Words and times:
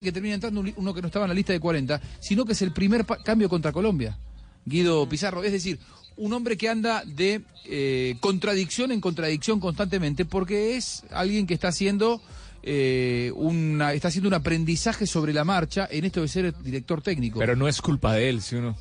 Que 0.00 0.12
termina 0.12 0.34
entrando 0.36 0.60
un- 0.60 0.72
uno 0.76 0.94
que 0.94 1.00
no 1.02 1.08
estaba 1.08 1.24
en 1.24 1.30
la 1.30 1.34
lista 1.34 1.52
de 1.52 1.58
40, 1.60 2.00
sino 2.20 2.44
que 2.44 2.52
es 2.52 2.62
el 2.62 2.72
primer 2.72 3.04
cambio 3.24 3.48
contra 3.48 3.72
Colombia. 3.72 4.16
Guido 4.64 5.08
Pizarro, 5.08 5.42
es 5.42 5.50
decir, 5.52 5.78
un 6.16 6.32
hombre 6.32 6.56
que 6.56 6.68
anda 6.68 7.02
de 7.04 7.42
eh, 7.64 8.16
contradicción 8.20 8.92
en 8.92 9.00
contradicción 9.00 9.60
constantemente 9.60 10.24
porque 10.24 10.76
es 10.76 11.02
alguien 11.10 11.46
que 11.46 11.54
está 11.54 11.68
haciendo 11.68 12.22
eh, 12.62 13.32
una, 13.34 13.92
está 13.92 14.08
haciendo 14.08 14.28
un 14.28 14.34
aprendizaje 14.34 15.06
sobre 15.06 15.32
la 15.32 15.44
marcha 15.44 15.88
en 15.90 16.04
esto 16.04 16.20
de 16.22 16.28
ser 16.28 16.56
director 16.62 17.02
técnico. 17.02 17.38
Pero 17.38 17.56
no 17.56 17.66
es 17.68 17.80
culpa 17.80 18.14
de 18.14 18.28
él, 18.30 18.40
si 18.42 18.56
uno. 18.56 18.76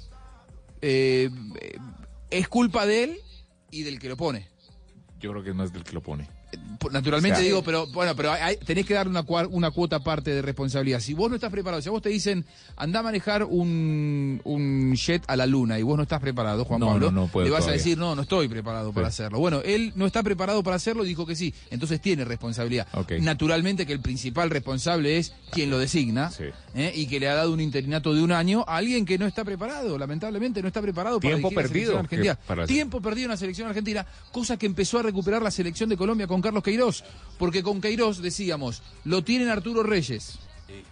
Eh, 0.81 1.29
eh, 1.61 1.77
es 2.29 2.47
culpa 2.47 2.85
de 2.85 3.03
él 3.03 3.17
y 3.71 3.83
del 3.83 3.97
que 3.99 4.09
lo 4.09 4.17
pone. 4.17 4.47
Yo 5.19 5.31
creo 5.31 5.43
que 5.43 5.53
no 5.53 5.63
es 5.63 5.73
del 5.73 5.83
que 5.83 5.93
lo 5.93 6.01
pone. 6.01 6.27
Naturalmente 6.91 7.37
O 7.37 7.39
sea, 7.39 7.45
digo, 7.45 7.63
pero 7.63 7.87
bueno, 7.87 8.15
pero 8.15 8.31
hay- 8.31 8.55
tenés 8.57 8.85
que 8.85 8.93
dar 8.93 9.07
una, 9.07 9.23
cuota 9.71 9.95
aparte 9.97 10.31
de 10.33 10.41
responsabilidad. 10.41 10.99
Si 11.01 11.13
vos 11.13 11.29
no 11.29 11.35
estás 11.35 11.51
preparado, 11.51 11.81
si 11.81 11.89
a 11.89 11.91
vos 11.91 12.01
te 12.01 12.09
dicen 12.09 12.45
anda 12.77 12.99
a 12.99 13.03
manejar 13.03 13.43
un, 13.43 14.39
un 14.45 14.95
jet 14.95 15.23
a 15.27 15.35
la 15.35 15.45
luna 15.45 15.79
y 15.79 15.83
vos 15.83 15.97
no 15.97 16.03
estás 16.03 16.21
preparado, 16.21 16.63
Juan 16.65 16.79
No, 16.79 16.87
Pablo, 16.87 17.11
no, 17.11 17.21
no 17.23 17.27
puedo 17.27 17.45
le 17.45 17.51
vas 17.51 17.61
todavía. 17.61 17.75
a 17.75 17.77
decir 17.83 17.97
no, 17.97 18.15
no 18.15 18.21
estoy 18.21 18.47
preparado 18.47 18.93
para 18.93 19.07
hacerlo. 19.07 19.39
Bueno, 19.39 19.61
él 19.65 19.91
no 19.95 20.05
está 20.05 20.23
preparado 20.23 20.63
para 20.63 20.75
hacerlo, 20.77 21.03
dijo 21.03 21.25
que 21.25 21.35
sí, 21.35 21.53
entonces 21.71 21.99
tiene 21.99 22.23
responsabilidad. 22.23 22.87
Naturalmente 23.19 23.85
que 23.85 23.93
el 23.93 23.99
principal 23.99 24.49
responsable 24.49 25.17
es 25.17 25.33
quien 25.51 25.69
lo 25.69 25.79
designa 25.79 26.29
Sí. 26.31 26.45
¿eh? 26.75 26.93
y 26.95 27.07
que 27.07 27.19
le 27.19 27.27
ha 27.27 27.33
dado 27.35 27.51
un 27.53 27.59
interinato 27.59 28.13
de 28.13 28.21
un 28.21 28.31
año 28.31 28.63
a 28.67 28.77
alguien 28.77 29.05
que 29.05 29.17
no 29.17 29.25
está 29.25 29.43
preparado, 29.43 29.97
lamentablemente 29.97 30.61
no 30.61 30.67
está 30.67 30.81
preparado 30.81 31.19
para 31.19 31.33
Tiempo 31.33 31.49
la 31.49 31.55
perdido, 31.61 31.91
selección 31.93 31.99
argentina. 31.99 32.39
para- 32.47 32.67
Tiempo 32.67 33.01
perdido 33.01 33.25
en 33.25 33.31
la 33.31 33.37
selección 33.37 33.67
argentina, 33.67 34.05
cosa 34.31 34.57
que 34.57 34.65
empezó 34.67 34.99
a 34.99 35.03
recuperar 35.03 35.41
la 35.41 35.51
selección 35.51 35.89
de 35.89 35.97
Colombia 35.97 36.27
con 36.27 36.36
Carlos 36.41 36.63
Queiroz, 36.63 37.03
porque 37.37 37.63
con 37.63 37.81
Queiroz 37.81 38.21
decíamos, 38.21 38.81
lo 39.03 39.23
tienen 39.23 39.49
Arturo 39.49 39.83
Reyes. 39.83 40.39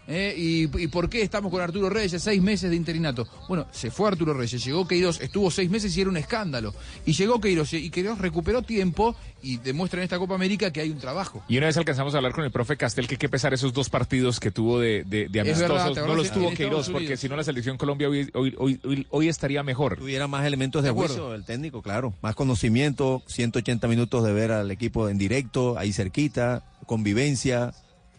¿Eh? 0.07 0.33
¿Y, 0.37 0.83
¿Y 0.83 0.87
por 0.87 1.09
qué 1.09 1.21
estamos 1.21 1.51
con 1.51 1.61
Arturo 1.61 1.89
Reyes? 1.89 2.21
Seis 2.21 2.41
meses 2.41 2.69
de 2.69 2.75
interinato. 2.75 3.27
Bueno, 3.47 3.67
se 3.71 3.91
fue 3.91 4.07
Arturo 4.07 4.33
Reyes, 4.33 4.63
llegó 4.63 4.87
Queiroz, 4.87 5.19
estuvo 5.21 5.49
seis 5.51 5.69
meses 5.69 5.95
y 5.97 6.01
era 6.01 6.09
un 6.09 6.17
escándalo. 6.17 6.73
Y 7.05 7.13
llegó 7.13 7.39
Queiroz 7.41 7.73
y 7.73 7.89
Queiroz 7.89 8.19
recuperó 8.19 8.61
tiempo 8.61 9.15
y 9.41 9.57
demuestra 9.57 9.99
en 9.99 10.05
esta 10.05 10.17
Copa 10.17 10.35
América 10.35 10.71
que 10.71 10.81
hay 10.81 10.89
un 10.89 10.97
trabajo. 10.99 11.43
Y 11.47 11.57
una 11.57 11.67
vez 11.67 11.77
alcanzamos 11.77 12.13
a 12.13 12.17
hablar 12.17 12.31
con 12.33 12.43
el 12.43 12.51
profe 12.51 12.77
Castel 12.77 13.07
que 13.07 13.13
hay 13.15 13.19
que 13.19 13.29
pesar 13.29 13.53
esos 13.53 13.73
dos 13.73 13.89
partidos 13.89 14.39
que 14.39 14.49
tuvo 14.51 14.79
de, 14.79 15.03
de, 15.03 15.27
de 15.29 15.39
Es 15.41 15.57
amistosos. 15.57 15.69
verdad, 15.69 15.91
¿te 15.93 16.07
no 16.07 16.15
los 16.15 16.31
tuvo 16.31 16.51
Queiroz, 16.53 16.89
porque 16.89 17.17
si 17.17 17.29
no 17.29 17.35
la 17.35 17.43
selección 17.43 17.77
Colombia 17.77 18.09
hoy, 18.09 18.29
hoy, 18.33 18.55
hoy, 18.57 18.79
hoy- 18.83 19.07
hoy 19.09 19.27
estaría 19.27 19.61
mejor. 19.63 19.97
Tuviera 19.97 20.27
más 20.27 20.45
elementos 20.45 20.81
de, 20.81 20.87
De 20.87 20.91
acuerdo. 20.91 21.13
juicio 21.15 21.35
el 21.35 21.43
técnico, 21.45 21.81
claro. 21.81 22.13
Más 22.21 22.33
conocimiento, 22.35 23.21
180 23.27 23.87
minutos 23.87 24.23
de 24.23 24.33
ver 24.33 24.51
al 24.51 24.71
equipo 24.71 25.09
en 25.09 25.17
directo, 25.17 25.77
ahí 25.77 25.93
cerquita, 25.93 26.63
convivencia, 26.85 27.73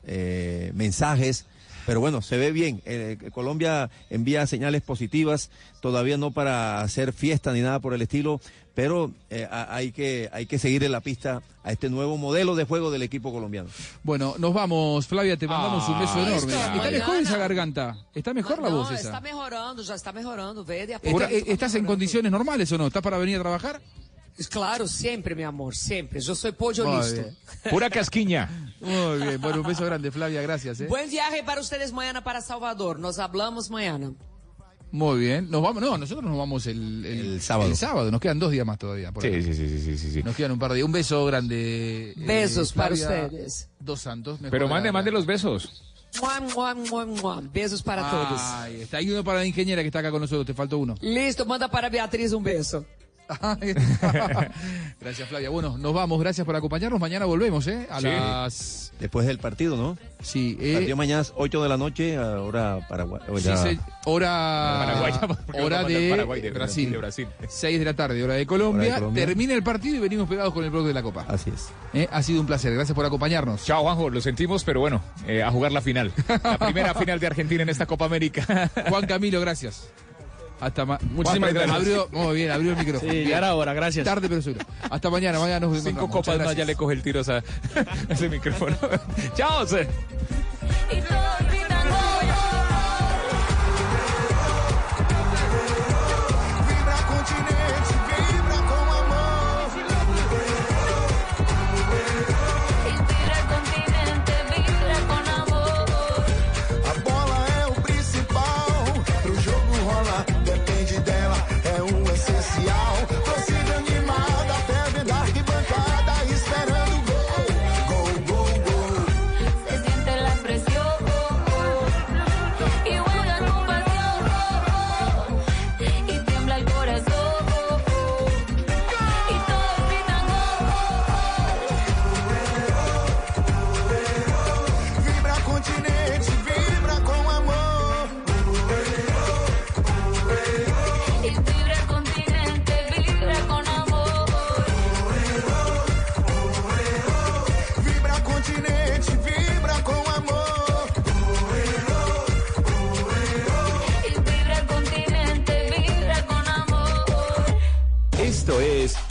eh, 0.07 0.73
mensajes. 0.75 1.45
Pero 1.85 2.01
bueno, 2.01 2.21
se 2.21 2.37
ve 2.37 2.51
bien. 2.51 2.83
Eh, 2.85 3.17
Colombia 3.33 3.91
envía 4.11 4.45
señales 4.48 4.83
positivas, 4.83 5.51
todavía 5.81 6.17
no 6.17 6.33
para 6.33 6.81
hacer 6.81 7.13
fiesta 7.13 7.53
ni 7.53 7.61
nada 7.61 7.79
por 7.79 7.95
el 7.95 8.03
estilo, 8.03 8.41
pero 8.75 9.13
eh, 9.31 9.48
hay, 9.51 9.92
que, 9.92 10.29
hay 10.33 10.47
que 10.47 10.58
seguir 10.58 10.83
en 10.83 10.91
la 10.91 11.01
pista 11.01 11.42
a 11.63 11.70
este 11.70 11.89
nuevo 11.89 12.17
modelo 12.19 12.57
de 12.57 12.64
juego 12.64 12.91
del 12.91 13.03
equipo 13.03 13.33
colombiano. 13.33 13.69
Bueno, 14.03 14.35
nos 14.39 14.53
vamos, 14.53 15.07
Flavia, 15.07 15.36
te 15.36 15.47
mandamos 15.47 15.89
un 15.89 15.98
beso 16.01 16.14
Ah, 16.17 16.23
enorme. 16.29 16.53
está 16.53 16.75
¿Está 16.75 16.91
mejor 16.91 17.17
esa 17.19 17.36
garganta? 17.39 17.97
¿Está 18.14 18.35
mejor 18.35 18.61
la 18.61 18.69
no, 18.69 18.77
voz 18.79 18.91
esa? 18.91 19.03
está 19.09 19.20
mejorando, 19.20 19.83
ya 19.83 19.95
está 19.95 20.13
mejorando, 20.13 20.64
ve 20.64 20.86
de 20.89 20.95
a 20.97 21.01
eh, 21.05 21.45
¿Estás 21.47 21.75
en 21.77 21.85
condiciones 21.85 22.33
normales 22.33 22.70
o 22.73 22.79
no? 22.79 22.89
¿Estás 22.89 23.03
para 23.03 23.17
venir 23.17 23.36
a 23.36 23.42
trabajar? 23.42 23.80
Claro, 24.51 24.86
siempre, 24.86 25.35
mi 25.35 25.42
amor, 25.42 25.74
siempre. 25.74 26.20
Yo 26.20 26.35
soy 26.35 26.52
pollo 26.52 26.86
Muy 26.86 26.98
listo. 26.98 27.14
bien. 27.23 27.36
Pura 27.70 27.89
casquiña. 27.91 28.74
Muy 28.80 29.19
bien, 29.23 29.41
bueno, 29.41 29.61
un 29.63 29.67
beso 29.67 29.85
grande, 29.86 30.11
Flavia, 30.11 30.42
gracias. 30.42 30.80
¿eh? 30.80 30.86
Buen 30.89 31.08
viaje 31.08 31.42
para 31.42 31.61
ustedes 31.61 31.92
mañana 31.92 32.23
para 32.23 32.41
Salvador. 32.42 32.98
Nos 32.98 33.19
hablamos 33.19 33.70
mañana. 33.70 34.13
Muy 34.92 35.19
bien, 35.20 35.51
nos 35.51 35.63
vamos, 35.63 35.83
no, 35.83 35.98
nosotros 35.98 36.24
nos 36.24 36.39
vamos 36.39 36.67
el, 36.67 37.05
El 37.05 37.41
sábado. 37.42 37.69
El 37.69 37.77
sábado, 37.77 38.11
nos 38.11 38.20
quedan 38.20 38.39
dos 38.39 38.52
días 38.52 38.64
más 38.64 38.79
todavía. 38.79 39.11
por. 39.13 39.23
Sí, 39.23 39.42
sí, 39.42 39.52
sí, 39.55 39.69
sí, 39.80 39.98
sí, 39.98 40.11
sí. 40.13 40.23
Nos 40.23 40.36
quedan 40.36 40.53
un 40.53 40.58
par 40.58 40.70
de 40.70 40.77
días. 40.77 40.86
Un 40.86 40.92
beso 40.92 41.24
grande. 41.27 42.11
eh, 42.11 42.14
Besos 42.17 42.73
para 42.73 42.95
ustedes. 42.95 43.68
Dos 43.80 44.01
santos. 44.01 44.41
mejor 44.41 44.51
Pero 44.53 44.67
de 44.67 44.70
mande, 44.73 44.92
mande 44.92 45.11
los 45.11 45.27
besos. 45.27 45.92
Mua, 46.20 46.74
mua, 46.74 47.05
mua. 47.05 47.41
Besos 47.53 47.83
para 47.83 48.08
todos. 48.11 48.41
Ahí 48.41 48.80
está, 48.83 48.98
hay 48.98 49.11
uno 49.11 49.23
para 49.24 49.41
la 49.41 49.45
ingeniera 49.45 49.83
que 49.83 49.89
está 49.89 49.98
acá 49.98 50.11
con 50.11 50.20
nosotros, 50.20 50.47
te 50.47 50.55
faltó 50.55 50.79
uno. 50.79 50.95
Listo, 51.01 51.45
manda 51.45 51.68
para 51.68 51.89
Beatriz 51.91 52.33
un 52.33 52.42
beso. 52.45 52.86
gracias, 55.01 55.29
Flavia. 55.29 55.51
Bueno, 55.51 55.77
nos 55.79 55.92
vamos, 55.95 56.20
gracias 56.20 56.45
por 56.45 56.55
acompañarnos. 56.57 57.01
Mañana 57.01 57.25
volvemos, 57.25 57.67
¿eh? 57.67 57.87
A 57.91 58.01
Sí. 58.01 58.07
las. 58.07 58.92
Después 59.01 59.27
del 59.27 59.39
partido, 59.39 59.77
¿no? 59.77 59.98
Sí, 60.23 60.57
eh, 60.61 60.75
Partido 60.75 60.97
mañana 60.97 61.20
es 61.20 61.33
8 61.36 61.63
de 61.63 61.69
la 61.69 61.77
noche, 61.77 62.19
hora 62.19 62.79
Paraguay. 62.89 63.20
o 63.29 63.36
sí, 63.39 63.45
se- 63.57 63.79
hora, 64.07 64.85
Paraguay, 64.86 65.13
hora 65.63 65.85
de, 65.85 66.11
Paraguay, 66.11 66.41
de- 66.41 66.51
Brasil. 66.51 66.91
de 66.92 66.97
Brasil. 66.98 67.29
6 67.47 67.79
de 67.79 67.85
la 67.85 67.92
tarde, 67.95 68.23
hora 68.25 68.35
de 68.35 68.47
Colombia. 68.47 68.86
Hora 68.86 68.95
de 68.95 69.01
Colombia. 69.01 69.27
Termina 69.27 69.53
el 69.55 69.63
partido 69.63 69.97
y 69.97 69.98
venimos 69.98 70.29
pegados 70.29 70.55
con 70.55 70.65
el 70.65 70.70
blog 70.70 70.86
de 70.86 70.95
la 70.95 71.03
Copa. 71.03 71.27
Así 71.29 71.51
es. 71.51 71.69
¿Eh? 71.92 72.09
Ha 72.11 72.23
sido 72.23 72.41
un 72.41 72.47
placer, 72.47 72.73
gracias 72.75 72.95
por 72.95 73.05
acompañarnos. 73.05 73.65
Chao, 73.65 73.83
Juanjo, 73.83 74.09
lo 74.09 74.20
sentimos, 74.23 74.65
pero 74.65 74.81
bueno, 74.81 75.03
eh, 75.27 75.42
a 75.42 75.51
jugar 75.51 75.73
la 75.73 75.83
final. 75.83 76.11
La 76.42 76.57
primera 76.59 76.95
final 76.98 77.20
de 77.20 77.27
Argentina 77.27 77.63
en 77.63 77.69
esta 77.69 77.85
Copa 77.86 78.07
América. 78.07 78.70
Juan 78.89 79.07
Camilo, 79.07 79.41
gracias. 79.42 79.89
Hasta 80.61 80.84
ma- 80.86 80.98
Muchísimas 81.11 81.52
gracias. 81.52 81.77
Abrió, 81.77 82.08
muy 82.12 82.34
bien, 82.36 82.50
abrió 82.50 82.70
el 82.72 82.77
micrófono. 82.78 83.11
Sí, 83.11 83.18
Bien. 83.18 83.28
ya 83.30 83.39
era 83.39 83.55
hora, 83.55 83.74
gracias. 83.74 84.05
Tarde 84.05 84.28
pero 84.28 84.40
seguro. 84.40 84.64
Hasta 84.90 85.11
mañana, 85.11 85.39
mañana 85.39 85.61
nos 85.67 85.77
Cinco 85.83 85.90
encontramos. 86.05 86.27
copas 86.27 86.46
más 86.46 86.56
ya 86.56 86.64
le 86.64 86.74
coge 86.77 86.94
el 86.94 87.02
tiro 87.02 87.20
a 87.20 87.42
ese 88.08 88.28
micrófono. 88.28 88.77
Chao. 89.36 89.67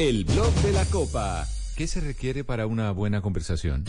El 0.07 0.23
blog 0.23 0.53
de 0.61 0.71
la 0.71 0.85
copa. 0.85 1.47
¿Qué 1.75 1.87
se 1.87 1.99
requiere 1.99 2.43
para 2.43 2.67
una 2.67 2.91
buena 2.91 3.21
conversación? 3.21 3.85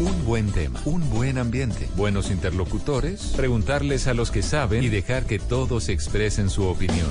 Un 0.00 0.24
buen 0.24 0.50
tema, 0.50 0.80
un 0.86 1.10
buen 1.10 1.36
ambiente, 1.36 1.88
buenos 1.94 2.30
interlocutores, 2.30 3.34
preguntarles 3.36 4.06
a 4.06 4.14
los 4.14 4.30
que 4.30 4.42
saben 4.42 4.82
y 4.82 4.88
dejar 4.88 5.26
que 5.26 5.38
todos 5.38 5.90
expresen 5.90 6.48
su 6.48 6.64
opinión. 6.64 7.10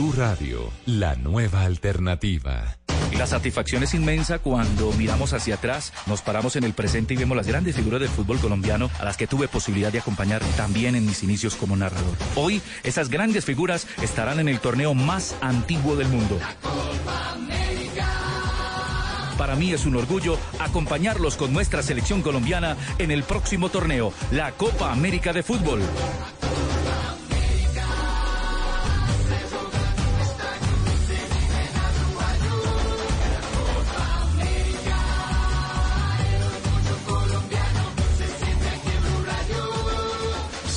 Blue 0.00 0.14
Radio, 0.16 0.72
la 0.86 1.14
nueva 1.14 1.60
alternativa. 1.60 2.78
La 3.18 3.26
satisfacción 3.26 3.82
es 3.82 3.92
inmensa 3.92 4.38
cuando 4.38 4.92
miramos 4.92 5.34
hacia 5.34 5.56
atrás, 5.56 5.92
nos 6.06 6.22
paramos 6.22 6.56
en 6.56 6.64
el 6.64 6.72
presente 6.72 7.12
y 7.12 7.18
vemos 7.18 7.36
las 7.36 7.46
grandes 7.46 7.76
figuras 7.76 8.00
del 8.00 8.08
fútbol 8.08 8.38
colombiano 8.38 8.90
a 8.98 9.04
las 9.04 9.18
que 9.18 9.26
tuve 9.26 9.46
posibilidad 9.46 9.92
de 9.92 9.98
acompañar 9.98 10.40
también 10.56 10.96
en 10.96 11.04
mis 11.04 11.22
inicios 11.22 11.54
como 11.54 11.76
narrador. 11.76 12.16
Hoy, 12.34 12.62
esas 12.82 13.10
grandes 13.10 13.44
figuras 13.44 13.86
estarán 14.00 14.40
en 14.40 14.48
el 14.48 14.58
torneo 14.60 14.94
más 14.94 15.36
antiguo 15.42 15.96
del 15.96 16.08
mundo. 16.08 16.38
Para 19.36 19.54
mí 19.54 19.74
es 19.74 19.84
un 19.84 19.96
orgullo 19.96 20.38
acompañarlos 20.60 21.36
con 21.36 21.52
nuestra 21.52 21.82
selección 21.82 22.22
colombiana 22.22 22.74
en 22.96 23.10
el 23.10 23.22
próximo 23.22 23.68
torneo, 23.68 24.14
la 24.30 24.52
Copa 24.52 24.92
América 24.92 25.34
de 25.34 25.42
Fútbol. 25.42 25.82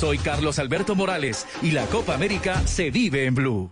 Soy 0.04 0.18
Carlos 0.18 0.58
Alberto 0.58 0.94
Morales 0.94 1.46
y 1.62 1.70
la 1.70 1.86
Copa 1.86 2.14
América 2.14 2.66
se 2.66 2.90
vive 2.90 3.24
en 3.24 3.34
Blue. 3.34 3.70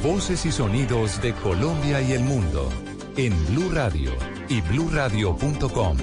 Voces 0.00 0.46
y 0.46 0.52
sonidos 0.52 1.20
de 1.20 1.32
Colombia 1.32 2.00
y 2.00 2.12
el 2.12 2.22
mundo 2.22 2.70
en 3.16 3.34
Blue 3.48 3.68
Radio 3.72 4.12
y 4.48 4.60
bluradio.com. 4.60 5.96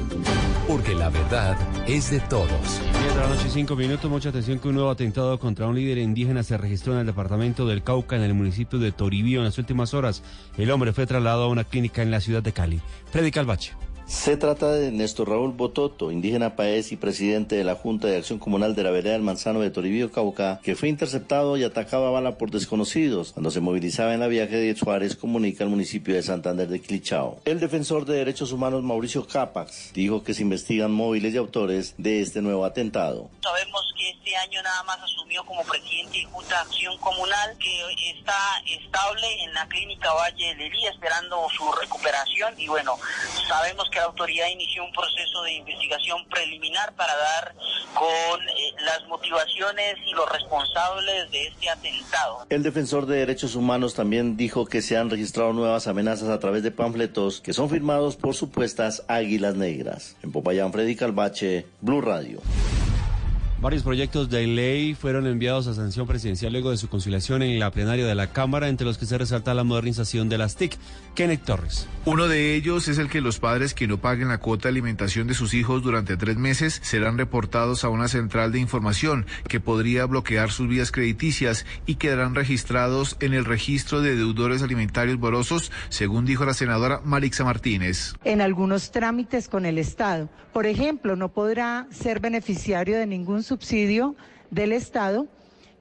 Porque 0.68 0.94
la 0.94 1.10
verdad 1.10 1.56
es 1.88 2.12
de 2.12 2.20
todos. 2.20 2.50
10 2.50 3.16
de 3.16 3.22
la 3.22 3.28
noche, 3.30 3.50
5 3.50 3.74
minutos. 3.78 4.12
Mucha 4.12 4.28
atención 4.28 4.60
que 4.60 4.68
un 4.68 4.76
nuevo 4.76 4.90
atentado 4.90 5.40
contra 5.40 5.68
un 5.68 5.76
líder 5.76 6.00
indígena 6.00 6.44
se 6.44 6.58
registró 6.58 6.92
en 6.92 7.00
el 7.00 7.06
departamento 7.06 7.66
del 7.66 7.84
Cauca, 7.84 8.18
en 8.18 8.24
el 8.24 8.34
municipio 8.34 8.80
de 8.80 8.92
Toribío, 8.92 9.40
en 9.40 9.46
las 9.46 9.60
últimas 9.60 9.94
horas. 9.94 10.24
El 10.58 10.72
hombre 10.72 10.92
fue 10.92 11.08
trasladado 11.08 11.46
a 11.46 11.48
una 11.48 11.64
clínica 11.64 12.02
en 12.02 12.12
la 12.12 12.20
ciudad 12.20 12.44
de 12.44 12.52
Cali. 12.52 12.82
Freddy 13.14 13.32
Calvache. 13.32 13.72
Se 14.12 14.36
trata 14.36 14.74
de 14.74 14.92
Néstor 14.92 15.30
Raúl 15.30 15.54
Bototo, 15.54 16.12
indígena 16.12 16.58
país 16.58 16.92
y 16.92 16.98
presidente 16.98 17.56
de 17.56 17.64
la 17.64 17.76
Junta 17.76 18.08
de 18.08 18.18
Acción 18.18 18.40
Comunal 18.40 18.76
de 18.76 18.84
la 18.84 18.92
Vereda 18.92 19.14
del 19.14 19.22
Manzano 19.22 19.62
de 19.62 19.72
Toribío, 19.72 20.12
Cauca, 20.12 20.60
que 20.62 20.76
fue 20.76 20.90
interceptado 20.90 21.56
y 21.56 21.64
atacado 21.64 22.06
a 22.06 22.12
bala 22.12 22.38
por 22.38 22.52
desconocidos 22.52 23.32
cuando 23.32 23.52
se 23.52 23.62
movilizaba 23.62 24.14
en 24.14 24.20
la 24.20 24.28
viaje 24.28 24.58
de 24.58 24.76
Suárez, 24.76 25.16
comunica 25.16 25.64
el 25.64 25.70
municipio 25.70 26.14
de 26.14 26.22
Santander 26.22 26.68
de 26.68 26.82
Clichao. 26.82 27.40
El 27.46 27.62
defensor 27.62 28.06
de 28.06 28.18
derechos 28.18 28.52
humanos 28.52 28.84
Mauricio 28.84 29.26
Capax 29.26 29.94
dijo 29.94 30.24
que 30.24 30.34
se 30.34 30.44
investigan 30.44 30.92
móviles 30.92 31.34
y 31.34 31.38
autores 31.38 31.96
de 31.98 32.22
este 32.22 32.42
nuevo 32.42 32.66
atentado. 32.66 33.30
Sabemos 33.42 33.94
que 33.98 34.10
este 34.10 34.36
año 34.36 34.62
nada 34.62 34.84
más 34.84 35.00
asumió 35.02 35.44
como 35.46 35.64
presidente 35.64 36.18
de 36.18 36.26
Junta 36.26 36.56
de 36.56 36.62
Acción 36.62 36.98
Comunal, 36.98 37.58
que 37.58 38.12
está 38.12 38.62
estable 38.68 39.26
en 39.46 39.54
la 39.54 39.66
clínica 39.68 40.12
Valle 40.14 40.48
de 40.48 40.56
Lería 40.56 40.92
esperando 40.92 41.48
su 41.58 41.72
recuperación 41.72 42.54
y 42.60 42.68
bueno, 42.68 42.98
sabemos 43.48 43.90
que 43.90 44.01
la 44.02 44.08
autoridad 44.08 44.48
inició 44.52 44.84
un 44.84 44.92
proceso 44.92 45.44
de 45.44 45.54
investigación 45.54 46.26
preliminar 46.28 46.92
para 46.96 47.16
dar 47.16 47.54
con 47.94 48.42
eh, 48.50 48.74
las 48.84 49.08
motivaciones 49.08 49.96
y 50.08 50.14
los 50.14 50.28
responsables 50.28 51.30
de 51.30 51.48
este 51.48 51.70
atentado. 51.70 52.48
El 52.50 52.64
defensor 52.64 53.06
de 53.06 53.18
derechos 53.18 53.54
humanos 53.54 53.94
también 53.94 54.38
dijo 54.38 54.66
que 54.66 54.82
se 54.82 54.98
han 54.98 55.12
registrado 55.12 55.54
nuevas 55.54 55.88
amenazas 55.88 56.30
a 56.30 56.40
través 56.40 56.64
de 56.64 56.72
panfletos 56.72 57.42
que 57.42 57.54
son 57.54 57.70
firmados 57.70 58.16
por 58.16 58.34
supuestas 58.34 59.04
águilas 59.08 59.56
negras. 59.56 60.16
En 60.24 60.32
Popayán, 60.32 60.72
Freddy 60.72 60.96
Calvache, 60.96 61.68
Blue 61.82 62.02
Radio. 62.02 62.42
Varios 63.62 63.84
proyectos 63.84 64.28
de 64.32 64.48
ley 64.48 64.96
fueron 64.96 65.28
enviados 65.28 65.68
a 65.68 65.76
sanción 65.76 66.08
presidencial 66.08 66.52
luego 66.52 66.72
de 66.72 66.78
su 66.78 66.90
conciliación 66.90 67.44
en 67.44 67.60
la 67.60 67.70
plenaria 67.70 68.08
de 68.08 68.16
la 68.16 68.34
Cámara, 68.34 68.70
entre 68.70 68.88
los 68.88 68.98
que 68.98 69.06
se 69.06 69.20
resalta 69.20 69.54
la 69.54 69.64
modernización 69.64 70.30
de 70.30 70.40
las 70.40 70.56
TIC. 70.56 70.80
Kenneth 71.14 71.44
Torres. 71.44 71.88
Uno 72.06 72.28
de 72.28 72.56
ellos 72.56 72.88
es 72.88 72.98
el 72.98 73.08
que 73.08 73.22
los 73.22 73.38
padres 73.38 73.76
que 73.76 73.88
no 73.88 74.00
paguen 74.00 74.30
la 74.30 74.40
cuota 74.40 74.64
de 74.64 74.70
alimentación 74.70 75.28
de 75.28 75.36
sus 75.36 75.54
hijos 75.54 75.84
durante 75.84 76.18
tres 76.18 76.38
meses 76.38 76.80
serán 76.82 77.20
reportados 77.20 77.84
a 77.84 77.90
una 77.90 78.08
central 78.08 78.52
de 78.52 78.60
información 78.60 79.28
que 79.48 79.60
podría 79.60 80.06
bloquear 80.06 80.50
sus 80.50 80.68
vías 80.68 80.92
crediticias 80.92 81.68
y 81.86 81.96
quedarán 81.96 82.34
registrados 82.34 83.16
en 83.20 83.36
el 83.36 83.46
registro 83.46 84.02
de 84.02 84.16
deudores 84.16 84.64
alimentarios 84.64 85.20
morosos, 85.20 85.72
según 85.90 86.26
dijo 86.26 86.46
la 86.46 86.56
senadora 86.56 87.02
Marixa 87.04 87.44
Martínez. 87.44 88.16
En 88.24 88.42
algunos 88.42 88.90
trámites 88.90 89.48
con 89.48 89.68
el 89.68 89.78
Estado. 89.78 90.30
Por 90.52 90.66
ejemplo, 90.66 91.16
no 91.16 91.30
podrá 91.30 91.88
ser 91.92 92.20
beneficiario 92.20 92.98
de 92.98 93.06
ningún 93.06 93.44
subsidio 93.52 94.16
del 94.50 94.72
Estado, 94.72 95.28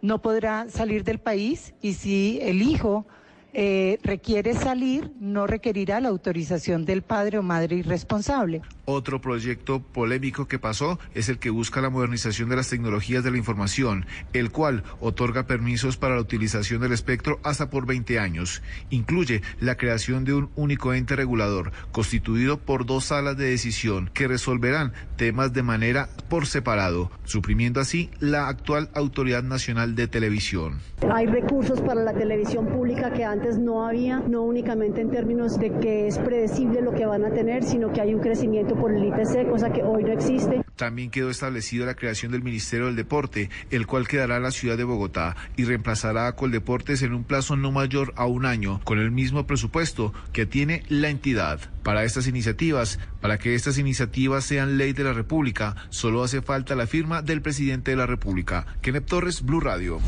no 0.03 0.21
podrá 0.21 0.69
salir 0.69 1.05
del 1.05 1.21
país 1.21 1.73
y 1.81 1.93
si 1.93 2.41
el 2.43 2.63
hijo 2.63 3.07
eh, 3.53 3.99
requiere 4.03 4.55
salir, 4.55 5.13
no 5.21 5.47
requerirá 5.47 6.01
la 6.01 6.09
autorización 6.09 6.85
del 6.85 7.03
padre 7.03 7.39
o 7.39 7.43
madre 7.43 7.77
irresponsable. 7.77 8.63
Otro 8.85 9.21
proyecto 9.21 9.81
polémico 9.81 10.49
que 10.49 10.59
pasó 10.59 10.99
es 11.15 11.29
el 11.29 11.39
que 11.39 11.51
busca 11.51 11.81
la 11.81 11.91
modernización 11.91 12.49
de 12.49 12.57
las 12.57 12.69
tecnologías 12.69 13.23
de 13.23 13.31
la 13.31 13.39
información, 13.39 14.07
el 14.33 14.51
cual 14.51 14.83
otorga 15.01 15.47
permisos 15.47 15.97
para 15.97 16.17
la 16.17 16.21
utilización 16.21 16.81
del 16.81 16.93
espectro 16.93 17.39
hasta 17.45 17.71
por 17.71 17.87
20 17.87 18.19
años. 18.19 18.63
Incluye 18.91 19.43
la 19.61 19.77
creación 19.77 20.25
de 20.25 20.35
un 20.35 20.51
único 20.57 20.93
ente 20.93 21.15
regulador, 21.15 21.73
constituido 21.93 22.59
por 22.59 22.85
dos 22.85 23.05
salas 23.05 23.37
de 23.37 23.51
decisión 23.51 24.11
que 24.13 24.27
resolverán 24.27 24.93
temas 25.17 25.53
de 25.53 25.63
manera 25.63 26.09
por 26.29 26.47
separado, 26.47 27.11
suprimiendo 27.25 27.81
así 27.81 28.11
la 28.19 28.49
actual 28.49 28.91
Autoridad 28.95 29.43
Nacional 29.43 29.95
de 29.95 30.09
Televisión. 30.09 30.81
Hay 31.13 31.27
recursos 31.27 31.81
para 31.81 32.03
la 32.03 32.13
televisión 32.13 32.67
pública 32.67 33.13
que 33.13 33.25
no 33.59 33.87
había, 33.87 34.21
no 34.21 34.43
únicamente 34.43 35.01
en 35.01 35.11
términos 35.11 35.59
de 35.59 35.73
que 35.79 36.07
es 36.07 36.19
predecible 36.19 36.83
lo 36.83 36.93
que 36.93 37.07
van 37.07 37.25
a 37.25 37.31
tener, 37.31 37.65
sino 37.65 37.93
que 37.93 38.01
hay 38.01 38.15
un 38.15 38.21
crecimiento 38.21 38.75
por 38.77 38.93
el 38.93 39.05
IPC, 39.05 39.49
cosa 39.49 39.73
que 39.73 39.83
hoy 39.83 40.05
no 40.05 40.13
existe. 40.13 40.63
También 40.77 41.11
quedó 41.11 41.31
establecida 41.31 41.85
la 41.87 41.95
creación 41.95 42.33
del 42.33 42.43
Ministerio 42.43 42.87
del 42.87 42.97
Deporte, 42.97 43.51
el 43.71 43.87
cual 43.87 44.09
quedará 44.09 44.37
en 44.37 44.43
la 44.43 44.51
ciudad 44.51 44.77
de 44.77 44.85
Bogotá 44.85 45.37
y 45.57 45.65
reemplazará 45.65 46.27
a 46.27 46.37
Coldeportes 46.37 47.03
en 47.03 47.13
un 47.13 47.25
plazo 47.25 47.57
no 47.57 47.71
mayor 47.71 48.13
a 48.17 48.27
un 48.27 48.47
año, 48.47 48.81
con 48.85 48.99
el 48.99 49.11
mismo 49.11 49.47
presupuesto 49.47 50.13
que 50.33 50.47
tiene 50.47 50.83
la 50.89 51.09
entidad. 51.09 51.61
Para 51.83 52.05
estas 52.05 52.27
iniciativas, 52.27 52.99
para 53.21 53.39
que 53.39 53.55
estas 53.55 53.79
iniciativas 53.79 54.45
sean 54.45 54.79
ley 54.79 54.93
de 54.93 55.05
la 55.05 55.13
República, 55.13 55.77
solo 55.91 56.23
hace 56.23 56.43
falta 56.43 56.75
la 56.75 56.87
firma 56.87 57.23
del 57.23 57.43
presidente 57.43 57.91
de 57.91 57.97
la 57.97 58.07
República. 58.07 58.67
Kenneth 58.81 59.07
Torres, 59.07 59.43
Blue 59.43 59.61
Radio. 59.61 60.01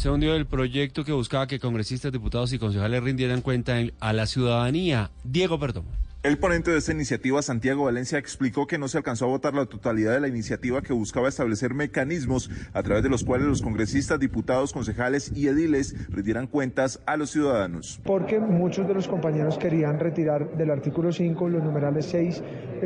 Se 0.00 0.08
hundió 0.08 0.34
el 0.34 0.46
proyecto 0.46 1.04
que 1.04 1.12
buscaba 1.12 1.46
que 1.46 1.60
congresistas, 1.60 2.10
diputados 2.10 2.54
y 2.54 2.58
concejales 2.58 3.02
rindieran 3.02 3.42
cuenta 3.42 3.78
en- 3.80 3.92
a 4.00 4.14
la 4.14 4.24
ciudadanía. 4.24 5.10
Diego 5.24 5.58
Perdomo. 5.60 5.90
El 6.22 6.36
ponente 6.38 6.70
de 6.70 6.76
esta 6.78 6.92
iniciativa, 6.92 7.40
Santiago 7.40 7.84
Valencia, 7.84 8.18
explicó 8.18 8.66
que 8.66 8.76
no 8.78 8.88
se 8.88 8.98
alcanzó 8.98 9.24
a 9.24 9.28
votar 9.28 9.54
la 9.54 9.64
totalidad 9.64 10.12
de 10.12 10.20
la 10.20 10.28
iniciativa 10.28 10.82
que 10.82 10.92
buscaba 10.92 11.28
establecer 11.28 11.72
mecanismos 11.72 12.50
a 12.74 12.82
través 12.82 13.02
de 13.02 13.08
los 13.08 13.24
cuales 13.24 13.46
los 13.46 13.62
congresistas, 13.62 14.18
diputados, 14.20 14.72
concejales 14.74 15.32
y 15.34 15.48
ediles 15.48 15.94
rindieran 16.10 16.46
cuentas 16.46 17.00
a 17.06 17.16
los 17.18 17.30
ciudadanos. 17.30 18.00
porque 18.04 18.38
muchos 18.38 18.86
de 18.88 18.92
los 18.94 19.06
compañeros 19.08 19.56
querían 19.58 19.98
retirar 19.98 20.56
del 20.58 20.70
artículo 20.70 21.10
5 21.12 21.48
los 21.48 21.62
numerales 21.64 22.04
6, 22.06 22.42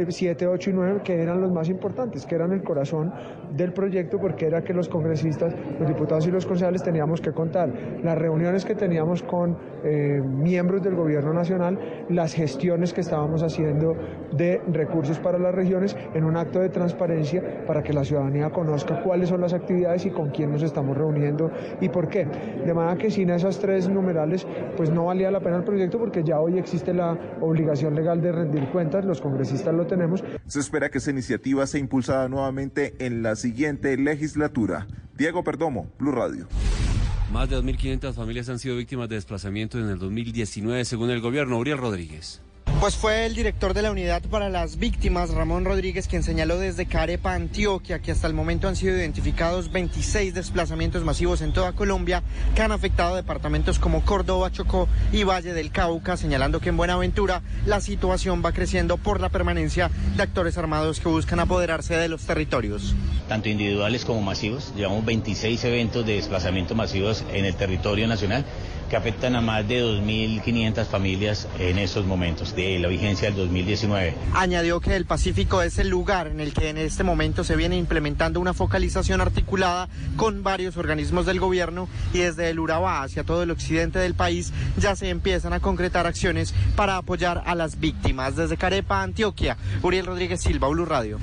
7, 0.08 0.46
8 0.46 0.70
y 0.70 0.72
9, 0.72 1.00
que 1.04 1.14
eran 1.14 1.40
los 1.40 1.52
más 1.52 1.68
importantes, 1.68 2.26
que 2.26 2.36
eran 2.36 2.52
el 2.52 2.62
corazón 2.62 3.12
del 3.56 3.72
proyecto, 3.72 4.18
porque 4.18 4.46
era 4.46 4.62
que 4.62 4.72
los 4.72 4.88
congresistas, 4.88 5.54
los 5.78 5.88
diputados 5.88 6.26
y 6.26 6.30
los 6.30 6.46
concejales 6.46 6.82
teníamos 6.82 7.20
que 7.20 7.32
contar 7.32 7.72
las 8.02 8.16
reuniones 8.16 8.64
que 8.64 8.74
teníamos 8.74 9.22
con 9.22 9.56
eh, 9.84 10.20
miembros 10.24 10.82
del 10.82 10.94
gobierno 10.94 11.32
nacional, 11.32 11.78
las 12.08 12.34
gestiones 12.34 12.92
que 12.92 13.00
estábamos 13.02 13.42
haciendo 13.42 13.94
de 14.32 14.60
recursos 14.72 15.18
para 15.18 15.38
las 15.38 15.54
regiones 15.54 15.96
en 16.14 16.24
un 16.24 16.36
acto 16.36 16.60
de 16.60 16.68
transparencia 16.68 17.64
para 17.66 17.82
que 17.82 17.92
la 17.92 18.04
ciudadanía 18.04 18.50
conozca 18.50 19.02
cuáles 19.02 19.28
son 19.28 19.40
las 19.40 19.52
actividades 19.52 20.06
y 20.06 20.10
con 20.10 20.30
quién 20.30 20.50
nos 20.50 20.62
estamos 20.62 20.96
reuniendo 20.96 21.50
y 21.80 21.88
por 21.88 22.08
qué. 22.08 22.26
De 22.64 22.74
manera 22.74 22.96
que 22.96 23.10
sin 23.10 23.30
esas 23.30 23.58
tres 23.58 23.88
numerales, 23.88 24.46
pues 24.76 24.90
no 24.90 25.06
valía 25.06 25.30
la 25.30 25.40
pena 25.40 25.56
el 25.56 25.64
proyecto 25.64 25.98
porque 25.98 26.22
ya 26.22 26.40
hoy 26.40 26.58
existe 26.58 26.92
la 26.92 27.16
obligación 27.40 27.94
legal 27.94 28.20
de 28.20 28.32
rendir 28.32 28.68
cuentas, 28.70 29.04
los 29.04 29.20
congresistas 29.20 29.74
lo 29.74 29.86
tenemos. 29.86 30.24
Se 30.46 30.60
espera 30.60 30.88
que 30.88 30.98
esta 30.98 31.10
iniciativa 31.10 31.66
sea 31.66 31.80
impulsada 31.80 32.28
nuevamente 32.28 32.94
en 32.98 33.22
la 33.22 33.36
siguiente 33.44 33.94
legislatura. 33.98 34.86
Diego 35.18 35.44
Perdomo, 35.44 35.92
Blue 35.98 36.12
Radio. 36.12 36.48
Más 37.30 37.50
de 37.50 37.58
2.500 37.58 38.14
familias 38.14 38.48
han 38.48 38.58
sido 38.58 38.74
víctimas 38.74 39.06
de 39.10 39.16
desplazamiento 39.16 39.78
en 39.78 39.90
el 39.90 39.98
2019, 39.98 40.82
según 40.86 41.10
el 41.10 41.20
gobierno. 41.20 41.58
Uriel 41.58 41.76
Rodríguez. 41.76 42.40
Pues 42.80 42.96
fue 42.96 43.24
el 43.24 43.34
director 43.34 43.72
de 43.72 43.80
la 43.80 43.90
Unidad 43.90 44.20
para 44.30 44.50
las 44.50 44.76
Víctimas, 44.76 45.30
Ramón 45.30 45.64
Rodríguez, 45.64 46.06
quien 46.06 46.22
señaló 46.22 46.58
desde 46.58 46.84
Carepa, 46.84 47.32
Antioquia, 47.32 48.00
que 48.00 48.12
hasta 48.12 48.26
el 48.26 48.34
momento 48.34 48.68
han 48.68 48.76
sido 48.76 48.94
identificados 48.94 49.72
26 49.72 50.34
desplazamientos 50.34 51.02
masivos 51.02 51.40
en 51.40 51.54
toda 51.54 51.72
Colombia 51.72 52.22
que 52.54 52.60
han 52.60 52.72
afectado 52.72 53.16
departamentos 53.16 53.78
como 53.78 54.04
Córdoba, 54.04 54.52
Chocó 54.52 54.86
y 55.12 55.24
Valle 55.24 55.54
del 55.54 55.70
Cauca, 55.70 56.18
señalando 56.18 56.60
que 56.60 56.68
en 56.68 56.76
Buenaventura 56.76 57.40
la 57.64 57.80
situación 57.80 58.42
va 58.44 58.52
creciendo 58.52 58.98
por 58.98 59.18
la 59.18 59.30
permanencia 59.30 59.90
de 60.16 60.22
actores 60.22 60.58
armados 60.58 61.00
que 61.00 61.08
buscan 61.08 61.40
apoderarse 61.40 61.96
de 61.96 62.08
los 62.08 62.26
territorios. 62.26 62.94
tanto 63.28 63.48
individuales 63.48 64.04
como 64.04 64.20
masivos. 64.20 64.74
Llevamos 64.76 65.06
26 65.06 65.64
eventos 65.64 66.04
de 66.04 66.16
desplazamiento 66.16 66.74
masivos 66.74 67.24
en 67.32 67.46
el 67.46 67.54
territorio 67.54 68.06
nacional 68.06 68.44
que 68.88 68.96
afectan 68.96 69.36
a 69.36 69.40
más 69.40 69.66
de 69.66 69.82
2.500 69.82 70.86
familias 70.86 71.48
en 71.58 71.78
estos 71.78 72.06
momentos 72.06 72.54
de 72.54 72.78
la 72.78 72.88
vigencia 72.88 73.28
del 73.28 73.36
2019. 73.36 74.14
Añadió 74.34 74.80
que 74.80 74.96
el 74.96 75.06
Pacífico 75.06 75.62
es 75.62 75.78
el 75.78 75.88
lugar 75.88 76.28
en 76.28 76.40
el 76.40 76.52
que 76.52 76.70
en 76.70 76.78
este 76.78 77.04
momento 77.04 77.44
se 77.44 77.56
viene 77.56 77.76
implementando 77.76 78.40
una 78.40 78.54
focalización 78.54 79.20
articulada 79.20 79.88
con 80.16 80.42
varios 80.42 80.76
organismos 80.76 81.26
del 81.26 81.40
gobierno 81.40 81.88
y 82.12 82.18
desde 82.18 82.50
el 82.50 82.58
Urabá 82.58 83.02
hacia 83.02 83.24
todo 83.24 83.42
el 83.42 83.50
occidente 83.50 83.98
del 83.98 84.14
país 84.14 84.52
ya 84.78 84.96
se 84.96 85.08
empiezan 85.08 85.52
a 85.52 85.60
concretar 85.60 86.06
acciones 86.06 86.54
para 86.76 86.96
apoyar 86.96 87.42
a 87.46 87.54
las 87.54 87.78
víctimas. 87.80 88.36
Desde 88.36 88.56
Carepa, 88.56 89.02
Antioquia, 89.02 89.56
Uriel 89.82 90.06
Rodríguez 90.06 90.40
Silva, 90.40 90.68
Blue 90.68 90.84
Radio. 90.84 91.18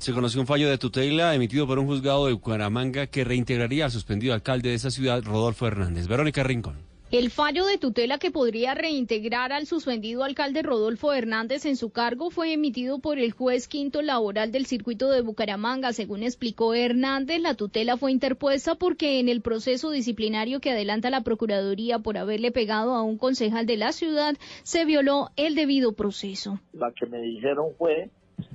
Se 0.00 0.14
conoció 0.14 0.40
un 0.40 0.46
fallo 0.46 0.70
de 0.70 0.78
tutela 0.78 1.34
emitido 1.34 1.66
por 1.66 1.78
un 1.78 1.84
juzgado 1.84 2.26
de 2.26 2.32
Bucaramanga 2.32 3.08
que 3.08 3.22
reintegraría 3.22 3.84
al 3.84 3.90
suspendido 3.90 4.32
alcalde 4.32 4.70
de 4.70 4.76
esa 4.76 4.90
ciudad, 4.90 5.22
Rodolfo 5.22 5.66
Hernández. 5.66 6.08
Verónica 6.08 6.42
Rincón. 6.42 6.76
El 7.10 7.30
fallo 7.30 7.66
de 7.66 7.76
tutela 7.76 8.16
que 8.18 8.30
podría 8.30 8.72
reintegrar 8.72 9.52
al 9.52 9.66
suspendido 9.66 10.24
alcalde 10.24 10.62
Rodolfo 10.62 11.12
Hernández 11.12 11.66
en 11.66 11.76
su 11.76 11.90
cargo 11.90 12.30
fue 12.30 12.54
emitido 12.54 13.00
por 13.00 13.18
el 13.18 13.32
juez 13.32 13.68
quinto 13.68 14.00
laboral 14.00 14.52
del 14.52 14.64
circuito 14.64 15.10
de 15.10 15.20
Bucaramanga. 15.20 15.92
Según 15.92 16.22
explicó 16.22 16.72
Hernández, 16.72 17.38
la 17.42 17.54
tutela 17.54 17.98
fue 17.98 18.10
interpuesta 18.10 18.76
porque 18.76 19.20
en 19.20 19.28
el 19.28 19.42
proceso 19.42 19.90
disciplinario 19.90 20.60
que 20.60 20.70
adelanta 20.70 21.10
la 21.10 21.20
Procuraduría 21.20 21.98
por 21.98 22.16
haberle 22.16 22.52
pegado 22.52 22.94
a 22.94 23.02
un 23.02 23.18
concejal 23.18 23.66
de 23.66 23.76
la 23.76 23.92
ciudad 23.92 24.34
se 24.62 24.86
violó 24.86 25.28
el 25.36 25.54
debido 25.56 25.92
proceso. 25.92 26.58
La 26.72 26.90
que 26.92 27.04
me 27.04 27.20
dijeron 27.20 27.74
fue, 27.76 28.08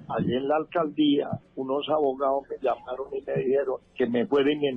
allí 0.09 0.35
en 0.35 0.47
la 0.47 0.57
alcaldía, 0.57 1.29
unos 1.55 1.87
abogados 1.89 2.43
me 2.49 2.57
llamaron 2.61 3.07
y 3.13 3.21
me 3.21 3.43
dijeron 3.43 3.79
que 3.95 4.05
me 4.07 4.25
fuera 4.25 4.51
y 4.51 4.57
me 4.57 4.73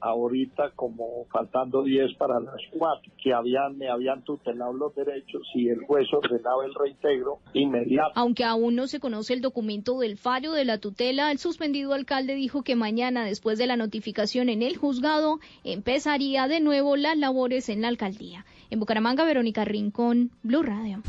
ahorita 0.00 0.70
como 0.74 1.26
faltando 1.30 1.82
10 1.82 2.14
para 2.16 2.40
las 2.40 2.60
4, 2.76 3.12
que 3.22 3.32
habían, 3.32 3.76
me 3.78 3.88
habían 3.88 4.22
tutelado 4.22 4.72
los 4.72 4.94
derechos 4.94 5.42
y 5.54 5.68
el 5.68 5.84
juez 5.84 6.06
ordenaba 6.12 6.64
el 6.64 6.74
reintegro 6.74 7.38
inmediato. 7.52 8.12
Aunque 8.14 8.44
aún 8.44 8.74
no 8.74 8.86
se 8.86 9.00
conoce 9.00 9.34
el 9.34 9.40
documento 9.40 9.98
del 9.98 10.16
fallo 10.16 10.52
de 10.52 10.64
la 10.64 10.78
tutela, 10.78 11.30
el 11.30 11.38
suspendido 11.38 11.92
alcalde 11.92 12.34
dijo 12.34 12.62
que 12.62 12.76
mañana, 12.76 13.24
después 13.24 13.58
de 13.58 13.66
la 13.66 13.76
notificación 13.76 14.48
en 14.48 14.62
el 14.62 14.76
juzgado, 14.76 15.40
empezaría 15.64 16.48
de 16.48 16.60
nuevo 16.60 16.96
las 16.96 17.16
labores 17.16 17.68
en 17.68 17.82
la 17.82 17.88
alcaldía. 17.88 18.44
En 18.70 18.80
Bucaramanga, 18.80 19.24
Verónica 19.24 19.64
Rincón, 19.64 20.30
Blue 20.42 20.62
Radio. 20.62 21.02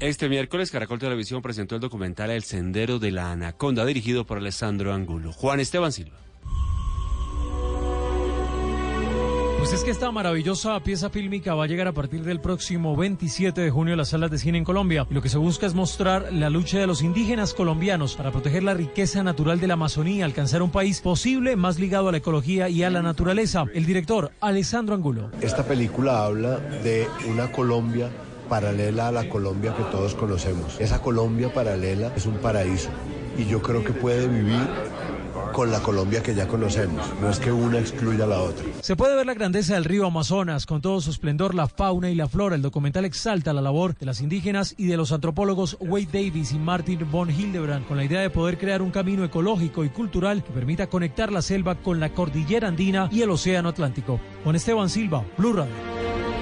Este 0.00 0.30
miércoles 0.30 0.70
Caracol 0.70 0.98
Televisión 0.98 1.42
presentó 1.42 1.74
el 1.74 1.82
documental 1.82 2.30
El 2.30 2.42
Sendero 2.42 2.98
de 2.98 3.10
la 3.10 3.32
Anaconda, 3.32 3.84
dirigido 3.84 4.24
por 4.24 4.38
Alessandro 4.38 4.94
Angulo. 4.94 5.30
Juan 5.30 5.60
Esteban 5.60 5.92
Silva. 5.92 6.16
Pues 9.58 9.74
es 9.74 9.84
que 9.84 9.90
esta 9.90 10.10
maravillosa 10.10 10.80
pieza 10.80 11.10
fílmica 11.10 11.54
va 11.54 11.64
a 11.64 11.66
llegar 11.66 11.86
a 11.86 11.92
partir 11.92 12.24
del 12.24 12.40
próximo 12.40 12.96
27 12.96 13.60
de 13.60 13.70
junio 13.70 13.92
a 13.92 13.96
las 13.98 14.08
salas 14.08 14.30
de 14.30 14.38
cine 14.38 14.56
en 14.56 14.64
Colombia. 14.64 15.06
Y 15.10 15.12
lo 15.12 15.20
que 15.20 15.28
se 15.28 15.36
busca 15.36 15.66
es 15.66 15.74
mostrar 15.74 16.32
la 16.32 16.48
lucha 16.48 16.78
de 16.78 16.86
los 16.86 17.02
indígenas 17.02 17.52
colombianos 17.52 18.16
para 18.16 18.32
proteger 18.32 18.62
la 18.62 18.72
riqueza 18.72 19.22
natural 19.22 19.60
de 19.60 19.66
la 19.66 19.74
Amazonía, 19.74 20.24
alcanzar 20.24 20.62
un 20.62 20.70
país 20.70 21.02
posible 21.02 21.56
más 21.56 21.78
ligado 21.78 22.08
a 22.08 22.12
la 22.12 22.18
ecología 22.18 22.70
y 22.70 22.84
a 22.84 22.88
la 22.88 23.02
naturaleza. 23.02 23.66
El 23.74 23.84
director, 23.84 24.32
Alessandro 24.40 24.94
Angulo. 24.94 25.30
Esta 25.42 25.62
película 25.62 26.24
habla 26.24 26.56
de 26.56 27.06
una 27.28 27.52
Colombia 27.52 28.08
paralela 28.50 29.08
a 29.08 29.12
la 29.12 29.28
Colombia 29.28 29.74
que 29.74 29.84
todos 29.84 30.14
conocemos. 30.14 30.78
Esa 30.78 31.00
Colombia 31.00 31.54
paralela 31.54 32.12
es 32.14 32.26
un 32.26 32.34
paraíso 32.34 32.90
y 33.38 33.46
yo 33.46 33.62
creo 33.62 33.82
que 33.82 33.92
puede 33.92 34.26
vivir 34.26 34.66
con 35.52 35.70
la 35.70 35.80
Colombia 35.80 36.22
que 36.22 36.34
ya 36.34 36.46
conocemos. 36.46 37.04
No 37.20 37.30
es 37.30 37.38
que 37.38 37.52
una 37.52 37.78
excluya 37.78 38.24
a 38.24 38.26
la 38.26 38.40
otra. 38.40 38.64
Se 38.80 38.96
puede 38.96 39.16
ver 39.16 39.26
la 39.26 39.34
grandeza 39.34 39.74
del 39.74 39.84
río 39.84 40.06
Amazonas, 40.06 40.66
con 40.66 40.80
todo 40.80 41.00
su 41.00 41.10
esplendor, 41.10 41.54
la 41.54 41.68
fauna 41.68 42.10
y 42.10 42.14
la 42.14 42.28
flora. 42.28 42.56
El 42.56 42.62
documental 42.62 43.04
exalta 43.04 43.52
la 43.52 43.60
labor 43.60 43.96
de 43.96 44.06
las 44.06 44.20
indígenas 44.20 44.74
y 44.76 44.86
de 44.86 44.96
los 44.96 45.12
antropólogos 45.12 45.76
Wade 45.80 46.08
Davis 46.12 46.52
y 46.52 46.58
Martin 46.58 47.08
von 47.10 47.30
Hildebrand, 47.30 47.86
con 47.86 47.96
la 47.96 48.04
idea 48.04 48.20
de 48.20 48.30
poder 48.30 48.58
crear 48.58 48.82
un 48.82 48.90
camino 48.90 49.24
ecológico 49.24 49.84
y 49.84 49.90
cultural 49.90 50.42
que 50.42 50.52
permita 50.52 50.88
conectar 50.88 51.32
la 51.32 51.42
selva 51.42 51.76
con 51.76 52.00
la 52.00 52.12
cordillera 52.12 52.68
andina 52.68 53.08
y 53.12 53.22
el 53.22 53.30
océano 53.30 53.68
Atlántico. 53.68 54.20
Con 54.44 54.56
Esteban 54.56 54.90
Silva, 54.90 55.24
Blue 55.36 55.52
Radio. 55.52 56.39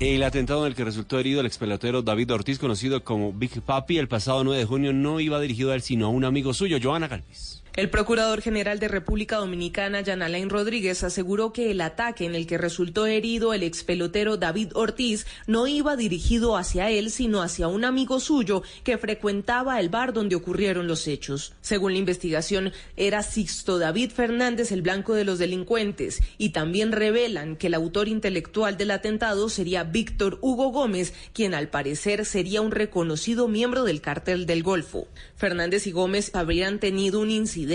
El 0.00 0.22
atentado 0.22 0.60
en 0.60 0.68
el 0.68 0.76
que 0.76 0.84
resultó 0.84 1.18
herido 1.18 1.40
el 1.40 1.46
ex 1.46 1.58
pelotero 1.58 2.02
David 2.02 2.32
Ortiz, 2.32 2.60
conocido 2.60 3.02
como 3.02 3.32
Big 3.32 3.60
Papi, 3.62 3.98
el 3.98 4.06
pasado 4.06 4.44
9 4.44 4.60
de 4.60 4.64
junio 4.64 4.92
no 4.92 5.18
iba 5.18 5.40
dirigido 5.40 5.72
a 5.72 5.74
él, 5.74 5.82
sino 5.82 6.06
a 6.06 6.10
un 6.10 6.24
amigo 6.24 6.54
suyo, 6.54 6.78
Joana 6.80 7.08
Galvis. 7.08 7.57
El 7.78 7.90
procurador 7.90 8.40
general 8.42 8.80
de 8.80 8.88
República 8.88 9.36
Dominicana, 9.36 10.02
Jan 10.04 10.20
Alain 10.20 10.50
Rodríguez, 10.50 11.04
aseguró 11.04 11.52
que 11.52 11.70
el 11.70 11.80
ataque 11.80 12.24
en 12.24 12.34
el 12.34 12.44
que 12.44 12.58
resultó 12.58 13.06
herido 13.06 13.54
el 13.54 13.62
ex 13.62 13.84
pelotero 13.84 14.36
David 14.36 14.72
Ortiz 14.74 15.28
no 15.46 15.68
iba 15.68 15.94
dirigido 15.94 16.56
hacia 16.56 16.90
él, 16.90 17.12
sino 17.12 17.40
hacia 17.40 17.68
un 17.68 17.84
amigo 17.84 18.18
suyo 18.18 18.64
que 18.82 18.98
frecuentaba 18.98 19.78
el 19.78 19.90
bar 19.90 20.12
donde 20.12 20.34
ocurrieron 20.34 20.88
los 20.88 21.06
hechos. 21.06 21.52
Según 21.60 21.92
la 21.92 22.00
investigación, 22.00 22.72
era 22.96 23.22
Sixto 23.22 23.78
David 23.78 24.10
Fernández 24.10 24.72
el 24.72 24.82
blanco 24.82 25.14
de 25.14 25.24
los 25.24 25.38
delincuentes 25.38 26.20
y 26.36 26.48
también 26.48 26.90
revelan 26.90 27.54
que 27.54 27.68
el 27.68 27.74
autor 27.74 28.08
intelectual 28.08 28.76
del 28.76 28.90
atentado 28.90 29.48
sería 29.48 29.84
Víctor 29.84 30.40
Hugo 30.40 30.72
Gómez, 30.72 31.14
quien 31.32 31.54
al 31.54 31.68
parecer 31.68 32.24
sería 32.24 32.60
un 32.60 32.72
reconocido 32.72 33.46
miembro 33.46 33.84
del 33.84 34.00
cártel 34.00 34.46
del 34.46 34.64
Golfo. 34.64 35.06
Fernández 35.36 35.86
y 35.86 35.92
Gómez 35.92 36.34
habrían 36.34 36.80
tenido 36.80 37.20
un 37.20 37.30
incidente 37.30 37.67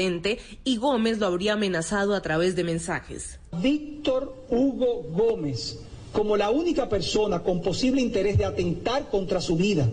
y 0.63 0.77
Gómez 0.77 1.19
lo 1.19 1.27
habría 1.27 1.53
amenazado 1.53 2.15
a 2.15 2.21
través 2.21 2.55
de 2.55 2.63
mensajes. 2.63 3.39
Víctor 3.51 4.35
Hugo 4.49 5.03
Gómez 5.11 5.79
como 6.13 6.37
la 6.37 6.51
única 6.51 6.87
persona 6.87 7.39
con 7.39 7.61
posible 7.61 7.99
interés 7.99 8.37
de 8.37 8.45
atentar 8.45 9.09
contra 9.09 9.41
su 9.41 9.57
vida, 9.57 9.89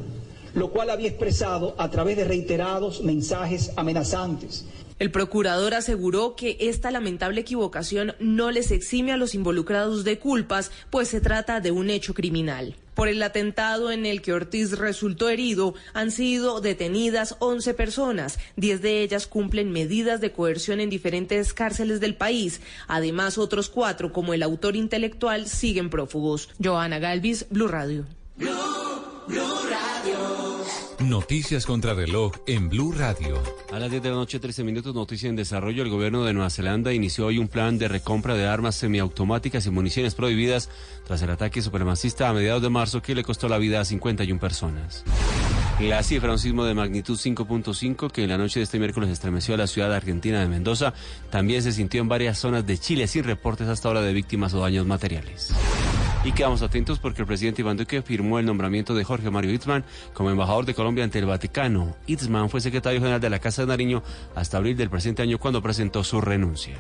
lo 0.54 0.70
cual 0.70 0.90
había 0.90 1.08
expresado 1.08 1.74
a 1.78 1.90
través 1.90 2.16
de 2.18 2.24
reiterados 2.24 3.02
mensajes 3.02 3.72
amenazantes. 3.76 4.66
El 4.98 5.10
procurador 5.10 5.72
aseguró 5.72 6.36
que 6.36 6.58
esta 6.60 6.90
lamentable 6.90 7.40
equivocación 7.40 8.14
no 8.20 8.50
les 8.50 8.70
exime 8.70 9.12
a 9.12 9.16
los 9.16 9.34
involucrados 9.34 10.04
de 10.04 10.18
culpas, 10.18 10.70
pues 10.90 11.08
se 11.08 11.22
trata 11.22 11.60
de 11.60 11.70
un 11.70 11.88
hecho 11.88 12.12
criminal. 12.12 12.76
Por 13.00 13.08
el 13.08 13.22
atentado 13.22 13.90
en 13.92 14.04
el 14.04 14.20
que 14.20 14.34
Ortiz 14.34 14.72
resultó 14.72 15.30
herido, 15.30 15.72
han 15.94 16.10
sido 16.10 16.60
detenidas 16.60 17.34
11 17.38 17.72
personas. 17.72 18.38
10 18.56 18.82
de 18.82 19.00
ellas 19.00 19.26
cumplen 19.26 19.72
medidas 19.72 20.20
de 20.20 20.32
coerción 20.32 20.80
en 20.80 20.90
diferentes 20.90 21.54
cárceles 21.54 22.00
del 22.00 22.14
país. 22.14 22.60
Además, 22.88 23.38
otros 23.38 23.70
cuatro, 23.70 24.12
como 24.12 24.34
el 24.34 24.42
autor 24.42 24.76
intelectual, 24.76 25.46
siguen 25.46 25.88
prófugos. 25.88 26.50
Joana 26.62 26.98
Galvis, 26.98 27.46
Blue 27.48 27.68
Radio. 27.68 28.04
Noticias 31.00 31.64
contra 31.64 31.94
reloj 31.94 32.32
en 32.46 32.68
Blue 32.68 32.92
Radio. 32.92 33.42
A 33.72 33.78
las 33.78 33.90
10 33.90 34.02
de 34.02 34.10
la 34.10 34.16
noche, 34.16 34.38
13 34.38 34.64
minutos, 34.64 34.94
noticia 34.94 35.30
en 35.30 35.36
desarrollo. 35.36 35.82
El 35.82 35.88
gobierno 35.88 36.24
de 36.24 36.34
Nueva 36.34 36.50
Zelanda 36.50 36.92
inició 36.92 37.24
hoy 37.24 37.38
un 37.38 37.48
plan 37.48 37.78
de 37.78 37.88
recompra 37.88 38.34
de 38.34 38.46
armas 38.46 38.74
semiautomáticas 38.74 39.64
y 39.64 39.70
municiones 39.70 40.14
prohibidas 40.14 40.68
tras 41.06 41.22
el 41.22 41.30
ataque 41.30 41.62
supremacista 41.62 42.28
a 42.28 42.34
mediados 42.34 42.60
de 42.60 42.68
marzo 42.68 43.00
que 43.00 43.14
le 43.14 43.24
costó 43.24 43.48
la 43.48 43.56
vida 43.56 43.80
a 43.80 43.86
51 43.86 44.38
personas. 44.38 45.02
La 45.80 46.02
cifra, 46.02 46.32
un 46.32 46.38
sismo 46.38 46.64
de 46.64 46.74
magnitud 46.74 47.18
5.5 47.18 48.10
que 48.10 48.24
en 48.24 48.28
la 48.28 48.36
noche 48.36 48.60
de 48.60 48.64
este 48.64 48.78
miércoles 48.78 49.08
estremeció 49.08 49.54
a 49.54 49.56
la 49.56 49.66
ciudad 49.66 49.94
argentina 49.94 50.40
de 50.40 50.48
Mendoza, 50.48 50.92
también 51.30 51.62
se 51.62 51.72
sintió 51.72 52.02
en 52.02 52.08
varias 52.08 52.36
zonas 52.38 52.66
de 52.66 52.76
Chile 52.76 53.06
sin 53.06 53.24
reportes 53.24 53.68
hasta 53.68 53.88
ahora 53.88 54.02
de 54.02 54.12
víctimas 54.12 54.52
o 54.52 54.60
daños 54.60 54.84
materiales. 54.84 55.54
Y 56.22 56.32
quedamos 56.32 56.60
atentos 56.60 56.98
porque 56.98 57.22
el 57.22 57.26
presidente 57.26 57.62
Iván 57.62 57.78
Duque 57.78 58.02
firmó 58.02 58.38
el 58.38 58.44
nombramiento 58.44 58.94
de 58.94 59.04
Jorge 59.04 59.30
Mario 59.30 59.52
Itzman 59.54 59.84
como 60.12 60.30
embajador 60.30 60.66
de 60.66 60.74
Colombia 60.74 61.02
ante 61.02 61.18
el 61.18 61.24
Vaticano. 61.24 61.96
Itzman 62.06 62.50
fue 62.50 62.60
secretario 62.60 63.00
general 63.00 63.20
de 63.20 63.30
la 63.30 63.38
Casa 63.38 63.62
de 63.62 63.68
Nariño 63.68 64.02
hasta 64.34 64.58
abril 64.58 64.76
del 64.76 64.90
presente 64.90 65.22
año 65.22 65.38
cuando 65.38 65.62
presentó 65.62 66.04
su 66.04 66.20
renuncia. 66.20 66.76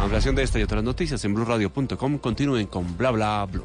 Ampliación 0.00 0.34
de 0.34 0.44
esta 0.44 0.58
y 0.58 0.62
otras 0.62 0.82
noticias 0.82 1.22
en 1.26 1.34
blueradio.com. 1.34 2.18
Continúen 2.18 2.66
con 2.66 2.96
bla 2.96 3.10
bla 3.10 3.44
blue. 3.44 3.64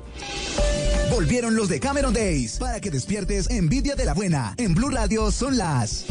Volvieron 1.10 1.56
los 1.56 1.70
de 1.70 1.80
Cameron 1.80 2.14
Days 2.14 2.58
para 2.58 2.82
que 2.82 2.92
despiertes 2.92 3.50
envidia 3.50 3.96
de 3.96 4.06
la 4.06 4.14
buena. 4.14 4.54
En 4.58 4.76
Blue 4.76 4.90
Radio 4.90 5.32
son 5.32 5.58
las 5.58 6.06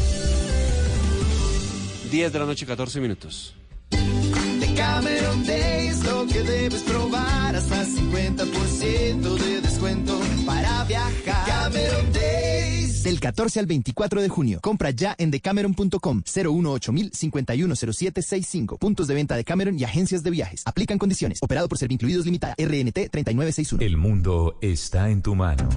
10 2.10 2.32
de 2.32 2.38
la 2.38 2.46
noche, 2.46 2.64
14 2.64 3.00
minutos. 3.00 3.54
De 3.90 4.74
Cameron 4.74 5.44
Days, 5.44 6.02
lo 6.04 6.26
que 6.26 6.42
debes 6.42 6.82
probar 6.82 7.47
hasta 7.58 7.84
50% 7.84 9.34
de 9.36 9.60
descuento 9.60 10.20
para 10.46 10.84
viajar. 10.84 11.44
Cameron 11.44 12.12
Days. 12.12 13.02
del 13.02 13.18
14 13.20 13.58
al 13.60 13.66
24 13.66 14.22
de 14.22 14.28
junio. 14.28 14.60
Compra 14.62 14.90
ya 14.90 15.14
en 15.18 15.30
decameron.com 15.30 16.22
018 16.22 16.92
510765. 17.12 18.78
Puntos 18.78 19.08
de 19.08 19.14
venta 19.14 19.34
de 19.34 19.44
Cameron 19.44 19.78
y 19.78 19.84
agencias 19.84 20.22
de 20.22 20.30
viajes. 20.30 20.62
Aplican 20.66 20.98
condiciones. 20.98 21.38
Operado 21.42 21.68
por 21.68 21.78
Servincluidos 21.78 22.26
Limitada. 22.26 22.54
RNT 22.58 23.10
3961. 23.10 23.84
El 23.84 23.96
mundo 23.96 24.58
está 24.60 25.10
en 25.10 25.22
tu 25.22 25.34
mano. 25.34 25.68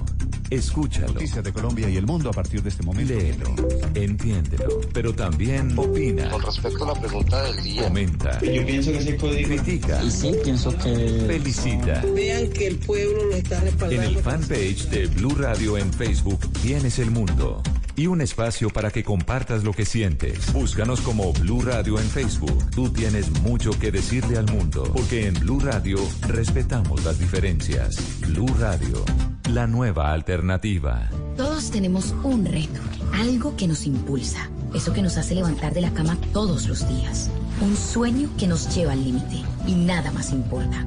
Escúchalo. 0.50 1.14
Noticias 1.14 1.42
de 1.42 1.52
Colombia 1.52 1.88
y 1.88 1.96
el 1.96 2.06
mundo 2.06 2.30
a 2.30 2.32
partir 2.32 2.62
de 2.62 2.68
este 2.68 2.82
momento. 2.82 3.12
Léelo, 3.14 3.54
entiéndelo, 3.94 4.80
pero 4.92 5.14
también 5.14 5.76
opina. 5.78 6.30
Con 6.30 6.42
respecto 6.42 6.84
a 6.84 6.94
la 6.94 7.00
pregunta 7.00 7.42
del 7.42 7.64
día. 7.64 7.82
Comenta. 7.84 8.40
Yo 8.40 8.66
pienso 8.66 8.92
que 8.92 8.98
ese 8.98 9.16
código. 9.16 9.48
Critica. 9.48 10.02
Y 10.04 10.10
sí, 10.10 10.32
pienso 10.44 10.70
que. 10.76 11.24
Felicita. 11.26 11.71
Vean 11.80 12.48
que 12.50 12.66
el 12.66 12.76
pueblo 12.78 13.24
lo 13.24 13.34
está 13.34 13.58
En 13.58 13.64
respaldando. 13.64 14.08
el 14.08 14.16
fanpage 14.18 14.88
de 14.88 15.06
Blue 15.06 15.34
Radio 15.34 15.78
en 15.78 15.92
Facebook 15.92 16.40
tienes 16.62 16.98
el 16.98 17.10
mundo 17.10 17.62
y 17.94 18.06
un 18.06 18.20
espacio 18.22 18.70
para 18.70 18.90
que 18.90 19.04
compartas 19.04 19.64
lo 19.64 19.72
que 19.72 19.84
sientes. 19.84 20.52
Búscanos 20.52 21.00
como 21.02 21.32
Blue 21.34 21.60
Radio 21.62 21.98
en 21.98 22.08
Facebook. 22.08 22.70
Tú 22.70 22.88
tienes 22.90 23.30
mucho 23.42 23.70
que 23.78 23.90
decirle 23.92 24.38
al 24.38 24.50
mundo, 24.50 24.84
porque 24.94 25.26
en 25.26 25.34
Blue 25.34 25.60
Radio 25.60 25.98
respetamos 26.26 27.04
las 27.04 27.18
diferencias. 27.18 27.96
Blue 28.20 28.48
Radio, 28.58 29.04
la 29.50 29.66
nueva 29.66 30.12
alternativa. 30.12 31.10
Todos 31.36 31.70
tenemos 31.70 32.14
un 32.22 32.46
reto, 32.46 32.80
algo 33.12 33.56
que 33.56 33.68
nos 33.68 33.86
impulsa, 33.86 34.48
eso 34.74 34.92
que 34.94 35.02
nos 35.02 35.18
hace 35.18 35.34
levantar 35.34 35.74
de 35.74 35.82
la 35.82 35.92
cama 35.92 36.16
todos 36.32 36.68
los 36.68 36.88
días, 36.88 37.28
un 37.60 37.76
sueño 37.76 38.30
que 38.38 38.46
nos 38.46 38.74
lleva 38.74 38.92
al 38.92 39.04
límite 39.04 39.42
y 39.66 39.74
nada 39.74 40.10
más 40.12 40.30
importa. 40.32 40.86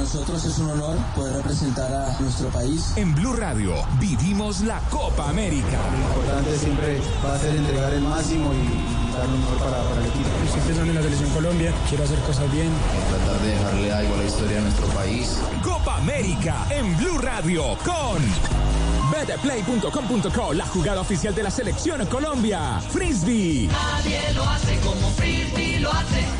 Para 0.00 0.12
nosotros 0.12 0.44
es 0.46 0.58
un 0.58 0.70
honor 0.70 0.96
poder 1.14 1.36
representar 1.36 1.92
a 1.92 2.18
nuestro 2.20 2.48
país. 2.48 2.94
En 2.96 3.14
Blue 3.14 3.34
Radio 3.34 3.74
vivimos 3.98 4.62
la 4.62 4.80
Copa 4.88 5.28
América. 5.28 5.78
Lo 5.92 5.98
importante 5.98 6.56
siempre 6.56 7.02
va 7.22 7.34
a 7.34 7.38
ser 7.38 7.54
entregar 7.54 7.92
el 7.92 8.00
máximo 8.00 8.50
y 8.54 9.12
dar 9.12 9.28
lo 9.28 9.36
mejor 9.36 9.58
para, 9.58 9.82
para 9.82 10.00
el 10.00 10.06
equipo. 10.06 10.28
Estoy 10.46 10.60
pensando 10.62 10.90
en 10.90 10.94
la 10.94 11.02
selección 11.02 11.30
Colombia, 11.30 11.74
quiero 11.90 12.04
hacer 12.04 12.18
cosas 12.20 12.50
bien. 12.50 12.70
Tratar 13.10 13.40
de 13.42 13.48
dejarle 13.50 13.92
algo 13.92 14.14
a 14.14 14.16
la 14.16 14.24
historia 14.24 14.56
de 14.56 14.62
nuestro 14.62 14.86
país. 14.86 15.38
Copa 15.62 15.96
América 15.98 16.66
en 16.70 16.96
Blue 16.96 17.18
Radio 17.18 17.76
con 17.84 18.22
betplay.com.co, 19.10 20.54
la 20.54 20.64
jugada 20.64 21.02
oficial 21.02 21.34
de 21.34 21.42
la 21.42 21.50
selección 21.50 22.06
Colombia. 22.06 22.80
Frisbee. 22.88 23.68
Nadie 23.68 24.32
lo 24.32 24.48
hace 24.48 24.80
como 24.80 25.10
Frisbee 25.10 25.80
lo 25.80 25.92
hace. 25.92 26.39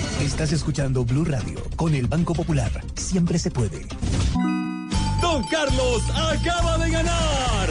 Estás 0.21 0.51
escuchando 0.51 1.03
Blue 1.03 1.25
Radio 1.25 1.59
con 1.75 1.95
el 1.95 2.05
Banco 2.05 2.35
Popular. 2.35 2.71
Siempre 2.93 3.39
se 3.39 3.49
puede. 3.49 3.87
Don 5.19 5.43
Carlos 5.49 6.03
acaba 6.15 6.77
de 6.77 6.91
ganar. 6.91 7.69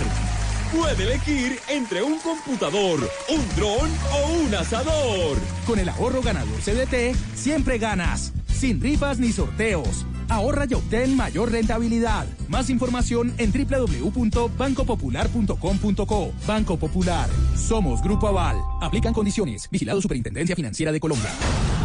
Puede 0.77 1.05
elegir 1.05 1.61
entre 1.69 2.03
un 2.03 2.19
computador, 2.19 2.99
un 3.29 3.57
dron 3.57 3.89
o 4.13 4.33
un 4.43 4.53
asador. 4.53 5.39
Con 5.65 5.79
el 5.79 5.89
ahorro 5.91 6.23
ganador 6.23 6.59
CDT, 6.61 7.17
siempre 7.37 7.79
ganas. 7.79 8.33
Sin 8.49 8.81
rifas 8.81 9.21
ni 9.21 9.33
sorteos. 9.33 10.05
Ahorra 10.31 10.67
y 10.69 10.75
obtén 10.75 11.17
mayor 11.17 11.51
rentabilidad. 11.51 12.27
Más 12.49 12.69
información 12.71 13.35
en 13.39 13.51
www.bancopopular.com.co. 13.53 16.33
Banco 16.47 16.77
Popular. 16.77 17.29
Somos 17.57 18.01
Grupo 18.03 18.29
Aval. 18.29 18.57
Aplican 18.81 19.13
condiciones. 19.13 19.69
Vigilado 19.71 20.01
Superintendencia 20.01 20.55
Financiera 20.57 20.93
de 20.93 21.01
Colombia. 21.01 21.31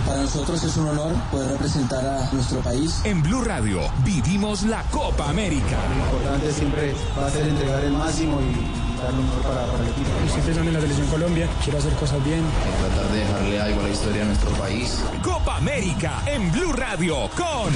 Para 0.05 0.21
nosotros 0.21 0.63
es 0.63 0.77
un 0.77 0.87
honor 0.89 1.13
poder 1.31 1.49
representar 1.53 2.05
a 2.05 2.29
nuestro 2.31 2.59
país. 2.59 3.01
En 3.05 3.23
Blue 3.23 3.43
Radio 3.43 3.79
vivimos 4.05 4.61
la 4.63 4.83
Copa 4.91 5.27
América. 5.29 5.79
Lo 5.89 5.95
importante 6.05 6.51
siempre 6.51 6.93
va 7.17 7.25
a 7.25 7.31
ser 7.31 7.47
entregar 7.47 7.83
el 7.83 7.93
máximo 7.93 8.39
y 8.39 8.53
dar 9.01 9.11
lo 9.11 9.23
mejor 9.23 9.41
para, 9.41 9.65
para 9.65 9.83
el 9.83 9.89
equipo. 9.89 10.07
Estoy 10.27 10.41
pensando 10.43 10.69
en 10.69 10.75
la 10.75 10.81
selección 10.81 11.07
Colombia, 11.07 11.49
quiero 11.63 11.79
hacer 11.79 11.93
cosas 11.93 12.23
bien. 12.23 12.43
Tratar 12.79 13.11
de 13.11 13.17
dejarle 13.19 13.59
algo 13.61 13.79
a 13.79 13.83
la 13.83 13.89
historia 13.89 14.19
de 14.21 14.27
nuestro 14.27 14.51
país. 14.51 15.03
Copa 15.23 15.57
América 15.57 16.21
en 16.27 16.51
Blue 16.51 16.73
Radio 16.73 17.27
con 17.35 17.73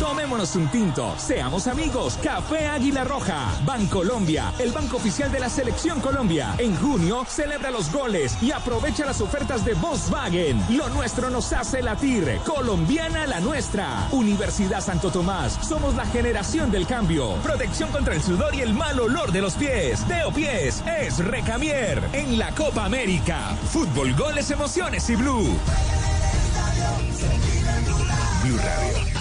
Tomémonos 0.00 0.56
un 0.56 0.66
tinto, 0.68 1.14
seamos 1.18 1.66
amigos, 1.66 2.18
Café 2.22 2.66
Águila 2.66 3.04
Roja, 3.04 3.52
Bancolombia, 3.66 4.50
el 4.58 4.72
banco 4.72 4.96
oficial 4.96 5.30
de 5.30 5.40
la 5.40 5.50
Selección 5.50 6.00
Colombia. 6.00 6.54
En 6.56 6.74
junio 6.74 7.26
celebra 7.28 7.70
los 7.70 7.92
goles 7.92 8.34
y 8.42 8.50
aprovecha 8.50 9.04
las 9.04 9.20
ofertas 9.20 9.62
de 9.62 9.74
Volkswagen. 9.74 10.58
Lo 10.70 10.88
nuestro 10.88 11.28
nos 11.28 11.52
hace 11.52 11.82
latir, 11.82 12.40
colombiana 12.46 13.26
la 13.26 13.40
nuestra. 13.40 14.08
Universidad 14.10 14.80
Santo 14.80 15.10
Tomás, 15.10 15.58
somos 15.68 15.94
la 15.94 16.06
generación 16.06 16.70
del 16.70 16.86
cambio. 16.86 17.34
Protección 17.42 17.90
contra 17.90 18.14
el 18.14 18.22
sudor 18.22 18.54
y 18.54 18.62
el 18.62 18.72
mal 18.72 18.98
olor 18.98 19.32
de 19.32 19.42
los 19.42 19.52
pies. 19.52 20.02
Teo 20.08 20.32
Pies 20.32 20.82
es 20.98 21.18
Recamier 21.18 22.02
en 22.14 22.38
la 22.38 22.54
Copa 22.54 22.86
América. 22.86 23.54
Fútbol, 23.70 24.14
goles, 24.16 24.50
emociones 24.50 25.10
y 25.10 25.16
blue. 25.16 25.58
Blue 28.42 28.56
Radio, 28.56 29.09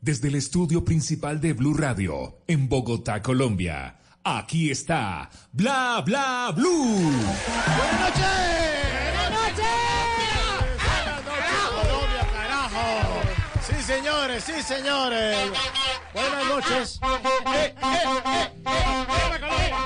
desde 0.00 0.28
el 0.28 0.34
estudio 0.36 0.84
principal 0.84 1.40
de 1.40 1.52
Blue 1.52 1.74
Radio, 1.74 2.38
en 2.46 2.68
Bogotá, 2.68 3.22
Colombia. 3.22 3.96
Aquí 4.24 4.70
está 4.70 5.30
Bla 5.52 6.02
Bla 6.04 6.52
Blue. 6.54 7.00
¡Buenas 7.00 8.00
noches! 8.00 8.26
¡Buenas 9.14 9.30
noches! 9.32 9.66
Colombia, 11.70 12.26
carajo. 12.32 12.84
Sí, 13.66 13.82
señores, 13.82 14.44
sí, 14.44 14.62
señores. 14.62 15.36
Buenas 16.12 16.46
noches. 16.46 17.00
Eh, 17.02 17.06
eh, 17.24 17.74
eh, 17.82 17.98
eh, 18.26 18.50
¡Viva 18.58 19.38
Colombia! 19.40 19.78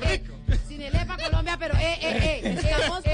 rico. 0.00 0.58
Sin 0.68 0.80
el 0.82 0.94
EPA 0.94 1.16
Colombia, 1.16 1.56
pero 1.58 1.74
eh, 1.76 1.98
eh, 2.00 2.18
eh, 2.22 2.27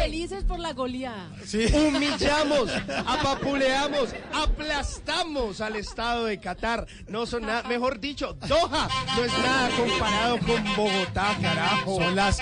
felices 0.04 0.44
por 0.44 0.58
la 0.58 0.74
goleada. 0.74 1.30
Humillamos, 1.72 2.70
apapuleamos, 3.06 4.10
aplastamos 4.34 5.62
al 5.62 5.76
Estado 5.76 6.26
de 6.26 6.38
Qatar. 6.38 6.86
No 7.08 7.24
son 7.24 7.46
nada, 7.46 7.62
mejor 7.62 8.00
dicho, 8.00 8.36
Doha 8.46 8.88
no 9.16 9.24
es 9.24 9.32
nada 9.38 9.70
comparado 9.70 10.38
con 10.40 10.76
Bogotá, 10.76 11.36
carajo. 11.40 12.02
Son 12.02 12.14
las 12.14 12.38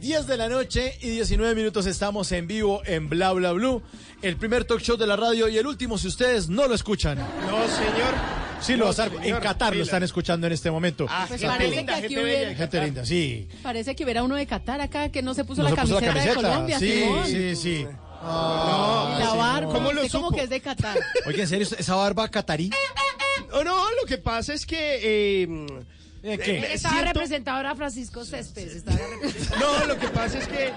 10 0.00 0.26
de 0.26 0.36
la 0.36 0.48
noche 0.50 0.98
y 1.00 1.08
19 1.08 1.54
minutos 1.54 1.86
estamos 1.86 2.30
en 2.32 2.46
vivo 2.46 2.82
en 2.84 3.08
Bla 3.08 3.32
Bla 3.32 3.52
Blue, 3.52 3.82
el 4.20 4.36
primer 4.36 4.66
talk 4.66 4.80
show 4.80 4.98
de 4.98 5.06
la 5.06 5.16
radio 5.16 5.48
y 5.48 5.56
el 5.56 5.66
último 5.66 5.96
si 5.96 6.08
ustedes 6.08 6.50
no 6.50 6.68
lo 6.68 6.74
escuchan. 6.74 7.16
No, 7.16 7.66
señor. 7.66 8.45
Sí, 8.60 8.74
lo 8.76 8.86
No, 8.86 8.92
señor, 8.92 9.24
en 9.24 9.36
Qatar 9.36 9.76
lo 9.76 9.82
están 9.82 10.02
escuchando 10.02 10.46
en 10.46 10.52
este 10.52 10.70
momento. 10.70 11.06
Ah, 11.08 11.26
Pues 11.28 11.42
parece 11.42 11.76
linda, 11.76 11.92
que 12.00 12.06
aquí 12.06 12.14
gente 12.14 12.22
hubiera- 12.24 12.54
Gente 12.54 12.80
linda, 12.84 13.04
sí. 13.06 13.48
Parece 13.62 13.94
que 13.94 14.04
hubiera 14.04 14.22
uno 14.22 14.34
de 14.36 14.46
Qatar 14.46 14.80
acá 14.80 15.10
que 15.10 15.22
no 15.22 15.34
se 15.34 15.44
puso, 15.44 15.62
No 15.62 15.68
la, 15.68 15.74
se 15.76 15.80
puso 15.82 16.00
camiseta 16.00 16.28
de 16.28 16.34
Colombia. 16.34 16.78
Sí, 16.78 16.92
Simón. 17.02 17.26
sí, 17.26 17.56
sí. 17.56 17.86
No, 18.22 19.16
Y 19.16 19.22
la 19.22 19.34
barba, 19.34 19.72
¿Cómo 19.72 19.92
lo 19.92 20.00
usted 20.02 20.12
como 20.12 20.28
supo? 20.28 20.36
que 20.36 20.42
es 20.44 20.50
de 20.50 20.60
Qatar. 20.60 20.98
Oye, 21.26 21.42
¿en 21.42 21.48
serio 21.48 21.66
esa 21.78 21.94
barba 21.94 22.28
catarí? 22.28 22.70
Oh, 23.52 23.62
no, 23.62 23.76
lo 24.00 24.06
que 24.06 24.18
pasa 24.18 24.52
es 24.54 24.66
que... 24.66 25.00
eh, 25.02 25.48
¿Qué? 26.22 26.58
eh, 26.58 26.68
Estaba 26.74 26.94
siento- 26.96 27.12
representadora 27.12 27.74
Francisco 27.76 28.24
Céspedes. 28.24 28.76
estaba 28.76 28.98
representando- 28.98 29.58
No, 29.80 29.86
lo 29.86 29.98
que 29.98 30.08
pasa 30.08 30.38
es 30.38 30.48
que 30.48 30.72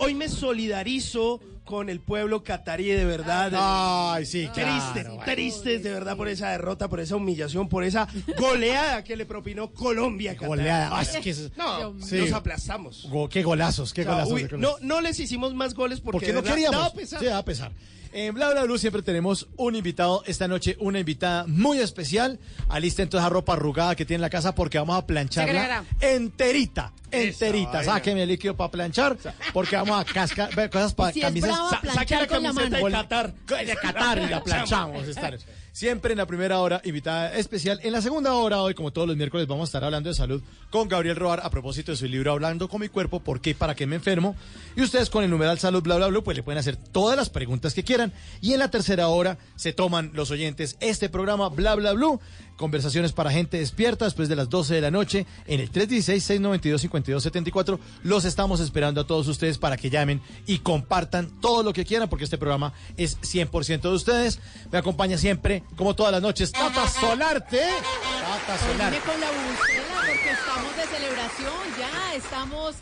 hoy 0.00 0.14
me 0.14 0.28
solidarizo 0.28 1.40
con 1.68 1.90
el 1.90 2.00
pueblo 2.00 2.42
catarí 2.42 2.86
de 2.86 3.04
verdad. 3.04 3.52
Ay, 3.54 4.24
sí, 4.24 4.48
Triste, 4.54 5.02
claro. 5.02 5.18
tristes 5.26 5.82
de 5.82 5.92
verdad 5.92 6.16
por 6.16 6.26
esa 6.26 6.48
derrota, 6.48 6.88
por 6.88 6.98
esa 6.98 7.14
humillación, 7.16 7.68
por 7.68 7.84
esa 7.84 8.08
goleada 8.38 9.04
que 9.04 9.16
le 9.16 9.26
propinó 9.26 9.70
Colombia. 9.74 10.34
Goleada. 10.40 10.88
Ay, 10.98 11.06
es 11.14 11.16
que 11.22 11.28
es- 11.28 11.50
No, 11.58 11.94
Sí. 12.00 12.16
nos 12.20 12.32
aplastamos. 12.32 13.06
Go- 13.10 13.28
qué 13.28 13.42
golazos, 13.42 13.92
qué 13.92 14.00
O 14.00 14.04
sea, 14.04 14.12
golazos. 14.14 14.32
uy, 14.32 14.48
no, 14.58 14.76
no 14.80 15.02
les 15.02 15.20
hicimos 15.20 15.52
más 15.52 15.74
goles 15.74 16.00
porque, 16.00 16.12
Porque 16.12 16.26
de 16.28 16.32
no 16.32 16.40
verdad 16.40 16.54
queríamos. 16.54 16.80
daba 16.80 16.94
pesar. 16.94 17.20
Sí, 17.20 17.26
da 17.26 17.36
a 17.38 17.44
pesar. 17.44 17.72
En 18.10 18.32
Bla 18.32 18.48
Bla 18.50 18.64
Blue 18.64 18.78
siempre 18.78 19.02
tenemos 19.02 19.48
un 19.58 19.76
invitado. 19.76 20.22
Esta 20.26 20.48
noche 20.48 20.78
una 20.80 20.98
invitada 20.98 21.44
muy 21.46 21.78
especial. 21.78 22.40
Alisten 22.70 23.10
toda 23.10 23.22
esa 23.24 23.28
ropa 23.28 23.52
arrugada 23.52 23.94
que 23.96 24.06
tiene 24.06 24.16
en 24.16 24.22
la 24.22 24.30
casa 24.30 24.54
porque 24.54 24.78
vamos 24.78 24.96
a 24.96 25.06
plancharla 25.06 25.84
enterita. 26.00 26.94
Enterita. 27.10 27.84
Sáqueme 27.84 28.22
el 28.22 28.30
líquido 28.30 28.56
para 28.56 28.70
planchar 28.70 29.16
porque 29.52 29.76
vamos 29.76 30.00
a 30.00 30.04
cascar 30.06 30.48
cosas 30.70 30.94
para 30.94 31.12
si 31.12 31.20
camisas. 31.20 31.50
Planchar 31.80 32.22
la 32.22 32.26
con 32.26 32.42
la 32.42 32.48
camiseta 32.48 32.76
mano. 32.76 32.86
de 32.86 32.92
Qatar. 32.92 33.34
De 33.34 33.76
Qatar 33.76 34.18
y 34.18 34.26
la 34.28 34.42
planchamos 34.42 35.06
esta 35.06 35.30
noche. 35.30 35.46
Siempre 35.72 36.10
en 36.12 36.18
la 36.18 36.26
primera 36.26 36.58
hora, 36.58 36.80
invitada 36.84 37.34
especial. 37.34 37.78
En 37.84 37.92
la 37.92 38.02
segunda 38.02 38.34
hora, 38.34 38.60
hoy, 38.62 38.74
como 38.74 38.90
todos 38.90 39.06
los 39.06 39.16
miércoles, 39.16 39.46
vamos 39.46 39.62
a 39.62 39.68
estar 39.68 39.84
hablando 39.84 40.08
de 40.08 40.14
salud 40.14 40.42
con 40.70 40.88
Gabriel 40.88 41.14
Roar 41.14 41.40
a 41.44 41.50
propósito 41.50 41.92
de 41.92 41.96
su 41.96 42.06
libro 42.06 42.32
Hablando 42.32 42.68
con 42.68 42.80
mi 42.80 42.88
cuerpo, 42.88 43.20
¿por 43.20 43.40
qué? 43.40 43.54
¿Para 43.54 43.76
qué 43.76 43.86
me 43.86 43.94
enfermo? 43.94 44.34
Y 44.74 44.82
ustedes 44.82 45.08
con 45.08 45.22
el 45.22 45.30
numeral 45.30 45.60
salud, 45.60 45.80
bla, 45.82 45.96
bla, 45.96 46.08
bla, 46.08 46.20
pues 46.20 46.36
le 46.36 46.42
pueden 46.42 46.58
hacer 46.58 46.76
todas 46.76 47.16
las 47.16 47.30
preguntas 47.30 47.74
que 47.74 47.84
quieran. 47.84 48.12
Y 48.40 48.54
en 48.54 48.58
la 48.58 48.72
tercera 48.72 49.06
hora 49.06 49.38
se 49.54 49.72
toman 49.72 50.10
los 50.14 50.32
oyentes 50.32 50.76
este 50.80 51.08
programa, 51.08 51.48
bla, 51.48 51.76
bla, 51.76 51.92
bla, 51.92 52.18
conversaciones 52.58 53.12
para 53.12 53.30
gente 53.30 53.56
despierta 53.56 54.04
después 54.04 54.28
de 54.28 54.36
las 54.36 54.50
12 54.50 54.74
de 54.74 54.82
la 54.82 54.90
noche 54.90 55.24
en 55.46 55.60
el 55.60 55.72
316-692-5274. 55.72 57.78
Los 58.02 58.26
estamos 58.26 58.60
esperando 58.60 59.00
a 59.00 59.06
todos 59.06 59.26
ustedes 59.28 59.56
para 59.56 59.78
que 59.78 59.88
llamen 59.88 60.20
y 60.46 60.58
compartan 60.58 61.30
todo 61.40 61.62
lo 61.62 61.72
que 61.72 61.86
quieran 61.86 62.10
porque 62.10 62.24
este 62.24 62.36
programa 62.36 62.74
es 62.98 63.18
100% 63.20 63.80
de 63.80 63.88
ustedes. 63.88 64.38
Me 64.70 64.76
acompaña 64.78 65.16
siempre, 65.16 65.62
como 65.76 65.94
todas 65.94 66.12
las 66.12 66.20
noches, 66.20 66.52
Tata 66.52 66.86
Solarte. 66.88 67.58
Tata 67.58 68.58
Solarte. 68.58 69.00
con 69.00 69.18
la 69.20 69.28
porque 69.28 70.30
estamos 70.30 70.76
de 70.76 70.82
celebración, 70.82 71.54
ya 71.78 72.14
estamos 72.14 72.74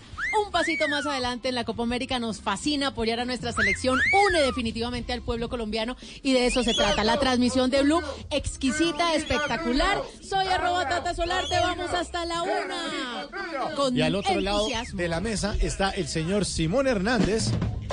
un 0.44 0.50
pasito 0.50 0.88
más 0.88 1.06
adelante 1.06 1.48
en 1.48 1.54
la 1.54 1.64
Copa 1.64 1.82
América. 1.82 2.18
Nos 2.18 2.40
fascina 2.40 2.88
apoyar 2.88 3.20
a 3.20 3.24
nuestra 3.24 3.52
selección, 3.52 3.98
une 4.28 4.40
definitivamente 4.42 5.12
al 5.12 5.22
pueblo 5.22 5.48
colombiano 5.48 5.96
y 6.22 6.32
de 6.32 6.46
eso 6.46 6.62
se 6.62 6.74
trata. 6.74 7.04
La 7.04 7.18
transmisión 7.18 7.70
de 7.70 7.82
Blue, 7.82 8.02
exquisita, 8.30 9.14
espectacular. 9.14 10.02
Soy 10.22 10.46
arroba 10.46 10.88
Tata 10.88 11.14
Solarte, 11.14 11.58
vamos 11.60 11.90
hasta 11.90 12.24
la 12.24 12.42
una. 12.42 13.28
Con 13.74 13.96
Y 13.96 14.02
al 14.02 14.14
otro 14.14 14.40
lado 14.40 14.66
de 14.94 15.08
la 15.08 15.20
mesa 15.20 15.56
está 15.60 15.90
el 15.90 16.08
señor 16.08 16.44
Simón 16.44 16.86
Hernández. 16.86 17.50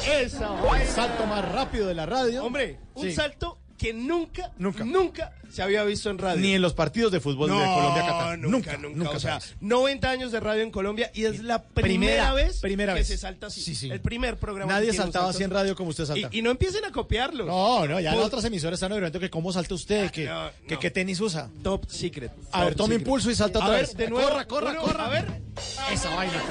Esa 0.08 0.50
El 0.82 0.88
salto 0.88 1.26
más 1.28 1.48
rápido 1.52 1.88
de 1.88 1.94
la 1.94 2.06
radio. 2.06 2.44
Hombre, 2.44 2.80
un 2.96 3.04
Sí. 3.04 3.14
salto 3.14 3.60
que 3.78 3.94
nunca, 3.94 4.52
Nunca. 4.58 4.84
nunca, 4.86 5.32
se 5.52 5.62
había 5.62 5.84
visto 5.84 6.10
en 6.10 6.18
radio. 6.18 6.40
Ni 6.42 6.54
en 6.54 6.62
los 6.62 6.74
partidos 6.74 7.12
de 7.12 7.20
fútbol 7.20 7.50
de 7.50 7.56
Colombia 7.56 8.06
Qatar. 8.06 8.40
Nunca, 8.40 8.78
nunca, 8.78 9.10
O 9.10 9.20
sea, 9.20 9.40
sabes. 9.42 9.56
90 9.62 10.10
años 10.10 10.32
de 10.32 10.40
radio 10.40 10.62
en 10.64 10.72
Colombia 10.72 11.12
y 11.14 11.26
es 11.26 11.44
la 11.44 11.62
primera, 11.64 11.74
Primera, 11.84 12.34
vez 12.34 12.60
primera 12.62 12.94
que 12.94 13.00
vez. 13.00 13.08
se 13.08 13.18
salta 13.18 13.48
así. 13.48 13.62
Sí, 13.62 13.76
sí. 13.76 13.90
El 13.92 14.00
primer 14.00 14.38
programa. 14.38 14.72
que 14.72 14.80
Nadie 14.80 14.94
saltaba 14.94 15.30
así 15.30 15.44
en 15.44 15.50
radio 15.52 15.76
como 15.76 15.90
usted 15.90 16.06
salta. 16.06 16.30
Y, 16.32 16.40
y 16.40 16.42
no 16.42 16.52
empiecen 16.52 16.86
a 16.86 16.92
copiarlos. 16.92 17.46
No, 17.48 17.88
no, 17.88 18.00
ya 18.00 18.12
Por- 18.12 18.20
las 18.20 18.28
otras 18.28 18.46
emisoras 18.46 18.78
están 18.78 18.92
averiguando 18.92 19.20
que 19.20 19.30
cómo 19.30 19.52
salta 19.52 19.74
usted, 19.76 20.10
que, 20.12 20.26
no, 20.26 20.50
que 20.68 20.76
no. 20.76 20.80
qué 20.80 20.92
tenis 20.92 21.20
usa. 21.20 21.50
Top 21.64 21.86
secret. 21.90 22.32
A 22.52 22.64
ver, 22.66 22.76
tome 22.76 22.96
impulso 22.96 23.30
y 23.30 23.36
salta 23.36 23.60
A 23.60 23.64
otra 23.64 23.76
ver, 23.76 23.86
vez. 23.88 23.98
de 23.98 24.10
nuevo. 24.10 24.30
Corra, 24.30 24.48
corra, 24.48 24.72
uno, 24.72 24.82
corra. 24.82 25.06
A 25.08 25.10
ver. 25.10 25.42
Esa 25.92 26.16
vaina. 26.16 26.42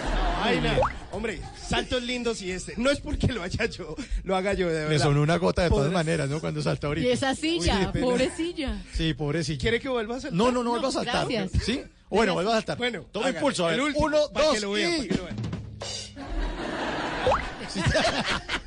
Vaina. 0.41 0.79
Hombre, 1.13 1.41
saltos 1.69 2.03
lindos 2.03 2.41
y 2.41 2.51
este. 2.51 2.73
No 2.79 2.91
es 2.91 2.99
porque 3.01 3.27
lo 3.29 3.43
haya 3.43 3.67
yo, 3.67 3.95
lo 4.25 4.35
haga 4.35 4.55
yo 4.55 4.69
de 4.69 4.75
verdad. 4.75 4.91
Le 4.91 4.99
sonó 4.99 5.21
una 5.21 5.37
gota 5.37 5.63
de 5.63 5.69
todas 5.69 5.93
maneras, 5.93 6.29
¿no? 6.31 6.41
Cuando 6.41 6.63
salta 6.63 6.87
ahorita. 6.87 7.07
Y 7.07 7.11
esa 7.11 7.35
silla, 7.35 7.93
pena. 7.93 8.07
pobrecilla. 8.07 8.83
Sí, 8.95 9.13
pobrecilla. 9.13 9.61
¿Quiere 9.61 9.79
que 9.79 9.91
vuelva 9.91 10.17
a 10.17 10.21
saltar? 10.21 10.39
No, 10.39 10.51
no, 10.51 10.65
no, 10.65 10.71
vuelva 10.71 10.89
a 10.89 10.93
saltar. 10.93 11.29
gracias. 11.29 11.65
¿Sí? 11.65 11.83
Bueno, 12.09 12.33
vuelva 12.33 12.53
a 12.53 12.55
saltar. 12.55 12.79
Bueno, 12.79 13.05
toma 13.13 13.27
hágale. 13.27 13.39
impulso. 13.39 13.67
A 13.67 13.71
ver, 13.71 13.79
El 13.79 13.85
último, 13.85 14.07
uno, 14.07 14.19
para 14.33 14.47
dos 14.47 14.55
que 14.55 14.61
lo 14.63 14.73
vean, 14.73 14.93
y... 14.93 14.97
para 14.97 15.09
que 15.09 15.15
lo 15.17 15.25
vean. 15.25 15.37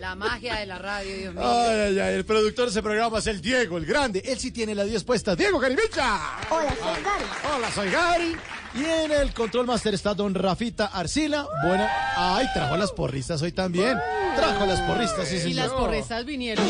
La 0.00 0.16
magia 0.16 0.56
de 0.56 0.66
la 0.66 0.78
radio, 0.78 1.16
Dios 1.16 1.34
mío. 1.34 1.44
Ay, 1.46 1.78
ay, 1.78 1.98
ay, 2.00 2.14
el 2.14 2.24
productor 2.24 2.64
de 2.64 2.70
ese 2.72 2.82
programa 2.82 3.18
es 3.20 3.26
el 3.28 3.40
Diego, 3.40 3.78
el 3.78 3.86
grande. 3.86 4.20
Él 4.24 4.36
sí 4.38 4.50
tiene 4.50 4.74
las 4.74 4.88
10 4.88 5.04
puestas. 5.04 5.36
Diego 5.36 5.60
Carimicha. 5.60 6.18
Hola, 6.50 6.70
soy 6.70 7.02
Gary. 7.04 7.24
Hola, 7.54 7.70
soy 7.72 7.90
Gary. 7.90 8.36
Y 8.76 8.84
en 8.84 9.10
el 9.12 9.32
control 9.32 9.66
master 9.66 9.94
está 9.94 10.12
don 10.14 10.34
Rafita 10.34 10.86
Arcila. 10.86 11.46
Buena. 11.66 11.88
Ay, 12.16 12.46
trajo 12.52 12.76
las 12.76 12.92
porristas 12.92 13.40
hoy 13.42 13.52
también. 13.52 13.96
Trajo 14.36 14.66
las 14.66 14.80
porristas, 14.82 15.26
sí, 15.28 15.36
Y 15.36 15.40
señor. 15.40 15.56
las 15.56 15.72
porristas 15.72 16.24
vinieron 16.26 16.66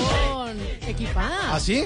equipadas. 0.86 1.38
¿Ah, 1.50 1.58
sí? 1.60 1.84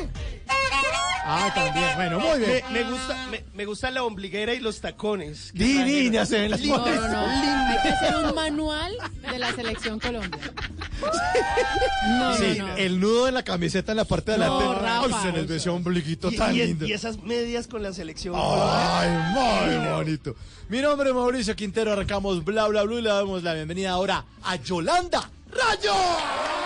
Ah, 1.23 1.51
también. 1.55 1.91
Bueno, 1.97 2.19
muy 2.21 2.39
bien. 2.39 2.63
Me, 2.73 2.83
me 2.85 2.91
gusta, 2.91 3.27
me, 3.31 3.45
me 3.55 3.65
gusta 3.67 3.91
la 3.91 4.03
ombliguera 4.05 4.55
y 4.55 4.59
los 4.61 4.81
tacones. 4.81 5.53
que 5.53 5.63
Divinas 5.65 6.29
se 6.29 6.41
ven 6.41 6.51
las 6.51 6.61
No, 6.63 6.79
no, 6.79 7.09
no. 7.09 7.27
Hay 7.69 7.79
que 7.83 7.89
hacer 7.91 8.17
un 8.17 8.35
manual 8.35 8.93
de 9.31 9.39
la 9.39 9.53
selección 9.55 9.99
Colombia. 10.01 10.41
No, 12.09 12.35
Sí, 12.37 12.57
no, 12.59 12.67
no. 12.69 12.77
el 12.77 13.01
nudo 13.01 13.27
de 13.27 13.33
la 13.33 13.43
camiseta 13.43 13.93
en 13.93 13.97
la 13.99 14.05
parte 14.05 14.33
de 14.33 14.39
No, 14.39 14.61
adelante. 14.73 15.15
Ay, 15.15 15.23
se 15.23 15.33
les 15.33 15.47
ve 15.47 15.57
ese 15.57 15.71
ombliguito 15.71 16.31
Y, 16.31 16.37
tan 16.37 16.55
y- 16.55 16.59
lindo. 16.65 16.87
y 16.87 16.93
esas 16.93 17.19
medias 17.23 17.67
con 17.67 17.83
la 17.83 17.93
selección. 17.93 18.35
Ay, 18.37 19.09
muy 19.35 19.89
bonito. 19.93 20.35
Mi 20.69 20.81
nombre 20.81 21.11
es 21.11 21.15
Mauricio 21.15 21.55
Quintero, 21.57 21.93
arrancamos 21.93 22.45
bla 22.45 22.67
bla 22.69 22.83
bla 22.83 22.99
y 22.99 23.03
le 23.03 23.09
damos 23.11 23.43
la 23.43 23.55
bienvenida 23.55 23.91
ahora 23.91 24.25
a 24.43 24.57
Yolanda 24.57 25.31
Rayo. 25.51 25.93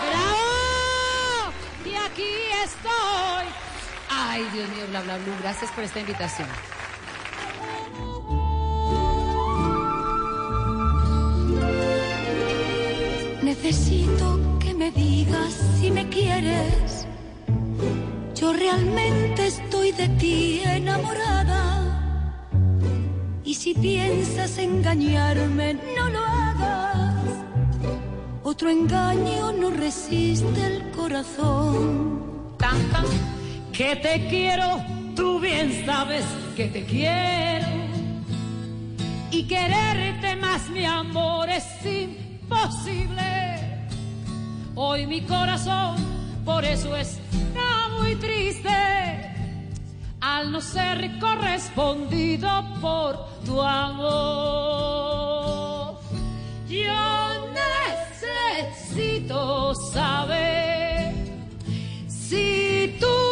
¡Bravo! 0.09 1.53
Y 1.85 1.95
aquí 1.95 2.23
estoy. 2.63 3.64
Ay, 4.09 4.43
Dios 4.53 4.69
mío, 4.69 4.85
bla, 4.89 5.01
bla, 5.01 5.17
bla. 5.17 5.37
Gracias 5.41 5.71
por 5.71 5.83
esta 5.83 5.99
invitación. 5.99 6.47
Necesito 13.41 14.39
que 14.59 14.73
me 14.73 14.91
digas 14.91 15.53
si 15.79 15.91
me 15.91 16.07
quieres. 16.09 17.07
Yo 18.35 18.53
realmente 18.53 19.47
estoy 19.47 19.91
de 19.91 20.09
ti 20.09 20.61
enamorada. 20.65 21.85
Y 23.43 23.53
si 23.53 23.73
piensas 23.73 24.57
engañarme, 24.57 25.75
no 25.95 26.09
lo 26.09 26.25
hagas. 26.25 27.25
Otro 28.43 28.69
engaño 28.69 29.51
no 29.51 29.69
resiste 29.69 30.65
el 30.65 30.91
corazón. 30.91 32.55
tan, 32.57 32.79
tan, 32.89 33.05
que 33.75 33.95
te 33.97 34.27
quiero, 34.27 34.83
tú 35.15 35.39
bien 35.39 35.85
sabes 35.85 36.25
que 36.55 36.67
te 36.67 36.85
quiero. 36.85 37.67
Y 39.31 39.43
quererte 39.47 40.37
más, 40.37 40.69
mi 40.69 40.85
amor, 40.85 41.49
es 41.49 41.65
imposible. 41.85 43.23
Hoy 44.75 45.05
mi 45.05 45.21
corazón, 45.21 45.97
por 46.45 46.63
eso 46.63 46.95
está 46.95 47.89
muy 47.99 48.15
triste 48.15 48.69
al 50.21 50.51
no 50.53 50.61
ser 50.61 51.19
correspondido 51.19 52.49
por 52.79 53.27
tu 53.45 53.61
amor. 53.61 54.55
Yo 56.69 56.93
necesito 58.93 59.75
saber 59.75 61.13
si 62.07 62.97
tú 62.99 63.24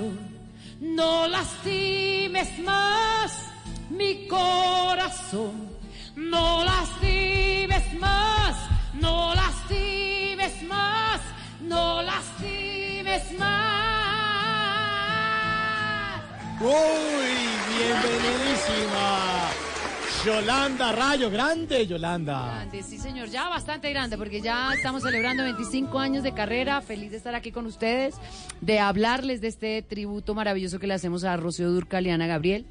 corazón, 0.00 0.18
no 0.80 1.28
lastimes 1.28 2.58
más 2.60 3.32
mi 3.90 4.26
corazón, 4.28 5.68
no 6.16 6.64
lastimes 6.64 7.94
más, 7.98 8.56
no 8.94 9.34
lastimes 9.34 10.62
más, 10.62 11.20
no 11.60 12.02
lastimes 12.02 13.38
más. 13.38 13.60
Uy, 16.60 17.48
bienvenidísima. 17.68 19.59
Yolanda 20.24 20.92
Rayo, 20.92 21.30
grande 21.30 21.86
Yolanda. 21.86 22.44
Grande, 22.44 22.82
sí 22.82 22.98
señor, 22.98 23.30
ya 23.30 23.48
bastante 23.48 23.88
grande 23.88 24.18
porque 24.18 24.42
ya 24.42 24.70
estamos 24.74 25.02
celebrando 25.02 25.44
25 25.44 25.98
años 25.98 26.22
de 26.22 26.34
carrera, 26.34 26.82
feliz 26.82 27.10
de 27.10 27.16
estar 27.16 27.34
aquí 27.34 27.52
con 27.52 27.64
ustedes, 27.64 28.16
de 28.60 28.80
hablarles 28.80 29.40
de 29.40 29.48
este 29.48 29.80
tributo 29.80 30.34
maravilloso 30.34 30.78
que 30.78 30.86
le 30.86 30.92
hacemos 30.92 31.24
a 31.24 31.38
Rocío 31.38 31.70
Durcal 31.70 32.06
y 32.06 32.10
Gabriel, 32.10 32.66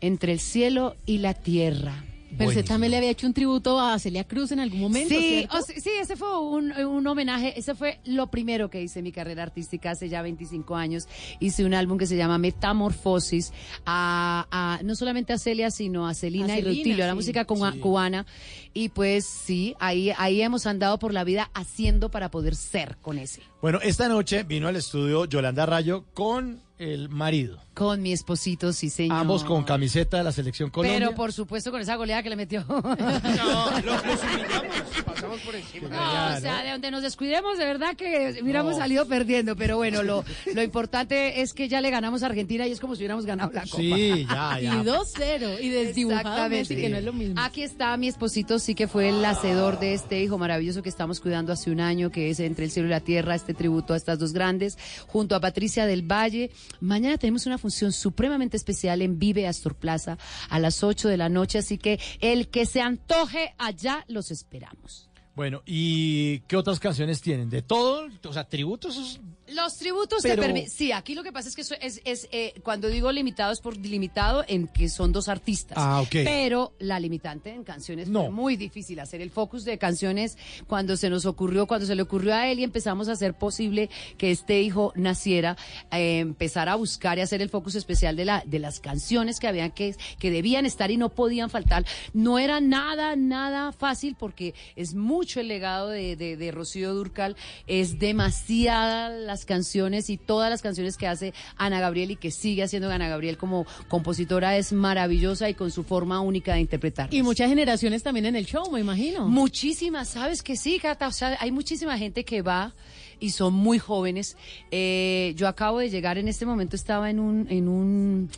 entre 0.00 0.32
el 0.32 0.40
cielo 0.40 0.96
y 1.04 1.18
la 1.18 1.34
tierra. 1.34 2.02
Pero 2.36 2.50
usted 2.50 2.64
también 2.64 2.90
le 2.90 2.96
había 2.98 3.10
hecho 3.10 3.26
un 3.26 3.32
tributo 3.34 3.80
a 3.80 3.98
Celia 3.98 4.24
Cruz 4.24 4.52
en 4.52 4.60
algún 4.60 4.80
momento, 4.80 5.14
Sí, 5.14 5.20
¿cierto? 5.46 5.56
o 5.58 5.62
sea, 5.62 5.80
sí, 5.80 5.90
ese 6.00 6.16
fue 6.16 6.38
un, 6.40 6.72
un 6.72 7.06
homenaje, 7.06 7.58
ese 7.58 7.74
fue 7.74 7.98
lo 8.04 8.26
primero 8.30 8.68
que 8.68 8.82
hice 8.82 8.98
en 8.98 9.04
mi 9.04 9.12
carrera 9.12 9.42
artística 9.44 9.92
hace 9.92 10.08
ya 10.08 10.22
25 10.22 10.74
años. 10.76 11.08
Hice 11.40 11.64
un 11.64 11.72
álbum 11.74 11.98
que 11.98 12.06
se 12.06 12.16
llama 12.16 12.38
Metamorfosis, 12.38 13.52
a, 13.84 14.46
a- 14.50 14.82
no 14.82 14.94
solamente 14.94 15.32
a 15.32 15.38
Celia, 15.38 15.70
sino 15.70 16.06
a 16.06 16.14
Celina 16.14 16.46
A 16.54 16.58
y 16.58 16.62
Celina, 16.62 16.76
Rutilio, 16.78 17.04
a 17.04 17.06
la 17.08 17.14
música 17.14 17.46
Sí. 17.48 17.78
cubana. 17.80 18.26
Y 18.74 18.90
pues 18.90 19.24
sí, 19.26 19.74
ahí, 19.80 20.12
ahí 20.18 20.42
hemos 20.42 20.66
andado 20.66 20.98
por 20.98 21.14
la 21.14 21.24
vida 21.24 21.50
haciendo 21.54 22.10
para 22.10 22.30
poder 22.30 22.54
ser 22.54 22.96
con 23.00 23.18
ese. 23.18 23.40
Bueno, 23.62 23.78
esta 23.82 24.08
noche 24.08 24.42
vino 24.42 24.68
al 24.68 24.76
estudio 24.76 25.24
Yolanda 25.24 25.64
Rayo 25.64 26.04
con 26.12 26.60
el 26.78 27.08
marido. 27.08 27.58
Con 27.74 28.00
mi 28.00 28.12
esposito, 28.12 28.72
sí 28.72 28.88
señor. 28.88 29.18
Ambos 29.18 29.44
con 29.44 29.62
camiseta 29.64 30.16
de 30.16 30.24
la 30.24 30.32
selección 30.32 30.70
Colombia. 30.70 30.98
Pero 30.98 31.14
por 31.14 31.32
supuesto 31.32 31.70
con 31.70 31.80
esa 31.80 31.94
goleada 31.96 32.22
que 32.22 32.30
le 32.30 32.36
metió. 32.36 32.64
No, 32.68 33.70
los, 33.80 34.06
los 34.06 34.20
humillamos, 34.22 34.76
pasamos 35.04 35.40
por 35.40 35.54
encima. 35.54 35.88
No, 35.90 36.36
o 36.36 36.40
sea, 36.40 36.62
de 36.62 36.70
donde 36.70 36.90
nos 36.90 37.02
descuidemos, 37.02 37.58
de 37.58 37.64
verdad 37.66 37.94
que 37.96 38.38
hubiéramos 38.42 38.72
No. 38.72 38.78
salido 38.78 39.06
perdiendo, 39.06 39.56
pero 39.56 39.76
bueno, 39.76 40.02
lo, 40.02 40.24
lo 40.54 40.62
importante 40.62 41.42
es 41.42 41.52
que 41.52 41.68
ya 41.68 41.80
le 41.82 41.90
ganamos 41.90 42.22
a 42.22 42.26
Argentina 42.26 42.66
y 42.66 42.72
es 42.72 42.80
como 42.80 42.94
si 42.94 43.00
hubiéramos 43.00 43.26
ganado 43.26 43.50
la 43.52 43.62
Copa. 43.62 43.76
Sí, 43.76 44.26
ya, 44.28 44.58
ya. 44.62 44.74
Y 44.74 44.78
2-0, 44.84 45.60
y 45.60 45.68
desdibujado 45.68 46.48
Messi, 46.48 46.76
que 46.76 46.88
no 46.88 46.96
es 46.96 47.04
lo 47.04 47.12
mismo. 47.12 47.40
Aquí 47.40 47.62
está 47.62 47.94
mi 47.98 48.08
esposito, 48.08 48.58
sí 48.58 48.74
que 48.74 48.88
fue 48.88 49.10
el 49.10 49.22
hacedor 49.24 49.78
de 49.78 49.92
este 49.94 50.22
hijo 50.22 50.38
maravilloso 50.38 50.82
que 50.82 50.88
estamos 50.88 51.20
cuidando 51.20 51.52
hace 51.52 51.70
un 51.70 51.80
año, 51.80 52.10
que 52.10 52.30
es 52.30 52.40
Entre 52.40 52.64
el 52.64 52.70
cielo 52.70 52.88
y 52.88 52.90
la 52.90 53.00
tierra, 53.00 53.34
este 53.34 53.52
tributo 53.54 53.92
a 53.92 53.96
estas 53.98 54.18
dos 54.18 54.32
grandes, 54.32 54.78
junto 55.06 55.34
a 55.36 55.40
Patricia 55.40 55.86
del 55.86 56.02
Valle. 56.02 56.50
Mañana 56.80 57.18
tenemos 57.18 57.46
una 57.46 57.58
función 57.58 57.92
supremamente 57.92 58.56
especial 58.56 59.02
en 59.02 59.18
Vive 59.18 59.46
Astor 59.46 59.74
Plaza 59.74 60.18
a 60.48 60.58
las 60.58 60.82
8 60.82 61.08
de 61.08 61.16
la 61.16 61.28
noche, 61.28 61.58
así 61.58 61.78
que 61.78 62.00
el 62.20 62.48
que 62.48 62.66
se 62.66 62.80
antoje 62.80 63.54
allá 63.58 64.04
los 64.08 64.30
esperamos. 64.30 65.08
Bueno, 65.34 65.62
¿y 65.66 66.40
qué 66.40 66.56
otras 66.56 66.80
canciones 66.80 67.20
tienen? 67.20 67.50
¿De 67.50 67.60
todo? 67.60 68.08
O 68.24 68.32
sea, 68.32 68.48
tributos. 68.48 69.20
Los 69.48 69.76
tributos 69.76 70.20
Pero- 70.22 70.36
te 70.36 70.42
permiten. 70.42 70.70
Sí, 70.70 70.92
aquí 70.92 71.14
lo 71.14 71.22
que 71.22 71.32
pasa 71.32 71.48
es 71.48 71.54
que 71.54 71.62
eso 71.62 71.74
es, 71.80 72.00
es 72.04 72.28
eh, 72.32 72.54
cuando 72.62 72.88
digo 72.88 73.12
limitado 73.12 73.52
es 73.52 73.60
por 73.60 73.76
limitado 73.76 74.44
en 74.48 74.66
que 74.68 74.88
son 74.88 75.12
dos 75.12 75.28
artistas. 75.28 75.78
Ah, 75.80 76.00
ok. 76.00 76.10
Pero 76.24 76.72
la 76.78 76.98
limitante 76.98 77.50
en 77.50 77.62
canciones 77.64 78.08
No. 78.08 78.22
fue 78.22 78.30
muy 78.30 78.56
difícil 78.56 78.98
hacer 79.00 79.20
el 79.20 79.30
focus 79.30 79.64
de 79.64 79.78
canciones 79.78 80.36
cuando 80.66 80.96
se 80.96 81.10
nos 81.10 81.26
ocurrió, 81.26 81.66
cuando 81.66 81.86
se 81.86 81.94
le 81.94 82.02
ocurrió 82.02 82.34
a 82.34 82.48
él 82.48 82.58
y 82.58 82.64
empezamos 82.64 83.08
a 83.08 83.12
hacer 83.12 83.34
posible 83.34 83.88
que 84.18 84.30
este 84.30 84.60
hijo 84.62 84.92
naciera, 84.96 85.56
eh, 85.92 86.18
empezar 86.18 86.68
a 86.68 86.74
buscar 86.74 87.18
y 87.18 87.20
hacer 87.20 87.40
el 87.42 87.48
focus 87.50 87.74
especial 87.76 88.16
de 88.16 88.24
la 88.24 88.42
de 88.46 88.58
las 88.58 88.80
canciones 88.80 89.38
que 89.40 89.46
habían 89.48 89.70
que 89.70 89.94
que 90.18 90.30
debían 90.30 90.66
estar 90.66 90.90
y 90.90 90.96
no 90.96 91.10
podían 91.10 91.50
faltar. 91.50 91.84
No 92.12 92.38
era 92.38 92.60
nada 92.60 93.14
nada 93.16 93.72
fácil 93.72 94.16
porque 94.18 94.54
es 94.74 94.94
mucho 94.94 95.40
el 95.40 95.48
legado 95.48 95.88
de, 95.90 96.16
de, 96.16 96.36
de 96.36 96.50
Rocío 96.50 96.94
Durcal, 96.94 97.36
es 97.66 97.98
demasiada 97.98 99.10
las 99.36 99.44
canciones 99.44 100.08
y 100.08 100.16
todas 100.16 100.48
las 100.48 100.62
canciones 100.62 100.96
que 100.96 101.06
hace 101.06 101.34
Ana 101.58 101.78
Gabriel 101.78 102.12
y 102.12 102.16
que 102.16 102.30
sigue 102.30 102.62
haciendo 102.62 102.90
Ana 102.90 103.08
Gabriel 103.10 103.36
como 103.36 103.66
compositora 103.86 104.56
es 104.56 104.72
maravillosa 104.72 105.50
y 105.50 105.54
con 105.54 105.70
su 105.70 105.84
forma 105.84 106.20
única 106.20 106.54
de 106.54 106.60
interpretar. 106.60 107.12
Y 107.12 107.22
muchas 107.22 107.50
generaciones 107.50 108.02
también 108.02 108.24
en 108.24 108.36
el 108.36 108.46
show, 108.46 108.70
me 108.72 108.80
imagino. 108.80 109.28
Muchísimas, 109.28 110.08
¿sabes 110.08 110.42
que 110.42 110.56
sí, 110.56 110.78
Cata? 110.78 111.08
O 111.08 111.12
sea, 111.12 111.36
hay 111.38 111.52
muchísima 111.52 111.98
gente 111.98 112.24
que 112.24 112.40
va 112.40 112.72
y 113.20 113.30
son 113.30 113.52
muy 113.52 113.78
jóvenes. 113.78 114.38
Eh, 114.70 115.34
yo 115.36 115.48
acabo 115.48 115.80
de 115.80 115.90
llegar, 115.90 116.16
en 116.16 116.28
este 116.28 116.46
momento 116.46 116.76
estaba 116.76 117.10
en 117.10 117.20
un... 117.20 117.46
En 117.50 117.68
un 117.68 118.30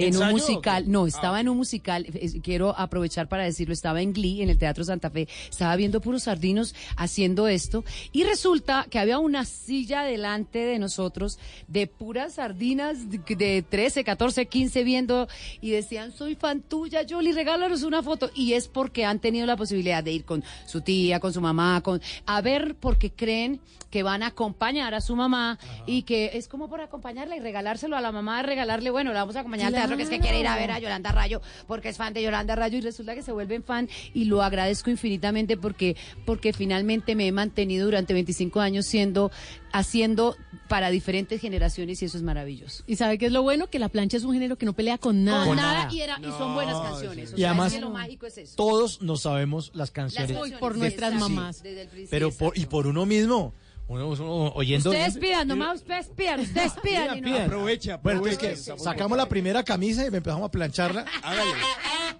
en 0.00 0.16
un 0.16 0.22
¿Ensayo 0.22 0.30
o 0.30 0.32
musical, 0.32 0.84
no, 0.90 1.06
estaba 1.06 1.40
en 1.40 1.48
un 1.48 1.56
musical, 1.56 2.06
quiero 2.42 2.78
aprovechar 2.78 3.28
para 3.28 3.44
decirlo, 3.44 3.72
estaba 3.72 4.02
en 4.02 4.12
Glee, 4.12 4.42
en 4.42 4.50
el 4.50 4.58
Teatro 4.58 4.84
Santa 4.84 5.10
Fe, 5.10 5.28
estaba 5.48 5.76
viendo 5.76 6.00
puros 6.00 6.24
sardinos 6.24 6.74
haciendo 6.96 7.48
esto, 7.48 7.84
y 8.12 8.24
resulta 8.24 8.86
que 8.90 8.98
había 8.98 9.18
una 9.18 9.44
silla 9.44 10.02
delante 10.02 10.60
de 10.60 10.78
nosotros 10.78 11.38
de 11.68 11.86
puras 11.86 12.34
sardinas 12.34 13.10
de, 13.10 13.18
de 13.36 13.62
13, 13.62 14.04
14, 14.04 14.46
15 14.46 14.84
viendo, 14.84 15.28
y 15.60 15.70
decían, 15.70 16.12
soy 16.12 16.34
fan 16.34 16.62
tuya, 16.62 17.02
Jolie, 17.08 17.32
regálanos 17.32 17.82
una 17.82 18.02
foto, 18.02 18.30
y 18.34 18.54
es 18.54 18.68
porque 18.68 19.04
han 19.04 19.20
tenido 19.20 19.46
la 19.46 19.56
posibilidad 19.56 20.02
de 20.02 20.12
ir 20.12 20.24
con 20.24 20.44
su 20.66 20.80
tía, 20.80 21.20
con 21.20 21.32
su 21.32 21.40
mamá, 21.40 21.80
con, 21.82 22.00
a 22.26 22.40
ver, 22.40 22.76
porque 22.78 23.10
creen 23.10 23.60
que 23.90 24.02
van 24.02 24.22
a 24.22 24.28
acompañar 24.28 24.94
a 24.94 25.00
su 25.00 25.16
mamá, 25.16 25.58
y 25.86 26.02
que 26.02 26.30
es 26.34 26.48
como 26.48 26.68
por 26.68 26.80
acompañarla 26.80 27.36
y 27.36 27.40
regalárselo 27.40 27.96
a 27.96 28.00
la 28.00 28.12
mamá, 28.12 28.42
regalarle, 28.42 28.90
bueno, 28.90 29.12
la 29.12 29.20
vamos 29.20 29.36
a 29.36 29.40
acompañar 29.40 29.68
al 29.68 29.74
teatro, 29.74 29.89
que 29.96 30.02
es 30.04 30.10
que 30.10 30.20
quiere 30.20 30.40
ir 30.40 30.46
a 30.46 30.56
ver 30.56 30.70
a 30.70 30.78
Yolanda 30.78 31.12
Rayo, 31.12 31.40
porque 31.66 31.88
es 31.88 31.96
fan 31.96 32.12
de 32.14 32.22
Yolanda 32.22 32.54
Rayo, 32.56 32.78
y 32.78 32.80
resulta 32.80 33.14
que 33.14 33.22
se 33.22 33.32
vuelven 33.32 33.62
fan, 33.62 33.88
y 34.14 34.24
lo 34.24 34.42
agradezco 34.42 34.90
infinitamente 34.90 35.56
porque, 35.56 35.96
porque 36.26 36.52
finalmente 36.52 37.14
me 37.14 37.26
he 37.26 37.32
mantenido 37.32 37.84
durante 37.86 38.12
25 38.14 38.60
años 38.60 38.86
siendo, 38.86 39.30
haciendo 39.72 40.36
para 40.68 40.90
diferentes 40.90 41.40
generaciones, 41.40 42.00
y 42.02 42.04
eso 42.04 42.16
es 42.16 42.22
maravilloso. 42.22 42.84
Y 42.86 42.96
sabe 42.96 43.18
qué 43.18 43.26
es 43.26 43.32
lo 43.32 43.42
bueno, 43.42 43.68
que 43.68 43.78
la 43.78 43.88
plancha 43.88 44.16
es 44.16 44.24
un 44.24 44.32
género 44.34 44.56
que 44.56 44.66
no 44.66 44.72
pelea 44.72 44.98
con 44.98 45.24
nada. 45.24 45.44
Con 45.46 45.56
nada, 45.56 45.88
y, 45.92 46.00
era- 46.00 46.18
y 46.20 46.24
son 46.24 46.54
buenas 46.54 46.76
canciones. 46.80 47.32
O 47.32 47.36
Y 47.36 47.40
sea, 47.40 47.50
además, 47.50 47.68
es 47.72 47.74
que 47.78 47.80
lo 47.80 47.90
mágico 47.90 48.26
es 48.26 48.38
eso. 48.38 48.54
todos 48.56 49.02
nos 49.02 49.22
sabemos 49.22 49.68
las 49.68 49.80
Las 49.80 49.90
canciones. 49.90 50.30
canciones, 50.32 50.58
por 50.58 50.76
nuestras 50.76 51.14
mamás. 51.14 51.62
Desde 51.62 51.82
el 51.82 51.88
principio, 51.88 52.10
Pero 52.10 52.30
por, 52.32 52.56
y 52.58 52.66
por 52.66 52.86
uno 52.86 53.06
mismo. 53.06 53.52
Uno, 53.90 54.08
uno 54.08 54.52
oyendo. 54.54 54.90
Ustedes 54.90 55.18
pidan, 55.18 55.48
nomás 55.48 55.80
ustedes 55.80 56.06
pidan, 56.16 56.38
ustedes 56.40 56.72
pidan. 56.82 57.18
y 57.18 57.20
no-. 57.22 57.36
Aprovecha, 57.38 57.96
Bueno, 57.96 58.24
entonces 58.26 58.64
que 58.68 58.78
sacamos 58.78 59.18
la 59.18 59.28
primera 59.28 59.64
camisa 59.64 60.04
y 60.04 60.06
empezamos 60.06 60.46
a 60.46 60.50
plancharla. 60.50 61.04
Hágale. 61.24 61.50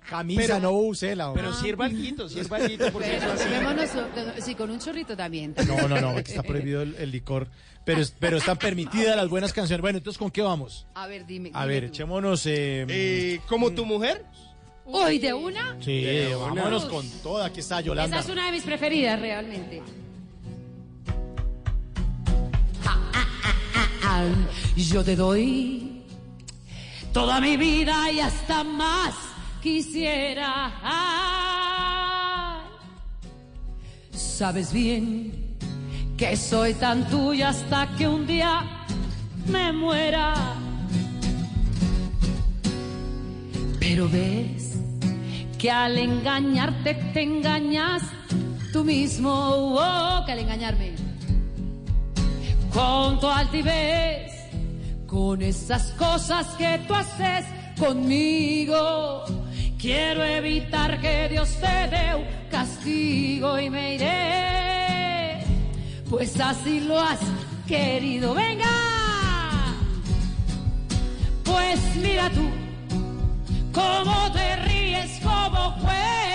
Camisa, 0.08 0.40
Pero- 0.42 0.58
no 0.60 0.72
usela. 0.72 1.32
Pero 1.32 1.52
sirva 1.54 1.84
alguito, 1.84 2.28
sirva 2.28 2.56
alguito, 2.56 2.90
porque 2.92 3.18
Pero 3.20 3.80
eso 3.82 4.04
así- 4.34 4.42
sí, 4.42 4.54
con 4.56 4.70
un 4.70 4.80
chorrito 4.80 5.16
también. 5.16 5.54
No, 5.68 5.86
no, 5.86 6.00
no, 6.00 6.14
que 6.16 6.20
está 6.32 6.42
prohibido 6.42 6.82
el, 6.82 6.96
el 6.96 7.12
licor. 7.12 7.46
Pero, 7.84 8.02
pero 8.18 8.36
están 8.38 8.56
permitidas 8.58 9.14
las 9.16 9.28
buenas 9.28 9.52
canciones. 9.52 9.80
Bueno, 9.80 9.98
entonces, 9.98 10.18
¿con 10.18 10.30
qué 10.32 10.42
vamos? 10.42 10.86
A 10.94 11.06
ver, 11.06 11.24
dime. 11.24 11.50
A 11.54 11.62
dime 11.62 11.74
ver, 11.74 11.84
tú. 11.84 11.94
echémonos. 11.94 12.44
Eh, 12.46 12.84
Eh, 12.88 13.40
¿Como 13.48 13.70
tu 13.70 13.86
mujer? 13.86 14.24
Uy, 14.84 15.18
¿de 15.20 15.32
una? 15.32 15.76
sí, 15.80 16.02
de 16.02 16.34
una. 16.34 16.48
vámonos 16.62 16.84
con 16.86 17.08
toda. 17.22 17.46
Aquí 17.46 17.60
está 17.60 17.80
Yolanda. 17.80 18.18
Esa 18.18 18.26
es 18.26 18.32
una 18.32 18.46
de 18.46 18.52
mis 18.52 18.64
preferidas, 18.64 19.20
realmente. 19.20 19.80
Yo 24.76 25.04
te 25.04 25.14
doy 25.14 26.02
toda 27.12 27.40
mi 27.40 27.56
vida 27.56 28.10
y 28.10 28.20
hasta 28.20 28.64
más 28.64 29.14
quisiera. 29.62 30.72
Sabes 34.12 34.72
bien 34.72 35.56
que 36.16 36.36
soy 36.36 36.74
tan 36.74 37.08
tuya 37.08 37.50
hasta 37.50 37.88
que 37.96 38.08
un 38.08 38.26
día 38.26 38.86
me 39.46 39.72
muera. 39.72 40.34
Pero 43.78 44.08
ves 44.08 44.76
que 45.58 45.70
al 45.70 45.98
engañarte 45.98 46.94
te 47.12 47.22
engañas 47.22 48.02
tú 48.72 48.84
mismo, 48.84 49.30
oh, 49.30 50.22
que 50.24 50.32
al 50.32 50.38
engañarme 50.38 51.09
con 52.72 53.18
tu 53.20 53.26
altivez, 53.26 54.32
con 55.06 55.42
esas 55.42 55.92
cosas 55.92 56.46
que 56.58 56.80
tú 56.86 56.94
haces 56.94 57.44
conmigo. 57.78 59.24
Quiero 59.78 60.22
evitar 60.24 61.00
que 61.00 61.28
Dios 61.30 61.48
te 61.60 61.96
dé 61.96 62.14
un 62.14 62.26
castigo 62.50 63.58
y 63.58 63.70
me 63.70 63.94
iré, 63.94 65.44
pues 66.08 66.38
así 66.38 66.80
lo 66.80 67.00
has 67.00 67.20
querido. 67.66 68.34
Venga, 68.34 68.68
pues 71.44 71.80
mira 71.96 72.30
tú 72.30 72.48
cómo 73.72 74.30
te 74.32 74.56
ríes, 74.56 75.18
cómo 75.22 75.70
juegas 75.80 76.29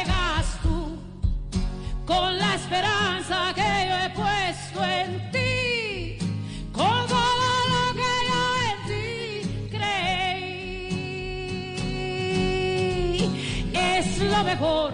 mejor, 14.56 14.94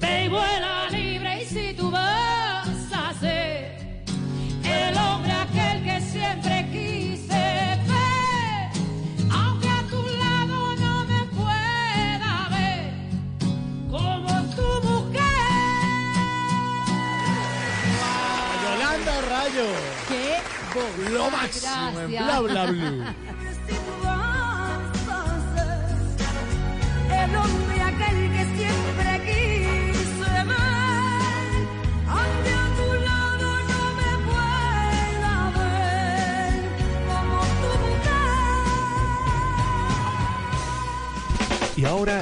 ve 0.00 0.24
y 0.24 0.28
vuela 0.28 0.88
libre 0.90 1.42
y 1.42 1.44
si 1.44 1.74
tú 1.74 1.90
vas 1.90 2.68
a 2.90 3.12
ser 3.20 3.76
el 4.64 4.96
hombre 4.96 5.32
aquel 5.32 5.84
que 5.84 6.00
siempre 6.00 6.66
quise 6.72 7.42
ver, 7.92 8.70
aunque 9.30 9.68
a 9.68 9.82
tu 9.90 10.02
lado 10.22 10.76
no 10.76 11.04
me 11.04 11.22
pueda 11.38 12.48
ver 12.56 12.92
como 13.90 14.32
tu 14.56 14.68
mujer. 14.88 15.20
Yolanda 18.64 19.20
Rayo. 19.32 19.66
¡Qué 20.08 21.10
Lo 21.12 21.30
máximo 21.30 22.00
en 22.00 22.08
Bla 22.08 22.40
Bla 22.40 22.66
Blue. 22.66 23.04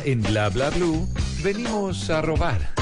En 0.05 0.23
Bla 0.23 0.49
Bla 0.49 0.71
Blue 0.71 1.07
venimos 1.43 2.09
a 2.11 2.23
robar. 2.23 2.75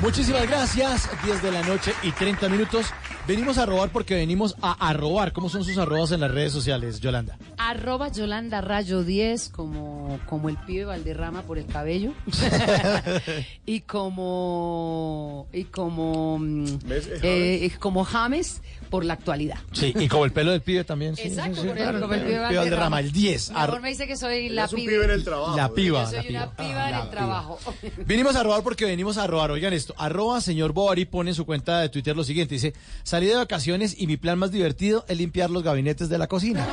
Muchísimas 0.00 0.46
gracias. 0.48 1.08
10 1.24 1.42
de 1.42 1.50
la 1.50 1.62
noche 1.62 1.92
y 2.02 2.12
30 2.12 2.48
minutos. 2.48 2.86
Venimos 3.26 3.58
a 3.58 3.66
robar 3.66 3.90
porque 3.90 4.14
venimos 4.14 4.56
a 4.62 4.88
arrobar. 4.88 5.32
¿Cómo 5.32 5.48
son 5.48 5.64
sus 5.64 5.76
arrobas 5.78 6.12
en 6.12 6.20
las 6.20 6.30
redes 6.30 6.52
sociales, 6.52 7.00
Yolanda? 7.00 7.38
Arroba 7.68 8.08
Yolanda 8.12 8.60
Rayo 8.60 9.02
10, 9.02 9.48
como, 9.48 10.20
como 10.26 10.48
el 10.48 10.56
pibe 10.56 10.84
Valderrama 10.84 11.42
por 11.42 11.58
el 11.58 11.66
cabello. 11.66 12.12
y 13.66 13.80
como. 13.80 15.48
Y 15.52 15.64
como. 15.64 16.38
mm, 16.38 16.64
¿Ves? 16.86 17.08
eh, 17.22 17.70
como 17.80 18.04
James 18.04 18.60
por 18.90 19.04
la 19.04 19.14
actualidad. 19.14 19.56
Sí, 19.72 19.92
y 19.98 20.06
como 20.06 20.24
el 20.26 20.30
pelo 20.32 20.52
del 20.52 20.60
pibe 20.62 20.84
también. 20.84 21.16
sí, 21.16 21.22
Exacto, 21.22 21.56
sí, 21.56 21.62
sí, 21.62 21.66
por 21.66 21.76
el- 21.76 21.82
claro. 21.82 22.00
como 22.00 22.14
el 22.14 22.20
pibe 22.20 22.46
Pibe 22.48 22.56
Valderrama, 22.58 23.00
el 23.00 23.10
10. 23.10 23.50
Mi 23.50 23.56
amor 23.56 23.74
ar- 23.74 23.82
me 23.82 23.88
dice 23.88 24.06
que 24.06 24.16
soy 24.16 24.48
la 24.48 24.66
Es 24.66 24.72
un 24.72 24.76
pibe. 24.80 24.92
pibe 24.92 25.04
en 25.06 25.10
el 25.10 25.24
trabajo. 25.24 25.56
La 25.56 25.68
piba, 25.74 26.04
Yo 26.04 26.22
soy 26.22 26.30
la 26.32 26.44
una 26.44 26.50
piba. 26.56 26.68
piba 26.68 26.84
en 26.86 26.90
La 26.92 26.96
el 26.98 27.02
piba. 27.02 27.10
trabajo. 27.10 27.58
Vinimos 28.06 28.36
a 28.36 28.42
robar 28.44 28.62
porque 28.62 28.84
venimos 28.84 29.18
a 29.18 29.26
robar. 29.26 29.50
Oigan 29.50 29.72
esto, 29.72 29.92
arroba 29.98 30.40
señor 30.40 30.72
Bovary 30.72 31.04
pone 31.04 31.30
en 31.30 31.34
su 31.34 31.44
cuenta 31.44 31.80
de 31.80 31.88
Twitter 31.88 32.14
lo 32.16 32.22
siguiente. 32.22 32.54
Dice, 32.54 32.74
salí 33.02 33.26
de 33.26 33.34
vacaciones 33.34 33.96
y 33.98 34.06
mi 34.06 34.16
plan 34.16 34.38
más 34.38 34.52
divertido 34.52 35.04
es 35.08 35.18
limpiar 35.18 35.50
los 35.50 35.64
gabinetes 35.64 36.08
de 36.08 36.18
la 36.18 36.28
cocina. 36.28 36.64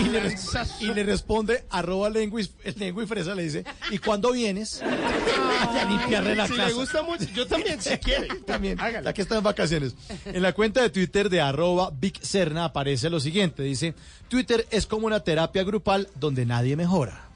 Y 0.00 0.04
le, 0.08 0.20
res- 0.20 0.56
y 0.80 0.86
le 0.94 1.02
responde, 1.04 1.64
arroba 1.70 2.08
lengua 2.10 2.40
y, 2.40 3.06
fresa, 3.06 3.34
le 3.34 3.42
dice, 3.44 3.64
¿y 3.90 3.98
cuándo 3.98 4.32
vienes? 4.32 4.82
a 4.82 5.84
limpiarle 5.84 6.34
la 6.34 6.46
si 6.46 6.54
casa. 6.54 6.68
le 6.68 6.72
gusta 6.74 7.02
mucho, 7.02 7.24
yo 7.34 7.46
también, 7.46 7.80
si 7.80 7.96
quiere. 7.98 8.28
También, 8.46 8.78
la 9.02 9.12
que 9.12 9.22
está 9.22 9.36
en 9.36 9.42
vacaciones. 9.44 9.94
En 10.24 10.42
la 10.42 10.52
cuenta 10.52 10.80
de 10.82 10.90
Twitter 10.90 11.28
de 11.28 11.40
arroba 11.40 11.90
Big 11.92 12.18
Serna 12.22 12.64
aparece 12.64 13.10
lo 13.10 13.20
siguiente. 13.20 13.62
Dice, 13.62 13.94
Twitter 14.28 14.66
es 14.70 14.86
como 14.86 15.06
una 15.06 15.20
terapia 15.20 15.62
grupal 15.64 16.08
donde 16.16 16.46
nadie 16.46 16.76
mejora. 16.76 17.28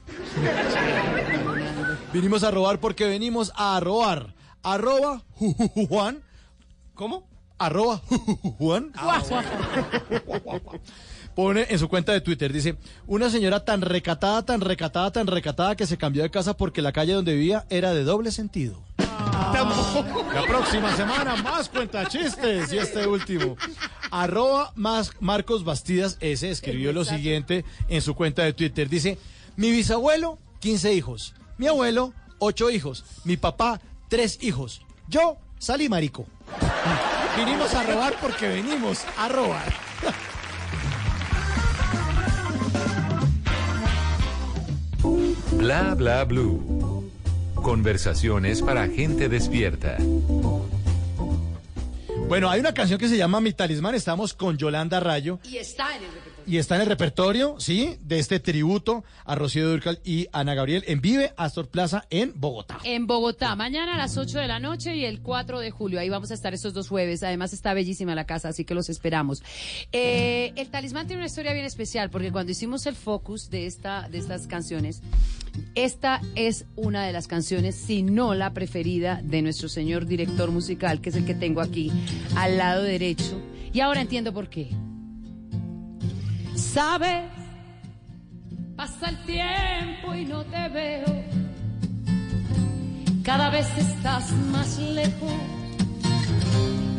Vinimos 2.13 2.43
a 2.43 2.51
robar 2.51 2.79
porque 2.79 3.05
venimos 3.05 3.51
a 3.55 3.79
robar. 3.79 4.33
Arroba 4.63 5.21
Juan. 5.87 6.21
¿Cómo? 6.95 7.27
Arroba 7.57 8.01
Juan. 8.57 8.91
Pone 11.35 11.65
en 11.69 11.79
su 11.79 11.89
cuenta 11.89 12.13
de 12.13 12.21
Twitter, 12.21 12.53
dice, 12.53 12.77
una 13.07 13.29
señora 13.29 13.65
tan 13.65 13.81
recatada, 13.81 14.45
tan 14.45 14.61
recatada, 14.61 15.11
tan 15.11 15.27
recatada 15.27 15.75
que 15.75 15.85
se 15.85 15.97
cambió 15.97 16.23
de 16.23 16.31
casa 16.31 16.55
porque 16.55 16.81
la 16.81 16.93
calle 16.93 17.11
donde 17.11 17.35
vivía 17.35 17.65
era 17.69 17.93
de 17.93 18.05
doble 18.05 18.31
sentido. 18.31 18.81
La 20.33 20.43
próxima 20.47 20.95
semana 20.95 21.35
más 21.37 21.67
cuenta 21.67 22.07
chistes 22.07 22.71
y 22.71 22.77
este 22.77 23.05
último. 23.05 23.57
Arroba 24.11 24.71
más 24.75 25.11
Marcos 25.19 25.65
Bastidas 25.65 26.17
S 26.21 26.49
escribió 26.49 26.93
lo 26.93 27.03
siguiente 27.03 27.65
en 27.89 28.01
su 28.01 28.15
cuenta 28.15 28.43
de 28.43 28.53
Twitter. 28.53 28.87
Dice, 28.87 29.17
mi 29.57 29.71
bisabuelo, 29.71 30.39
15 30.59 30.93
hijos. 30.93 31.33
Mi 31.57 31.67
abuelo, 31.67 32.13
8 32.39 32.69
hijos. 32.69 33.03
Mi 33.25 33.35
papá, 33.35 33.81
3 34.09 34.39
hijos. 34.43 34.81
Yo 35.07 35.37
salí 35.59 35.89
marico. 35.89 36.25
Vinimos 37.37 37.73
a 37.73 37.83
robar 37.83 38.15
porque 38.21 38.47
venimos 38.47 39.03
a 39.17 39.27
robar. 39.27 39.73
Bla 45.53 45.95
Bla 45.95 46.23
Blue. 46.25 47.11
Conversaciones 47.55 48.61
para 48.61 48.87
gente 48.87 49.29
despierta. 49.29 49.97
Bueno, 52.27 52.49
hay 52.49 52.59
una 52.59 52.73
canción 52.73 52.99
que 52.99 53.07
se 53.07 53.17
llama 53.17 53.39
Mi 53.39 53.53
Talismán. 53.53 53.95
Estamos 53.95 54.33
con 54.33 54.57
Yolanda 54.57 54.99
Rayo. 54.99 55.39
Y 55.43 55.57
está 55.57 55.95
en 55.95 56.03
el 56.03 56.11
repertorio. 56.11 56.34
Y 56.47 56.57
está 56.57 56.75
en 56.75 56.81
el 56.81 56.87
repertorio, 56.87 57.55
sí, 57.59 57.97
de 58.01 58.19
este 58.19 58.39
tributo 58.39 59.03
a 59.23 59.33
Rocío 59.33 59.67
Durcal 59.67 59.99
y 60.03 60.27
Ana 60.31 60.53
Gabriel 60.53 60.83
en 60.85 61.01
Vive 61.01 61.33
Astor 61.37 61.69
Plaza 61.69 62.05
en 62.11 62.33
Bogotá. 62.35 62.77
En 62.83 63.07
Bogotá, 63.07 63.55
mañana 63.55 63.95
a 63.95 63.97
las 63.97 64.15
8 64.15 64.39
de 64.39 64.47
la 64.47 64.59
noche 64.59 64.95
y 64.95 65.05
el 65.05 65.21
4 65.21 65.59
de 65.59 65.71
julio. 65.71 65.99
Ahí 65.99 66.09
vamos 66.09 66.29
a 66.29 66.35
estar 66.35 66.53
estos 66.53 66.75
dos 66.75 66.87
jueves. 66.87 67.23
Además 67.23 67.51
está 67.51 67.73
bellísima 67.73 68.13
la 68.13 68.25
casa, 68.25 68.49
así 68.49 68.63
que 68.63 68.75
los 68.75 68.89
esperamos. 68.89 69.41
Eh, 69.91 70.53
el 70.55 70.69
talismán 70.69 71.07
tiene 71.07 71.21
una 71.21 71.27
historia 71.27 71.51
bien 71.53 71.65
especial 71.65 72.11
porque 72.11 72.31
cuando 72.31 72.51
hicimos 72.51 72.85
el 72.85 72.95
focus 72.95 73.49
de, 73.49 73.65
esta, 73.65 74.07
de 74.09 74.19
estas 74.19 74.45
canciones, 74.45 75.01
esta 75.73 76.21
es 76.35 76.65
una 76.75 77.05
de 77.05 77.11
las 77.11 77.27
canciones, 77.27 77.75
si 77.75 78.03
no 78.03 78.35
la 78.35 78.53
preferida, 78.53 79.19
de 79.23 79.41
nuestro 79.41 79.67
señor 79.67 80.05
director 80.05 80.51
musical, 80.51 81.01
que 81.01 81.09
es 81.09 81.15
el 81.15 81.25
que 81.25 81.33
tengo 81.33 81.61
aquí 81.61 81.91
al 82.35 82.57
lado 82.57 82.83
derecho. 82.83 83.41
Y 83.73 83.79
ahora 83.79 84.01
entiendo 84.01 84.31
por 84.31 84.47
qué. 84.47 84.69
Sabes, 86.55 87.23
pasa 88.77 89.09
el 89.09 89.17
tiempo 89.25 90.15
y 90.15 90.25
no 90.25 90.43
te 90.45 90.69
veo. 90.69 91.23
Cada 93.23 93.49
vez 93.49 93.67
estás 93.77 94.31
más 94.51 94.77
lejos 94.79 95.33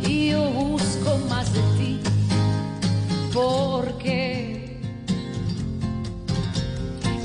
y 0.07 0.31
yo 0.31 0.51
busco 0.51 1.19
más 1.31 1.53
de 1.55 1.61
ti. 1.79 2.01
Porque, 3.33 4.81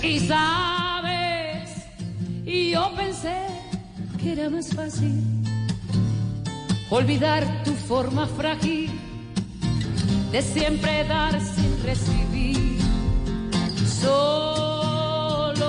y 0.01 0.19
sabes, 0.19 1.69
y 2.45 2.71
yo 2.71 2.91
pensé 2.95 3.45
que 4.17 4.31
era 4.33 4.49
más 4.49 4.73
fácil 4.73 5.21
olvidar 6.89 7.63
tu 7.63 7.71
forma 7.73 8.25
frágil 8.27 9.10
de 10.31 10.41
siempre 10.41 11.03
dar 11.03 11.39
sin 11.41 11.83
recibir. 11.83 12.79
Solo 14.01 15.63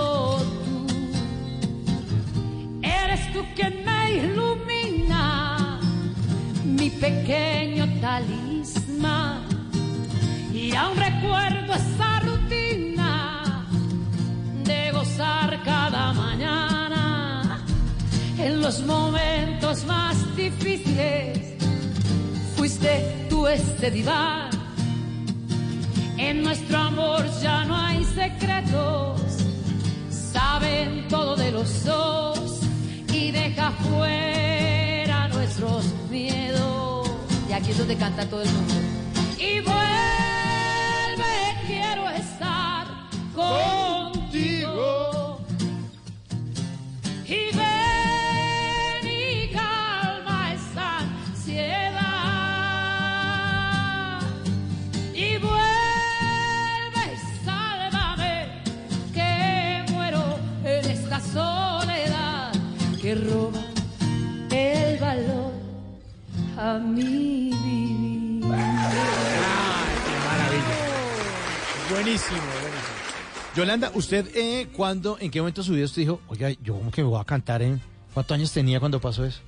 tú 0.65 0.87
eres 2.81 3.33
tú 3.33 3.45
quien 3.57 3.85
me 3.85 4.13
ilumina, 4.19 5.81
mi 6.65 6.91
pequeño 6.91 7.89
talismán. 8.01 9.43
Y 10.55 10.75
aún 10.77 10.97
recuerdo 10.97 11.75
esa 11.75 12.21
rutina 12.21 13.67
de 14.65 14.93
gozar 14.93 15.61
cada 15.65 16.13
mañana 16.13 17.65
en 18.39 18.63
los 18.63 18.81
momentos 18.83 19.85
más 19.87 20.37
difíciles. 20.37 21.57
Fuiste 22.57 23.27
tú 23.29 23.49
este 23.49 23.91
diván 23.91 24.52
en 26.29 26.45
nuestro 26.45 26.79
amor 26.79 27.25
ya 27.43 27.65
no 27.65 27.77
hay 27.77 28.05
secretos, 28.05 29.21
saben 30.09 31.09
todo 31.09 31.35
de 31.35 31.51
los 31.51 31.85
dos 31.85 32.61
y 33.13 33.33
deja 33.33 33.73
fuera 33.73 35.27
nuestros 35.29 35.85
miedos. 36.11 37.11
Y 37.51 37.53
aquí 37.53 37.73
es 37.73 37.79
donde 37.79 37.97
canta 37.97 38.25
todo 38.27 38.43
el 38.43 38.51
mundo. 38.51 38.75
Y 39.37 39.61
vuelve, 39.61 41.35
quiero 41.67 42.09
estar 42.09 42.87
contigo. 43.35 45.41
Y 47.27 47.53
mi 66.79 67.51
vivir. 67.51 68.45
Maravilla. 68.45 69.03
Buenísimo, 71.91 72.41
buenísimo. 72.41 72.93
Yolanda, 73.55 73.93
¿usted 73.95 74.29
eh, 74.35 74.69
cuándo, 74.75 75.19
en 75.21 75.31
qué 75.31 75.41
momento 75.41 75.61
de 75.61 75.67
su 75.67 75.73
vida 75.75 75.85
usted 75.85 76.03
dijo, 76.03 76.21
oiga, 76.29 76.51
yo 76.63 76.75
como 76.75 76.91
que 76.91 77.03
me 77.03 77.09
voy 77.09 77.21
a 77.21 77.25
cantar 77.25 77.61
en... 77.63 77.81
¿Cuántos 78.15 78.35
años 78.35 78.53
tenía 78.53 78.81
cuando 78.81 79.01
pasó 79.01 79.25
eso? 79.25 79.41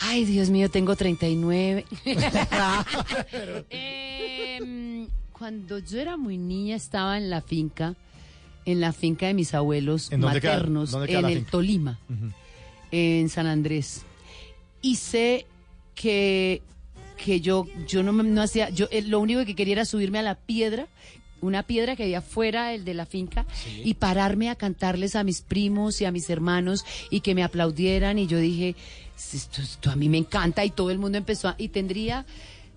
Ay, 0.00 0.24
Dios 0.24 0.50
mío, 0.50 0.70
tengo 0.70 0.96
39. 0.96 1.84
Em, 3.70 5.08
cuando 5.32 5.78
yo 5.78 5.98
era 6.00 6.16
muy 6.16 6.38
niña 6.38 6.76
estaba 6.76 7.16
en 7.18 7.30
la 7.30 7.40
finca, 7.40 7.94
en 8.64 8.80
la 8.80 8.92
finca 8.92 9.26
de 9.26 9.34
mis 9.34 9.54
abuelos 9.54 10.10
¿En 10.12 10.20
dónde 10.20 10.40
queda- 10.40 10.54
maternos, 10.54 10.96
queda 11.06 11.18
en 11.20 11.24
el 11.26 11.34
finca? 11.38 11.50
Tolima, 11.50 11.98
en 12.90 13.28
San 13.28 13.46
Andrés. 13.46 14.02
Y 14.80 14.96
sé 14.96 15.46
que, 16.02 16.62
que 17.24 17.40
yo, 17.40 17.66
yo 17.86 18.02
no, 18.02 18.12
me- 18.12 18.24
no 18.24 18.42
hacía, 18.42 18.68
yo 18.70 18.88
eh, 18.90 19.02
lo 19.02 19.20
único 19.20 19.44
que 19.44 19.54
quería 19.54 19.74
era 19.74 19.84
subirme 19.84 20.18
a 20.18 20.22
la 20.22 20.34
piedra, 20.34 20.88
una 21.40 21.62
piedra 21.62 21.94
que 21.96 22.02
había 22.04 22.20
fuera 22.22 22.74
el 22.74 22.84
de 22.84 22.94
la 22.94 23.06
finca, 23.06 23.46
y 23.84 23.94
pararme 23.94 24.50
a 24.50 24.54
cantarles 24.56 25.14
a 25.16 25.22
mis 25.24 25.40
primos 25.42 26.00
y 26.00 26.04
a 26.04 26.10
mis 26.12 26.28
hermanos 26.30 26.84
y 27.10 27.20
que 27.20 27.34
me 27.34 27.42
aplaudieran. 27.44 28.18
Y 28.18 28.26
yo 28.26 28.38
dije, 28.38 28.74
esto, 29.32 29.62
esto 29.62 29.90
a 29.90 29.96
mí 29.96 30.08
me 30.08 30.18
encanta 30.18 30.64
y 30.64 30.70
todo 30.70 30.90
el 30.90 30.98
mundo 30.98 31.18
empezó 31.18 31.48
a, 31.48 31.54
y 31.58 31.68
tendría, 31.68 32.26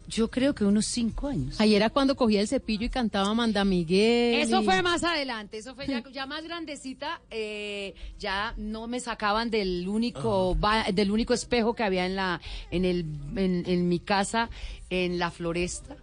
yo 0.07 0.29
creo 0.29 0.53
que 0.55 0.63
unos 0.65 0.85
cinco 0.85 1.27
años. 1.27 1.59
Ahí 1.59 1.75
era 1.75 1.89
cuando 1.89 2.15
cogía 2.15 2.41
el 2.41 2.47
cepillo 2.47 2.85
y 2.85 2.89
cantaba 2.89 3.33
Manda 3.33 3.65
Miguel. 3.65 4.39
Eso 4.41 4.61
y- 4.61 4.65
fue 4.65 4.81
más 4.81 5.03
adelante, 5.03 5.57
eso 5.57 5.73
fue 5.75 5.87
ya, 5.87 6.03
ya 6.11 6.25
más 6.25 6.43
grandecita, 6.43 7.21
eh, 7.31 7.93
ya 8.19 8.53
no 8.57 8.87
me 8.87 8.99
sacaban 8.99 9.49
del 9.49 9.87
único 9.87 10.55
ba- 10.55 10.85
del 10.93 11.11
único 11.11 11.33
espejo 11.33 11.73
que 11.73 11.83
había 11.83 12.05
en 12.05 12.15
la 12.15 12.41
en 12.71 12.85
el 12.85 13.05
en, 13.35 13.63
en 13.65 13.89
mi 13.89 13.99
casa 13.99 14.49
en 14.89 15.17
la 15.19 15.31
floresta. 15.31 15.95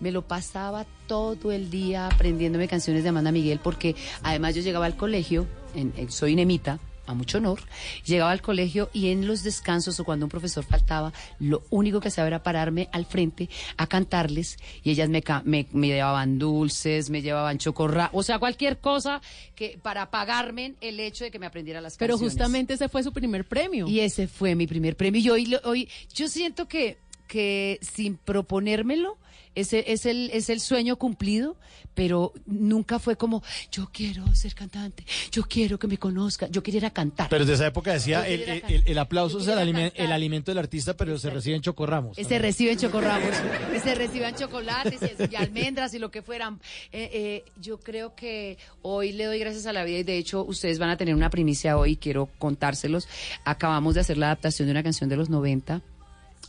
Me 0.00 0.12
lo 0.12 0.22
pasaba 0.22 0.86
todo 1.08 1.50
el 1.50 1.70
día 1.70 2.06
aprendiéndome 2.06 2.68
canciones 2.68 3.02
de 3.02 3.08
Amanda 3.08 3.32
Miguel 3.32 3.58
porque 3.60 3.96
además 4.22 4.54
yo 4.54 4.62
llegaba 4.62 4.86
al 4.86 4.96
colegio, 4.96 5.46
en, 5.74 5.92
en- 5.96 6.12
soy 6.12 6.36
nemita, 6.36 6.78
a 7.08 7.14
mucho 7.14 7.38
honor, 7.38 7.60
llegaba 8.04 8.30
al 8.30 8.42
colegio 8.42 8.90
y 8.92 9.08
en 9.10 9.26
los 9.26 9.42
descansos 9.42 9.98
o 9.98 10.04
cuando 10.04 10.26
un 10.26 10.30
profesor 10.30 10.64
faltaba, 10.64 11.12
lo 11.40 11.62
único 11.70 12.00
que 12.00 12.08
hacía 12.08 12.26
era 12.26 12.42
pararme 12.42 12.88
al 12.92 13.06
frente 13.06 13.48
a 13.76 13.86
cantarles 13.86 14.58
y 14.84 14.90
ellas 14.90 15.08
me, 15.08 15.22
me, 15.44 15.66
me 15.72 15.86
llevaban 15.88 16.38
dulces, 16.38 17.10
me 17.10 17.22
llevaban 17.22 17.58
chocorra, 17.58 18.10
o 18.12 18.22
sea, 18.22 18.38
cualquier 18.38 18.78
cosa 18.78 19.20
que 19.54 19.78
para 19.82 20.10
pagarme 20.10 20.74
el 20.80 21.00
hecho 21.00 21.24
de 21.24 21.30
que 21.30 21.38
me 21.38 21.46
aprendiera 21.46 21.80
las 21.80 21.96
Pero 21.96 22.14
canciones. 22.14 22.32
justamente 22.34 22.74
ese 22.74 22.88
fue 22.88 23.02
su 23.02 23.12
primer 23.12 23.44
premio. 23.46 23.88
Y 23.88 24.00
ese 24.00 24.28
fue 24.28 24.54
mi 24.54 24.66
primer 24.66 24.96
premio. 24.96 25.20
Y 25.20 25.30
hoy, 25.30 25.46
lo- 25.46 25.60
hoy 25.64 25.88
yo 26.14 26.28
siento 26.28 26.68
que, 26.68 26.98
que 27.26 27.78
sin 27.80 28.16
proponérmelo, 28.16 29.16
ese 29.60 29.84
es 29.92 30.06
el, 30.06 30.30
es 30.32 30.48
el 30.50 30.60
sueño 30.60 30.96
cumplido, 30.96 31.56
pero 31.94 32.32
nunca 32.46 32.98
fue 32.98 33.16
como, 33.16 33.42
yo 33.72 33.88
quiero 33.92 34.34
ser 34.34 34.54
cantante, 34.54 35.04
yo 35.32 35.42
quiero 35.42 35.78
que 35.78 35.86
me 35.88 35.98
conozcan, 35.98 36.50
yo 36.52 36.62
quería 36.62 36.78
ir 36.78 36.86
a 36.86 36.90
cantar. 36.90 37.28
Pero 37.28 37.44
desde 37.44 37.54
esa 37.54 37.66
época 37.66 37.92
decía, 37.92 38.26
el, 38.28 38.42
el- 38.42 38.82
el- 38.86 38.98
aplauso 38.98 39.38
es 39.40 39.48
el, 39.48 39.58
alime- 39.58 39.92
el 39.96 40.12
alimento 40.12 40.50
del 40.50 40.58
artista, 40.58 40.96
pero 40.96 41.18
se 41.18 41.30
recibe 41.30 41.56
en 41.56 41.62
chocorramos. 41.62 42.16
Se 42.16 42.38
reciben 42.38 42.78
chocorramos, 42.78 43.30
se 43.82 43.94
reciban 43.94 44.34
chocolates 44.36 45.00
y, 45.02 45.32
y 45.32 45.36
almendras 45.36 45.92
y 45.94 45.98
lo 45.98 46.10
que 46.10 46.22
fueran. 46.22 46.60
Eh, 46.92 47.10
eh, 47.12 47.44
yo 47.60 47.78
creo 47.80 48.14
que 48.14 48.58
hoy 48.82 49.12
le 49.12 49.24
doy 49.24 49.38
gracias 49.38 49.66
a 49.66 49.72
la 49.72 49.84
vida 49.84 49.98
y 49.98 50.02
de 50.04 50.18
hecho 50.18 50.44
ustedes 50.44 50.78
van 50.78 50.90
a 50.90 50.96
tener 50.96 51.14
una 51.14 51.30
primicia 51.30 51.76
hoy, 51.78 51.96
quiero 51.96 52.28
contárselos. 52.38 53.08
Acabamos 53.44 53.94
de 53.94 54.00
hacer 54.02 54.18
la 54.18 54.26
adaptación 54.26 54.66
de 54.66 54.72
una 54.72 54.82
canción 54.82 55.08
de 55.10 55.16
los 55.16 55.28
90 55.30 55.82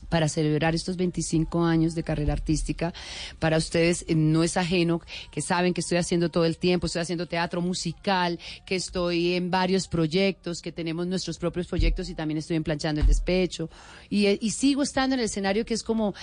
para 0.10 0.28
celebrar 0.28 0.76
estos 0.76 0.98
25 0.98 1.64
años 1.64 1.96
de 1.96 2.04
carrera 2.04 2.34
artística. 2.34 2.94
Para 3.40 3.58
ustedes 3.58 4.04
eh, 4.08 4.16
no 4.16 4.44
es 4.44 4.58
ajeno, 4.58 5.02
que 5.32 5.42
saben 5.42 5.74
que 5.74 5.82
estoy 5.82 5.98
haciendo 5.98 6.30
todo 6.30 6.46
el 6.46 6.58
tiempo, 6.58 6.88
estoy 6.88 7.02
haciendo 7.02 7.28
teatro 7.28 7.62
musical, 7.62 8.40
que 8.66 8.76
estoy 8.76 9.34
en 9.36 9.52
varios 9.52 9.88
proyectos, 9.88 10.62
que 10.62 10.72
tenemos 10.72 11.08
nuestros 11.08 11.38
propios 11.38 11.68
proyectos 11.68 12.10
y 12.10 12.16
también 12.16 12.38
estoy 12.40 12.58
en 12.58 12.64
Planchando 12.64 13.02
el 13.02 13.08
Despecho. 13.08 13.70
Y, 14.10 14.26
eh, 14.26 14.38
y 14.42 14.52
sigo 14.52 14.84
estando 14.84 15.14
en 15.14 15.20
el 15.20 15.26
escenario, 15.26 15.66
que 15.66 15.74
es 15.74 15.84
como 15.84 16.14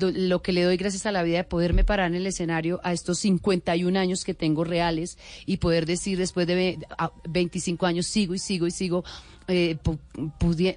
lo 0.00 0.42
que 0.42 0.52
le 0.52 0.62
doy 0.62 0.76
gracias 0.76 1.06
a 1.06 1.12
la 1.12 1.22
vida 1.22 1.38
de 1.38 1.44
poderme 1.44 1.84
parar 1.84 2.08
en 2.08 2.14
el 2.16 2.26
escenario 2.26 2.80
a 2.82 2.92
estos 2.92 3.18
51 3.18 3.98
años 3.98 4.24
que 4.24 4.34
tengo 4.34 4.64
reales 4.64 5.18
y 5.46 5.58
poder 5.58 5.86
decir 5.86 6.18
después 6.18 6.46
de 6.46 6.54
ve- 6.54 6.78
a 6.98 7.12
25 7.28 7.86
años 7.86 8.06
sigo 8.06 8.34
y 8.34 8.38
sigo 8.38 8.66
y 8.66 8.70
sigo 8.70 9.04
eh, 9.48 9.76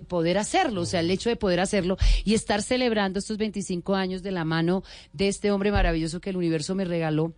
poder 0.08 0.38
hacerlo, 0.38 0.82
o 0.82 0.86
sea, 0.86 1.00
el 1.00 1.12
hecho 1.12 1.30
de 1.30 1.36
poder 1.36 1.60
hacerlo 1.60 1.98
y 2.26 2.34
estar 2.34 2.62
celebrando 2.62 3.20
estos 3.20 3.38
25 3.38 3.96
años 3.96 4.24
de 4.24 4.32
la 4.32 4.46
mano 4.46 4.84
de 5.14 5.28
este 5.28 5.52
hombre 5.52 5.72
maravilloso 5.72 6.20
que 6.20 6.30
el 6.32 6.38
universo 6.38 6.76
me 6.76 6.86
regaló 6.86 7.34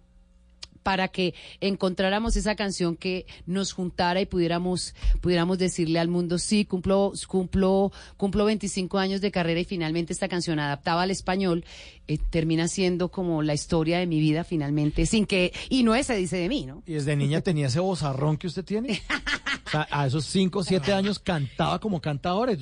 para 0.84 1.08
que 1.10 1.34
encontráramos 1.62 2.36
esa 2.36 2.56
canción 2.56 2.96
que 2.96 3.26
nos 3.46 3.74
juntara 3.74 4.22
y 4.22 4.26
pudiéramos 4.26 4.96
pudiéramos 5.22 5.58
decirle 5.58 6.00
al 6.00 6.08
mundo 6.08 6.38
sí 6.38 6.66
cumplo 6.66 7.14
cumplo 7.28 7.92
cumplo 8.18 8.46
25 8.46 8.98
años 8.98 9.22
de 9.22 9.32
carrera 9.32 9.60
y 9.60 9.66
finalmente 9.66 10.14
esta 10.14 10.28
canción 10.28 10.60
adaptada 10.60 11.04
al 11.04 11.12
español 11.12 11.66
eh, 12.08 12.18
termina 12.30 12.68
siendo 12.68 13.10
como 13.10 13.42
la 13.44 13.54
historia 13.54 14.00
de 14.00 14.08
mi 14.08 14.20
vida 14.20 14.44
finalmente 14.44 15.06
sin 15.06 15.26
que 15.26 15.54
y 15.70 15.84
no 15.84 15.96
ese 15.96 16.16
dice 16.16 16.38
de 16.38 16.50
mí 16.50 16.66
no 16.66 16.84
Y 16.86 16.94
desde 16.94 17.16
niña 17.16 17.42
tenía 17.42 17.68
ese 17.68 17.80
bozarrón 17.80 18.38
que 18.38 18.48
usted 18.48 18.66
tiene. 18.66 19.02
O 19.66 19.72
sea, 19.72 19.88
a 19.92 20.08
esos 20.08 20.26
5 20.26 20.60
o 20.60 20.64
7 20.64 20.94
años 20.94 21.20
cantaba 21.20 21.80
como 21.80 22.02
canta 22.02 22.30
ahora. 22.30 22.54
Y 22.54 22.58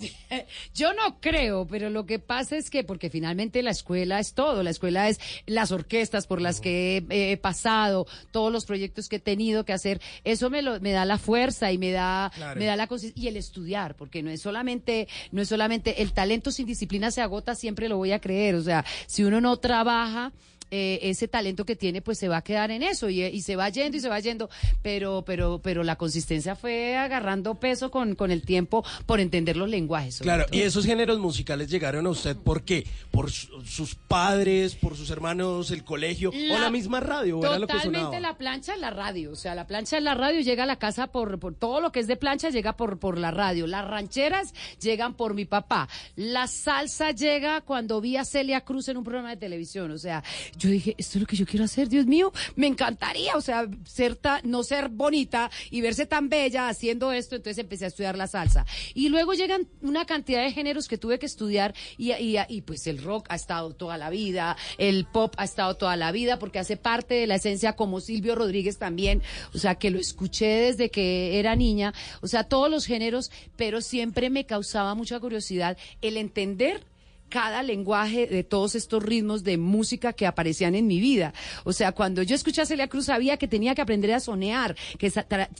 Yo 0.74 0.92
no 0.94 1.20
creo, 1.20 1.66
pero 1.66 1.90
lo 1.90 2.06
que 2.06 2.18
pasa 2.18 2.56
es 2.56 2.70
que, 2.70 2.84
porque 2.84 3.10
finalmente 3.10 3.62
la 3.62 3.70
escuela 3.70 4.20
es 4.20 4.34
todo, 4.34 4.62
la 4.62 4.70
escuela 4.70 5.08
es 5.08 5.20
las 5.46 5.72
orquestas 5.72 6.26
por 6.26 6.40
las 6.40 6.60
que 6.60 7.04
he, 7.08 7.32
he 7.32 7.36
pasado, 7.36 8.06
todos 8.30 8.52
los 8.52 8.64
proyectos 8.66 9.08
que 9.08 9.16
he 9.16 9.20
tenido 9.20 9.64
que 9.64 9.72
hacer, 9.72 10.00
eso 10.24 10.50
me, 10.50 10.62
lo, 10.62 10.80
me 10.80 10.92
da 10.92 11.04
la 11.04 11.18
fuerza 11.18 11.72
y 11.72 11.78
me 11.78 11.90
da, 11.92 12.30
Claro. 12.34 12.58
me 12.58 12.66
da 12.66 12.76
la 12.76 12.88
y 13.14 13.28
el 13.28 13.36
estudiar, 13.36 13.96
porque 13.96 14.22
no 14.22 14.30
es 14.30 14.40
solamente, 14.42 15.08
no 15.32 15.42
es 15.42 15.48
solamente, 15.48 16.02
el 16.02 16.12
talento 16.12 16.50
sin 16.50 16.66
disciplina 16.66 17.10
se 17.10 17.20
agota, 17.20 17.54
siempre 17.54 17.88
lo 17.88 17.96
voy 17.96 18.12
a 18.12 18.20
creer, 18.20 18.54
o 18.56 18.62
sea, 18.62 18.84
si 19.06 19.24
uno 19.24 19.40
no 19.40 19.56
trabaja, 19.58 20.32
eh, 20.70 20.98
ese 21.02 21.28
talento 21.28 21.64
que 21.64 21.76
tiene 21.76 22.02
pues 22.02 22.18
se 22.18 22.28
va 22.28 22.38
a 22.38 22.42
quedar 22.42 22.70
en 22.70 22.82
eso 22.82 23.08
y, 23.08 23.22
y 23.24 23.42
se 23.42 23.56
va 23.56 23.68
yendo 23.68 23.96
y 23.96 24.00
se 24.00 24.08
va 24.08 24.20
yendo 24.20 24.48
pero 24.82 25.22
pero 25.26 25.60
pero 25.62 25.82
la 25.82 25.96
consistencia 25.96 26.54
fue 26.56 26.96
agarrando 26.96 27.54
peso 27.56 27.90
con, 27.90 28.14
con 28.14 28.30
el 28.30 28.42
tiempo 28.42 28.84
por 29.06 29.20
entender 29.20 29.56
los 29.56 29.68
lenguajes 29.68 30.18
Claro, 30.20 30.46
todo. 30.46 30.56
y 30.58 30.62
esos 30.62 30.84
géneros 30.86 31.18
musicales 31.18 31.68
llegaron 31.70 32.06
a 32.06 32.10
usted 32.10 32.36
¿por 32.36 32.62
qué? 32.64 32.86
¿Por 33.10 33.30
su- 33.30 33.62
sus 33.64 33.94
padres, 33.94 34.74
por 34.74 34.96
sus 34.96 35.10
hermanos, 35.10 35.70
el 35.70 35.84
colegio 35.84 36.30
o 36.30 36.58
la 36.58 36.70
misma 36.70 37.00
radio? 37.00 37.38
¿O 37.38 37.44
era 37.46 37.58
lo 37.58 37.66
que 37.66 37.72
Totalmente 37.74 38.20
la 38.20 38.36
plancha 38.36 38.74
es 38.74 38.80
la 38.80 38.90
radio, 38.90 39.32
o 39.32 39.36
sea, 39.36 39.54
la 39.54 39.66
plancha 39.66 39.96
es 39.98 40.02
la 40.02 40.14
radio, 40.14 40.40
llega 40.40 40.64
a 40.64 40.66
la 40.66 40.76
casa 40.76 41.06
por, 41.08 41.38
por 41.38 41.54
todo 41.54 41.80
lo 41.80 41.92
que 41.92 42.00
es 42.00 42.06
de 42.06 42.16
plancha, 42.16 42.50
llega 42.50 42.76
por, 42.76 42.98
por 42.98 43.18
la 43.18 43.30
radio. 43.30 43.66
Las 43.66 43.86
rancheras 43.86 44.52
llegan 44.80 45.14
por 45.14 45.34
mi 45.34 45.44
papá. 45.44 45.88
La 46.16 46.46
salsa 46.46 47.10
llega 47.12 47.60
cuando 47.62 48.00
vi 48.00 48.16
a 48.16 48.24
Celia 48.24 48.60
Cruz 48.62 48.88
en 48.88 48.96
un 48.96 49.04
programa 49.04 49.30
de 49.30 49.36
televisión, 49.36 49.90
o 49.90 49.98
sea, 49.98 50.22
yo 50.60 50.68
dije, 50.70 50.94
esto 50.98 51.16
es 51.18 51.22
lo 51.22 51.26
que 51.26 51.36
yo 51.36 51.46
quiero 51.46 51.64
hacer, 51.64 51.88
Dios 51.88 52.06
mío, 52.06 52.32
me 52.54 52.66
encantaría, 52.66 53.34
o 53.34 53.40
sea, 53.40 53.66
ser 53.84 54.14
ta- 54.14 54.40
no 54.44 54.62
ser 54.62 54.90
bonita 54.90 55.50
y 55.70 55.80
verse 55.80 56.04
tan 56.06 56.28
bella 56.28 56.68
haciendo 56.68 57.12
esto, 57.12 57.34
entonces 57.36 57.58
empecé 57.58 57.86
a 57.86 57.88
estudiar 57.88 58.16
la 58.18 58.26
salsa. 58.26 58.66
Y 58.94 59.08
luego 59.08 59.32
llegan 59.32 59.66
una 59.80 60.04
cantidad 60.04 60.44
de 60.44 60.52
géneros 60.52 60.86
que 60.86 60.98
tuve 60.98 61.18
que 61.18 61.24
estudiar 61.26 61.74
y, 61.96 62.12
y, 62.12 62.36
y 62.48 62.60
pues 62.60 62.86
el 62.86 63.02
rock 63.02 63.26
ha 63.30 63.36
estado 63.36 63.72
toda 63.74 63.96
la 63.96 64.10
vida, 64.10 64.56
el 64.76 65.06
pop 65.06 65.34
ha 65.38 65.44
estado 65.44 65.74
toda 65.76 65.96
la 65.96 66.12
vida 66.12 66.38
porque 66.38 66.58
hace 66.58 66.76
parte 66.76 67.14
de 67.14 67.26
la 67.26 67.36
esencia 67.36 67.74
como 67.74 68.00
Silvio 68.00 68.34
Rodríguez 68.34 68.76
también, 68.78 69.22
o 69.54 69.58
sea, 69.58 69.76
que 69.76 69.90
lo 69.90 69.98
escuché 69.98 70.46
desde 70.46 70.90
que 70.90 71.38
era 71.38 71.56
niña, 71.56 71.94
o 72.20 72.26
sea, 72.28 72.44
todos 72.44 72.70
los 72.70 72.84
géneros, 72.84 73.30
pero 73.56 73.80
siempre 73.80 74.28
me 74.28 74.44
causaba 74.44 74.94
mucha 74.94 75.18
curiosidad 75.20 75.78
el 76.02 76.18
entender 76.18 76.84
cada 77.30 77.62
lenguaje 77.62 78.26
de 78.26 78.44
todos 78.44 78.74
estos 78.74 79.02
ritmos 79.02 79.42
de 79.44 79.56
música 79.56 80.12
que 80.12 80.26
aparecían 80.26 80.74
en 80.74 80.86
mi 80.86 81.00
vida. 81.00 81.32
O 81.64 81.72
sea, 81.72 81.92
cuando 81.92 82.22
yo 82.22 82.34
escuché 82.34 82.60
a 82.60 82.66
Celia 82.66 82.88
Cruz 82.88 83.06
sabía 83.06 83.38
que 83.38 83.48
tenía 83.48 83.74
que 83.74 83.80
aprender 83.80 84.12
a 84.12 84.20
sonear, 84.20 84.76
que 84.98 85.10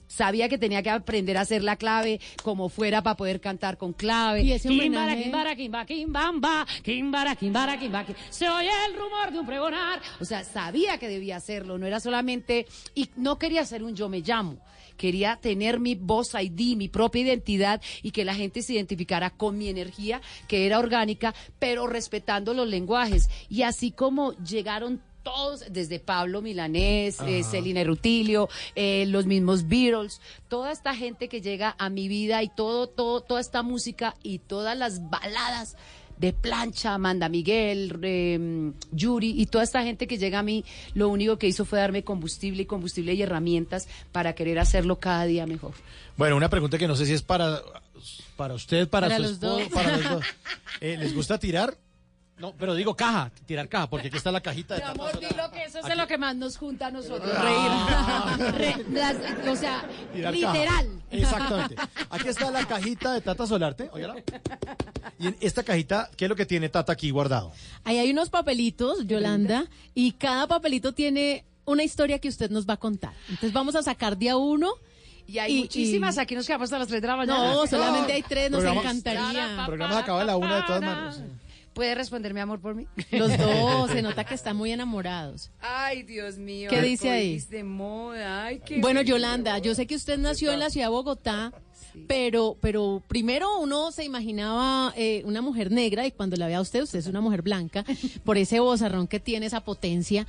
sabía 0.08 0.48
que 0.48 0.58
tenía 0.58 0.82
que 0.82 0.90
aprender 0.90 1.36
a 1.38 1.42
hacer 1.42 1.62
la 1.62 1.76
clave 1.76 2.20
como 2.42 2.68
fuera 2.68 3.02
para 3.02 3.16
poder 3.16 3.40
cantar 3.40 3.78
con 3.78 3.92
clave. 3.94 4.42
Y 4.42 4.52
ese 4.52 4.68
Kimbara, 4.68 5.16
kimbara, 5.16 5.56
kimba, 5.56 5.84
kimbamba, 5.86 6.66
kimbara, 6.82 7.36
kimbara, 7.36 7.78
kimba, 7.78 8.04
ki- 8.04 8.14
Se 8.30 8.48
oye 8.48 8.70
el 8.88 8.94
rumor 8.94 9.30
de 9.32 9.38
un 9.38 9.46
pregonar. 9.46 10.00
O 10.20 10.24
sea, 10.24 10.44
sabía 10.44 10.98
que 10.98 11.08
debía 11.08 11.36
hacerlo, 11.36 11.78
no 11.78 11.86
era 11.86 12.00
solamente... 12.00 12.66
Y 12.94 13.08
no 13.16 13.38
quería 13.38 13.64
ser 13.64 13.82
un 13.84 13.94
yo 13.94 14.08
me 14.08 14.20
llamo. 14.20 14.58
Quería 15.00 15.36
tener 15.36 15.80
mi 15.80 15.94
voz 15.94 16.34
ID, 16.34 16.76
mi 16.76 16.88
propia 16.88 17.22
identidad 17.22 17.80
y 18.02 18.10
que 18.10 18.26
la 18.26 18.34
gente 18.34 18.60
se 18.60 18.74
identificara 18.74 19.30
con 19.30 19.56
mi 19.56 19.68
energía, 19.68 20.20
que 20.46 20.66
era 20.66 20.78
orgánica, 20.78 21.34
pero 21.58 21.86
respetando 21.86 22.52
los 22.52 22.68
lenguajes. 22.68 23.30
Y 23.48 23.62
así 23.62 23.92
como 23.92 24.34
llegaron 24.44 25.00
todos, 25.22 25.64
desde 25.70 26.00
Pablo 26.00 26.42
Milanés, 26.42 27.18
eh. 27.20 27.42
Celina 27.44 27.82
Rutilio, 27.82 28.50
eh, 28.74 29.06
los 29.06 29.24
mismos 29.24 29.68
Beatles, 29.68 30.20
toda 30.48 30.70
esta 30.70 30.94
gente 30.94 31.30
que 31.30 31.40
llega 31.40 31.74
a 31.78 31.88
mi 31.88 32.06
vida 32.06 32.42
y 32.42 32.50
todo, 32.50 32.86
todo, 32.86 33.22
toda 33.22 33.40
esta 33.40 33.62
música 33.62 34.14
y 34.22 34.40
todas 34.40 34.76
las 34.76 35.08
baladas 35.08 35.78
de 36.20 36.32
plancha, 36.34 36.94
Amanda 36.94 37.28
Miguel, 37.30 37.98
eh, 38.02 38.72
Yuri 38.92 39.40
y 39.40 39.46
toda 39.46 39.64
esta 39.64 39.82
gente 39.82 40.06
que 40.06 40.18
llega 40.18 40.40
a 40.40 40.42
mí, 40.42 40.64
lo 40.94 41.08
único 41.08 41.38
que 41.38 41.46
hizo 41.48 41.64
fue 41.64 41.78
darme 41.78 42.04
combustible 42.04 42.62
y 42.62 42.66
combustible 42.66 43.14
y 43.14 43.22
herramientas 43.22 43.88
para 44.12 44.34
querer 44.34 44.58
hacerlo 44.58 44.96
cada 45.00 45.24
día 45.24 45.46
mejor. 45.46 45.72
Bueno, 46.18 46.36
una 46.36 46.50
pregunta 46.50 46.76
que 46.76 46.86
no 46.86 46.94
sé 46.94 47.06
si 47.06 47.14
es 47.14 47.22
para, 47.22 47.62
para 48.36 48.54
usted, 48.54 48.86
para, 48.88 49.06
Para 49.08 49.16
su 49.16 49.22
los 49.22 49.32
esposo, 49.32 49.58
dos. 49.58 49.68
para 49.68 49.96
los 49.96 50.10
dos. 50.10 50.24
Eh, 50.82 50.96
¿Les 50.98 51.14
gusta 51.14 51.38
tirar? 51.38 51.76
No, 52.40 52.54
pero 52.58 52.74
digo 52.74 52.94
caja, 52.96 53.30
tirar 53.46 53.68
caja, 53.68 53.88
porque 53.90 54.08
aquí 54.08 54.16
está 54.16 54.32
la 54.32 54.40
cajita 54.40 54.74
de 54.74 54.80
Mi 54.80 54.86
Tata 54.86 55.00
amor, 55.02 55.20
dilo 55.20 55.50
que 55.50 55.62
eso 55.64 55.78
es 55.78 55.84
Aquí- 55.84 55.94
lo 55.98 56.06
que 56.06 56.16
más 56.18 56.34
nos 56.34 56.56
junta 56.56 56.86
a 56.86 56.90
nosotros, 56.90 57.30
reír. 57.38 58.52
Re- 58.54 58.84
las- 58.92 59.16
o 59.46 59.56
sea, 59.56 59.84
Tirar 60.14 60.32
caja. 60.40 60.52
literal. 60.54 61.02
Exactamente. 61.10 61.76
Aquí 62.08 62.28
está 62.28 62.50
la 62.50 62.64
cajita 62.66 63.12
de 63.12 63.20
Tata 63.20 63.46
Solarte. 63.46 63.90
óigala. 63.92 64.16
Y 65.18 65.26
en 65.26 65.36
esta 65.40 65.62
cajita, 65.62 66.08
¿qué 66.16 66.24
es 66.24 66.28
lo 66.30 66.34
que 66.36 66.46
tiene 66.46 66.68
Tata 66.70 66.92
aquí 66.92 67.10
guardado? 67.10 67.52
Ahí 67.84 67.98
hay 67.98 68.10
unos 68.10 68.30
papelitos, 68.30 69.06
Yolanda, 69.06 69.66
y 69.94 70.12
cada 70.12 70.46
papelito 70.46 70.92
tiene 70.94 71.44
una 71.66 71.82
historia 71.82 72.18
que 72.18 72.28
usted 72.28 72.50
nos 72.50 72.66
va 72.66 72.74
a 72.74 72.78
contar. 72.78 73.12
Entonces 73.28 73.52
vamos 73.52 73.74
a 73.76 73.82
sacar 73.82 74.16
de 74.16 74.30
a 74.30 74.36
uno. 74.38 74.72
Y 75.26 75.38
hay 75.38 75.60
muchísimas, 75.60 76.16
aquí 76.18 76.34
nos 76.34 76.46
quedamos 76.46 76.64
hasta 76.66 76.78
las 76.78 76.88
3 76.88 77.02
de 77.02 77.06
la 77.06 77.16
mañana. 77.16 77.52
No, 77.52 77.66
solamente 77.66 78.12
hay 78.14 78.22
tres, 78.22 78.50
nos 78.50 78.64
encantaría. 78.64 79.60
El 79.60 79.66
programa 79.66 79.92
se 79.94 80.00
acaba 80.00 80.22
a 80.22 80.24
la 80.24 80.36
una 80.36 80.56
de 80.56 80.62
todas 80.62 80.80
maneras. 80.82 81.20
¿Puede 81.72 81.94
responder 81.94 82.34
mi 82.34 82.40
amor 82.40 82.60
por 82.60 82.74
mí? 82.74 82.86
Los 83.12 83.36
dos, 83.38 83.90
se 83.90 84.02
nota 84.02 84.24
que 84.24 84.34
están 84.34 84.56
muy 84.56 84.72
enamorados. 84.72 85.50
Ay, 85.60 86.02
Dios 86.02 86.36
mío. 86.36 86.68
¿Qué 86.68 86.82
dice 86.82 87.10
ahí? 87.10 87.38
de 87.38 87.64
moda. 87.64 88.44
Ay, 88.44 88.60
qué 88.64 88.80
Bueno, 88.80 89.00
bello. 89.00 89.16
Yolanda, 89.16 89.58
yo 89.58 89.74
sé 89.74 89.86
que 89.86 89.94
usted 89.94 90.18
nació 90.18 90.52
en 90.52 90.58
la 90.58 90.70
ciudad 90.70 90.86
de 90.86 90.90
Bogotá, 90.90 91.52
pero, 92.06 92.56
pero 92.60 93.02
primero 93.06 93.58
uno 93.58 93.92
se 93.92 94.04
imaginaba 94.04 94.92
eh, 94.96 95.22
una 95.24 95.42
mujer 95.42 95.70
negra 95.70 96.06
y 96.06 96.12
cuando 96.12 96.36
la 96.36 96.46
ve 96.46 96.54
a 96.54 96.60
usted, 96.60 96.82
usted 96.82 96.98
es 96.98 97.06
una 97.06 97.20
mujer 97.20 97.42
blanca, 97.42 97.84
por 98.24 98.36
ese 98.36 98.60
bozarrón 98.60 99.06
que 99.06 99.20
tiene, 99.20 99.46
esa 99.46 99.60
potencia. 99.60 100.26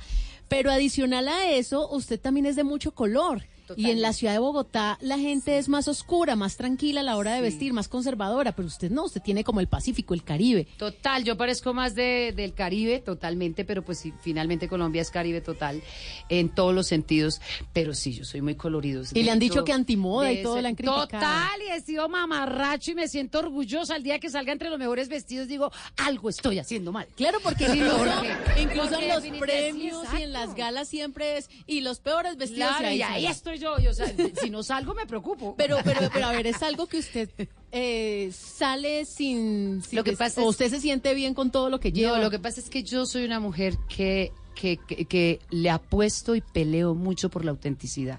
Pero 0.48 0.70
adicional 0.70 1.28
a 1.28 1.50
eso, 1.50 1.88
usted 1.90 2.20
también 2.20 2.46
es 2.46 2.56
de 2.56 2.64
mucho 2.64 2.92
color. 2.92 3.42
Y 3.76 3.90
en 3.90 4.02
la 4.02 4.12
ciudad 4.12 4.32
de 4.32 4.38
Bogotá 4.38 4.98
la 5.00 5.18
gente 5.18 5.58
es 5.58 5.68
más 5.68 5.88
oscura, 5.88 6.36
más 6.36 6.56
tranquila 6.56 7.00
a 7.00 7.04
la 7.04 7.16
hora 7.16 7.34
de 7.34 7.40
vestir, 7.40 7.72
más 7.72 7.88
conservadora, 7.88 8.52
pero 8.52 8.68
usted 8.68 8.90
no, 8.90 9.04
usted 9.04 9.22
tiene 9.22 9.44
como 9.44 9.60
el 9.60 9.66
Pacífico, 9.68 10.14
el 10.14 10.24
Caribe. 10.24 10.66
Total, 10.76 11.24
yo 11.24 11.36
parezco 11.36 11.74
más 11.74 11.94
de, 11.94 12.32
del 12.36 12.54
Caribe, 12.54 13.00
totalmente, 13.00 13.64
pero 13.64 13.82
pues 13.82 13.98
sí, 13.98 14.12
finalmente 14.22 14.68
Colombia 14.68 15.02
es 15.02 15.10
Caribe 15.10 15.40
total 15.40 15.82
en 16.28 16.48
todos 16.48 16.74
los 16.74 16.86
sentidos. 16.86 17.40
Pero 17.72 17.94
sí, 17.94 18.12
yo 18.12 18.24
soy 18.24 18.40
muy 18.42 18.54
colorido. 18.54 19.02
Y 19.14 19.22
le 19.22 19.30
han 19.30 19.38
dicho 19.38 19.64
que 19.64 19.72
antimoda 19.72 20.32
y 20.32 20.42
todo 20.42 20.60
la 20.60 20.68
han 20.68 20.74
criticado. 20.74 21.06
Total, 21.06 21.60
y 21.66 21.70
he 21.72 21.80
sido 21.80 22.08
mamarracho 22.08 22.90
y 22.92 22.94
me 22.94 23.08
siento 23.08 23.38
orgullosa. 23.38 23.96
El 23.96 24.02
día 24.02 24.18
que 24.18 24.30
salga 24.30 24.52
entre 24.52 24.68
los 24.70 24.78
mejores 24.78 25.08
vestidos 25.08 25.48
digo, 25.48 25.70
algo 25.96 26.28
estoy 26.28 26.58
haciendo 26.58 26.92
mal. 26.92 27.06
Claro, 27.16 27.38
porque 27.42 27.66
Sí, 27.68 27.78
incluso, 27.78 27.96
porque- 27.98 28.60
incluso 28.62 28.88
porque 28.90 29.04
en 29.04 29.08
los 29.30 29.38
premios 29.40 30.04
y 30.18 30.22
en 30.22 30.32
las 30.32 30.54
galas 30.54 30.88
siempre 30.88 31.38
es 31.38 31.48
y 31.66 31.80
los 31.80 32.00
peores 32.00 32.36
vestidos 32.36 32.76
Claro, 32.76 32.94
y 32.94 33.02
ahí 33.02 33.26
estoy 33.26 33.58
yo. 33.62 33.78
y, 33.78 33.86
o 33.86 33.94
sea, 33.94 34.12
si 34.40 34.50
no 34.50 34.62
salgo 34.62 34.92
me 34.94 35.06
preocupo. 35.06 35.54
Pero, 35.56 35.78
pero, 35.84 36.00
pero 36.12 36.26
a 36.26 36.32
ver, 36.32 36.46
es 36.46 36.62
algo 36.62 36.86
que 36.86 36.98
usted 36.98 37.30
eh, 37.70 38.30
sale 38.32 39.04
sin, 39.04 39.82
sin 39.82 39.96
Lo 39.96 40.04
que 40.04 40.10
que- 40.12 40.16
pasa 40.16 40.40
o 40.40 40.44
es- 40.44 40.50
usted 40.50 40.70
se 40.70 40.80
siente 40.80 41.14
bien 41.14 41.34
con 41.34 41.50
todo 41.50 41.70
lo 41.70 41.80
que 41.80 41.92
lleva. 41.92 42.16
No, 42.18 42.24
lo 42.24 42.30
que 42.30 42.38
pasa 42.38 42.60
es 42.60 42.68
que 42.68 42.82
yo 42.82 43.06
soy 43.06 43.24
una 43.24 43.40
mujer 43.40 43.76
que, 43.88 44.32
que, 44.54 44.78
que, 44.88 45.04
que 45.06 45.40
le 45.50 45.70
apuesto 45.70 46.34
y 46.34 46.40
peleo 46.40 46.94
mucho 46.94 47.30
por 47.30 47.44
la 47.44 47.52
autenticidad. 47.52 48.18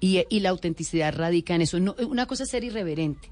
Y, 0.00 0.24
y 0.28 0.40
la 0.40 0.50
autenticidad 0.50 1.14
radica 1.14 1.54
en 1.54 1.62
eso. 1.62 1.78
No, 1.80 1.94
una 2.08 2.26
cosa 2.26 2.42
es 2.44 2.50
ser 2.50 2.64
irreverente. 2.64 3.30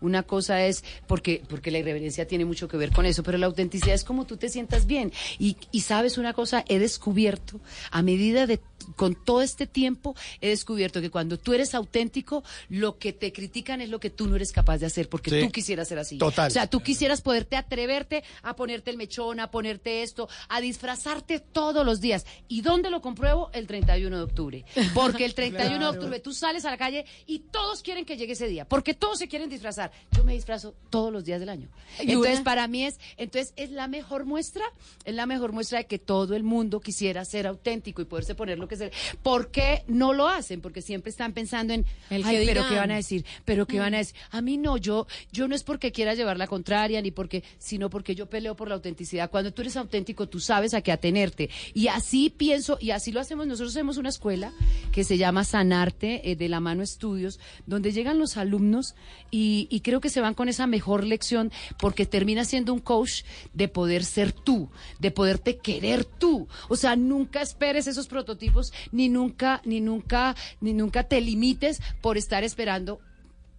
Una 0.00 0.24
cosa 0.24 0.64
es, 0.66 0.82
porque, 1.06 1.42
porque 1.48 1.70
la 1.70 1.78
irreverencia 1.78 2.26
tiene 2.26 2.44
mucho 2.44 2.66
que 2.66 2.76
ver 2.76 2.90
con 2.90 3.06
eso, 3.06 3.22
pero 3.22 3.38
la 3.38 3.46
autenticidad 3.46 3.94
es 3.94 4.02
como 4.02 4.24
tú 4.26 4.36
te 4.36 4.48
sientas 4.48 4.86
bien. 4.86 5.12
Y, 5.38 5.56
y 5.70 5.82
sabes 5.82 6.18
una 6.18 6.32
cosa, 6.32 6.64
he 6.66 6.80
descubierto, 6.80 7.60
a 7.92 8.02
medida 8.02 8.48
de, 8.48 8.58
con 8.96 9.14
todo 9.14 9.42
este 9.42 9.66
tiempo, 9.66 10.14
he 10.40 10.48
descubierto 10.48 11.00
que 11.00 11.10
cuando 11.10 11.38
tú 11.38 11.52
eres 11.54 11.74
auténtico, 11.74 12.42
lo 12.68 12.98
que 12.98 13.12
te 13.12 13.32
critican 13.32 13.80
es 13.80 13.88
lo 13.88 14.00
que 14.00 14.10
tú 14.10 14.26
no 14.28 14.36
eres 14.36 14.52
capaz 14.52 14.78
de 14.78 14.86
hacer, 14.86 15.08
porque 15.08 15.30
Sí. 15.30 15.40
tú 15.46 15.50
quisieras 15.52 15.88
ser 15.88 15.98
así. 15.98 16.18
Total. 16.18 16.48
O 16.48 16.50
sea, 16.50 16.66
tú 16.66 16.80
quisieras 16.80 17.20
poderte 17.20 17.56
atreverte 17.56 18.22
a 18.42 18.54
ponerte 18.56 18.90
el 18.90 18.96
mechón, 18.96 19.40
a 19.40 19.50
ponerte 19.50 20.02
esto, 20.02 20.28
a 20.48 20.60
disfrazarte 20.60 21.40
todos 21.40 21.84
los 21.86 22.00
días. 22.00 22.26
¿Y 22.48 22.60
dónde 22.62 22.90
lo 22.90 23.00
compruebo? 23.00 23.50
El 23.52 23.66
31 23.66 24.16
de 24.16 24.22
octubre. 24.22 24.64
Porque 24.94 25.24
el 25.24 25.34
31 25.34 25.78
de 25.92 25.98
octubre 25.98 26.20
tú 26.20 26.32
sales 26.32 26.64
a 26.64 26.70
la 26.70 26.76
calle 26.78 27.04
y 27.26 27.40
todos 27.40 27.82
quieren 27.82 28.04
que 28.04 28.16
llegue 28.16 28.32
ese 28.32 28.48
día, 28.48 28.64
porque 28.68 28.94
todos 28.94 29.18
se 29.18 29.28
quieren 29.28 29.48
disfrazar. 29.48 29.92
Yo 30.12 30.24
me 30.24 30.32
disfrazo 30.34 30.74
todos 30.90 31.12
los 31.12 31.24
días 31.24 31.40
del 31.40 31.48
año. 31.48 31.68
Entonces, 31.98 32.40
para 32.40 32.66
mí 32.68 32.84
es, 32.84 32.98
entonces 33.16 33.52
es 33.56 33.70
la 33.70 33.88
mejor 33.88 34.24
muestra, 34.24 34.64
es 35.04 35.14
la 35.14 35.26
mejor 35.26 35.52
muestra 35.52 35.78
de 35.78 35.86
que 35.86 35.98
todo 35.98 36.34
el 36.34 36.42
mundo 36.42 36.80
quisiera 36.80 37.24
ser 37.24 37.46
auténtico 37.46 38.02
y 38.02 38.04
poderse 38.04 38.34
poner 38.34 38.58
lo 38.58 38.68
que 38.68 38.71
sea. 38.76 38.90
¿Por 39.22 39.50
qué 39.50 39.84
no 39.86 40.12
lo 40.12 40.28
hacen? 40.28 40.60
Porque 40.60 40.82
siempre 40.82 41.10
están 41.10 41.32
pensando 41.32 41.74
en, 41.74 41.84
El 42.10 42.24
ay, 42.24 42.38
que 42.38 42.46
pero 42.46 42.68
qué 42.68 42.76
van 42.76 42.90
a 42.90 42.96
decir, 42.96 43.24
pero 43.44 43.66
qué 43.66 43.78
van 43.78 43.94
a 43.94 43.98
decir. 43.98 44.16
A 44.30 44.40
mí 44.40 44.56
no, 44.56 44.76
yo, 44.76 45.06
yo 45.32 45.48
no 45.48 45.54
es 45.54 45.64
porque 45.64 45.92
quiera 45.92 46.14
llevar 46.14 46.38
la 46.38 46.46
contraria 46.46 47.00
ni 47.02 47.10
porque, 47.10 47.42
sino 47.58 47.90
porque 47.90 48.14
yo 48.14 48.26
peleo 48.26 48.56
por 48.56 48.68
la 48.68 48.74
autenticidad. 48.74 49.30
Cuando 49.30 49.52
tú 49.52 49.62
eres 49.62 49.76
auténtico, 49.76 50.28
tú 50.28 50.40
sabes 50.40 50.74
a 50.74 50.80
qué 50.80 50.92
atenerte. 50.92 51.50
Y 51.74 51.88
así 51.88 52.30
pienso, 52.30 52.78
y 52.80 52.90
así 52.90 53.12
lo 53.12 53.20
hacemos. 53.20 53.46
Nosotros 53.46 53.72
hacemos 53.72 53.96
una 53.96 54.08
escuela 54.08 54.52
que 54.92 55.04
se 55.04 55.18
llama 55.18 55.44
Sanarte 55.44 56.30
eh, 56.30 56.36
de 56.36 56.48
la 56.48 56.60
mano 56.60 56.82
estudios, 56.82 57.40
donde 57.66 57.92
llegan 57.92 58.18
los 58.18 58.36
alumnos 58.36 58.94
y, 59.30 59.66
y 59.70 59.80
creo 59.80 60.00
que 60.00 60.10
se 60.10 60.20
van 60.20 60.34
con 60.34 60.48
esa 60.48 60.66
mejor 60.66 61.04
lección 61.04 61.50
porque 61.78 62.06
termina 62.06 62.44
siendo 62.44 62.72
un 62.72 62.80
coach 62.80 63.22
de 63.52 63.68
poder 63.68 64.04
ser 64.04 64.32
tú, 64.32 64.70
de 64.98 65.10
poderte 65.10 65.58
querer 65.58 66.04
tú. 66.04 66.48
O 66.68 66.76
sea, 66.76 66.96
nunca 66.96 67.42
esperes 67.42 67.86
esos 67.86 68.06
prototipos, 68.06 68.61
ni 68.92 69.08
nunca, 69.08 69.62
ni 69.64 69.80
nunca, 69.80 70.36
ni 70.60 70.74
nunca 70.74 71.04
te 71.04 71.20
limites 71.20 71.80
por 72.00 72.18
estar 72.18 72.44
esperando 72.44 73.00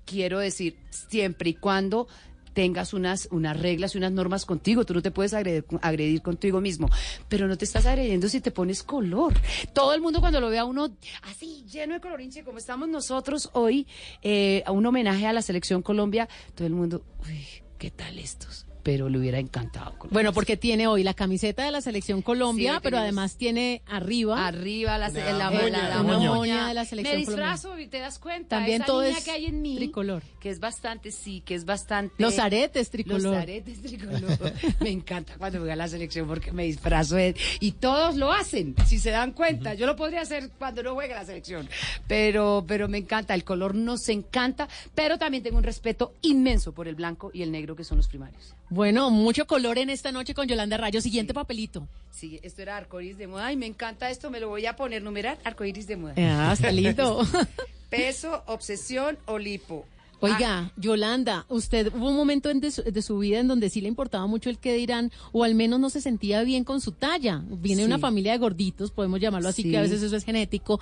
quiero 0.06 0.40
decir, 0.40 0.78
siempre 0.90 1.52
y 1.52 1.54
cuando 1.56 2.08
tengas 2.54 2.94
unas, 2.94 3.28
unas 3.32 3.60
reglas 3.60 3.96
y 3.96 3.98
unas 3.98 4.12
normas 4.12 4.46
contigo. 4.46 4.86
Tú 4.86 4.94
no 4.94 5.02
te 5.02 5.12
puedes 5.12 5.34
agredir, 5.34 6.22
contigo 6.22 6.62
mismo, 6.62 6.90
pero 7.28 7.48
no 7.48 7.58
te 7.58 7.66
estás 7.66 7.86
agrediendo 7.86 8.30
si 8.30 8.42
te 8.42 8.52
pones 8.52 8.84
color. 8.84 9.34
Todo 9.74 9.94
el 9.94 10.02
mundo 10.02 10.20
cuando 10.20 10.40
lo 10.40 10.50
ve 10.50 10.60
a 10.60 10.66
uno 10.66 10.96
así, 11.24 11.66
lleno 11.68 11.96
de 11.96 12.00
colorinche, 12.00 12.44
como 12.44 12.60
estamos 12.60 12.88
nosotros 12.88 13.50
hoy, 13.54 13.88
eh, 14.22 14.64
a 14.66 14.72
un 14.72 14.86
homenaje 14.86 15.26
a 15.26 15.34
la 15.34 15.42
Selección 15.42 15.82
Colombia, 15.82 16.30
todo 16.54 16.68
el 16.68 16.74
mundo, 16.74 17.04
uy, 17.28 17.46
¿qué 17.80 17.90
tal 17.90 18.20
estos? 18.20 18.68
Pero 18.84 19.08
le 19.10 19.18
hubiera 19.18 19.40
encantado. 19.40 19.96
Bueno, 20.12 20.34
porque 20.34 20.58
tiene 20.58 20.88
hoy 20.88 21.04
la 21.04 21.14
camiseta 21.14 21.64
de 21.64 21.72
la 21.72 21.80
selección 21.82 22.22
Colombia, 22.22 22.74
Sí, 22.76 22.80
pero 22.84 22.98
además 22.98 23.38
tiene 23.38 23.82
arriba 23.88 24.46
Arriba 24.46 24.98
la, 24.98 25.10
Una 25.10 25.32
la, 25.34 25.50
moña, 25.52 25.70
la- 25.70 25.90
la 25.90 26.02
una 26.02 26.14
moña. 26.18 26.34
moña 26.34 26.68
de 26.68 26.74
la 26.74 26.86
selección 26.86 27.16
Me 27.18 27.26
disfrazo 27.26 27.80
y 27.80 27.88
te 27.88 28.00
das 28.00 28.20
cuenta. 28.20 28.58
También 28.58 28.82
esa 28.82 28.86
todo 28.86 29.04
niña 29.04 29.18
es 29.18 29.24
que 29.24 29.32
hay 29.32 29.46
en 29.46 29.62
mí, 29.62 29.78
tricolor. 29.78 30.22
que 30.40 30.50
es 30.50 30.60
bastante, 30.60 31.12
sí, 31.12 31.42
que 31.46 31.56
es 31.56 31.64
bastante. 31.66 32.14
Los 32.18 32.38
aretes 32.40 32.90
tricolor. 32.90 33.22
Los 33.22 33.36
aretes 33.38 33.82
tricolor. 33.82 34.22
me 34.82 34.90
encanta 34.90 35.36
cuando 35.38 35.60
juega 35.60 35.76
la 35.78 35.88
selección 35.88 36.28
porque 36.28 36.52
me 36.52 36.66
disfrazo 36.66 37.16
de- 37.16 37.36
y 37.62 37.72
todos 37.74 38.16
lo 38.18 38.34
hacen, 38.34 38.76
si 38.86 39.00
se 39.00 39.12
dan 39.12 39.32
cuenta. 39.32 39.74
Yo 39.76 39.86
lo 39.86 39.96
podría 39.96 40.22
hacer 40.22 40.50
cuando 40.60 40.84
no 40.84 40.94
juegue 40.94 41.14
la 41.14 41.24
selección, 41.26 41.70
pero, 42.08 42.66
pero 42.68 42.88
me 42.88 42.98
encanta. 42.98 43.34
El 43.34 43.44
color 43.44 43.76
nos 43.76 44.10
encanta, 44.10 44.68
pero 44.94 45.18
también 45.18 45.42
tengo 45.44 45.58
un 45.58 45.64
respeto 45.64 46.14
inmenso 46.22 46.74
por 46.74 46.88
el 46.88 46.96
blanco 46.96 47.32
y 47.34 47.42
el 47.44 47.52
negro 47.52 47.76
que 47.76 47.84
son 47.84 47.98
los 47.98 48.08
primarios. 48.08 48.54
Bueno, 48.74 49.12
mucho 49.12 49.46
color 49.46 49.78
en 49.78 49.92
esta 49.92 50.12
noche 50.12 50.34
con 50.34 50.48
Yolanda 50.48 50.78
Rayo. 50.78 51.00
Siguiente 51.00 51.32
papelito. 51.32 51.88
Sí, 52.10 52.40
esto 52.42 52.64
era 52.64 52.76
arcoíris 52.76 53.20
de 53.20 53.28
moda. 53.28 53.46
Ay, 53.46 53.56
me 53.56 53.68
encanta 53.68 54.10
esto, 54.10 54.32
me 54.32 54.40
lo 54.40 54.50
voy 54.50 54.66
a 54.66 54.76
poner, 54.76 55.04
numerar 55.04 55.38
arcoíris 55.44 55.86
de 55.86 55.96
moda. 55.96 56.16
Ah, 56.18 56.54
está 56.54 56.72
lindo. 56.72 57.22
Peso, 57.92 58.42
obsesión 58.48 59.20
o 59.28 59.38
lipo. 59.38 59.86
Oiga, 60.24 60.72
Yolanda, 60.78 61.46
usted 61.50 61.92
hubo 61.96 62.10
un 62.10 62.16
momento 62.16 62.50
en 62.50 62.60
de, 62.60 62.72
su, 62.72 62.82
de 62.84 63.02
su 63.02 63.18
vida 63.20 63.40
en 63.40 63.48
donde 63.48 63.70
sí 63.70 63.82
le 63.82 63.88
importaba 63.88 64.26
mucho 64.28 64.50
el 64.50 64.58
que 64.58 64.74
dirán, 64.74 65.12
o 65.32 65.44
al 65.44 65.56
menos 65.56 65.80
no 65.80 65.90
se 65.90 66.02
sentía 66.02 66.44
bien 66.44 66.64
con 66.64 66.82
su 66.82 66.92
talla. 66.94 67.44
Viene 67.48 67.82
de 67.82 67.88
Sí. 67.88 67.92
una 67.92 68.00
familia 68.00 68.32
de 68.32 68.38
gorditos, 68.38 68.92
podemos 68.92 69.20
llamarlo 69.20 69.50
así, 69.50 69.64
Sí. 69.64 69.72
que 69.72 69.78
a 69.78 69.82
veces 69.82 70.02
eso 70.02 70.16
es 70.16 70.24
genético, 70.24 70.80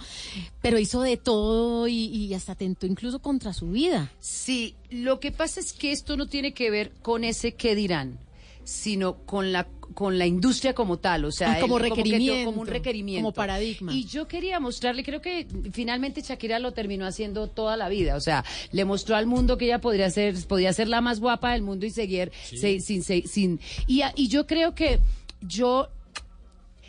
pero 0.62 0.78
hizo 0.80 1.02
de 1.02 1.18
todo 1.18 1.88
y, 1.88 2.06
y 2.06 2.34
hasta 2.34 2.52
atentó 2.54 2.86
incluso 2.86 3.20
contra 3.20 3.54
su 3.54 3.72
vida. 3.72 4.12
Sí, 4.20 4.76
lo 4.89 5.20
que 5.20 5.32
pasa 5.32 5.60
es 5.60 5.74
que 5.74 5.92
esto 5.92 6.18
no 6.18 6.28
tiene 6.28 6.54
que 6.54 6.70
ver 6.70 6.92
con 7.02 7.24
ese 7.24 7.54
qué 7.54 7.76
dirán, 7.76 8.20
sino 8.64 9.18
con 9.26 9.51
la 9.51 9.68
con 9.93 10.18
la 10.18 10.26
industria 10.26 10.74
como 10.74 10.99
tal, 10.99 11.26
o 11.26 11.34
sea, 11.34 11.51
Ah, 11.53 11.59
como 11.59 11.78
requerimiento, 11.78 12.45
como 12.49 12.62
un 12.62 12.68
requerimiento, 12.68 13.22
como 13.26 13.34
paradigma. 13.34 13.91
Y 13.93 14.05
yo 14.05 14.26
quería 14.26 14.57
mostrarle, 14.62 15.03
creo 15.03 15.22
que 15.22 15.45
finalmente 15.74 16.22
Shakira 16.22 16.59
lo 16.59 16.72
terminó 16.72 17.05
haciendo 17.05 17.47
toda 17.49 17.76
la 17.76 17.89
vida, 17.89 18.16
o 18.16 18.22
sea, 18.22 18.45
le 18.72 18.86
mostró 18.86 19.18
al 19.18 19.26
mundo 19.26 19.57
que 19.57 19.66
ella 19.66 19.82
podría 19.82 20.09
ser, 20.09 20.36
podía 20.47 20.72
ser 20.72 20.88
la 20.88 21.01
más 21.01 21.20
guapa 21.20 21.51
del 21.51 21.62
mundo 21.62 21.86
y 21.86 21.89
seguir 21.89 22.32
se- 22.41 22.80
sin, 22.80 23.03
se- 23.03 23.24
sin, 23.28 23.59
y, 23.86 24.01
a- 24.03 24.14
y 24.16 24.30
yo 24.30 24.47
creo 24.47 24.74
que 24.76 24.99
yo 25.41 25.89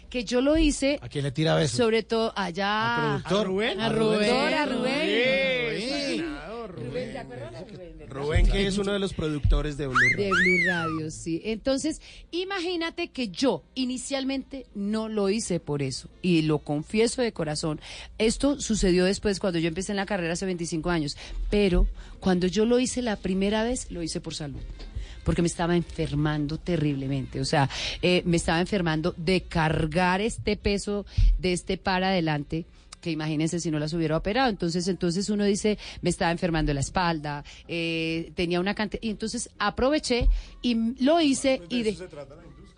que 0.08 0.24
yo 0.24 0.42
lo 0.42 0.58
hice 0.58 0.98
¿A 1.00 1.08
quién 1.08 1.24
le 1.24 1.32
tira 1.32 1.54
besos? 1.56 1.78
sobre 1.78 2.02
todo 2.02 2.32
allá 2.36 3.14
¿Al 3.16 3.22
productor? 3.22 3.40
a 3.40 3.44
Rubén, 3.48 3.80
¿A 3.80 3.86
a 3.86 3.88
Rubén? 3.88 4.18
Rubén, 4.18 4.54
a 4.54 4.66
Rubén. 4.66 5.08
Rubén, 5.08 6.36
que 8.51 8.66
es 8.66 8.78
uno 8.78 8.93
de 8.93 8.99
los 8.99 9.14
productores 9.14 9.76
de 9.76 9.87
Blue 9.87 9.99
De 10.16 10.30
Radio. 10.30 10.30
Blue 10.30 10.66
Radio, 10.66 11.11
sí. 11.11 11.41
Entonces, 11.45 12.01
imagínate 12.30 13.09
que 13.09 13.28
yo 13.28 13.62
inicialmente 13.74 14.66
no 14.74 15.09
lo 15.09 15.28
hice 15.28 15.61
por 15.61 15.83
eso. 15.83 16.09
Y 16.20 16.43
lo 16.43 16.59
confieso 16.59 17.22
de 17.22 17.33
corazón. 17.33 17.80
Esto 18.18 18.61
sucedió 18.61 19.05
después 19.05 19.41
cuando 19.41 19.59
yo 19.59 19.68
empecé 19.68 19.93
en 19.93 19.97
la 19.97 20.07
carrera 20.07 20.35
hace 20.35 20.47
25 20.47 20.91
años. 20.91 21.16
Pero 21.51 21.87
cuando 22.20 22.47
yo 22.47 22.64
lo 22.64 22.78
hice 22.78 23.03
la 23.03 23.16
primera 23.16 23.64
vez, 23.64 23.91
lo 23.91 24.03
hice 24.03 24.20
por 24.20 24.35
salud. 24.35 24.61
Porque 25.24 25.43
me 25.43 25.49
estaba 25.49 25.76
enfermando 25.76 26.59
terriblemente. 26.59 27.41
O 27.41 27.45
sea, 27.45 27.70
eh, 28.03 28.22
me 28.24 28.37
estaba 28.37 28.61
enfermando 28.61 29.14
de 29.16 29.43
cargar 29.43 30.20
este 30.20 30.57
peso 30.57 31.07
de 31.39 31.53
este 31.53 31.76
para 31.76 32.09
adelante 32.09 32.66
que 33.03 33.11
imagínense 33.11 33.61
si 33.61 33.70
no 33.70 33.78
las 33.78 33.92
hubiera 33.92 34.16
operado. 34.16 34.48
Entonces, 34.48 34.88
entonces 34.88 35.28
uno 35.28 35.44
dice, 35.44 35.78
me 36.00 36.09
estaba 36.09 36.30
enfermando 36.30 36.72
la 36.72 36.80
espalda, 36.80 37.44
eh, 37.68 38.32
tenía 38.34 38.61
una 38.61 38.74
cantidad. 38.74 39.03
Y 39.03 39.11
entonces 39.11 39.50
aproveché 39.59 40.28
y 40.62 41.03
lo 41.05 41.20
hice 41.20 41.61
y 41.68 41.82
de, 41.82 41.98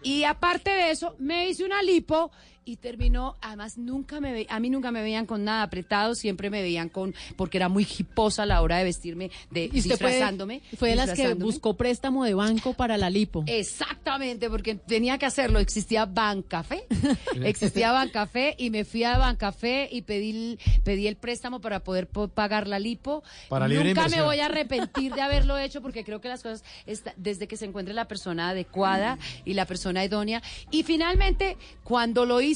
y 0.02 0.24
aparte 0.24 0.70
de 0.70 0.90
eso, 0.90 1.14
me 1.18 1.48
hice 1.48 1.64
una 1.64 1.82
lipo 1.82 2.32
y 2.64 2.76
terminó, 2.76 3.36
además 3.40 3.76
nunca 3.78 4.20
me 4.20 4.32
ve, 4.32 4.46
a 4.48 4.58
mí 4.60 4.70
nunca 4.70 4.90
me 4.90 5.02
veían 5.02 5.26
con 5.26 5.44
nada 5.44 5.62
apretado, 5.62 6.14
siempre 6.14 6.50
me 6.50 6.62
veían 6.62 6.88
con, 6.88 7.14
porque 7.36 7.58
era 7.58 7.68
muy 7.68 7.86
hiposa 7.98 8.44
a 8.44 8.46
la 8.46 8.62
hora 8.62 8.78
de 8.78 8.84
vestirme, 8.84 9.30
de 9.50 9.64
Y 9.64 9.78
usted 9.78 9.90
disfrazándome. 9.90 10.62
fue 10.78 10.90
de 10.90 10.96
las 10.96 11.12
que 11.12 11.34
buscó 11.34 11.74
préstamo 11.76 12.24
de 12.24 12.34
banco 12.34 12.74
para 12.74 12.96
la 12.96 13.10
lipo. 13.10 13.44
Exactamente, 13.46 14.48
porque 14.48 14.74
tenía 14.76 15.18
que 15.18 15.26
hacerlo. 15.26 15.58
Existía 15.58 16.06
Bancafé, 16.06 16.84
existía 17.44 17.92
Bancafé 17.92 18.54
y 18.58 18.70
me 18.70 18.84
fui 18.84 19.04
a 19.04 19.18
Bancafé 19.18 19.88
y 19.90 20.02
pedí, 20.02 20.30
el- 20.30 20.58
pedí 20.84 21.06
el 21.06 21.16
préstamo 21.16 21.60
para 21.60 21.80
poder 21.80 22.06
po- 22.08 22.28
pagar 22.28 22.66
la 22.66 22.78
lipo. 22.78 23.22
Para 23.48 23.68
libre 23.68 23.94
Nunca 23.94 24.08
me 24.08 24.22
voy 24.22 24.40
a 24.40 24.46
arrepentir 24.46 25.12
de 25.14 25.20
haberlo 25.20 25.58
hecho 25.58 25.82
porque 25.82 26.04
creo 26.04 26.20
que 26.20 26.28
las 26.28 26.42
cosas, 26.42 26.64
está- 26.86 27.12
desde 27.16 27.46
que 27.46 27.56
se 27.56 27.64
encuentre 27.66 27.94
la 27.94 28.06
persona 28.08 28.50
adecuada 28.50 29.18
y 29.44 29.54
la 29.54 29.66
persona 29.66 30.04
idónea. 30.04 30.42
Y 30.70 30.82
finalmente, 30.82 31.56
cuando 31.82 32.24
lo 32.24 32.40
hice, 32.40 32.53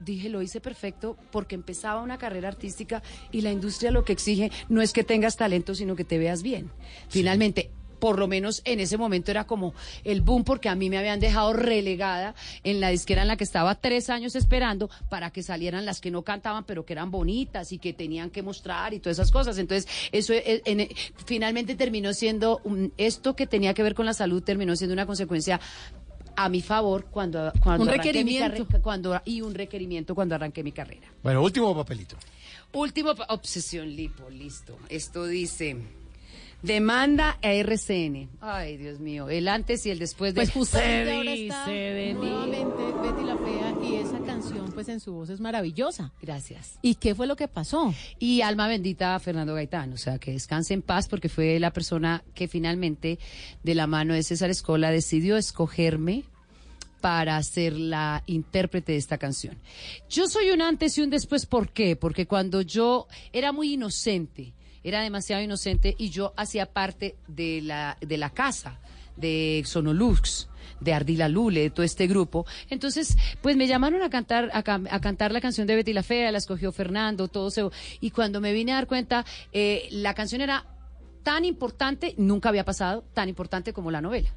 dije, 0.00 0.28
lo 0.28 0.42
hice 0.42 0.60
perfecto 0.60 1.16
porque 1.30 1.54
empezaba 1.54 2.02
una 2.02 2.18
carrera 2.18 2.48
artística 2.48 3.02
y 3.32 3.40
la 3.40 3.52
industria 3.52 3.90
lo 3.90 4.04
que 4.04 4.12
exige 4.12 4.50
no 4.68 4.82
es 4.82 4.92
que 4.92 5.04
tengas 5.04 5.36
talento, 5.36 5.74
sino 5.74 5.96
que 5.96 6.04
te 6.04 6.18
veas 6.18 6.42
bien. 6.42 6.70
Finalmente, 7.08 7.70
por 8.00 8.18
lo 8.18 8.28
menos 8.28 8.60
en 8.66 8.80
ese 8.80 8.98
momento 8.98 9.30
era 9.30 9.44
como 9.44 9.72
el 10.02 10.20
boom 10.20 10.44
porque 10.44 10.68
a 10.68 10.74
mí 10.74 10.90
me 10.90 10.98
habían 10.98 11.20
dejado 11.20 11.54
relegada 11.54 12.34
en 12.62 12.78
la 12.80 12.90
disquera 12.90 13.22
en 13.22 13.28
la 13.28 13.36
que 13.38 13.44
estaba 13.44 13.76
tres 13.76 14.10
años 14.10 14.34
esperando 14.34 14.90
para 15.08 15.30
que 15.30 15.42
salieran 15.42 15.86
las 15.86 16.02
que 16.02 16.10
no 16.10 16.20
cantaban 16.22 16.64
pero 16.64 16.84
que 16.84 16.92
eran 16.92 17.10
bonitas 17.10 17.72
y 17.72 17.78
que 17.78 17.94
tenían 17.94 18.28
que 18.28 18.42
mostrar 18.42 18.92
y 18.92 18.98
todas 19.00 19.16
esas 19.18 19.30
cosas. 19.30 19.56
Entonces, 19.56 19.88
eso 20.12 20.34
eh, 20.34 20.60
en- 20.66 20.88
finalmente 21.24 21.76
terminó 21.76 22.12
siendo 22.12 22.60
un- 22.64 22.92
esto 22.98 23.34
que 23.36 23.46
tenía 23.46 23.72
que 23.72 23.82
ver 23.82 23.94
con 23.94 24.04
la 24.04 24.12
salud 24.12 24.42
terminó 24.42 24.76
siendo 24.76 24.92
una 24.92 25.06
consecuencia 25.06 25.58
a 26.36 26.48
mi 26.48 26.60
favor 26.62 27.06
cuando, 27.06 27.52
cuando 27.62 27.82
Un 27.84 27.88
arranqué 27.88 28.12
mi 28.12 28.18
requerimiento. 28.38 28.66
carre- 28.68 28.80
cuando 28.82 29.20
y 29.24 29.40
un 29.40 29.54
requerimiento 29.54 30.14
cuando 30.14 30.34
arranqué 30.34 30.62
mi 30.62 30.72
carrera. 30.72 31.08
Bueno, 31.22 31.42
último 31.42 31.74
papelito. 31.74 32.16
Último 32.72 33.14
pa- 33.14 33.26
obsesión 33.30 33.88
lipo, 33.94 34.28
listo. 34.30 34.76
Esto 34.88 35.26
dice 35.26 35.76
demanda 36.64 37.38
a 37.42 37.52
RCN. 37.52 38.30
Ay, 38.40 38.76
Dios 38.78 38.98
mío, 38.98 39.28
el 39.28 39.48
antes 39.48 39.84
y 39.86 39.90
el 39.90 39.98
después 39.98 40.34
de 40.34 40.40
Pues 40.40 40.50
justamente 40.50 41.04
Se 41.04 41.12
ahora 41.12 41.32
está 41.34 41.66
de 41.66 42.14
nuevamente 42.14 42.82
Betty 43.02 43.24
la 43.24 43.36
Fea 43.36 43.74
y 43.82 43.94
esa 43.96 44.18
canción 44.20 44.72
pues 44.72 44.88
en 44.88 45.00
su 45.00 45.12
voz 45.12 45.28
es 45.28 45.40
maravillosa. 45.40 46.12
Gracias. 46.22 46.78
¿Y 46.80 46.96
qué 46.96 47.14
fue 47.14 47.26
lo 47.26 47.36
que 47.36 47.48
pasó? 47.48 47.94
Y 48.18 48.40
alma 48.40 48.66
bendita 48.66 49.14
a 49.14 49.20
Fernando 49.20 49.54
Gaitán, 49.54 49.92
o 49.92 49.98
sea, 49.98 50.18
que 50.18 50.32
descanse 50.32 50.74
en 50.74 50.82
paz 50.82 51.06
porque 51.06 51.28
fue 51.28 51.58
la 51.60 51.72
persona 51.72 52.24
que 52.34 52.48
finalmente, 52.48 53.18
de 53.62 53.74
la 53.74 53.86
mano 53.86 54.14
de 54.14 54.22
César 54.22 54.50
Escola, 54.50 54.90
decidió 54.90 55.36
escogerme 55.36 56.24
para 57.00 57.42
ser 57.42 57.74
la 57.74 58.22
intérprete 58.24 58.92
de 58.92 58.98
esta 58.98 59.18
canción. 59.18 59.58
Yo 60.08 60.26
soy 60.26 60.50
un 60.50 60.62
antes 60.62 60.96
y 60.96 61.02
un 61.02 61.10
después, 61.10 61.44
¿por 61.44 61.68
qué? 61.68 61.96
Porque 61.96 62.26
cuando 62.26 62.62
yo 62.62 63.06
era 63.32 63.52
muy 63.52 63.74
inocente, 63.74 64.54
era 64.84 65.00
demasiado 65.00 65.42
inocente 65.42 65.94
y 65.98 66.10
yo 66.10 66.32
hacía 66.36 66.66
parte 66.66 67.16
de 67.26 67.60
la, 67.62 67.96
de 68.00 68.18
la 68.18 68.30
casa 68.30 68.78
de 69.16 69.62
Sonolux, 69.66 70.48
de 70.80 70.92
Ardila 70.92 71.28
Lule, 71.28 71.62
de 71.62 71.70
todo 71.70 71.84
este 71.84 72.06
grupo. 72.06 72.46
Entonces, 72.68 73.16
pues 73.42 73.56
me 73.56 73.66
llamaron 73.66 74.02
a 74.02 74.10
cantar, 74.10 74.50
a, 74.52 74.62
cantar 74.62 75.32
la 75.32 75.40
canción 75.40 75.66
de 75.66 75.76
Betty 75.76 75.92
la 75.92 76.02
Fea, 76.02 76.30
la 76.30 76.38
escogió 76.38 76.72
Fernando, 76.72 77.28
todo 77.28 77.50
se... 77.50 77.64
Y 78.00 78.10
cuando 78.10 78.40
me 78.40 78.52
vine 78.52 78.72
a 78.72 78.76
dar 78.76 78.86
cuenta, 78.86 79.24
eh, 79.52 79.88
la 79.90 80.14
canción 80.14 80.40
era 80.40 80.66
tan 81.22 81.44
importante, 81.44 82.14
nunca 82.18 82.50
había 82.50 82.64
pasado, 82.64 83.04
tan 83.14 83.28
importante 83.28 83.72
como 83.72 83.90
la 83.90 84.00
novela. 84.00 84.34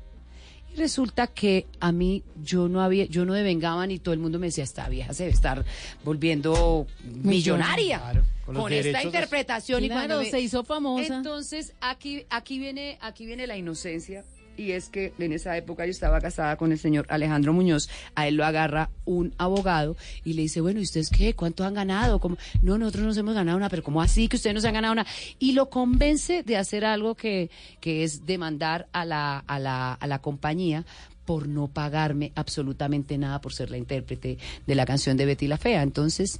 Resulta 0.77 1.25
que 1.27 1.65
a 1.79 1.91
mí 1.91 2.23
yo 2.43 2.67
no 2.69 2.81
había, 2.81 3.05
yo 3.05 3.25
no 3.25 3.33
devengaba 3.33 3.85
ni 3.87 3.97
todo 3.99 4.13
el 4.13 4.19
mundo 4.19 4.37
me 4.39 4.45
decía, 4.47 4.63
esta 4.63 4.87
vieja 4.87 5.11
se 5.13 5.23
debe 5.23 5.33
estar 5.33 5.65
volviendo 6.05 6.85
millonaria 7.03 7.99
Claro, 7.99 8.23
con, 8.45 8.55
con 8.55 8.71
esta 8.71 8.99
de- 8.99 9.03
interpretación 9.05 9.83
y 9.83 9.87
Claro, 9.87 10.07
cuando 10.07 10.23
me- 10.23 10.29
se 10.29 10.39
hizo 10.39 10.63
famosa. 10.63 11.17
Entonces 11.17 11.73
aquí, 11.81 12.25
aquí 12.29 12.59
viene, 12.59 12.97
aquí 13.01 13.25
viene 13.25 13.47
la 13.47 13.57
inocencia. 13.57 14.23
Y 14.57 14.71
es 14.71 14.89
que 14.89 15.13
en 15.19 15.31
esa 15.31 15.55
época 15.55 15.85
yo 15.85 15.91
estaba 15.91 16.19
casada 16.19 16.57
con 16.57 16.71
el 16.71 16.79
señor 16.79 17.05
Alejandro 17.09 17.53
Muñoz. 17.53 17.89
A 18.15 18.27
él 18.27 18.35
lo 18.35 18.45
agarra 18.45 18.89
un 19.05 19.33
abogado 19.37 19.95
y 20.25 20.33
le 20.33 20.41
dice, 20.41 20.61
bueno, 20.61 20.79
¿y 20.79 20.83
ustedes 20.83 21.09
qué? 21.09 21.35
¿Cuánto 21.35 21.63
han 21.63 21.75
ganado? 21.75 22.19
¿Cómo? 22.19 22.37
No, 22.61 22.77
nosotros 22.77 23.05
nos 23.05 23.17
hemos 23.17 23.35
ganado 23.35 23.57
una, 23.57 23.69
pero 23.69 23.83
¿cómo 23.83 24.01
así 24.01 24.27
que 24.27 24.35
ustedes 24.35 24.61
no 24.61 24.67
han 24.67 24.73
ganado 24.73 24.93
una? 24.93 25.05
Y 25.37 25.53
lo 25.53 25.69
convence 25.69 26.41
de 26.43 26.57
hacer 26.57 26.85
algo 26.85 27.15
que, 27.15 27.51
que 27.79 28.03
es 28.03 28.25
demandar 28.25 28.87
a 28.91 29.05
la, 29.05 29.39
a, 29.39 29.59
la, 29.59 29.93
a 29.93 30.07
la 30.07 30.19
compañía 30.19 30.85
por 31.25 31.47
no 31.47 31.67
pagarme 31.67 32.31
absolutamente 32.35 33.17
nada 33.17 33.41
por 33.41 33.53
ser 33.53 33.69
la 33.69 33.77
intérprete 33.77 34.37
de 34.65 34.75
la 34.75 34.85
canción 34.85 35.17
de 35.17 35.25
Betty 35.25 35.47
la 35.47 35.57
Fea. 35.57 35.83
Entonces, 35.83 36.39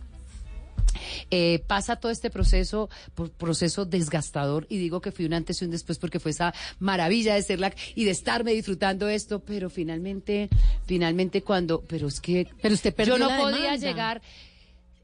eh, 1.31 1.63
pasa 1.67 1.95
todo 1.97 2.11
este 2.11 2.29
proceso, 2.29 2.89
por- 3.15 3.31
proceso 3.31 3.85
desgastador, 3.85 4.65
y 4.69 4.77
digo 4.77 5.01
que 5.01 5.11
fui 5.11 5.25
un 5.25 5.33
antes 5.33 5.61
y 5.61 5.65
un 5.65 5.71
después 5.71 5.97
porque 5.99 6.19
fue 6.19 6.31
esa 6.31 6.53
maravilla 6.79 7.35
de 7.35 7.43
ser 7.43 7.59
la 7.59 7.73
y 7.95 8.03
de 8.05 8.11
estarme 8.11 8.53
disfrutando 8.53 9.07
esto, 9.07 9.39
pero 9.39 9.69
finalmente, 9.69 10.49
finalmente 10.85 11.41
cuando, 11.43 11.81
pero 11.81 12.07
es 12.07 12.19
que 12.21 12.47
Pero 12.61 12.73
usted 12.73 12.93
perdió 12.93 13.17
yo 13.17 13.23
no 13.23 13.29
la 13.29 13.37
podía 13.39 13.57
demanda. 13.71 13.77
llegar. 13.87 14.21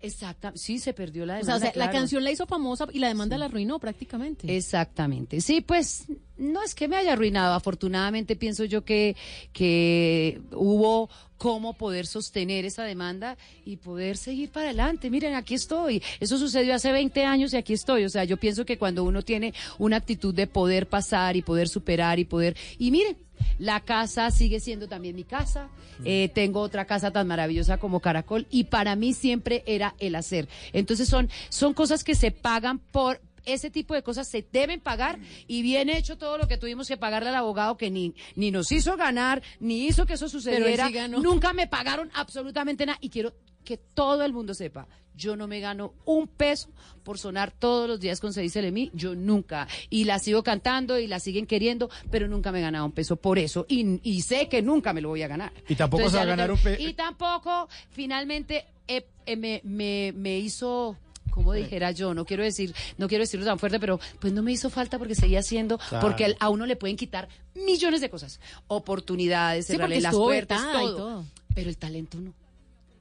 Exacta, 0.02 0.52
sí 0.56 0.80
se 0.80 0.92
perdió 0.94 1.26
la 1.26 1.36
O 1.40 1.44
sea, 1.46 1.54
demanda. 1.56 1.70
o 1.70 1.74
sea, 1.74 1.86
la 1.86 1.90
canción 1.92 2.26
la 2.26 2.32
hizo 2.32 2.46
famosa 2.46 2.88
y 2.92 3.00
la 3.00 3.08
demanda 3.08 3.38
la 3.38 3.46
arruinó 3.46 3.80
prácticamente. 3.80 4.54
Exactamente. 4.54 5.40
Sí, 5.40 5.62
pues 5.62 6.04
no 6.38 6.64
es 6.64 6.76
que 6.76 6.88
me 6.88 6.98
haya 6.98 7.14
arruinado. 7.14 7.54
Afortunadamente 7.54 8.36
pienso 8.36 8.66
yo 8.66 8.84
que, 8.84 9.16
que 9.52 10.42
hubo 10.52 11.10
cómo 11.38 11.74
poder 11.74 12.08
sostener 12.08 12.64
esa 12.64 12.84
demanda 12.84 13.38
y 13.66 13.78
poder 13.78 14.18
seguir 14.18 14.50
para 14.50 14.68
adelante. 14.68 15.10
Miren, 15.10 15.36
aquí 15.36 15.56
estoy. 15.56 16.02
Eso 16.20 16.38
sucedió 16.38 16.74
hace 16.74 16.92
20 16.92 17.26
años 17.26 17.54
y 17.54 17.58
aquí 17.58 17.74
estoy. 17.74 18.06
O 18.06 18.10
sea, 18.10 18.24
yo 18.24 18.38
pienso 18.38 18.66
que 18.66 18.78
cuando 18.78 19.04
uno 19.04 19.22
tiene 19.22 19.54
una 19.78 19.98
actitud 19.98 20.34
de 20.34 20.48
poder 20.48 20.88
pasar 20.88 21.36
y 21.36 21.42
poder 21.42 21.68
superar 21.68 22.18
y 22.18 22.26
poder... 22.26 22.56
Y 22.78 22.92
miren, 22.92 23.18
la 23.60 23.82
casa 23.82 24.32
sigue 24.32 24.60
siendo 24.60 24.88
también 24.88 25.16
mi 25.16 25.24
casa. 25.24 25.68
Eh, 26.06 26.32
tengo 26.34 26.62
otra 26.62 26.86
casa 26.86 27.12
tan 27.12 27.28
maravillosa 27.28 27.78
como 27.78 28.00
Caracol 28.00 28.48
y 28.50 28.66
para 28.66 28.96
mí 28.96 29.14
siempre 29.14 29.64
era 29.66 29.96
el 30.00 30.16
hacer. 30.16 30.48
Entonces 30.72 31.08
son, 31.10 31.30
son 31.50 31.74
cosas 31.74 32.04
que 32.04 32.16
se 32.16 32.32
pagan 32.32 32.80
por, 32.80 33.22
ese 33.46 33.70
tipo 33.70 33.94
de 33.94 34.04
cosas 34.04 34.28
se 34.28 34.46
deben 34.52 34.80
pagar 34.80 35.20
y 35.48 35.62
bien 35.62 35.90
hecho 35.90 36.18
todo 36.18 36.38
lo 36.38 36.48
que 36.48 36.58
tuvimos 36.58 36.88
que 36.88 36.98
pagarle 36.98 37.30
al 37.30 37.36
abogado 37.36 37.78
que 37.78 37.90
ni, 37.92 38.14
ni 38.36 38.52
nos 38.52 38.72
hizo 38.72 38.96
ganar, 38.98 39.42
ni 39.60 39.86
hizo 39.88 40.06
que 40.06 40.14
eso 40.14 40.28
sucediera. 40.30 40.88
sí. 40.88 40.94
Nunca 41.24 41.54
me 41.54 41.68
pagaron 41.68 42.10
absolutamente 42.14 42.86
nada 42.86 42.98
y 43.02 43.10
quiero 43.10 43.34
que 43.64 43.78
todo 43.78 44.24
el 44.26 44.34
mundo 44.34 44.54
sepa 44.54 44.88
Yo 45.16 45.38
no 45.38 45.48
me 45.48 45.60
gano 45.62 45.94
un 46.06 46.28
peso 46.28 46.70
por 47.04 47.18
sonar 47.18 47.52
todos 47.52 47.88
los 47.88 48.00
días 48.00 48.20
con 48.20 48.34
Se 48.34 48.42
dice 48.42 48.62
de 48.62 48.72
mí, 48.72 48.90
yo 48.94 49.14
nunca. 49.16 49.68
Y 49.90 50.04
la 50.06 50.20
sigo 50.20 50.42
cantando 50.44 50.98
y 51.00 51.08
la 51.08 51.20
siguen 51.20 51.46
queriendo, 51.46 51.90
pero 52.12 52.28
nunca 52.28 52.52
me 52.52 52.60
he 52.60 52.62
ganado 52.62 52.86
un 52.86 52.92
peso 52.92 53.16
por 53.16 53.38
eso. 53.40 53.66
Y, 53.70 54.00
y 54.04 54.22
sé 54.22 54.50
que 54.50 54.62
nunca 54.62 54.92
me 54.92 55.00
lo 55.02 55.10
voy 55.10 55.22
a 55.22 55.28
ganar. 55.28 55.54
Y 55.70 55.76
tampoco 55.76 56.10
se 56.10 56.16
va 56.18 56.24
a 56.24 56.26
ganar 56.26 56.52
un 56.52 56.58
pe- 56.58 56.82
Y 56.82 56.94
tampoco, 56.94 57.70
finalmente, 57.92 58.66
eh, 58.88 59.06
eh, 59.26 59.36
me, 59.38 59.62
me, 59.64 60.12
me 60.16 60.40
hizo... 60.40 60.98
Como 61.34 61.52
dijera 61.54 61.92
yo, 61.92 62.14
no 62.14 62.26
quiero 62.26 62.44
decir, 62.44 62.76
no 62.98 63.08
quiero 63.08 63.24
decirlo 63.24 63.46
tan 63.46 63.58
fuerte, 63.58 63.80
pero 63.80 64.00
pues 64.20 64.32
no 64.34 64.44
me 64.44 64.52
hizo 64.52 64.70
falta 64.70 65.00
porque 65.00 65.16
seguía 65.16 65.40
haciendo, 65.40 65.80
Claro. 65.80 66.06
porque 66.08 66.36
a 66.40 66.50
uno 66.50 66.66
le 66.68 66.76
pueden 66.76 66.96
quitar 66.96 67.28
millones 67.56 68.02
de 68.02 68.10
cosas, 68.10 68.40
oportunidades, 68.68 69.66
Sí, 69.66 69.74
cerrarle 69.74 69.96
porque 69.96 70.02
las 70.04 70.12
estuvo 70.12 70.26
puertas, 70.26 70.62
todo. 70.72 70.96
todo. 70.96 71.26
Pero 71.56 71.70
el 71.70 71.78
talento 71.78 72.20
no. 72.20 72.34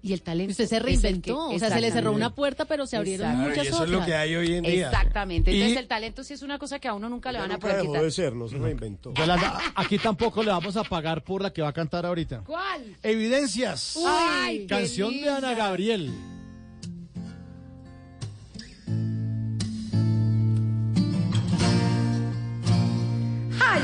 Y 0.05 0.12
el 0.14 0.22
talento. 0.22 0.51
Usted 0.51 0.66
se 0.66 0.80
reinventó, 0.80 1.51
que- 1.51 1.57
o 1.57 1.59
sea, 1.61 1.70
se 1.70 1.80
le 1.80 1.93
cerró 1.93 2.11
una 2.11 2.35
puerta, 2.35 2.64
pero 2.64 2.87
se 2.87 2.97
abrieron 2.97 3.28
Exacto. 3.28 3.49
muchas 3.51 3.64
y 3.64 3.68
eso 3.68 3.85
es 3.85 3.91
lo 3.91 4.05
que 4.05 4.14
hay 4.14 4.35
hoy 4.35 4.55
en 4.57 4.64
día. 4.64 4.87
Exactamente. 4.89 5.53
Entonces 5.53 5.76
Y- 5.76 5.78
el 5.78 5.87
talento 5.87 6.24
sí 6.24 6.35
es 6.35 6.43
una 6.43 6.59
cosa 6.59 6.80
que 6.80 6.89
a 6.89 6.95
uno 6.95 7.09
nunca 7.09 7.30
le 7.30 7.39
van 7.39 7.53
a 7.53 7.59
poder 7.59 7.83
quitar. 7.83 8.03
de 8.03 8.11
ser, 8.11 8.35
no 8.35 8.49
se 8.49 8.59
reinventó. 8.59 9.14
Yolanda, 9.14 9.61
aquí 9.76 9.99
tampoco 9.99 10.43
le 10.43 10.51
vamos 10.51 10.76
a 10.76 10.83
pagar 10.83 11.22
por 11.22 11.41
la 11.43 11.53
que 11.53 11.62
va 11.62 11.68
a 11.68 11.72
cantar 11.72 12.05
ahorita. 12.05 12.43
¿Cuál? 12.45 12.97
Evidencias. 13.03 13.97
Ay, 14.05 14.61
qué 14.61 14.66
Canción 14.66 15.12
de 15.20 15.28
Ana 15.30 15.55
Gabriel. 15.55 16.11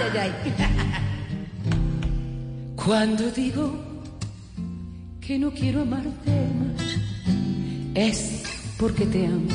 Ay. 0.01 0.32
Cuando 2.76 3.30
digo 3.32 3.74
que 5.20 5.38
no 5.38 5.51
quiero 5.51 5.82
amarte 5.82 6.49
más, 6.59 6.80
es 7.94 8.42
porque 8.78 9.05
te 9.07 9.26
amo. 9.26 9.49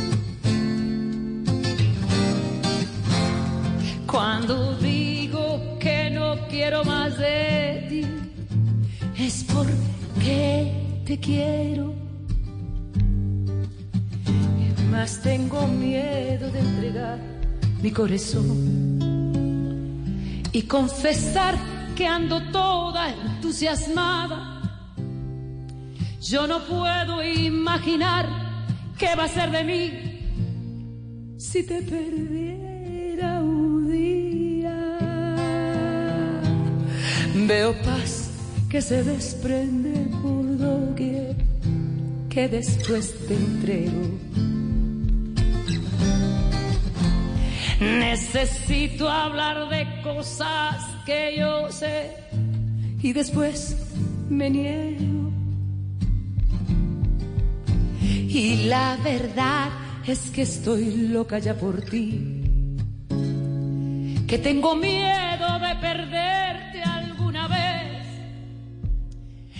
Cuando 4.06 4.76
digo 4.78 5.78
que 5.80 6.10
no 6.12 6.38
quiero 6.50 6.84
más 6.84 7.18
de 7.18 7.86
ti, 7.90 8.06
es 9.24 9.46
porque 9.46 10.72
te 11.06 11.18
quiero. 11.20 11.94
Más 14.92 15.22
tengo 15.22 15.68
miedo 15.68 16.52
de 16.52 16.60
entregar 16.60 17.18
mi 17.82 17.90
corazón 17.90 19.14
y 20.54 20.62
confesar 20.62 21.56
que 21.96 22.06
ando 22.06 22.42
toda 22.52 23.10
entusiasmada. 23.10 24.62
Yo 26.22 26.48
no 26.48 26.60
puedo 26.66 27.24
imaginar 27.24 28.30
qué 28.98 29.16
va 29.16 29.26
a 29.26 29.28
ser 29.28 29.52
de 29.52 29.64
mí 29.64 31.38
si 31.38 31.64
te 31.64 31.82
perdiera 31.82 33.40
un 33.42 33.92
día. 33.92 34.98
Veo 37.36 37.74
paz 37.82 38.30
que 38.70 38.82
se 38.82 39.04
desprende 39.04 40.08
por 40.22 40.58
doquier, 40.58 41.36
que 42.30 42.48
después 42.48 43.14
te 43.28 43.36
entrego. 43.36 44.63
Necesito 47.84 49.10
hablar 49.10 49.68
de 49.70 50.02
cosas 50.02 50.86
que 51.06 51.36
yo 51.38 51.70
sé 51.72 52.12
y 53.02 53.12
después 53.12 53.76
me 54.30 54.50
niego. 54.50 55.32
Y 58.02 58.66
la 58.68 58.98
verdad 59.04 59.70
es 60.08 60.30
que 60.32 60.44
estoy 60.44 61.10
loca 61.10 61.40
ya 61.40 61.54
por 61.56 61.82
ti. 61.82 62.40
Que 64.28 64.38
tengo 64.38 64.76
miedo 64.76 65.60
de 65.60 65.76
perderte 65.82 66.82
alguna 66.82 67.48
vez. 67.48 68.08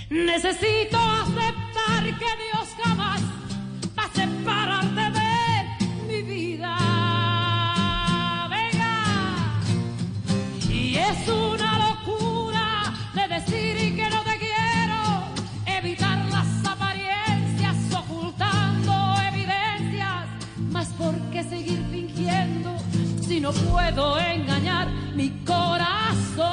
Necesito 0.10 0.98
aceptar 0.98 2.04
que 2.04 2.32
Dios 2.44 2.68
jamás 2.82 3.22
va 3.98 4.06
a 4.06 4.14
separarte 4.14 5.03
no 23.44 23.52
puedo 23.52 24.18
engañar 24.20 24.88
mi 25.16 25.30
corazón. 25.46 26.48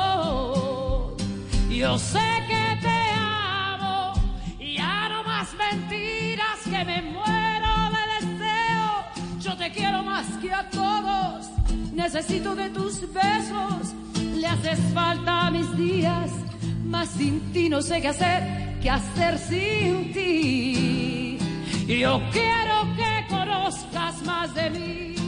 Yo 1.71 1.97
sé 1.97 2.29
que 2.49 2.79
te 2.83 3.01
amo, 3.17 4.13
ya 4.59 5.09
no 5.09 5.23
más 5.23 5.55
mentiras 5.55 6.59
que 6.65 6.85
me 6.85 7.01
muero 7.01 7.73
de 7.97 8.03
deseo. 8.17 8.91
Yo 9.39 9.57
te 9.57 9.71
quiero 9.71 10.03
más 10.03 10.27
que 10.43 10.53
a 10.53 10.69
todos, 10.69 11.49
necesito 11.93 12.57
de 12.57 12.71
tus 12.71 13.01
besos, 13.13 13.95
le 14.35 14.49
haces 14.49 14.81
falta 14.93 15.47
a 15.47 15.51
mis 15.53 15.77
días, 15.77 16.29
más 16.85 17.09
sin 17.11 17.53
ti 17.53 17.69
no 17.69 17.83
sé 17.83 18.01
qué 18.01 18.09
hacer, 18.09 18.81
qué 18.83 18.91
hacer 18.91 19.39
sin 19.39 20.13
ti. 20.13 21.39
Yo 21.87 22.21
quiero 22.33 22.77
que 22.97 23.27
conozcas 23.29 24.23
más 24.25 24.53
de 24.55 24.71
mí 24.71 25.20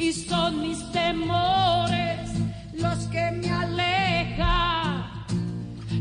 y 0.00 0.12
son 0.14 0.62
mis 0.62 0.90
temores 0.92 2.30
los 2.72 2.98
que 3.08 3.30
me 3.32 3.50
alejan. 3.50 5.04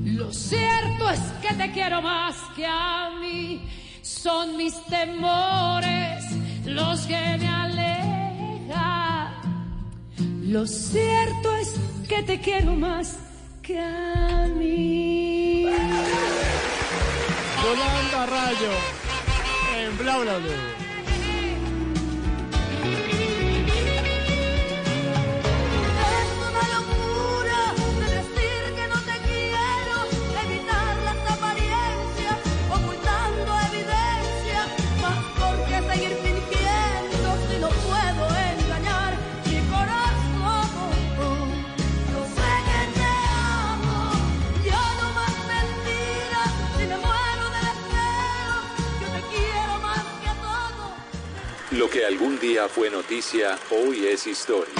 Lo 0.05 0.31
cierto 0.31 1.09
es 1.09 1.19
que 1.41 1.53
te 1.53 1.71
quiero 1.71 2.01
más 2.01 2.35
que 2.55 2.65
a 2.65 3.09
mí. 3.19 3.61
Son 4.01 4.55
mis 4.55 4.73
temores 4.85 6.23
los 6.65 7.01
que 7.01 7.37
me 7.39 7.47
alejan. 7.47 7.73
Lo 10.43 10.65
cierto 10.65 11.55
es 11.57 11.75
que 12.07 12.23
te 12.23 12.39
quiero 12.39 12.73
más 12.75 13.17
que 13.61 13.79
a 13.79 14.47
mí. 14.47 15.65
Yolanda 17.63 18.25
Rayo. 18.25 18.71
En 19.77 19.97
Bla 19.97 20.17
Bla 20.19 20.37
Blue. 20.37 20.78
Día 52.41 52.69
fue 52.69 52.89
noticia, 52.89 53.59
hoy 53.69 54.05
es 54.05 54.25
historia. 54.25 54.73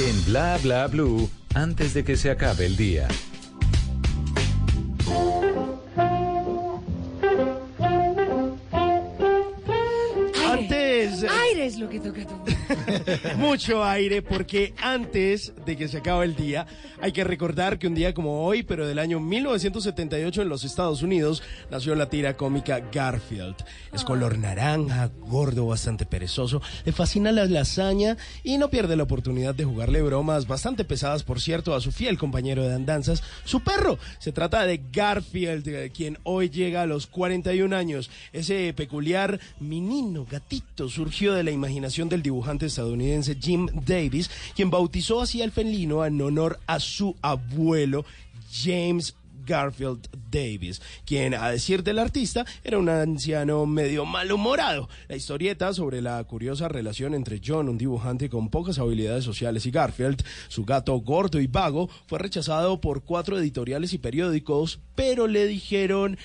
En 0.00 0.24
Bla 0.24 0.58
Bla 0.62 0.86
Blue, 0.86 1.28
antes 1.54 1.92
de 1.92 2.02
que 2.02 2.16
se 2.16 2.30
acabe 2.30 2.64
el 2.64 2.78
día. 2.78 3.06
Antes, 10.50 11.24
Aire 11.24 11.66
es 11.66 11.78
lo 11.78 11.90
que 11.90 12.00
toca 12.00 12.26
tú. 12.26 12.34
mucho 13.38 13.84
aire, 13.84 14.20
porque 14.20 14.74
antes 14.82 15.52
de 15.64 15.76
que 15.76 15.86
se 15.86 15.98
acabe 15.98 16.24
el 16.24 16.34
día, 16.34 16.66
hay 17.00 17.12
que 17.12 17.22
recordar 17.22 17.78
que 17.78 17.86
un 17.86 17.94
día 17.94 18.12
como 18.12 18.44
hoy, 18.44 18.64
pero 18.64 18.84
del 18.84 18.98
año 18.98 19.20
1978 19.20 20.42
en 20.42 20.48
los 20.48 20.64
Estados 20.64 21.02
Unidos, 21.02 21.44
nació 21.70 21.94
la 21.94 22.10
tira 22.10 22.36
cómica 22.36 22.80
Garfield. 22.92 23.54
Es 23.92 24.02
color 24.02 24.38
naranja, 24.38 25.10
gordo, 25.20 25.66
bastante 25.66 26.04
perezoso, 26.04 26.60
le 26.84 26.90
fascina 26.90 27.30
la 27.30 27.46
lasaña 27.46 28.16
y 28.42 28.58
no 28.58 28.70
pierde 28.70 28.96
la 28.96 29.04
oportunidad 29.04 29.54
de 29.54 29.64
jugarle 29.64 30.02
bromas 30.02 30.48
bastante 30.48 30.84
pesadas, 30.84 31.22
por 31.22 31.40
cierto, 31.40 31.76
a 31.76 31.80
su 31.80 31.92
fiel 31.92 32.18
compañero 32.18 32.66
de 32.66 32.74
andanzas, 32.74 33.22
su 33.44 33.60
perro. 33.60 33.98
Se 34.18 34.32
trata 34.32 34.66
de 34.66 34.82
Garfield, 34.92 35.68
eh, 35.68 35.92
quien 35.94 36.18
hoy 36.24 36.50
llega 36.50 36.82
a 36.82 36.86
los 36.86 37.06
41 37.06 37.76
años. 37.76 38.10
Ese 38.32 38.74
peculiar 38.74 39.38
menino, 39.60 40.26
gatito, 40.28 40.88
surgió 40.88 41.34
de 41.34 41.44
la 41.44 41.52
imaginación 41.52 42.08
del 42.08 42.22
dibujante 42.22 42.66
estadounidense 42.66 43.27
Jim 43.36 43.68
Davis, 43.86 44.30
quien 44.54 44.70
bautizó 44.70 45.20
así 45.20 45.42
al 45.42 45.52
felino 45.52 46.04
en 46.04 46.20
honor 46.20 46.58
a 46.66 46.80
su 46.80 47.16
abuelo 47.22 48.04
James 48.50 49.14
Garfield 49.48 50.08
Davis, 50.30 50.80
quien, 51.06 51.34
a 51.34 51.50
decir 51.50 51.82
del 51.82 51.98
artista, 51.98 52.44
era 52.62 52.78
un 52.78 52.88
anciano 52.88 53.64
medio 53.66 54.04
malhumorado. 54.04 54.88
La 55.08 55.16
historieta 55.16 55.72
sobre 55.72 56.02
la 56.02 56.22
curiosa 56.24 56.68
relación 56.68 57.14
entre 57.14 57.40
John, 57.44 57.68
un 57.68 57.78
dibujante 57.78 58.28
con 58.28 58.50
pocas 58.50 58.78
habilidades 58.78 59.24
sociales, 59.24 59.64
y 59.66 59.70
Garfield, 59.70 60.22
su 60.48 60.64
gato 60.64 60.94
gordo 61.00 61.40
y 61.40 61.46
vago, 61.46 61.88
fue 62.06 62.18
rechazado 62.18 62.80
por 62.80 63.02
cuatro 63.02 63.38
editoriales 63.38 63.94
y 63.94 63.98
periódicos, 63.98 64.80
pero 64.94 65.26
le 65.26 65.46
dijeron 65.46 66.18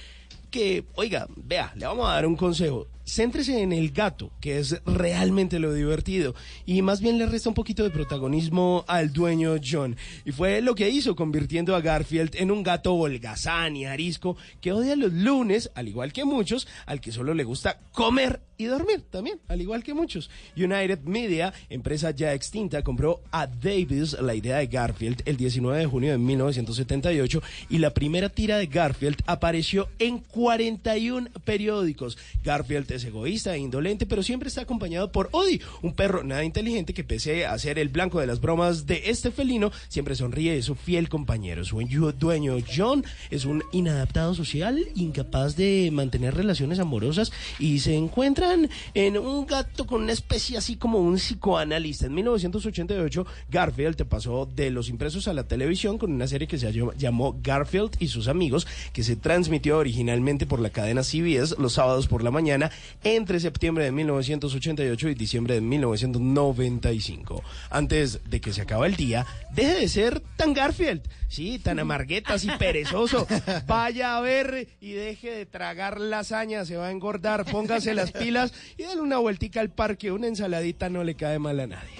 que, 0.52 0.84
oiga, 0.96 1.28
vea, 1.36 1.72
le 1.76 1.86
vamos 1.86 2.08
a 2.08 2.14
dar 2.14 2.28
un 2.28 2.36
consejo. 2.36 2.88
Céntrese 3.06 3.62
en 3.62 3.74
el 3.74 3.92
gato, 3.92 4.32
que 4.40 4.60
es 4.60 4.82
realmente 4.86 5.60
lo 5.60 5.74
divertido, 5.74 6.36
y 6.66 6.82
más 6.82 7.02
bien 7.02 7.18
le 7.18 7.26
resta 7.26 7.50
un 7.50 7.56
poquito 7.56 7.84
de 7.84 7.90
protagonismo 7.90 8.86
al 8.88 9.12
dueño 9.12 9.56
John. 9.64 9.98
Y 10.24 10.32
fue 10.32 10.62
lo 10.62 10.74
que 10.74 10.90
hizo, 10.90 11.16
convirtiendo 11.16 11.76
a 11.76 11.82
Garfield 11.82 12.36
en 12.36 12.50
un 12.50 12.64
gato 12.64 12.94
holgazán 12.94 13.76
y 13.76 13.86
arisco 13.86 14.38
que 14.62 14.72
odia 14.72 14.96
los 14.96 15.12
lunes, 15.12 15.70
al 15.76 15.88
igual 15.88 16.14
que 16.14 16.24
muchos, 16.24 16.68
al 16.86 17.02
que 17.02 17.12
solo 17.12 17.34
le 17.34 17.44
gusta 17.44 17.80
comer 17.92 18.42
y 18.58 18.66
dormir 18.66 19.04
también, 19.10 19.40
al 19.48 19.62
igual 19.62 19.84
que 19.84 19.94
muchos. 19.94 20.30
United 20.56 21.00
Media, 21.04 21.54
empresa 21.70 22.12
ya 22.12 22.34
extinta, 22.34 22.84
compró 22.84 23.22
a 23.32 23.48
Davis 23.48 24.14
la 24.22 24.36
idea 24.36 24.58
de 24.58 24.68
Garfield 24.68 25.24
el 25.26 25.38
19 25.38 25.80
de 25.80 25.86
junio 25.86 26.12
de 26.12 26.18
1978 26.18 27.42
y 27.70 27.80
la 27.80 27.94
primera 27.94 28.30
tira 28.30 28.58
de 28.58 28.68
Garfield 28.68 29.18
apareció 29.26 29.90
en 30.00 30.20
41 30.20 31.30
periódicos. 31.44 32.18
Garfield 32.44 32.92
es 32.96 33.06
egoísta 33.06 33.56
e 33.56 33.60
indolente, 33.60 34.06
pero 34.06 34.24
siempre 34.24 34.50
está 34.50 34.62
acompañado 34.62 35.12
por 35.12 35.30
Odie, 35.32 35.62
un 35.82 35.94
perro 35.94 36.24
nada 36.24 36.44
inteligente 36.44 36.94
que 36.94 37.04
pese 37.04 37.46
a 37.46 37.58
ser 37.58 37.80
el 37.80 37.90
blanco 37.90 38.20
de 38.20 38.28
las 38.28 38.42
bromas 38.42 38.86
de 38.86 39.04
este 39.06 39.32
felino, 39.32 39.72
siempre 39.88 40.16
sonríe, 40.16 40.58
es 40.58 40.66
su 40.66 40.76
fiel 40.76 41.10
compañero. 41.10 41.64
Su 41.64 41.80
dueño 42.20 42.58
John 42.76 43.04
es 43.30 43.46
un 43.46 43.64
inadaptado 43.72 44.34
social, 44.34 44.80
incapaz 44.96 45.56
de 45.56 45.90
mantener 45.92 46.36
relaciones 46.36 46.80
amorosas 46.80 47.32
y 47.60 47.80
se 47.80 47.96
encuentran 47.96 48.70
en 48.94 49.18
un 49.18 49.46
gato 49.46 49.86
con 49.86 50.04
una 50.04 50.14
especie 50.14 50.58
así 50.58 50.76
como 50.76 51.00
un 51.00 51.16
psicoanalista. 51.16 52.08
En 52.08 52.14
1988, 52.16 53.26
Garfield 53.50 53.96
te 53.96 54.06
pasó 54.06 54.46
de 54.46 54.70
los 54.72 54.90
impresos 54.90 55.28
a 55.28 55.34
la 55.34 55.48
televisión 55.48 55.98
con 55.98 56.12
una 56.12 56.28
serie 56.28 56.48
que 56.48 56.58
se 56.58 56.72
llamó 56.98 57.40
Garfield 57.42 57.92
y 58.00 58.08
sus 58.08 58.28
amigos, 58.28 58.68
que 58.92 59.04
se 59.04 59.16
transmitió 59.16 59.78
originalmente 59.78 60.46
por 60.46 60.60
la 60.60 60.70
cadena 60.70 61.04
CBS 61.04 61.56
los 61.60 61.74
sábados 61.74 62.08
por 62.08 62.24
la 62.24 62.32
mañana 62.32 62.72
entre 63.04 63.40
septiembre 63.40 63.86
de 63.86 63.92
1988 63.92 65.10
y 65.10 65.16
diciembre 65.16 65.56
de 65.56 65.62
1995. 65.62 67.44
Antes 67.70 68.20
de 68.30 68.42
que 68.42 68.54
se 68.54 68.62
acabe 68.62 68.88
el 68.88 68.96
día, 68.96 69.26
deje 69.54 69.74
de 69.74 69.88
ser 69.88 70.20
tan 70.36 70.54
Garfield, 70.54 71.02
sí, 71.28 71.60
tan 71.60 71.80
amarguetas 71.80 72.44
y 72.44 72.52
perezoso. 72.52 73.28
Vaya 73.68 74.18
a 74.18 74.22
ver 74.22 74.68
y 74.80 74.92
deje 74.92 75.32
de 75.32 75.46
tragar 75.46 76.00
lasaña, 76.00 76.66
se 76.66 76.78
va 76.78 76.88
a 76.88 76.92
engordar, 76.92 77.46
póngase 77.46 77.94
las 77.94 78.12
pilas 78.12 78.54
y 78.78 78.84
dale 78.84 79.02
una 79.02 79.18
vueltica 79.18 79.60
al 79.60 79.70
parque, 79.70 80.12
una 80.12 80.28
ensaladita 80.28 80.90
no 80.90 81.04
le 81.04 81.16
cae 81.16 81.40
mal 81.40 81.60
a 81.60 81.68
nadie. 81.68 81.98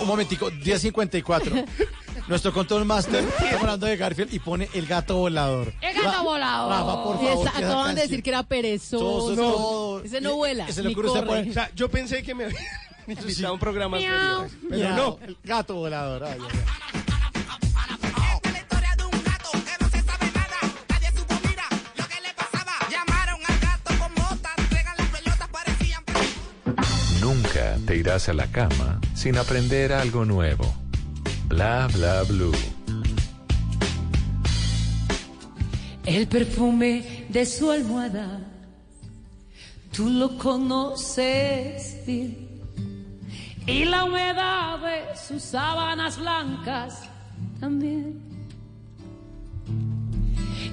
Un 0.00 0.06
momentico, 0.06 0.50
10.54. 0.50 1.66
Nuestro 2.30 2.52
control 2.52 2.84
master, 2.84 3.24
estamos 3.24 3.54
hablando 3.60 3.86
de 3.86 3.96
Garfield 3.96 4.32
y 4.32 4.38
pone 4.38 4.68
el 4.72 4.86
gato 4.86 5.16
volador. 5.16 5.72
El 5.80 5.94
gato 5.94 6.10
Ra- 6.12 6.22
volador. 6.22 6.70
Rafa, 6.70 7.02
por 7.04 7.16
Y 7.16 7.26
favor. 7.26 7.46
esa- 7.48 7.58
acaban 7.58 7.60
de 7.60 7.74
canción- 7.74 7.96
decir 7.96 8.22
que 8.22 8.30
era 8.30 8.42
perezoso. 8.44 9.34
Todo. 9.34 10.00
Ese 10.04 10.20
no 10.20 10.36
vuela. 10.36 10.66
Y 10.68 10.72
se 10.72 10.82
le 10.82 10.88
ni 10.90 10.94
corre. 10.94 11.08
poner- 11.22 11.50
O 11.50 11.52
sea, 11.52 11.70
yo 11.74 11.90
pensé 11.90 12.22
que 12.22 12.34
me 12.34 12.44
habían 12.44 12.62
invitado 13.08 13.48
a 13.48 13.52
un 13.52 13.58
programa 13.58 13.96
Miau. 13.98 14.48
serio. 14.48 14.58
Pero 14.70 14.82
Miau, 14.94 14.96
no. 14.96 15.18
El 15.26 15.36
gato 15.42 15.74
volador. 15.74 16.22
ay, 16.24 16.38
ay, 16.40 16.48
ay. 16.54 16.60
Llamaron 22.90 23.40
al 23.46 23.58
gato 23.60 23.90
con 23.98 24.14
botas, 24.14 24.52
entregan 24.58 24.94
las 24.98 25.06
pelotas, 25.08 25.48
parecían 25.48 26.04
Nunca 27.20 27.76
te 27.86 27.96
irás 27.96 28.28
a 28.28 28.32
la 28.34 28.46
cama 28.50 29.00
sin 29.14 29.36
aprender 29.38 29.92
algo 29.92 30.24
nuevo. 30.24 30.74
Bla 31.50 31.88
bla 31.88 32.22
blue. 32.22 32.52
El 36.06 36.28
perfume 36.28 37.26
de 37.28 37.44
su 37.44 37.72
almohada, 37.72 38.38
tú 39.92 40.08
lo 40.08 40.38
conoces 40.38 41.98
bien. 42.06 42.48
Y 43.66 43.84
la 43.84 44.04
humedad 44.04 44.78
de 44.78 45.16
sus 45.16 45.42
sábanas 45.42 46.18
blancas 46.18 47.02
también. 47.58 48.22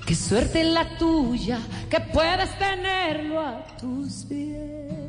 Qué 0.06 0.14
suerte 0.14 0.64
la 0.64 0.96
tuya 1.00 1.60
que 1.90 2.00
puedes 2.00 2.56
tenerlo 2.60 3.40
a 3.40 3.66
tus 3.78 4.26
pies. 4.26 5.07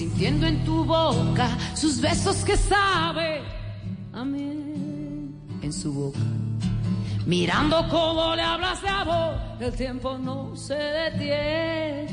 Sintiendo 0.00 0.46
en 0.46 0.64
tu 0.64 0.82
boca 0.82 1.58
sus 1.74 2.00
besos 2.00 2.36
que 2.36 2.56
sabe 2.56 3.42
a 4.14 4.24
miel 4.24 5.28
en 5.60 5.70
su 5.70 5.92
boca. 5.92 6.18
Mirando 7.26 7.86
cómo 7.90 8.34
le 8.34 8.40
hablas 8.40 8.80
de 8.80 8.88
amor, 8.88 9.34
el 9.60 9.74
tiempo 9.74 10.16
no 10.16 10.56
se 10.56 10.72
detiene. 10.72 12.08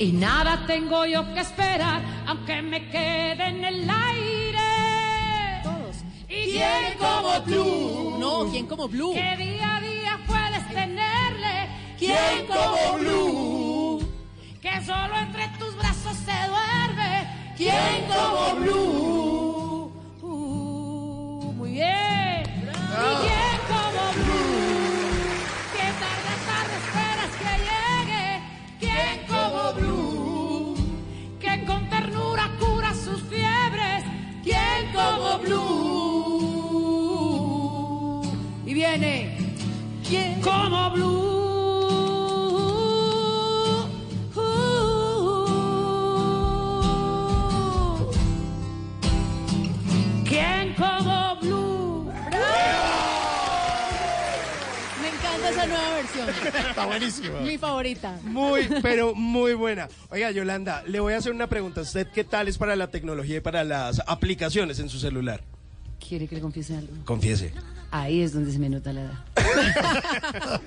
Y 0.00 0.10
nada 0.10 0.64
tengo 0.66 1.06
yo 1.06 1.22
que 1.32 1.38
esperar, 1.38 2.02
aunque 2.26 2.60
me 2.60 2.90
quede 2.90 3.46
en 3.46 3.64
el 3.64 3.88
aire. 3.88 5.60
Todos. 5.62 5.98
¿Y 6.28 6.50
quién 6.50 6.98
como 6.98 7.42
tú? 7.44 8.16
No, 8.18 8.50
¿quién 8.50 8.66
como 8.66 8.88
Blue? 8.88 9.14
Que 9.14 9.36
día 9.36 9.76
a 9.76 9.80
día 9.80 10.18
puedes 10.26 10.68
tenerle. 10.74 11.68
¿Quién 11.96 12.44
como 12.48 12.98
Blue? 12.98 13.57
Que 14.60 14.84
solo 14.84 15.16
entre 15.16 15.46
tus 15.58 15.76
brazos 15.76 16.16
se 16.16 16.32
duerme. 16.48 17.28
¿Quién 17.56 18.06
como 18.08 18.56
Blue? 18.56 19.92
Uh, 20.20 21.52
muy 21.56 21.70
bien. 21.74 22.42
¿Y 22.42 23.14
quién 23.22 23.60
como 23.68 24.12
Blue? 24.18 25.22
Que 25.72 25.86
tarde 26.02 26.34
tarde 26.48 26.74
esperas 26.82 27.32
que 27.38 27.52
llegue. 27.68 28.26
¿Quién 28.80 29.16
como 29.28 29.64
Blue? 29.74 30.74
Que 31.38 31.52
con 31.64 31.82
ternura 31.88 32.50
cura 32.58 32.90
sus 32.94 33.22
fiebres. 33.22 34.02
¿Quién 34.42 34.90
como 34.92 35.38
Blue? 35.38 35.82
Y 38.66 38.74
viene. 38.74 39.38
¿Quién 40.08 40.40
como 40.40 40.90
Blue? 40.90 41.37
Está 56.68 56.86
buenísima. 56.86 57.40
Mi 57.40 57.58
favorita. 57.58 58.18
Muy, 58.22 58.68
pero 58.82 59.14
muy 59.14 59.54
buena. 59.54 59.88
Oiga, 60.10 60.30
Yolanda, 60.30 60.82
le 60.86 61.00
voy 61.00 61.14
a 61.14 61.18
hacer 61.18 61.32
una 61.32 61.46
pregunta. 61.48 61.80
¿Usted 61.80 62.08
qué 62.08 62.24
tal 62.24 62.48
es 62.48 62.58
para 62.58 62.76
la 62.76 62.90
tecnología 62.90 63.36
y 63.36 63.40
para 63.40 63.64
las 63.64 64.02
aplicaciones 64.06 64.78
en 64.78 64.88
su 64.88 64.98
celular? 64.98 65.42
¿Quiere 66.06 66.26
que 66.26 66.36
le 66.36 66.40
confiese 66.40 66.76
algo? 66.76 66.92
Confiese. 67.04 67.52
Ahí 67.90 68.20
es 68.20 68.34
donde 68.34 68.52
se 68.52 68.58
me 68.58 68.68
nota 68.68 68.92
la 68.92 69.00
edad. 69.00 69.24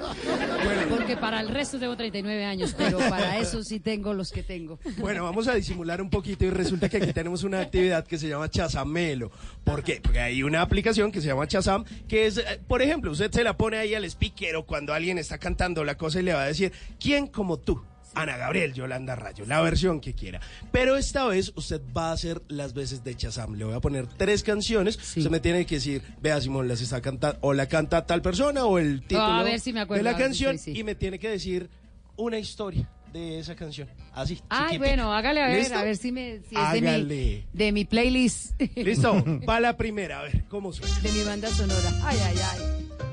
Porque 0.90 1.16
para 1.18 1.40
el 1.40 1.50
resto 1.50 1.78
tengo 1.78 1.96
39 1.96 2.46
años, 2.46 2.74
pero 2.76 2.98
para 2.98 3.38
eso 3.38 3.64
sí 3.64 3.80
tengo 3.80 4.14
los 4.16 4.32
que 4.32 4.42
tengo. 4.42 4.80
Bueno, 4.98 5.24
vamos 5.24 5.48
a 5.48 5.54
disimular 5.54 6.02
un 6.02 6.10
poquito 6.10 6.46
y 6.46 6.50
resulta 6.50 6.90
que 6.90 6.98
aquí 6.98 7.14
tenemos 7.14 7.44
una 7.44 7.60
actividad 7.60 8.08
que 8.08 8.18
se 8.18 8.28
llama 8.28 8.50
Chazamelo. 8.50 9.32
¿Por 9.64 9.84
qué? 9.84 10.00
Porque 10.02 10.20
hay 10.20 10.42
una 10.42 10.62
aplicación 10.62 11.12
que 11.12 11.22
se 11.22 11.28
llama 11.28 11.48
Chazam, 11.48 11.86
que 12.08 12.26
es, 12.26 12.38
eh, 12.38 12.60
por 12.68 12.82
ejemplo, 12.82 13.12
usted 13.12 13.32
se 13.32 13.44
la 13.44 13.56
pone 13.56 13.78
ahí 13.78 13.94
al 13.94 14.06
speaker 14.06 14.56
o 14.56 14.66
cuando 14.66 14.92
alguien 14.94 15.20
está 15.20 15.38
cantando 15.38 15.84
la 15.84 15.96
cosa 15.96 16.20
y 16.20 16.24
le 16.24 16.34
va 16.34 16.42
a 16.42 16.48
decir, 16.48 16.72
¿quién 17.00 17.28
como 17.28 17.58
tú? 17.58 17.84
Ana 18.14 18.38
Gabriel, 18.38 18.74
Yolanda 18.74 19.16
Rayo, 19.16 19.46
la 19.46 19.62
versión 19.62 20.00
que 20.02 20.14
quiera. 20.14 20.40
Pero 20.72 20.98
esta 20.98 21.26
vez 21.26 21.52
usted 21.56 21.82
va 21.96 22.10
a 22.10 22.14
hacer 22.14 22.42
las 22.48 22.74
veces 22.74 23.04
de 23.04 23.16
Chazam. 23.16 23.56
Le 23.56 23.66
voy 23.66 23.74
a 23.74 23.80
poner 23.80 24.08
tres 24.08 24.44
canciones. 24.44 24.98
Usted 24.98 25.30
me 25.30 25.40
tiene 25.40 25.66
que 25.66 25.76
decir, 25.76 26.02
vea 26.22 26.40
Simón, 26.42 26.68
las 26.68 26.82
está 26.82 27.02
cantando, 27.02 27.38
o 27.42 27.54
la 27.54 27.68
canta 27.68 28.06
tal 28.06 28.22
persona, 28.22 28.66
o 28.66 28.78
el 28.80 29.02
título 29.02 29.22
A 29.22 29.44
ver 29.44 29.60
si 29.60 29.74
me 29.74 29.82
acuerdo, 29.82 30.04
de 30.04 30.10
a 30.10 30.12
la 30.12 30.18
ver 30.18 30.28
si 30.34 30.44
canción, 30.44 30.58
sí, 30.60 30.74
sí. 30.74 30.80
y 30.80 30.84
me 30.84 30.96
tiene 30.96 31.20
que 31.20 31.30
decir 31.30 31.70
una 32.18 32.38
historia 32.38 32.90
de 33.14 33.40
esa 33.40 33.56
canción. 33.56 33.90
Así. 34.14 34.42
Ay, 34.50 34.78
bueno, 34.78 35.14
hágale 35.14 35.42
a 35.44 35.48
ver, 35.48 35.60
¿Listo? 35.60 35.76
a 35.78 35.84
ver 35.84 35.98
si, 35.98 36.12
me, 36.12 36.40
si 36.50 36.56
es 36.56 36.82
de 36.82 37.04
mi, 37.04 37.46
de 37.52 37.72
mi 37.72 37.86
playlist. 37.86 38.60
Listo, 38.76 39.24
va 39.50 39.60
la 39.60 39.76
primera, 39.78 40.20
a 40.20 40.24
ver, 40.24 40.46
¿cómo 40.50 40.72
suena? 40.72 40.98
De 41.00 41.12
mi 41.12 41.24
banda 41.24 41.50
sonora. 41.50 41.90
Ay, 42.04 42.18
ay, 42.24 42.36
ay. 42.38 43.11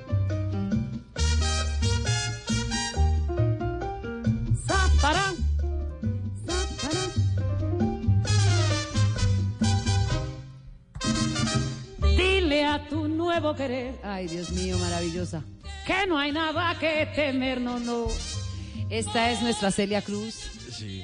para. 5.08 5.32
Dile 12.16 12.64
a 12.64 12.86
tu 12.88 13.08
nuevo 13.08 13.54
querer, 13.54 13.98
ay 14.02 14.26
Dios 14.28 14.50
mío, 14.50 14.78
maravillosa, 14.78 15.42
que 15.86 16.06
no 16.06 16.18
hay 16.18 16.32
nada 16.32 16.78
que 16.78 17.08
temer, 17.14 17.60
no, 17.60 17.78
no. 17.78 18.06
Esta 18.90 19.30
es 19.30 19.40
nuestra 19.42 19.70
Celia 19.70 20.02
Cruz. 20.02 20.34
Sí. 20.70 21.02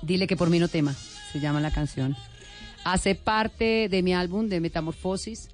Dile 0.00 0.26
que 0.26 0.36
por 0.36 0.48
mí 0.50 0.58
no 0.58 0.68
tema, 0.68 0.94
se 1.32 1.40
llama 1.40 1.60
la 1.60 1.70
canción. 1.70 2.16
Hace 2.84 3.14
parte 3.14 3.88
de 3.88 4.02
mi 4.02 4.14
álbum 4.14 4.48
de 4.48 4.60
Metamorfosis. 4.60 5.48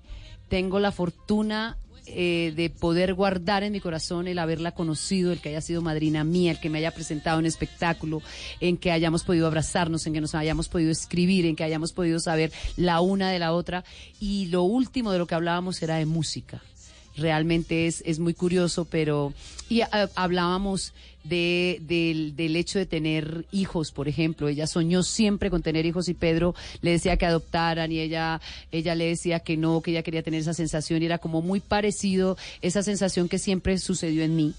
Tengo 0.49 0.80
la 0.80 0.92
fortuna 0.92 1.76
eh, 2.14 2.52
de 2.56 2.70
poder 2.70 3.14
guardar 3.14 3.62
en 3.62 3.72
mi 3.72 3.80
corazón 3.80 4.28
el 4.28 4.38
haberla 4.38 4.72
conocido, 4.72 5.32
el 5.32 5.40
que 5.40 5.50
haya 5.50 5.61
sido 5.61 5.82
madrina 5.82 6.24
mía, 6.24 6.52
el 6.52 6.61
que 6.61 6.70
me 6.70 6.78
haya 6.78 6.92
presentado 6.92 7.38
un 7.38 7.46
espectáculo, 7.46 8.22
en 8.61 8.76
que 8.76 8.92
hayamos 8.92 9.24
podido 9.24 9.46
abrazarnos, 9.46 10.06
en 10.06 10.12
que 10.12 10.20
nos 10.20 10.34
hayamos 10.34 10.68
podido 10.68 10.90
escribir, 10.90 11.46
en 11.46 11.56
que 11.56 11.64
hayamos 11.64 11.92
podido 11.92 12.20
saber 12.20 12.52
la 12.76 13.00
una 13.00 13.30
de 13.30 13.38
la 13.38 13.52
otra. 13.52 13.84
Y 14.20 14.46
lo 14.46 14.62
último 14.62 15.12
de 15.12 15.18
lo 15.18 15.26
que 15.26 15.34
hablábamos 15.34 15.82
era 15.82 15.96
de 15.96 16.06
música 16.06 16.62
realmente 17.19 17.87
es, 17.87 18.03
es 18.07 18.19
muy 18.19 18.35
curioso, 18.35 18.85
pero 18.85 19.33
y 19.69 19.83
ah, 19.83 20.09
hablábamos 20.14 20.93
de, 21.25 21.81
del, 21.83 22.35
del 22.37 22.57
hecho 22.57 22.79
de 22.79 22.87
tener 22.87 23.45
hijos, 23.53 23.93
por 23.93 24.09
ejemplo. 24.09 24.49
Ella 24.49 24.66
soñó 24.66 25.03
siempre 25.03 25.51
con 25.51 25.62
tener 25.62 25.85
hijos 25.87 26.09
y 26.09 26.14
Pedro 26.14 26.55
le 26.81 26.93
decía 26.93 27.16
que 27.16 27.27
adoptaran 27.27 27.93
y 27.93 28.01
ella, 28.01 28.41
ella 28.73 28.95
le 28.95 29.07
decía 29.07 29.41
que 29.41 29.57
no, 29.57 29.83
que 29.83 29.91
ella 29.91 30.03
quería 30.03 30.23
tener 30.23 30.41
esa 30.41 30.55
sensación 30.55 31.03
y 31.03 31.07
era 31.07 31.19
como 31.19 31.43
muy 31.43 31.61
parecido 31.61 32.37
esa 32.62 32.83
sensación 32.83 33.29
que 33.29 33.39
siempre 33.39 33.79
sucedió 33.79 34.25
en 34.25 34.37
mí. 34.37 34.55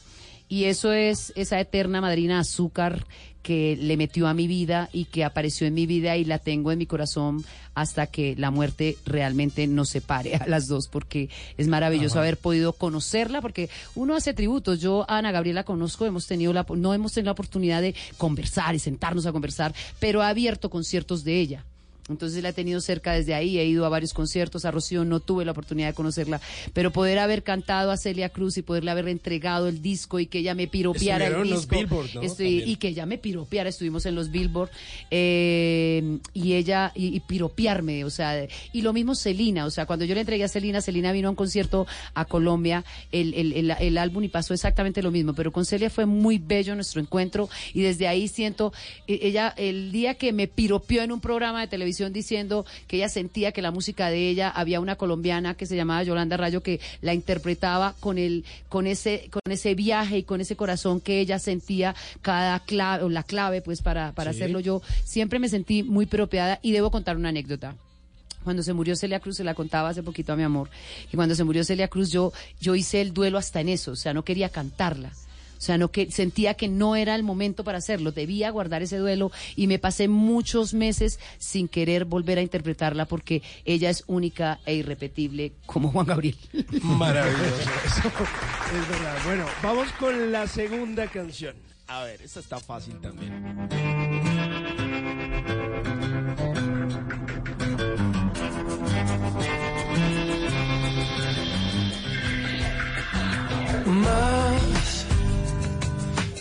Y 0.48 0.66
eso 0.66 0.94
es 0.94 1.32
esa 1.36 1.60
eterna 1.60 2.02
madrina 2.02 2.40
azúcar 2.40 3.06
que 3.42 3.78
le 3.80 3.98
metió 3.98 4.28
a 4.28 4.34
mi 4.34 4.48
vida 4.48 4.90
y 4.92 5.06
que 5.06 5.24
apareció 5.24 5.68
en 5.68 5.74
mi 5.74 5.86
vida 5.86 6.18
y 6.18 6.26
la 6.26 6.40
tengo 6.40 6.72
en 6.72 6.80
mi 6.80 6.86
corazón 6.86 7.44
hasta 7.74 8.08
que 8.08 8.36
la 8.38 8.52
muerte 8.52 8.98
realmente 9.06 9.66
nos 9.68 9.90
separe 9.90 10.36
a 10.36 10.48
las 10.48 10.68
dos, 10.68 10.88
porque 10.88 11.30
es 11.58 11.68
maravilloso 11.68 12.16
Ajá. 12.16 12.22
haber 12.22 12.38
podido 12.38 12.74
conocerla, 12.74 13.42
porque 13.42 13.70
uno 13.96 14.16
hace 14.16 14.34
tributos. 14.34 14.82
Yo 14.82 15.06
a 15.10 15.18
Ana 15.18 15.32
Gabriela 15.32 15.64
conozco, 15.64 16.06
hemos 16.06 16.28
tenido 16.28 16.52
la, 16.52 16.66
no 16.76 16.94
hemos 16.94 17.14
tenido 17.14 17.28
la 17.28 17.34
oportunidad 17.34 17.82
de 17.82 17.96
conversar 18.18 18.76
y 18.76 18.80
sentarnos 18.80 19.26
a 19.26 19.32
conversar, 19.32 19.74
pero 20.00 20.22
ha 20.22 20.30
abierto 20.30 20.70
conciertos 20.70 21.24
de 21.24 21.40
ella. 21.40 21.66
Entonces 22.10 22.42
la 22.44 22.50
he 22.50 22.54
tenido 22.54 22.82
cerca 22.82 23.14
desde 23.14 23.34
ahí, 23.34 23.60
he 23.60 23.66
ido 23.66 23.86
a 23.86 23.90
varios 23.90 24.14
conciertos, 24.14 24.66
a 24.66 24.72
Rocío 24.72 25.06
no 25.06 25.20
tuve 25.20 25.46
la 25.46 25.52
oportunidad 25.52 25.88
de 25.90 25.94
conocerla, 25.94 26.42
pero 26.74 26.92
poder 26.92 27.20
haber 27.20 27.44
cantado 27.44 27.92
a 27.92 27.98
Celia 27.98 28.30
Cruz 28.30 28.58
y 28.58 28.62
poderle 28.62 28.92
haber 28.92 29.08
entregado 29.08 29.68
el 29.68 29.82
disco 29.82 30.20
y 30.20 30.26
que 30.26 30.40
ella 30.40 30.56
me 30.56 30.68
piropeara 30.68 31.28
el 31.28 31.44
disco. 31.44 31.76
Billboard, 31.76 32.10
¿no? 32.16 32.22
Estoy- 32.22 32.46
También. 32.60 32.70
y 32.70 32.76
que 32.78 32.88
ella 32.90 33.06
me 33.06 33.18
piropeara, 33.18 33.70
estuvimos 33.70 34.06
en 34.06 34.16
los 34.16 34.32
Billboard, 34.32 34.70
eh, 35.12 36.18
y 36.34 36.54
ella, 36.54 36.92
y, 36.96 37.16
y 37.16 37.20
piropearme, 37.20 38.04
o 38.06 38.10
sea, 38.10 38.48
y 38.74 38.82
lo 38.82 38.94
mismo 38.94 39.16
Celina, 39.16 39.66
o 39.66 39.70
sea, 39.70 39.86
cuando 39.86 40.06
yo 40.06 40.16
le 40.16 40.22
entregué 40.22 40.44
a 40.44 40.48
Celina, 40.48 40.82
Celina 40.82 41.12
vino 41.12 41.28
a 41.28 41.32
un 41.32 41.36
concierto 41.36 41.86
a 42.14 42.26
Colombia, 42.26 42.84
el, 43.12 43.34
el, 43.34 43.54
el, 43.54 43.72
el 43.80 43.98
álbum 43.98 44.24
y 44.24 44.30
pasó 44.30 44.54
exactamente 44.54 45.02
lo 45.04 45.12
mismo, 45.12 45.34
pero 45.34 45.52
con 45.52 45.66
Celia 45.66 45.90
fue 45.90 46.06
muy 46.06 46.38
bello 46.38 46.74
nuestro 46.76 47.02
encuentro 47.02 47.50
y 47.74 47.82
desde 47.82 48.08
ahí 48.08 48.28
siento, 48.28 48.74
eh, 49.08 49.20
ella, 49.24 49.54
el 49.58 49.92
día 49.92 50.16
que 50.16 50.32
me 50.34 50.48
piropeó 50.48 51.04
en 51.04 51.12
un 51.12 51.20
programa 51.20 51.62
de 51.62 51.68
televisión 51.68 51.99
diciendo 52.08 52.66
que 52.88 52.96
ella 52.98 53.10
sentía 53.10 53.52
que 53.52 53.62
la 53.62 53.72
música 53.72 54.10
de 54.10 54.30
ella, 54.30 54.50
había 54.50 54.80
una 54.80 54.96
colombiana 54.96 55.56
que 55.56 55.66
se 55.66 55.76
llamaba 55.76 56.04
Yolanda 56.04 56.38
Rayo 56.38 56.64
que 56.64 56.80
la 57.02 57.14
interpretaba 57.14 57.96
con 58.00 58.18
el, 58.18 58.46
con 58.70 58.88
ese, 58.88 59.30
con 59.32 59.52
ese 59.52 59.76
viaje 59.76 60.20
y 60.20 60.24
con 60.24 60.40
ese 60.40 60.56
corazón 60.56 61.02
que 61.02 61.20
ella 61.20 61.40
sentía 61.40 61.96
cada 62.22 62.60
clave, 62.62 63.04
o 63.04 63.10
la 63.10 63.24
clave 63.24 63.62
pues 63.62 63.82
para, 63.82 64.14
para 64.14 64.32
Sí. 64.32 64.38
hacerlo 64.40 64.60
yo, 64.62 64.82
siempre 65.04 65.40
me 65.40 65.50
sentí 65.50 65.84
muy 65.84 66.06
piropeada 66.06 66.60
y 66.62 66.72
debo 66.72 66.92
contar 66.92 67.18
una 67.18 67.30
anécdota. 67.30 67.76
Cuando 68.44 68.64
se 68.64 68.74
murió 68.74 68.96
Celia 68.96 69.20
Cruz, 69.20 69.36
se 69.36 69.44
la 69.44 69.54
contaba 69.54 69.90
hace 69.90 70.02
poquito 70.02 70.32
a 70.32 70.36
mi 70.38 70.44
amor, 70.44 70.70
y 71.12 71.16
cuando 71.18 71.36
se 71.36 71.44
murió 71.44 71.64
Celia 71.66 71.90
Cruz, 71.90 72.10
yo, 72.10 72.32
yo 72.62 72.74
hice 72.74 73.02
el 73.02 73.14
duelo 73.14 73.38
hasta 73.38 73.60
en 73.60 73.68
eso, 73.70 73.92
o 73.92 73.96
sea, 73.98 74.14
no 74.14 74.24
quería 74.24 74.48
cantarla. 74.50 75.12
O 75.60 75.62
sea, 75.62 75.78
no 75.78 75.92
que 75.92 76.10
sentía 76.10 76.54
que 76.54 76.70
no 76.70 76.96
era 76.96 77.16
el 77.16 77.24
momento 77.24 77.66
para 77.66 77.80
hacerlo, 77.80 78.14
debía 78.14 78.50
guardar 78.50 78.82
ese 78.82 78.98
duelo 78.98 79.30
y 79.58 79.68
me 79.68 79.78
pasé 79.78 80.08
muchos 80.08 80.74
meses 80.74 81.20
sin 81.38 81.68
querer 81.68 82.06
volver 82.06 82.38
a 82.38 82.42
interpretarla 82.42 83.06
porque 83.06 83.44
ella 83.66 83.90
es 83.90 84.06
única 84.08 84.62
e 84.66 84.76
irrepetible 84.76 85.52
como 85.66 85.92
Juan 85.92 86.06
Gabriel. 86.06 86.38
Maravilloso. 86.82 87.70
Eso 87.86 88.08
es 88.08 88.90
verdad. 88.90 89.18
Bueno, 89.26 89.46
vamos 89.62 89.92
con 90.00 90.32
la 90.32 90.48
segunda 90.48 91.08
canción. 91.08 91.56
A 91.88 92.04
ver, 92.04 92.22
esta 92.22 92.40
está 92.40 92.60
fácil 92.60 92.96
también. 93.02 93.34
Más, 103.86 104.29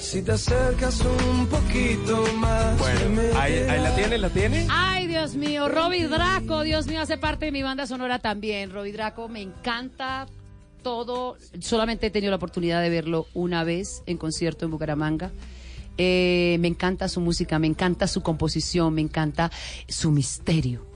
si 0.09 0.23
te 0.23 0.33
acercas 0.33 1.03
un 1.03 1.47
poquito 1.49 2.25
más. 2.39 2.79
Bueno, 2.79 3.21
ahí, 3.37 3.53
ahí 3.53 3.83
la 3.83 3.95
tiene, 3.95 4.17
la 4.17 4.31
tiene. 4.31 4.67
Ay, 4.71 5.07
Dios 5.07 5.35
mío, 5.35 5.69
Robbie 5.69 6.09
Draco, 6.09 6.63
Dios 6.63 6.87
mío, 6.87 7.03
hace 7.03 7.19
parte 7.19 7.45
de 7.45 7.53
mi 7.53 7.63
banda 7.63 7.87
sonora 7.87 8.19
también. 8.19 8.71
Robbie 8.71 8.93
Draco 8.93 9.29
me 9.29 9.43
encanta 9.43 10.27
todo. 10.83 11.37
Solamente 11.61 12.07
he 12.07 12.11
tenido 12.11 12.31
la 12.31 12.37
oportunidad 12.37 12.81
de 12.81 12.89
verlo 12.89 13.27
una 13.35 13.65
vez 13.65 14.03
en 14.07 14.17
concierto 14.17 14.65
en 14.65 14.71
Bucaramanga. 14.71 15.31
Eh, 15.99 16.57
me 16.61 16.69
encanta 16.69 17.07
su 17.09 17.21
música, 17.21 17.59
me 17.59 17.67
encanta 17.67 18.07
su 18.07 18.23
composición, 18.23 18.95
me 18.95 19.03
encanta 19.03 19.51
su 19.89 20.11
misterio. 20.11 20.87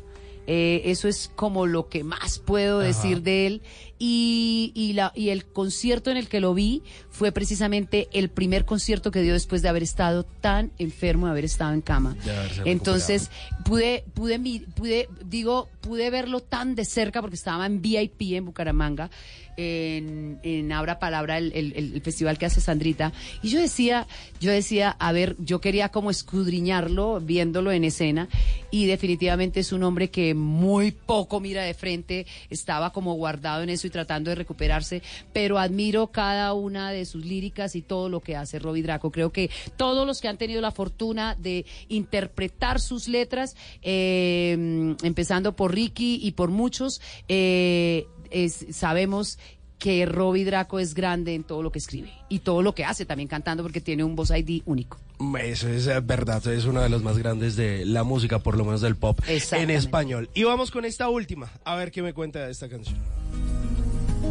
Eh, 0.47 0.83
eso 0.87 1.07
es 1.07 1.31
como 1.37 1.67
lo 1.67 1.89
que 1.89 2.03
más 2.03 2.39
puedo 2.39 2.79
decir 2.79 3.23
de 3.23 3.47
él. 3.47 3.63
Y, 4.05 4.73
y, 4.75 4.95
la, 4.95 5.13
y 5.15 5.29
el 5.29 5.45
concierto 5.45 6.11
en 6.11 6.17
el 6.17 6.27
que 6.29 6.41
lo 6.41 6.55
vi 6.55 6.83
fue 7.09 7.31
precisamente 7.31 8.09
el 8.13 8.31
primer 8.31 8.65
concierto 8.65 9.13
que 9.13 9.23
dio 9.23 9.33
después 9.33 9.63
de 9.63 9.69
haber 9.69 9.85
estado 9.85 10.25
tan 10.25 10.73
enfermo, 10.79 11.27
de 11.27 11.31
haber 11.31 11.45
estado 11.45 11.73
en 11.73 11.83
cama. 11.83 12.17
Entonces 12.65 13.31
pude, 13.65 14.03
pude, 14.15 14.41
pude, 14.75 15.09
digo, 15.25 15.69
pude 15.83 16.09
verlo 16.09 16.41
tan 16.41 16.75
de 16.75 16.85
cerca 16.87 17.21
porque 17.21 17.37
estaba 17.37 17.67
en 17.67 17.83
VIP 17.83 18.33
en 18.33 18.47
Bucaramanga, 18.47 19.11
en, 19.59 20.39
en 20.43 20.73
Abra 20.73 20.99
Palabra, 20.99 21.37
el, 21.37 21.53
el- 21.55 22.01
festival 22.03 22.39
que 22.39 22.47
hace 22.47 22.61
Sandrita. 22.61 23.13
Y 23.43 23.51
yo 23.51 23.61
decía, 23.61 24.07
yo 24.41 24.51
decía, 24.51 24.97
a 24.99 25.13
ver, 25.13 25.37
yo 25.39 25.61
quería 25.61 25.91
como 25.91 26.11
escudriñarlo, 26.11 27.21
viéndolo 27.21 27.71
en 27.73 27.85
escena. 27.85 28.29
Y 28.71 28.87
definitivamente 28.87 29.61
es 29.61 29.73
un 29.73 29.83
hombre 29.83 30.09
que 30.11 30.33
muy 30.35 30.93
poco 30.93 31.39
mira 31.41 31.63
de 31.65 31.75
frente, 31.75 32.27
estaba 32.49 32.93
como 32.93 33.13
guardado 33.15 33.63
en 33.63 33.69
eso 33.69 33.87
y 33.87 33.91
tratando 33.91 34.31
de 34.31 34.37
recuperarse, 34.37 35.03
pero 35.35 35.59
admiro 35.59 36.07
cada 36.09 36.55
una 36.55 36.91
de 36.91 37.05
sus 37.05 37.25
líricas 37.27 37.77
y 37.77 37.83
todo 37.83 38.09
lo 38.09 38.21
que 38.21 38.37
hace 38.37 38.59
Robbie 38.59 38.83
Draco. 38.83 39.11
Creo 39.11 39.31
que 39.33 39.51
todos 39.77 40.07
los 40.07 40.21
que 40.21 40.29
han 40.29 40.39
tenido 40.39 40.61
la 40.63 40.71
fortuna 40.71 41.37
de 41.39 41.67
interpretar 41.89 42.81
sus 42.81 43.07
letras, 43.09 43.55
eh, 43.83 44.97
empezando 45.03 45.55
por 45.55 45.72
Ricky 45.73 46.21
y 46.23 46.33
por 46.33 46.51
muchos, 46.51 47.01
eh, 47.29 48.07
es- 48.31 48.67
sabemos 48.71 49.39
que 49.79 50.07
Robbie 50.07 50.45
Draco 50.45 50.79
es 50.79 50.95
grande 50.95 51.35
en 51.35 51.43
todo 51.43 51.61
lo 51.61 51.73
que 51.73 51.81
escribe 51.81 52.13
y 52.29 52.39
todo 52.39 52.63
lo 52.63 52.73
que 52.73 52.85
hace 52.85 53.05
también 53.05 53.29
cantando 53.29 53.65
porque 53.65 53.81
tiene 53.81 54.05
un 54.05 54.15
voz 54.15 54.31
ID 54.31 54.63
único. 54.65 54.99
Eso 55.43 55.69
es 55.69 55.89
eh, 55.89 55.99
verdad, 56.01 56.47
es 56.47 56.65
uno 56.67 56.81
de 56.83 56.89
los 56.89 57.03
más 57.03 57.19
grandes 57.19 57.57
de 57.57 57.85
la 57.85 58.05
música, 58.05 58.39
por 58.39 58.57
lo 58.57 58.65
menos 58.65 58.81
del 58.81 58.95
pop 58.95 59.19
en 59.27 59.71
español. 59.71 60.31
Y 60.35 60.45
vamos 60.45 60.71
con 60.71 60.85
esta 60.85 61.09
última, 61.09 61.51
a 61.65 61.75
ver 61.75 61.91
qué 61.91 62.01
me 62.03 62.13
cuenta 62.13 62.45
de 62.47 62.53
esta 62.53 62.69
canción. 62.69 62.97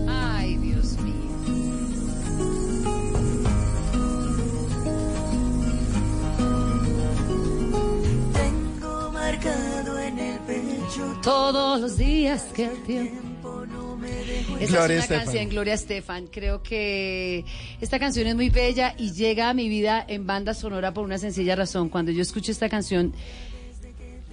Ay, 0.08 0.56
Dios 0.58 0.94
mío. 1.02 1.12
Tengo 8.34 9.12
marcado 9.12 9.71
Todos 11.24 11.80
los 11.80 11.98
días 11.98 12.44
que 12.54 12.66
el 12.66 12.84
tiempo 12.84 13.64
Esa 14.60 14.66
Gloria 14.66 14.66
es 14.66 14.70
una 14.72 14.86
Estefan. 15.00 15.24
canción, 15.26 15.50
Gloria 15.50 15.74
Estefan. 15.74 16.28
Creo 16.28 16.64
que 16.64 17.46
esta 17.80 17.98
canción 18.00 18.28
es 18.28 18.36
muy 18.36 18.50
bella 18.50 18.94
y 18.98 19.14
llega 19.14 19.50
a 19.50 19.54
mi 19.54 19.70
vida 19.70 20.04
en 20.06 20.28
banda 20.28 20.54
sonora 20.54 20.94
por 20.94 21.06
una 21.06 21.18
sencilla 21.18 21.56
razón. 21.56 21.90
Cuando 21.90 22.12
yo 22.12 22.22
escucho 22.22 22.52
esta 22.52 22.68
canción, 22.68 23.14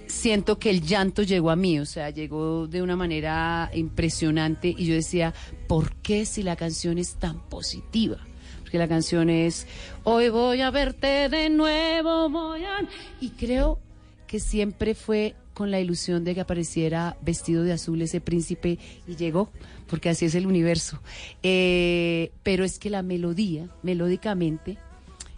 siento 0.07 0.59
que 0.59 0.69
el 0.69 0.81
llanto 0.81 1.23
llegó 1.23 1.49
a 1.49 1.55
mí, 1.55 1.79
o 1.79 1.85
sea, 1.85 2.09
llegó 2.09 2.67
de 2.67 2.81
una 2.81 2.95
manera 2.95 3.69
impresionante 3.73 4.73
y 4.75 4.85
yo 4.85 4.95
decía, 4.95 5.33
¿por 5.67 5.95
qué 5.97 6.25
si 6.25 6.43
la 6.43 6.55
canción 6.55 6.97
es 6.97 7.15
tan 7.15 7.39
positiva? 7.47 8.17
Porque 8.61 8.77
la 8.77 8.87
canción 8.87 9.29
es, 9.29 9.65
hoy 10.03 10.29
voy 10.29 10.61
a 10.61 10.71
verte 10.71 11.29
de 11.29 11.49
nuevo, 11.49 12.29
voy 12.29 12.65
a... 12.65 12.87
Y 13.21 13.29
creo 13.29 13.79
que 14.27 14.39
siempre 14.39 14.93
fue 14.93 15.35
con 15.59 15.71
la 15.71 15.81
ilusión 15.81 16.23
de 16.23 16.35
que 16.35 16.39
apareciera 16.39 17.17
vestido 17.21 17.65
de 17.65 17.73
azul 17.73 18.01
ese 18.01 18.21
príncipe 18.21 18.79
y 19.05 19.17
llegó, 19.17 19.49
porque 19.89 20.07
así 20.07 20.23
es 20.23 20.33
el 20.35 20.47
universo. 20.47 21.01
Eh, 21.43 22.31
pero 22.43 22.63
es 22.63 22.79
que 22.79 22.89
la 22.89 23.03
melodía, 23.03 23.67
melódicamente, 23.83 24.77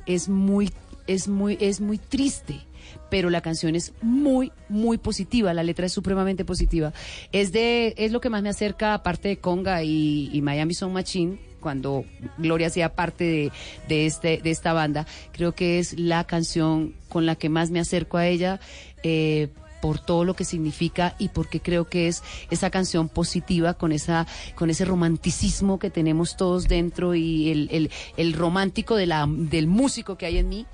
es 0.06 0.30
muy, 0.30 0.70
es 1.08 1.28
muy, 1.28 1.58
es 1.60 1.82
muy 1.82 1.98
triste. 1.98 2.60
pero 3.10 3.32
la 3.32 3.42
canción 3.42 3.76
es 3.76 3.94
muy, 4.04 4.52
muy 4.70 5.00
positiva, 5.00 5.56
la 5.56 5.64
letra 5.64 5.88
es 5.88 5.92
supremamente 5.92 6.46
positiva. 6.46 6.94
Es 7.32 7.52
de, 7.52 7.96
es 7.98 8.12
lo 8.12 8.22
que 8.22 8.30
más 8.30 8.44
me 8.44 8.50
acerca, 8.50 8.94
aparte 8.94 9.28
de 9.28 9.38
Conga 9.38 9.84
y, 9.84 10.40
Miami 10.44 10.76
Sound 10.76 10.94
Machine, 10.94 11.40
cuando 11.60 12.06
Gloria 12.38 12.68
hacía 12.68 12.94
parte 12.94 13.24
de, 13.24 13.52
de, 13.88 14.06
este, 14.06 14.40
de 14.44 14.52
esta 14.52 14.74
banda, 14.74 15.08
creo 15.32 15.54
que 15.54 15.80
es 15.80 15.98
la 16.00 16.26
canción 16.26 16.94
con 17.10 17.26
la 17.26 17.36
que 17.36 17.50
más 17.50 17.72
me 17.72 17.80
acerco 17.80 18.18
a 18.18 18.28
ella. 18.28 18.60
eh, 19.02 19.50
por 19.82 20.00
todo 20.00 20.24
lo 20.24 20.36
que 20.36 20.46
significa 20.46 21.16
y 21.20 21.30
porque 21.30 21.60
creo 21.60 21.86
que 21.90 22.08
es 22.08 22.24
esa 22.50 22.70
canción 22.70 23.10
positiva 23.10 23.74
con 23.74 23.92
esa 23.92 24.28
con 24.56 24.70
ese 24.70 24.86
romanticismo 24.86 25.80
que 25.80 25.90
tenemos 25.90 26.38
todos 26.38 26.68
dentro 26.68 27.16
y 27.16 27.50
el, 27.50 27.68
el, 27.72 27.92
el 28.18 28.34
romántico 28.34 28.96
de 28.96 29.08
la, 29.08 29.26
del 29.28 29.68
músico 29.68 30.18
que 30.18 30.26
hay 30.28 30.38
en 30.38 30.50
mí 30.50 30.66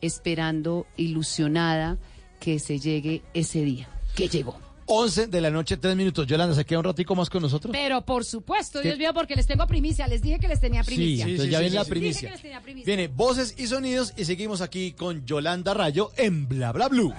esperando 0.00 0.86
ilusionada 0.96 1.98
que 2.40 2.58
se 2.58 2.78
llegue 2.78 3.22
ese 3.34 3.62
día 3.64 3.88
que 4.14 4.28
llegó 4.28 4.58
11 4.86 5.28
de 5.28 5.40
la 5.40 5.48
noche, 5.50 5.78
3 5.78 5.96
minutos. 5.96 6.26
Yolanda, 6.26 6.54
¿se 6.54 6.66
queda 6.66 6.78
un 6.80 6.84
ratico 6.84 7.14
más 7.14 7.30
con 7.30 7.40
nosotros? 7.40 7.72
pero 7.72 8.02
por 8.04 8.22
supuesto 8.22 8.82
¿Qué? 8.82 8.88
Dios 8.88 8.98
mío 8.98 9.14
porque 9.14 9.34
les 9.34 9.46
tengo 9.46 9.66
primicia 9.66 10.06
les 10.06 10.20
dije 10.20 10.38
que 10.38 10.46
les 10.46 10.60
tenía 10.60 10.84
Sí, 10.84 10.94
primicia 10.94 11.24
entonces 11.24 11.50
ya 11.50 11.60
viene 11.60 11.74
la 11.74 11.80
Dije 11.84 11.90
primicia. 11.90 12.28
que 12.28 12.32
les 12.34 12.42
tenía 12.42 12.60
primicia. 12.60 12.94
Viene 12.94 13.08
voces 13.08 13.54
y 13.56 13.66
sonidos 13.66 14.12
y 14.18 14.26
seguimos 14.26 14.60
aquí 14.60 14.92
con 14.92 15.24
Yolanda 15.24 15.72
Rayo 15.72 16.10
en 16.18 16.46
Bla 16.48 16.70
Bla 16.72 16.88
Blue. 16.88 17.14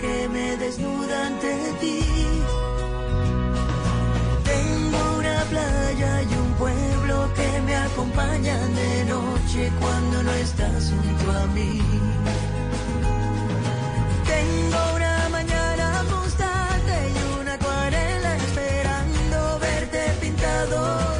Que 0.00 0.28
me 0.28 0.56
desnuda 0.56 1.26
ante 1.26 1.52
ti. 1.80 2.00
Tengo 4.44 5.18
una 5.18 5.38
playa 5.50 6.22
y 6.22 6.34
un 6.34 6.52
pueblo 6.54 7.28
que 7.34 7.60
me 7.66 7.76
acompañan 7.76 8.74
de 8.74 9.04
noche 9.04 9.72
cuando 9.80 10.22
no 10.22 10.32
estás 10.32 10.92
junto 10.92 11.32
a 11.32 11.46
mí. 11.48 11.80
Tengo 14.26 14.80
una 14.96 15.28
mañana 15.30 16.04
constante 16.10 16.94
y 17.16 17.40
una 17.40 17.54
acuarela 17.54 18.36
esperando 18.36 19.58
verte 19.58 20.00
pintado 20.20 21.19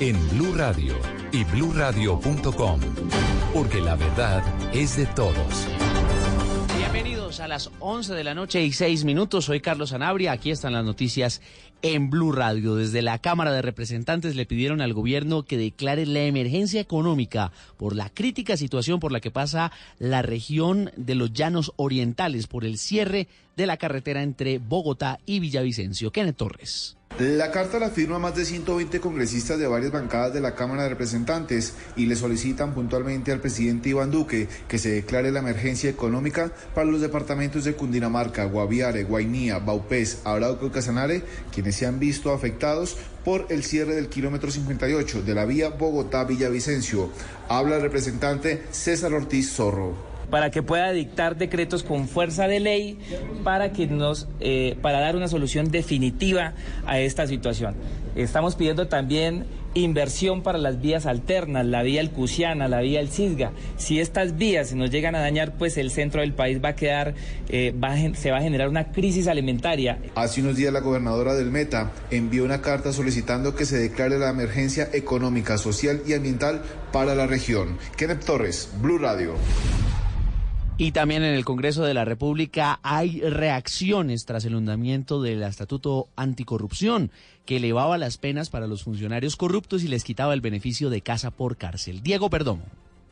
en 0.00 0.28
Blue 0.30 0.54
Radio 0.54 0.94
y 1.32 1.44
bluradio.com, 1.44 2.80
porque 3.52 3.80
la 3.80 3.96
verdad 3.96 4.42
es 4.74 4.96
de 4.96 5.06
todos. 5.06 5.66
Bienvenidos 6.76 7.40
a 7.40 7.48
las 7.48 7.70
11 7.80 8.14
de 8.14 8.24
la 8.24 8.34
noche 8.34 8.62
y 8.64 8.72
6 8.72 9.04
minutos. 9.04 9.46
Soy 9.46 9.60
Carlos 9.60 9.90
Sanabria. 9.90 10.32
Aquí 10.32 10.50
están 10.50 10.72
las 10.72 10.84
noticias 10.84 11.40
en 11.82 12.10
Blue 12.10 12.32
Radio. 12.32 12.76
Desde 12.76 13.02
la 13.02 13.18
Cámara 13.18 13.52
de 13.52 13.62
Representantes 13.62 14.36
le 14.36 14.46
pidieron 14.46 14.80
al 14.80 14.92
gobierno 14.92 15.44
que 15.44 15.56
declare 15.56 16.06
la 16.06 16.20
emergencia 16.20 16.80
económica 16.80 17.52
por 17.76 17.96
la 17.96 18.08
crítica 18.08 18.56
situación 18.56 19.00
por 19.00 19.12
la 19.12 19.20
que 19.20 19.30
pasa 19.30 19.72
la 19.98 20.22
región 20.22 20.90
de 20.96 21.14
los 21.14 21.32
Llanos 21.32 21.72
Orientales 21.76 22.46
por 22.46 22.64
el 22.64 22.78
cierre 22.78 23.28
de 23.56 23.66
la 23.66 23.76
carretera 23.76 24.22
entre 24.22 24.58
Bogotá 24.58 25.18
y 25.26 25.40
Villavicencio. 25.40 26.10
Kenneth 26.10 26.36
Torres. 26.36 26.96
La 27.18 27.50
carta 27.50 27.78
la 27.78 27.90
firma 27.90 28.18
más 28.18 28.34
de 28.34 28.46
120 28.46 28.98
congresistas 28.98 29.58
de 29.58 29.66
varias 29.66 29.92
bancadas 29.92 30.32
de 30.32 30.40
la 30.40 30.54
Cámara 30.54 30.84
de 30.84 30.88
Representantes 30.88 31.74
y 31.94 32.06
le 32.06 32.16
solicitan 32.16 32.72
puntualmente 32.72 33.32
al 33.32 33.40
presidente 33.40 33.90
Iván 33.90 34.10
Duque 34.10 34.48
que 34.66 34.78
se 34.78 34.88
declare 34.88 35.30
la 35.30 35.40
emergencia 35.40 35.90
económica 35.90 36.50
para 36.74 36.90
los 36.90 37.02
departamentos 37.02 37.64
de 37.64 37.74
Cundinamarca, 37.74 38.46
Guaviare, 38.46 39.04
Guainía, 39.04 39.58
Baupés, 39.58 40.22
Arauco 40.24 40.66
y 40.66 40.70
Casanare, 40.70 41.22
quienes 41.52 41.76
se 41.76 41.86
han 41.86 41.98
visto 41.98 42.32
afectados 42.32 42.96
por 43.26 43.46
el 43.50 43.62
cierre 43.62 43.94
del 43.94 44.08
kilómetro 44.08 44.50
58 44.50 45.22
de 45.22 45.34
la 45.34 45.44
vía 45.44 45.68
Bogotá-Villavicencio. 45.68 47.10
Habla 47.46 47.76
el 47.76 47.82
representante 47.82 48.62
César 48.70 49.12
Ortiz 49.12 49.52
Zorro 49.52 50.11
para 50.32 50.50
que 50.50 50.62
pueda 50.62 50.92
dictar 50.92 51.36
decretos 51.36 51.82
con 51.82 52.08
fuerza 52.08 52.48
de 52.48 52.58
ley 52.58 52.98
para 53.44 53.70
que 53.74 53.86
nos 53.86 54.28
eh, 54.40 54.78
para 54.80 54.98
dar 54.98 55.14
una 55.14 55.28
solución 55.28 55.70
definitiva 55.70 56.54
a 56.86 56.98
esta 57.00 57.26
situación. 57.26 57.74
Estamos 58.16 58.56
pidiendo 58.56 58.88
también 58.88 59.44
inversión 59.74 60.42
para 60.42 60.56
las 60.56 60.80
vías 60.80 61.04
alternas, 61.04 61.66
la 61.66 61.82
vía 61.82 62.00
El 62.00 62.10
Cusiana, 62.10 62.66
la 62.66 62.80
vía 62.80 63.00
El 63.00 63.10
Cisga. 63.10 63.52
Si 63.76 64.00
estas 64.00 64.38
vías 64.38 64.70
se 64.70 64.76
nos 64.76 64.90
llegan 64.90 65.14
a 65.14 65.20
dañar, 65.20 65.58
pues 65.58 65.76
el 65.76 65.90
centro 65.90 66.22
del 66.22 66.32
país 66.32 66.64
va 66.64 66.70
a 66.70 66.76
quedar, 66.76 67.14
eh, 67.50 67.74
se 68.14 68.30
va 68.30 68.38
a 68.38 68.42
generar 68.42 68.70
una 68.70 68.90
crisis 68.90 69.28
alimentaria. 69.28 69.98
Hace 70.14 70.40
unos 70.40 70.56
días 70.56 70.72
la 70.72 70.80
gobernadora 70.80 71.34
del 71.34 71.50
Meta 71.50 71.92
envió 72.10 72.44
una 72.44 72.62
carta 72.62 72.94
solicitando 72.94 73.54
que 73.54 73.66
se 73.66 73.76
declare 73.76 74.18
la 74.18 74.30
emergencia 74.30 74.88
económica, 74.94 75.58
social 75.58 76.00
y 76.06 76.14
ambiental 76.14 76.62
para 76.90 77.14
la 77.14 77.26
región. 77.26 77.76
Kenneth 77.98 78.24
Torres, 78.24 78.70
Blue 78.80 78.96
Radio. 78.96 79.34
Y 80.82 80.90
también 80.90 81.22
en 81.22 81.34
el 81.34 81.44
Congreso 81.44 81.84
de 81.84 81.94
la 81.94 82.04
República 82.04 82.80
hay 82.82 83.20
reacciones 83.20 84.26
tras 84.26 84.44
el 84.46 84.56
hundimiento 84.56 85.22
del 85.22 85.44
Estatuto 85.44 86.08
Anticorrupción, 86.16 87.12
que 87.46 87.58
elevaba 87.58 87.98
las 87.98 88.18
penas 88.18 88.50
para 88.50 88.66
los 88.66 88.82
funcionarios 88.82 89.36
corruptos 89.36 89.84
y 89.84 89.86
les 89.86 90.02
quitaba 90.02 90.34
el 90.34 90.40
beneficio 90.40 90.90
de 90.90 91.00
casa 91.00 91.30
por 91.30 91.56
cárcel. 91.56 92.02
Diego 92.02 92.30
Perdomo. 92.30 92.64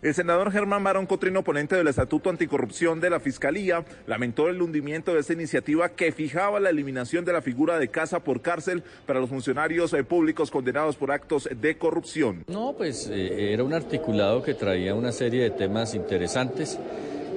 El 0.02 0.14
senador 0.14 0.50
Germán 0.50 0.82
Barón 0.82 1.06
Cotrino, 1.06 1.44
ponente 1.44 1.76
del 1.76 1.86
Estatuto 1.86 2.28
Anticorrupción 2.28 3.00
de 3.00 3.10
la 3.10 3.20
Fiscalía, 3.20 3.84
lamentó 4.08 4.48
el 4.48 4.60
hundimiento 4.60 5.14
de 5.14 5.20
esta 5.20 5.34
iniciativa 5.34 5.90
que 5.90 6.10
fijaba 6.10 6.58
la 6.58 6.70
eliminación 6.70 7.24
de 7.24 7.34
la 7.34 7.40
figura 7.40 7.78
de 7.78 7.86
casa 7.86 8.18
por 8.18 8.40
cárcel 8.40 8.82
para 9.06 9.20
los 9.20 9.30
funcionarios 9.30 9.92
eh, 9.92 10.02
públicos 10.02 10.50
condenados 10.50 10.96
por 10.96 11.12
actos 11.12 11.48
de 11.54 11.78
corrupción. 11.78 12.42
No, 12.48 12.74
pues 12.76 13.08
eh, 13.12 13.52
era 13.52 13.62
un 13.62 13.74
articulado 13.74 14.42
que 14.42 14.54
traía 14.54 14.92
una 14.96 15.12
serie 15.12 15.44
de 15.44 15.50
temas 15.50 15.94
interesantes 15.94 16.76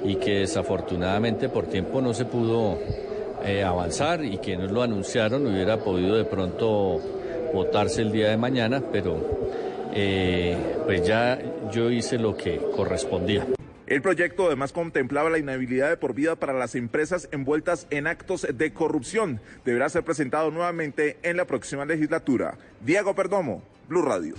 y 0.04 0.16
que 0.16 0.40
desafortunadamente 0.40 1.48
por 1.48 1.66
tiempo 1.66 2.00
no 2.00 2.12
se 2.12 2.26
pudo 2.26 2.78
eh, 3.44 3.62
avanzar 3.62 4.24
y 4.24 4.38
quienes 4.38 4.70
lo 4.70 4.82
anunciaron 4.82 5.46
hubiera 5.46 5.78
podido 5.78 6.16
de 6.16 6.24
pronto 6.24 7.00
votarse 7.52 8.02
el 8.02 8.12
día 8.12 8.28
de 8.28 8.36
mañana, 8.36 8.82
pero 8.92 9.18
eh, 9.94 10.56
pues 10.84 11.06
ya 11.06 11.38
yo 11.72 11.90
hice 11.90 12.18
lo 12.18 12.36
que 12.36 12.58
correspondía. 12.76 13.46
El 13.86 14.00
proyecto 14.00 14.46
además 14.46 14.72
contemplaba 14.72 15.28
la 15.28 15.38
inhabilidad 15.38 15.90
de 15.90 15.96
por 15.96 16.14
vida 16.14 16.36
para 16.36 16.54
las 16.54 16.74
empresas 16.74 17.28
envueltas 17.32 17.86
en 17.90 18.06
actos 18.06 18.46
de 18.52 18.72
corrupción. 18.72 19.40
Deberá 19.64 19.88
ser 19.90 20.04
presentado 20.04 20.50
nuevamente 20.50 21.18
en 21.22 21.36
la 21.36 21.44
próxima 21.44 21.84
legislatura. 21.84 22.56
Diego 22.80 23.14
Perdomo, 23.14 23.62
Blue 23.88 24.02
Radio. 24.02 24.34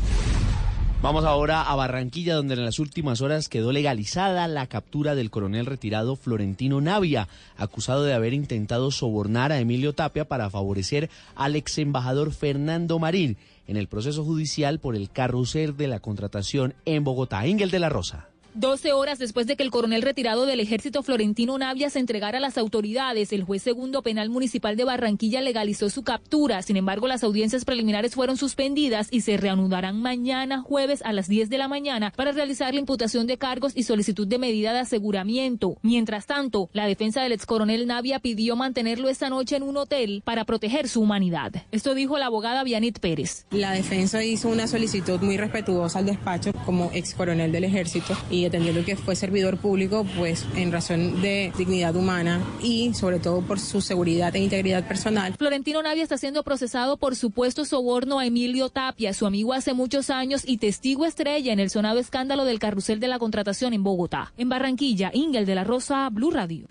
Vamos 1.06 1.24
ahora 1.24 1.62
a 1.62 1.76
Barranquilla, 1.76 2.34
donde 2.34 2.56
en 2.56 2.66
las 2.66 2.80
últimas 2.80 3.22
horas 3.22 3.48
quedó 3.48 3.72
legalizada 3.72 4.48
la 4.48 4.66
captura 4.66 5.14
del 5.14 5.30
coronel 5.30 5.68
retirado 5.68 6.16
Florentino 6.16 6.82
Navia, 6.82 7.28
acusado 7.58 8.04
de 8.06 8.16
haber 8.16 8.34
intentado 8.34 8.90
sobornar 8.90 9.52
a 9.52 9.60
Emilio 9.60 9.94
Tapia 9.94 10.28
para 10.28 10.50
favorecer 10.50 11.12
al 11.36 11.56
ex 11.56 11.78
embajador 11.78 12.32
Fernando 12.32 12.98
Marín 12.98 13.38
en 13.68 13.78
el 13.78 13.88
proceso 13.88 14.26
judicial 14.26 14.80
por 14.80 14.96
el 14.96 15.12
carrusel 15.12 15.78
de 15.78 15.90
la 15.90 16.00
contratación 16.00 16.74
en 16.86 17.04
Bogotá. 17.04 17.46
Ingel 17.46 17.70
de 17.70 17.78
la 17.78 17.90
Rosa. 17.90 18.30
12 18.56 18.94
horas 18.94 19.20
después 19.20 19.48
de 19.48 19.58
que 19.58 19.64
el 19.64 19.70
coronel 19.70 20.02
retirado 20.02 20.46
del 20.46 20.62
ejército 20.62 21.04
Florentino 21.04 21.58
Navia 21.58 21.90
se 21.90 22.00
entregara 22.00 22.38
a 22.38 22.42
las 22.42 22.58
autoridades, 22.58 23.34
el 23.34 23.44
juez 23.44 23.62
segundo 23.62 24.02
penal 24.02 24.30
municipal 24.30 24.78
de 24.78 24.86
Barranquilla 24.86 25.42
legalizó 25.42 25.90
su 25.90 26.04
captura. 26.04 26.62
Sin 26.62 26.78
embargo, 26.78 27.06
las 27.08 27.26
audiencias 27.26 27.66
preliminares 27.66 28.16
fueron 28.16 28.38
suspendidas 28.38 29.10
y 29.12 29.22
se 29.22 29.36
reanudarán 29.36 30.02
mañana 30.02 30.62
jueves 30.62 31.02
a 31.04 31.12
las 31.12 31.28
10 31.28 31.50
de 31.50 31.58
la 31.58 31.68
mañana 31.68 32.14
para 32.16 32.32
realizar 32.32 32.74
la 32.74 32.80
imputación 32.80 33.28
de 33.28 33.38
cargos 33.38 33.74
y 33.76 33.84
solicitud 33.84 34.26
de 34.26 34.40
medida 34.40 34.72
de 34.72 34.80
aseguramiento. 34.80 35.76
Mientras 35.82 36.26
tanto, 36.26 36.70
la 36.72 36.88
defensa 36.88 37.22
del 37.22 37.34
ex 37.34 37.46
coronel 37.46 37.88
Navia 37.88 38.20
pidió 38.20 38.56
mantenerlo 38.56 39.10
esta 39.10 39.30
noche 39.30 39.58
en 39.58 39.64
un 39.64 39.76
hotel 39.76 40.22
para 40.24 40.46
proteger 40.46 40.88
su 40.88 41.02
humanidad. 41.02 41.52
Esto 41.74 41.94
dijo 41.94 42.18
la 42.18 42.28
abogada 42.28 42.64
Vianit 42.64 43.00
Pérez. 43.00 43.48
La 43.52 43.74
defensa 43.74 44.24
hizo 44.24 44.48
una 44.48 44.68
solicitud 44.68 45.20
muy 45.20 45.36
respetuosa 45.36 46.00
al 46.00 46.06
despacho 46.06 46.54
como 46.66 46.90
ex 46.94 47.14
coronel 47.16 47.52
del 47.52 47.66
ejército 47.66 48.16
y 48.32 48.45
atendiendo 48.48 48.84
que 48.86 48.96
fue 48.96 49.16
servidor 49.16 49.58
público, 49.58 50.06
pues 50.18 50.46
en 50.56 50.72
razón 50.72 51.22
de 51.22 51.52
dignidad 51.58 51.96
humana 51.96 52.42
y 52.62 52.94
sobre 52.94 53.20
todo 53.20 53.42
por 53.42 53.60
su 53.60 53.82
seguridad 53.82 54.36
e 54.36 54.40
integridad 54.40 54.88
personal. 54.88 55.34
Florentino 55.38 55.82
Navia 55.82 56.04
está 56.04 56.18
siendo 56.18 56.44
procesado 56.44 56.98
por 56.98 57.16
supuesto 57.16 57.66
soborno 57.66 58.20
a 58.20 58.26
Emilio 58.26 58.70
Tapia, 58.70 59.14
su 59.14 59.26
amigo 59.26 59.54
hace 59.54 59.74
muchos 59.74 60.10
años 60.10 60.44
y 60.46 60.58
testigo 60.58 61.06
estrella 61.06 61.54
en 61.54 61.60
el 61.60 61.70
sonado 61.70 62.00
escándalo 62.00 62.46
del 62.46 62.60
carrusel 62.60 63.00
de 63.00 63.08
la 63.08 63.20
contratación 63.20 63.74
en 63.74 63.84
Bogotá. 63.84 64.34
En 64.38 64.50
Barranquilla, 64.50 65.12
Ingel 65.14 65.46
de 65.46 65.56
la 65.56 65.64
Rosa, 65.64 66.10
Blue 66.10 66.32
Radio. 66.32 66.68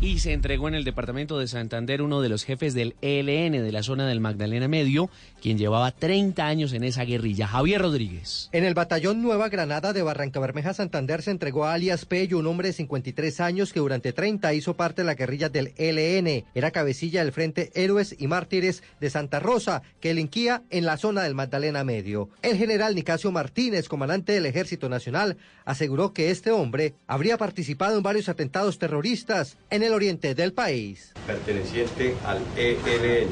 Y 0.00 0.18
se 0.18 0.32
entregó 0.32 0.68
en 0.68 0.74
el 0.74 0.84
departamento 0.84 1.38
de 1.38 1.48
Santander 1.48 2.02
uno 2.02 2.20
de 2.20 2.28
los 2.28 2.44
jefes 2.44 2.74
del 2.74 2.96
ELN 3.00 3.52
de 3.52 3.72
la 3.72 3.82
zona 3.82 4.06
del 4.06 4.20
Magdalena 4.20 4.68
Medio, 4.68 5.08
quien 5.40 5.56
llevaba 5.56 5.90
30 5.90 6.46
años 6.46 6.74
en 6.74 6.84
esa 6.84 7.04
guerrilla, 7.04 7.46
Javier 7.46 7.80
Rodríguez. 7.80 8.50
En 8.52 8.64
el 8.64 8.74
batallón 8.74 9.22
Nueva 9.22 9.48
Granada 9.48 9.94
de 9.94 10.02
Barranca 10.02 10.38
Bermeja, 10.38 10.74
Santander, 10.74 11.22
se 11.22 11.30
entregó 11.30 11.64
a 11.64 11.72
alias 11.72 12.04
Pello, 12.04 12.38
un 12.38 12.46
hombre 12.46 12.68
de 12.68 12.74
53 12.74 13.40
años 13.40 13.72
que 13.72 13.80
durante 13.80 14.12
30 14.12 14.52
hizo 14.52 14.76
parte 14.76 15.00
de 15.00 15.06
la 15.06 15.14
guerrilla 15.14 15.48
del 15.48 15.72
ELN. 15.76 16.44
Era 16.54 16.72
cabecilla 16.72 17.24
del 17.24 17.32
Frente 17.32 17.70
Héroes 17.74 18.14
y 18.18 18.26
Mártires 18.26 18.82
de 19.00 19.08
Santa 19.08 19.40
Rosa, 19.40 19.82
que 20.00 20.08
delinquía 20.08 20.62
en 20.68 20.84
la 20.84 20.98
zona 20.98 21.22
del 21.22 21.34
Magdalena 21.34 21.84
Medio. 21.84 22.28
El 22.42 22.58
general 22.58 22.94
Nicasio 22.94 23.32
Martínez, 23.32 23.88
comandante 23.88 24.32
del 24.32 24.46
Ejército 24.46 24.90
Nacional, 24.90 25.38
aseguró 25.64 26.12
que 26.12 26.30
este 26.30 26.50
hombre 26.50 26.94
habría 27.06 27.38
participado 27.38 27.96
en 27.96 28.02
varios 28.02 28.28
atentados 28.28 28.78
terroristas 28.78 29.56
en 29.70 29.82
el 29.82 29.85
oriente 29.94 30.34
del 30.34 30.52
país. 30.52 31.12
perteneciente 31.26 32.14
al 32.24 32.38
ELN, 32.56 33.28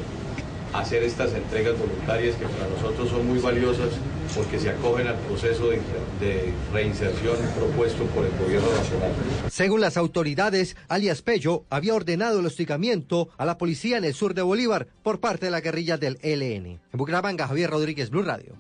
hacer 0.73 1.05
estas 1.05 1.33
entregas 1.35 1.79
voluntarias 1.79 2.35
que 2.37 2.47
para 2.47 2.69
nosotros 2.69 3.09
son 3.09 3.27
muy 3.27 3.39
valiosas 3.39 3.91
porque 4.35 4.59
se 4.59 4.71
acogen 4.71 5.07
al 5.07 5.17
proceso 5.21 5.69
de, 5.71 5.77
de 6.19 6.53
reinserción 6.73 7.37
propuesto 7.57 8.05
por 8.07 8.25
el 8.25 8.33
gobierno 8.33 8.69
nacional. 8.77 9.13
Según 9.49 9.81
las 9.81 9.97
autoridades, 9.97 10.77
alias 10.89 11.23
Pello 11.23 11.65
había 11.71 11.95
ordenado 11.95 12.41
el 12.41 12.47
hostigamiento 12.47 13.29
a 13.39 13.45
la 13.45 13.57
policía 13.59 13.99
en 13.99 14.05
el 14.05 14.15
sur 14.15 14.35
de 14.35 14.43
Bolívar 14.43 14.89
por 15.05 15.21
parte 15.21 15.47
de 15.47 15.53
la 15.53 15.61
guerrilla 15.61 15.97
del 15.99 16.19
ELN. 16.23 16.67
En 16.67 16.81
Bucaramanga, 16.93 17.47
Javier 17.47 17.71
Rodríguez, 17.71 18.11
Blue 18.11 18.23
Radio. 18.23 18.55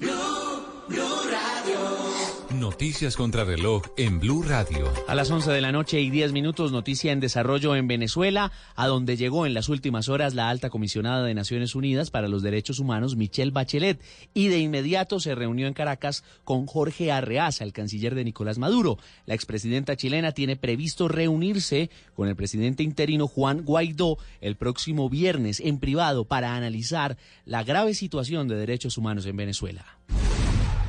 Noticias 2.60 3.16
contra 3.16 3.42
reloj 3.42 3.82
en 3.96 4.20
Blue 4.20 4.42
Radio. 4.42 4.92
A 5.08 5.16
las 5.16 5.28
11 5.30 5.50
de 5.50 5.60
la 5.60 5.72
noche 5.72 6.00
y 6.00 6.08
10 6.08 6.32
minutos, 6.32 6.70
noticia 6.70 7.10
en 7.10 7.18
desarrollo 7.18 7.74
en 7.74 7.88
Venezuela, 7.88 8.52
a 8.76 8.86
donde 8.86 9.16
llegó 9.16 9.44
en 9.44 9.54
las 9.54 9.68
últimas 9.68 10.08
horas 10.08 10.34
la 10.34 10.48
alta 10.50 10.70
comisionada 10.70 11.24
de 11.24 11.34
Naciones 11.34 11.74
Unidas 11.74 12.10
para 12.10 12.28
los 12.28 12.42
Derechos 12.42 12.78
Humanos, 12.78 13.16
Michelle 13.16 13.50
Bachelet, 13.50 14.00
y 14.34 14.48
de 14.48 14.60
inmediato 14.60 15.18
se 15.18 15.34
reunió 15.34 15.66
en 15.66 15.74
Caracas 15.74 16.22
con 16.44 16.66
Jorge 16.66 17.10
Arreaza, 17.10 17.64
el 17.64 17.72
canciller 17.72 18.14
de 18.14 18.24
Nicolás 18.24 18.58
Maduro. 18.58 18.98
La 19.26 19.34
expresidenta 19.34 19.96
chilena 19.96 20.30
tiene 20.30 20.56
previsto 20.56 21.08
reunirse 21.08 21.90
con 22.14 22.28
el 22.28 22.36
presidente 22.36 22.84
interino 22.84 23.26
Juan 23.26 23.62
Guaidó 23.62 24.16
el 24.40 24.54
próximo 24.56 25.10
viernes 25.10 25.58
en 25.58 25.80
privado 25.80 26.24
para 26.24 26.54
analizar 26.54 27.16
la 27.46 27.64
grave 27.64 27.94
situación 27.94 28.46
de 28.46 28.54
derechos 28.54 28.96
humanos 28.96 29.26
en 29.26 29.36
Venezuela. 29.36 29.98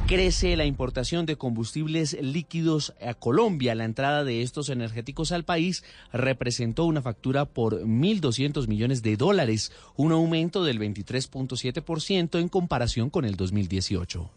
Crece 0.07 0.56
la 0.56 0.65
importación 0.65 1.26
de 1.26 1.36
combustibles 1.36 2.15
líquidos 2.22 2.94
a 3.03 3.15
Colombia. 3.15 3.73
La 3.73 3.86
entrada 3.86 4.23
de 4.23 4.44
estos 4.44 4.69
energéticos 4.69 5.32
al 5.32 5.45
país 5.45 5.84
representó 6.14 6.86
una 6.86 7.02
factura 7.02 7.45
por 7.45 7.82
1.200 7.82 8.68
millones 8.68 9.02
de 9.02 9.18
dólares, 9.18 9.72
un 9.95 10.11
aumento 10.11 10.64
del 10.64 10.80
23.7% 10.80 12.40
en 12.40 12.49
comparación 12.49 13.10
con 13.10 13.26
el 13.26 13.36
2018. 13.36 14.30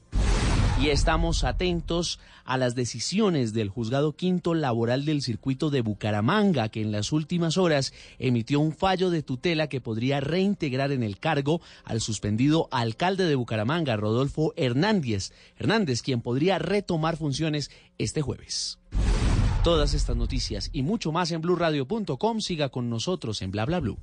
Y 0.80 0.90
estamos 0.90 1.42
atentos 1.42 2.20
a 2.44 2.56
las 2.56 2.76
decisiones 2.76 3.52
del 3.52 3.68
juzgado 3.68 4.12
quinto 4.14 4.54
laboral 4.54 5.04
del 5.04 5.22
circuito 5.22 5.70
de 5.70 5.80
Bucaramanga, 5.80 6.68
que 6.68 6.80
en 6.80 6.92
las 6.92 7.10
últimas 7.10 7.58
horas 7.58 7.92
emitió 8.20 8.60
un 8.60 8.72
fallo 8.72 9.10
de 9.10 9.24
tutela 9.24 9.68
que 9.68 9.80
podría 9.80 10.20
reintegrar 10.20 10.92
en 10.92 11.02
el 11.02 11.18
cargo 11.18 11.60
al 11.84 12.00
suspendido 12.00 12.68
alcalde 12.70 13.24
de 13.24 13.34
Bucaramanga, 13.34 13.96
Rodolfo 13.96 14.54
Hernández, 14.56 15.32
Hernández, 15.56 16.00
quien 16.00 16.20
podría 16.20 16.60
retomar 16.60 17.16
funciones 17.16 17.72
este 17.98 18.22
jueves. 18.22 18.78
Todas 19.64 19.94
estas 19.94 20.16
noticias 20.16 20.70
y 20.72 20.82
mucho 20.82 21.10
más 21.10 21.32
en 21.32 21.40
blurradio.com. 21.40 22.40
Siga 22.40 22.68
con 22.68 22.88
nosotros 22.88 23.42
en 23.42 23.50
bla 23.50 23.66
bla 23.66 23.80
blue. 23.80 23.98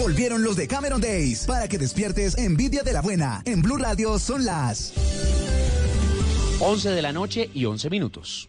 Volvieron 0.00 0.42
los 0.42 0.56
de 0.56 0.66
Cameron 0.66 0.98
Days 0.98 1.44
para 1.44 1.68
que 1.68 1.76
despiertes 1.76 2.38
envidia 2.38 2.82
de 2.82 2.94
la 2.94 3.02
buena. 3.02 3.42
En 3.44 3.60
Blue 3.60 3.76
Radio 3.76 4.18
son 4.18 4.46
las 4.46 4.94
11 6.58 6.90
de 6.90 7.02
la 7.02 7.12
noche 7.12 7.50
y 7.52 7.66
11 7.66 7.90
minutos. 7.90 8.48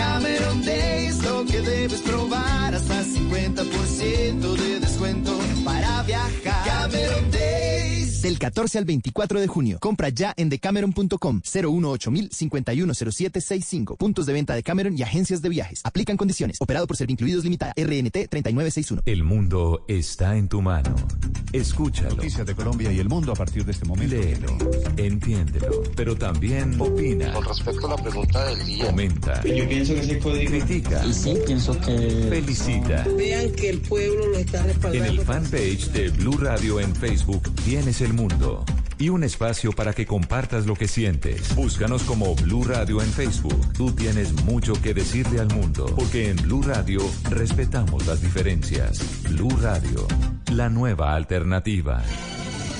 Cameron 0.00 0.64
Days, 0.64 1.22
lo 1.22 1.44
que 1.44 1.60
debes 1.60 2.00
probar 2.00 2.74
hasta 2.74 3.04
50% 3.04 4.56
de 4.56 4.80
descuento 4.80 5.38
para 5.62 6.02
viajar. 6.04 6.64
Cameron 6.64 7.30
Days. 7.30 8.22
del 8.22 8.38
14 8.38 8.78
al 8.78 8.84
24 8.84 9.40
de 9.40 9.46
junio. 9.46 9.78
Compra 9.80 10.08
ya 10.08 10.32
en 10.36 10.48
decameron.com 10.48 11.40
018 11.42 12.12
510765. 12.30 13.96
Puntos 13.96 14.26
de 14.26 14.32
venta 14.32 14.54
de 14.54 14.62
Cameron 14.62 14.96
y 14.96 15.02
agencias 15.02 15.42
de 15.42 15.48
viajes. 15.48 15.80
Aplican 15.84 16.16
condiciones. 16.16 16.58
Operado 16.60 16.86
por 16.86 16.96
Servincluidos 16.96 17.44
Limitada. 17.44 17.72
RNT 17.76 18.28
3961. 18.28 19.02
El 19.06 19.24
mundo 19.24 19.84
está 19.88 20.36
en 20.36 20.48
tu 20.48 20.62
mano. 20.62 20.94
Escúchalo. 21.52 22.10
Noticias 22.16 22.46
de 22.46 22.54
Colombia 22.54 22.92
y 22.92 22.98
el 22.98 23.08
mundo 23.08 23.32
a 23.32 23.34
partir 23.34 23.64
de 23.64 23.72
este 23.72 23.84
momento. 23.84 24.14
Léelo, 24.14 24.56
entiéndelo, 24.96 25.82
pero 25.96 26.14
también 26.16 26.80
opina. 26.80 27.32
Con 27.32 27.44
respecto 27.44 27.86
a 27.86 27.90
la 27.90 28.02
pregunta 28.02 28.44
del 28.46 28.64
día. 28.66 28.86
Comenta. 28.86 29.42
Yo 29.44 29.68
pienso 29.68 29.89
que 29.94 30.18
código. 30.18 30.50
Critica. 30.50 31.04
Y 31.06 31.12
sí, 31.12 31.34
pienso 31.46 31.78
que. 31.80 32.26
Felicita. 32.30 33.06
Vean 33.16 33.50
que 33.52 33.70
el 33.70 33.80
pueblo 33.80 34.26
lo 34.28 34.38
está 34.38 34.60
En 34.60 34.66
respaldando. 34.68 35.04
el 35.12 35.20
fanpage 35.20 35.88
de 35.92 36.08
Blue 36.10 36.36
Radio 36.38 36.80
en 36.80 36.94
Facebook 36.94 37.42
tienes 37.64 38.00
el 38.00 38.12
mundo 38.12 38.64
y 38.98 39.08
un 39.08 39.24
espacio 39.24 39.72
para 39.72 39.92
que 39.94 40.04
compartas 40.06 40.66
lo 40.66 40.74
que 40.74 40.86
sientes. 40.86 41.54
Búscanos 41.54 42.02
como 42.02 42.34
Blue 42.34 42.64
Radio 42.64 43.00
en 43.00 43.10
Facebook. 43.10 43.72
Tú 43.72 43.92
tienes 43.92 44.32
mucho 44.44 44.74
que 44.74 44.92
decirle 44.92 45.40
al 45.40 45.48
mundo, 45.54 45.86
porque 45.96 46.28
en 46.28 46.36
Blue 46.36 46.62
Radio 46.62 47.00
respetamos 47.30 48.06
las 48.06 48.20
diferencias. 48.20 49.00
Blue 49.30 49.56
Radio, 49.60 50.06
la 50.52 50.68
nueva 50.68 51.14
alternativa. 51.14 52.02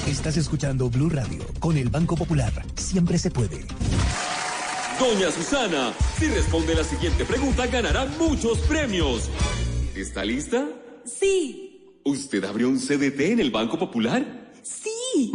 Estás 0.07 0.37
escuchando 0.37 0.91
Blue 0.91 1.09
Radio 1.09 1.45
con 1.59 1.77
el 1.78 1.89
Banco 1.89 2.16
Popular. 2.16 2.53
Siempre 2.77 3.16
se 3.19 3.31
puede. 3.31 3.65
Doña 5.01 5.31
Susana, 5.31 5.94
si 6.18 6.27
responde 6.27 6.74
la 6.74 6.85
siguiente 6.85 7.24
pregunta 7.24 7.66
ganará 7.66 8.05
muchos 8.18 8.59
premios. 8.60 9.31
¿Está 9.97 10.24
lista? 10.24 10.68
Sí, 11.05 11.66
¿Usted 12.05 12.44
abrió 12.44 12.68
un 12.68 12.78
CDT 12.78 13.20
en 13.32 13.40
el 13.40 13.51
Banco 13.51 13.78
Popular? 13.78 14.52
sí. 14.62 15.32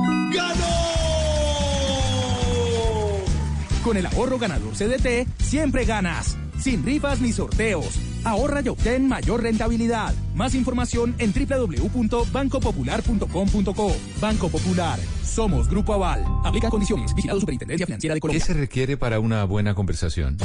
Con 3.83 3.97
el 3.97 4.05
ahorro 4.07 4.39
ganador 4.39 4.73
CDT, 4.73 5.27
siempre 5.43 5.85
ganas. 5.85 6.35
Sin 6.59 6.83
rifas 6.83 7.21
ni 7.21 7.31
sorteos. 7.31 7.85
Ahorra 8.25 8.61
y 8.61 8.67
obtén 8.69 9.07
mayor 9.07 9.43
rentabilidad. 9.43 10.13
Más 10.35 10.55
información 10.55 11.15
en 11.19 11.31
www.bancopopular.com.co. 11.31 13.95
Banco 14.19 14.49
Popular. 14.49 14.99
Somos 15.23 15.69
Grupo 15.69 15.93
Aval. 15.93 16.25
Aplica 16.43 16.69
condiciones. 16.69 17.13
Vigilado 17.13 17.39
Superintendencia 17.39 17.85
Financiera 17.85 18.15
de 18.15 18.19
¿Qué 18.19 18.21
Colombia. 18.21 18.45
se 18.45 18.53
requiere 18.53 18.97
para 18.97 19.19
una 19.19 19.43
buena 19.45 19.75
conversación? 19.75 20.37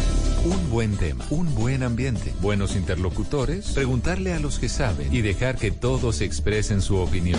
Un 0.44 0.70
buen 0.70 0.96
tema, 0.96 1.24
un 1.30 1.54
buen 1.54 1.82
ambiente, 1.82 2.32
buenos 2.40 2.74
interlocutores, 2.74 3.72
preguntarle 3.72 4.32
a 4.32 4.40
los 4.40 4.58
que 4.58 4.70
saben 4.70 5.14
y 5.14 5.20
dejar 5.20 5.56
que 5.56 5.70
todos 5.70 6.22
expresen 6.22 6.80
su 6.80 6.96
opinión. 6.96 7.38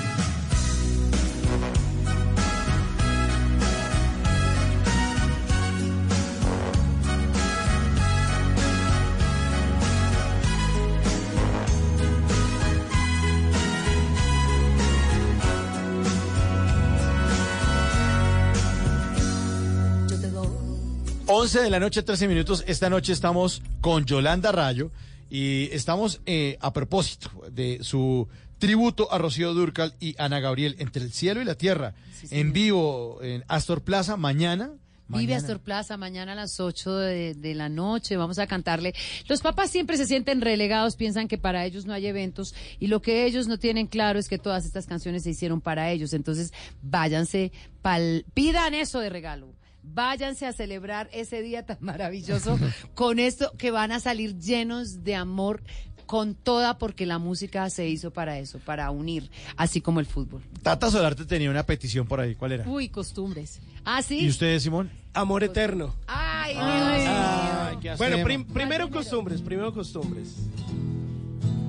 11 21.51 21.63
de 21.63 21.69
la 21.69 21.81
noche, 21.81 22.01
13 22.01 22.29
minutos. 22.29 22.63
Esta 22.65 22.89
noche 22.89 23.11
estamos 23.11 23.61
con 23.81 24.05
Yolanda 24.05 24.53
Rayo 24.53 24.89
y 25.29 25.67
estamos 25.73 26.21
eh, 26.25 26.57
a 26.61 26.71
propósito 26.71 27.29
de 27.51 27.79
su 27.83 28.29
tributo 28.57 29.11
a 29.11 29.17
Rocío 29.17 29.53
Durcal 29.53 29.93
y 29.99 30.15
Ana 30.17 30.39
Gabriel 30.39 30.77
entre 30.79 31.03
el 31.03 31.11
cielo 31.11 31.41
y 31.41 31.43
la 31.43 31.55
tierra 31.55 31.93
en 32.29 32.53
vivo 32.53 33.19
en 33.21 33.43
Astor 33.49 33.81
Plaza 33.81 34.15
mañana. 34.15 34.71
Vive. 35.09 35.35
Astor 35.35 35.59
Plaza 35.59 35.97
mañana 35.97 36.31
a 36.31 36.35
las 36.35 36.61
8 36.61 36.95
de, 36.95 37.33
de 37.33 37.53
la 37.53 37.67
noche. 37.67 38.15
Vamos 38.15 38.39
a 38.39 38.47
cantarle. 38.47 38.93
Los 39.27 39.41
papás 39.41 39.71
siempre 39.71 39.97
se 39.97 40.05
sienten 40.05 40.39
relegados, 40.39 40.95
piensan 40.95 41.27
que 41.27 41.37
para 41.37 41.65
ellos 41.65 41.85
no 41.85 41.91
hay 41.91 42.07
eventos 42.07 42.55
y 42.79 42.87
lo 42.87 43.01
que 43.01 43.25
ellos 43.25 43.47
no 43.47 43.59
tienen 43.59 43.87
claro 43.87 44.19
es 44.19 44.29
que 44.29 44.37
todas 44.37 44.63
estas 44.63 44.85
canciones 44.85 45.23
se 45.23 45.31
hicieron 45.31 45.59
para 45.59 45.91
ellos. 45.91 46.13
Entonces, 46.13 46.53
váyanse, 46.81 47.51
pal, 47.81 48.23
pidan 48.33 48.73
eso 48.73 49.01
de 49.01 49.09
regalo. 49.09 49.53
Váyanse 49.83 50.45
a 50.45 50.53
celebrar 50.53 51.09
ese 51.11 51.41
día 51.41 51.65
tan 51.65 51.77
maravilloso 51.81 52.57
con 52.95 53.19
esto 53.19 53.51
que 53.57 53.71
van 53.71 53.91
a 53.91 53.99
salir 53.99 54.37
llenos 54.37 55.03
de 55.03 55.15
amor 55.15 55.63
con 56.05 56.35
toda 56.35 56.77
porque 56.77 57.05
la 57.05 57.19
música 57.19 57.69
se 57.69 57.87
hizo 57.87 58.11
para 58.11 58.37
eso, 58.37 58.59
para 58.59 58.91
unir, 58.91 59.29
así 59.55 59.79
como 59.81 59.99
el 60.01 60.05
fútbol. 60.05 60.41
Tata 60.61 60.91
Solarte 60.91 61.25
tenía 61.25 61.49
una 61.49 61.65
petición 61.65 62.05
por 62.05 62.19
ahí. 62.19 62.35
¿Cuál 62.35 62.51
era? 62.51 62.69
Uy, 62.69 62.89
costumbres. 62.89 63.61
¿Ah, 63.85 64.01
sí? 64.01 64.19
¿Y 64.19 64.29
usted, 64.29 64.59
Simón? 64.59 64.91
Amor 65.13 65.43
eterno. 65.43 65.95
Ay, 66.07 66.53
Ay, 66.57 67.77
¿qué 67.81 67.95
bueno, 67.95 68.15
hacemos? 68.15 68.23
prim- 68.25 68.45
primero 68.45 68.89
costumbres, 68.89 69.41
primero 69.41 69.73
costumbres. 69.73 70.35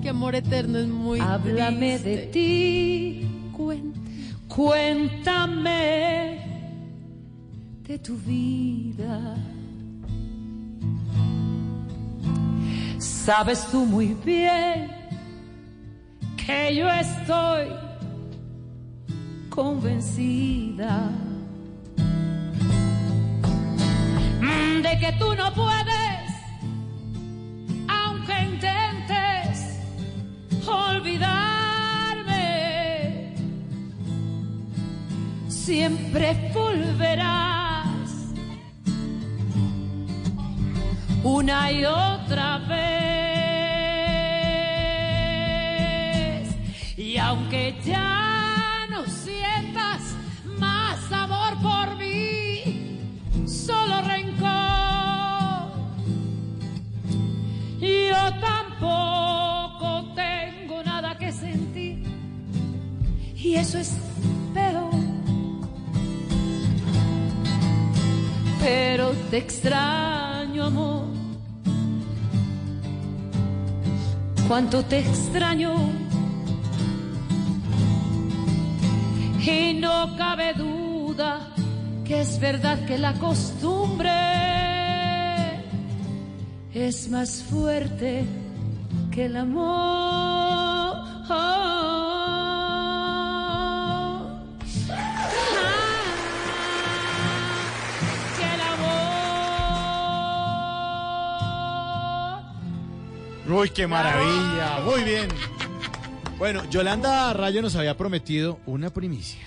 Que 0.02 0.08
amor 0.08 0.34
eterno 0.34 0.78
es 0.78 0.88
muy 0.88 1.20
Háblame 1.20 2.00
de 2.00 2.16
ti, 2.26 3.28
cuéntame 4.48 6.51
de 7.86 7.98
tu 7.98 8.16
vida. 8.16 9.36
Sabes 12.98 13.66
tú 13.70 13.84
muy 13.86 14.14
bien 14.24 14.90
que 16.36 16.74
yo 16.76 16.88
estoy 16.88 17.68
convencida 19.48 21.10
de 24.82 24.98
que 24.98 25.12
tú 25.18 25.34
no 25.36 25.52
puedes, 25.54 26.32
aunque 27.88 28.32
intentes 28.42 29.78
olvidarme, 30.66 31.36
siempre 35.48 36.50
volverás 36.52 37.51
una 41.24 41.70
y 41.70 41.84
otra 41.84 42.58
vez. 42.58 42.82
Y 46.96 47.16
aunque 47.18 47.76
ya 47.84 48.86
no 48.90 49.04
sientas 49.06 50.14
más 50.58 51.12
amor 51.12 51.56
por 51.62 51.96
mí, 51.96 52.98
solo 53.46 54.02
rencor. 54.02 54.42
Yo 57.80 58.40
tampoco 58.40 60.12
tengo 60.14 60.82
nada 60.84 61.16
que 61.18 61.32
sentir. 61.32 62.02
Y 63.34 63.54
eso 63.54 63.78
es 63.78 63.96
peor. 64.54 64.90
Pero 68.60 69.10
te 69.30 69.38
extraño, 69.38 70.66
amor. 70.66 70.91
Cuánto 74.52 74.84
te 74.84 74.98
extraño. 74.98 75.72
Y 79.40 79.72
no 79.80 80.14
cabe 80.18 80.52
duda 80.52 81.48
que 82.04 82.20
es 82.20 82.38
verdad 82.38 82.78
que 82.84 82.98
la 82.98 83.14
costumbre 83.14 84.10
es 86.74 87.08
más 87.08 87.42
fuerte 87.44 88.26
que 89.10 89.24
el 89.24 89.38
amor. 89.38 90.96
Uy, 103.52 103.70
qué 103.70 103.86
maravilla. 103.86 104.80
Muy 104.84 105.02
bien. 105.04 105.28
Bueno, 106.38 106.68
Yolanda 106.70 107.32
Rayo 107.32 107.62
nos 107.62 107.76
había 107.76 107.96
prometido 107.96 108.58
una 108.66 108.90
primicia. 108.90 109.40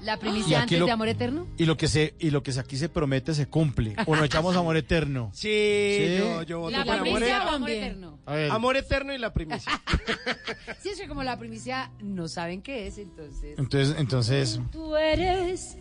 La 0.00 0.16
primicia 0.16 0.62
antes 0.62 0.78
lo- 0.78 0.86
de 0.86 0.92
amor 0.92 1.08
eterno. 1.08 1.46
Y 1.58 1.66
lo 1.66 1.76
que 1.76 1.88
se 1.88 2.14
y 2.20 2.30
lo 2.30 2.42
que 2.42 2.52
se- 2.52 2.60
aquí 2.60 2.76
se 2.76 2.88
promete 2.88 3.34
se 3.34 3.46
cumple. 3.48 3.94
O 4.06 4.14
nos 4.16 4.24
echamos 4.24 4.56
amor 4.56 4.76
eterno. 4.76 5.30
Sí, 5.34 6.16
yo, 6.18 6.42
yo 6.44 6.60
voto 6.60 6.70
La 6.76 6.84
por 6.84 6.94
amor, 6.94 7.02
primicia 7.04 7.26
o 7.26 7.40
eterno. 7.40 7.56
amor 7.56 7.70
eterno. 7.70 8.18
A 8.24 8.32
ver. 8.34 8.50
amor 8.52 8.76
eterno 8.76 9.12
y 9.14 9.18
la 9.18 9.32
primicia. 9.32 9.72
Si 10.82 10.90
es 10.90 11.00
que 11.00 11.08
como 11.08 11.22
la 11.24 11.36
primicia 11.38 11.90
no 12.00 12.28
saben 12.28 12.62
qué 12.62 12.86
es, 12.86 12.98
entonces. 12.98 13.58
Entonces, 13.58 13.96
entonces, 13.98 14.60
Tú 14.70 14.96
eres 14.96 15.76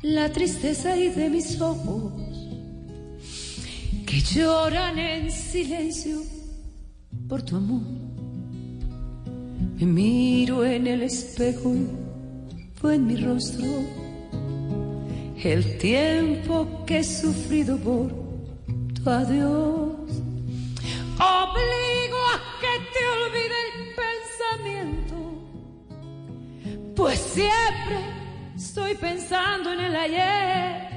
la 0.00 0.32
tristeza 0.32 0.96
y 0.96 1.08
de 1.10 1.28
mis 1.28 1.60
ojos 1.60 2.12
que 4.06 4.20
lloran 4.20 4.98
en 4.98 5.30
silencio 5.30 6.22
por 7.28 7.42
tu 7.42 7.56
amor. 7.56 7.82
Me 9.78 9.86
miro 9.86 10.64
en 10.64 10.86
el 10.86 11.02
espejo 11.02 11.74
y 11.74 11.86
fue 12.74 12.94
en 12.96 13.06
mi 13.06 13.16
rostro 13.16 13.66
el 15.42 15.78
tiempo 15.78 16.84
que 16.86 16.98
he 16.98 17.04
sufrido 17.04 17.76
por 17.78 18.08
tu 18.94 19.10
adiós. 19.10 19.92
Obligo 21.18 22.18
a 22.32 22.38
que 22.60 22.74
te 22.92 23.02
olvide 23.16 23.58
el 23.66 23.72
pensamiento, 24.02 25.16
pues 26.94 27.18
siempre 27.18 27.98
estoy 28.56 28.94
pensando 28.94 29.72
en 29.72 29.80
el 29.80 29.96
ayer. 29.96 30.92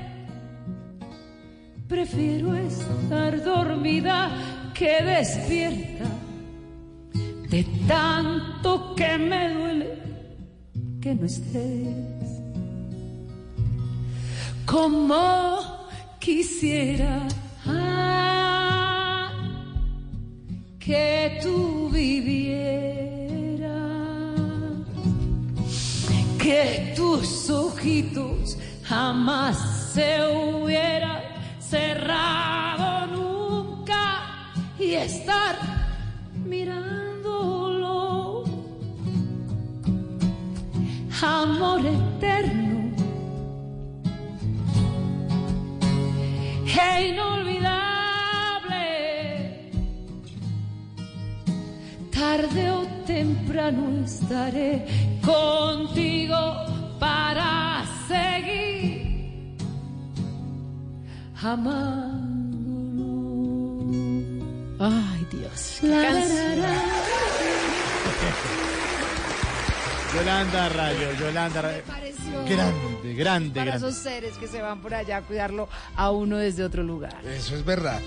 Prefiero 1.87 2.55
estar 2.55 3.43
dormida 3.43 4.64
que 4.75 5.01
despierta, 5.01 6.05
de 7.49 7.63
tanto 7.87 8.93
que 8.93 9.17
me 9.17 9.53
duele 9.53 9.97
que 11.01 11.15
no 11.15 11.25
estés. 11.25 12.29
Como 14.65 15.87
quisiera 16.19 17.25
ah, 17.65 19.31
que 20.77 21.39
tú 21.41 21.89
vivieras, 21.89 23.69
que 26.37 26.93
tus 26.97 27.49
ojitos 27.49 28.57
jamás 28.83 29.57
se 29.93 30.09
hubieran 30.35 31.21
cerrado 31.59 33.04
y 34.79 34.93
estar 34.93 35.55
mirándolo. 36.45 38.43
Amor 41.21 41.81
eterno 41.85 42.91
e 46.65 47.07
inolvidable. 47.09 48.85
Tarde 52.11 52.71
o 52.71 52.85
temprano 53.05 54.03
estaré 54.03 54.85
contigo 55.23 56.35
para 56.99 57.85
seguir 58.07 59.55
amando. 61.41 62.34
Ay, 64.87 65.27
Dios. 65.31 65.77
qué 65.81 65.89
canción. 65.89 66.65
Yolanda 70.15 70.69
Rayo, 70.69 71.11
Yolanda 71.19 71.61
Rayo. 71.61 71.83
pareció. 71.85 72.45
Grande, 72.45 73.13
grande, 73.15 73.49
Para 73.59 73.65
grande. 73.71 73.87
esos 73.87 73.95
seres 74.01 74.37
que 74.37 74.47
se 74.47 74.61
van 74.61 74.81
por 74.81 74.93
allá 74.93 75.17
a 75.17 75.21
cuidarlo 75.21 75.67
a 75.95 76.11
uno 76.11 76.37
desde 76.37 76.63
otro 76.63 76.83
lugar. 76.83 77.15
Eso 77.25 77.55
es 77.55 77.65
verdad. 77.65 78.01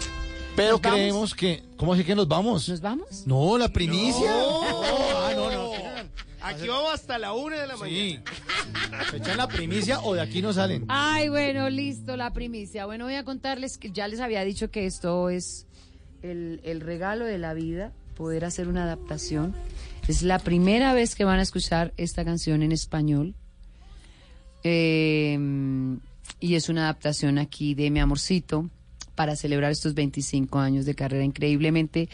Pero 0.56 0.72
¿Nos 0.72 0.80
vamos? 0.82 0.96
creemos 0.98 1.34
que. 1.34 1.62
¿Cómo 1.76 1.92
así 1.92 2.04
que 2.04 2.14
nos 2.14 2.26
vamos? 2.26 2.68
¿Nos 2.68 2.80
vamos? 2.80 3.26
No, 3.26 3.58
la 3.58 3.68
primicia. 3.68 4.30
No. 4.30 4.60
Ah, 4.82 5.32
no, 5.36 5.50
no. 5.52 5.70
Aquí 6.40 6.66
vamos 6.66 6.94
hasta 6.94 7.18
la 7.18 7.32
una 7.32 7.56
de 7.60 7.66
la 7.66 7.74
Sí. 7.74 7.80
mañana. 7.80 8.22
¿Se 9.10 9.16
echan 9.18 9.36
la 9.36 9.46
primicia 9.48 10.00
o 10.00 10.14
de 10.14 10.20
aquí 10.22 10.40
no 10.40 10.52
salen? 10.52 10.84
Ay, 10.88 11.28
bueno, 11.28 11.68
listo, 11.68 12.16
la 12.16 12.32
primicia. 12.32 12.86
Bueno, 12.86 13.04
voy 13.04 13.14
a 13.16 13.24
contarles 13.24 13.76
que 13.76 13.90
ya 13.92 14.08
les 14.08 14.20
había 14.20 14.42
dicho 14.44 14.70
que 14.70 14.86
esto 14.86 15.28
es 15.30 15.66
el, 16.22 16.80
regalo 16.80 17.24
de 17.24 17.38
la 17.38 17.54
vida, 17.54 17.92
poder 18.16 18.44
hacer 18.44 18.68
una 18.68 18.84
adaptación. 18.84 19.54
Es 20.06 20.22
la 20.22 20.38
primera 20.38 20.92
vez 20.94 21.14
que 21.14 21.24
van 21.24 21.38
a 21.38 21.42
escuchar 21.42 21.92
esta 21.96 22.24
canción 22.24 22.62
en 22.62 22.72
español. 22.72 23.34
Eh, 24.64 25.38
y 26.40 26.54
es 26.54 26.68
una 26.68 26.82
adaptación 26.82 27.38
aquí 27.38 27.74
de 27.74 27.90
Mi 27.90 28.00
Amorcito 28.00 28.68
para 29.14 29.34
celebrar 29.34 29.72
estos 29.72 29.94
25 29.94 30.58
años 30.58 30.86
de 30.86 30.94
carrera. 30.94 31.24
Increíblemente, 31.24 32.08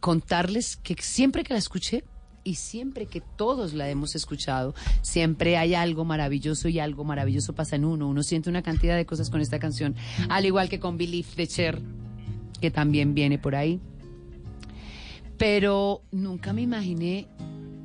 contarles 0.00 0.76
que 0.76 0.96
siempre 1.00 1.44
que 1.44 1.52
la 1.52 1.58
escuché 1.58 2.04
y 2.44 2.56
siempre 2.56 3.06
que 3.06 3.20
todos 3.20 3.72
la 3.72 3.88
hemos 3.88 4.16
escuchado, 4.16 4.74
siempre 5.00 5.56
hay 5.56 5.74
algo 5.74 6.04
maravilloso 6.04 6.68
y 6.68 6.80
algo 6.80 7.04
maravilloso 7.04 7.54
pasa 7.54 7.76
en 7.76 7.84
uno. 7.84 8.08
Uno 8.08 8.24
siente 8.24 8.50
una 8.50 8.62
cantidad 8.62 8.96
de 8.96 9.06
cosas 9.06 9.30
con 9.30 9.40
esta 9.40 9.60
canción, 9.60 9.94
al 10.28 10.44
igual 10.44 10.68
que 10.68 10.80
con 10.80 10.98
Believe 10.98 11.28
de 11.36 11.46
Cher, 11.46 11.80
que 12.62 12.70
también 12.70 13.12
viene 13.12 13.38
por 13.38 13.56
ahí. 13.56 13.80
Pero 15.36 16.02
nunca 16.12 16.52
me 16.52 16.62
imaginé, 16.62 17.26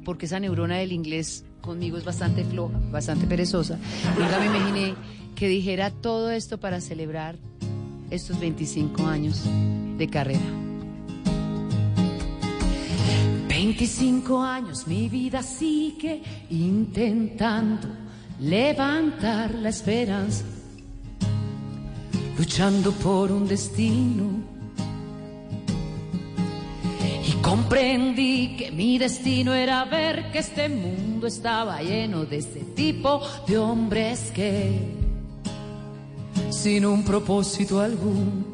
porque 0.06 0.28
esa 0.28 0.40
neurona 0.40 0.78
del 0.78 0.92
inglés 0.92 1.44
conmigo 1.62 1.98
es 1.98 2.06
bastante 2.06 2.46
floja, 2.46 2.80
bastante 2.92 3.26
perezosa, 3.26 3.80
nunca 4.18 4.40
me 4.40 4.46
imaginé 4.46 4.94
que 5.36 5.48
dijera 5.48 5.90
todo 5.90 6.30
esto 6.30 6.60
para 6.60 6.80
celebrar 6.80 7.38
estos 8.12 8.40
25 8.40 9.08
años 9.08 9.44
de 9.98 10.08
carrera. 10.08 10.46
25 13.50 14.44
años 14.44 14.88
mi 14.88 15.10
vida 15.10 15.42
sigue 15.42 16.22
intentando 16.52 17.88
levantar 18.40 19.56
la 19.56 19.70
esperanza, 19.70 20.46
luchando 22.38 22.92
por 22.92 23.32
un 23.32 23.48
destino. 23.48 24.57
Y 27.28 27.32
comprendí 27.42 28.56
que 28.56 28.72
mi 28.72 28.98
destino 28.98 29.54
era 29.54 29.84
ver 29.84 30.32
que 30.32 30.40
este 30.40 30.70
mundo 30.70 31.28
estaba 31.28 31.82
lleno 31.82 32.24
de 32.24 32.38
este 32.38 32.62
tipo 32.62 33.22
de 33.46 33.58
hombres 33.58 34.32
que, 34.34 34.96
sin 36.50 36.86
un 36.86 37.04
propósito 37.04 37.82
alguno, 37.82 38.46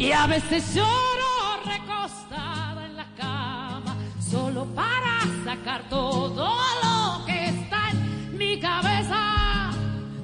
y 0.00 0.10
a 0.10 0.26
veces 0.26 0.74
lloro 0.74 1.62
recostada 1.64 2.86
en 2.86 2.96
la 2.96 3.06
cama, 3.16 3.96
solo 4.28 4.64
para 4.74 5.20
sacar 5.44 5.88
todo 5.88 6.50
lo 6.82 7.24
que 7.24 7.50
está 7.50 7.90
en 7.90 8.36
mi 8.36 8.58
cabeza, 8.58 9.70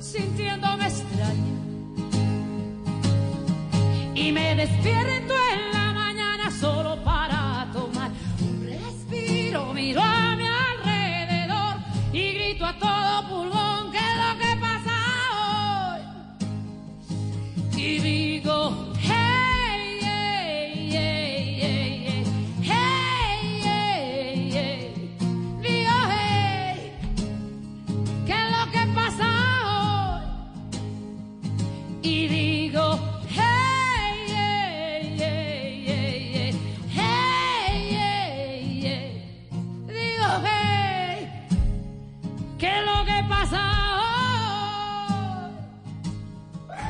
sintiéndome 0.00 0.88
extraña. 0.88 1.52
Y 4.16 4.32
me 4.32 4.56
despierto 4.56 5.34
en 5.54 5.71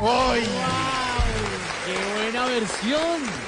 hoy? 0.02 0.42
¡Qué 1.86 2.14
buena 2.14 2.46
versión! 2.46 3.41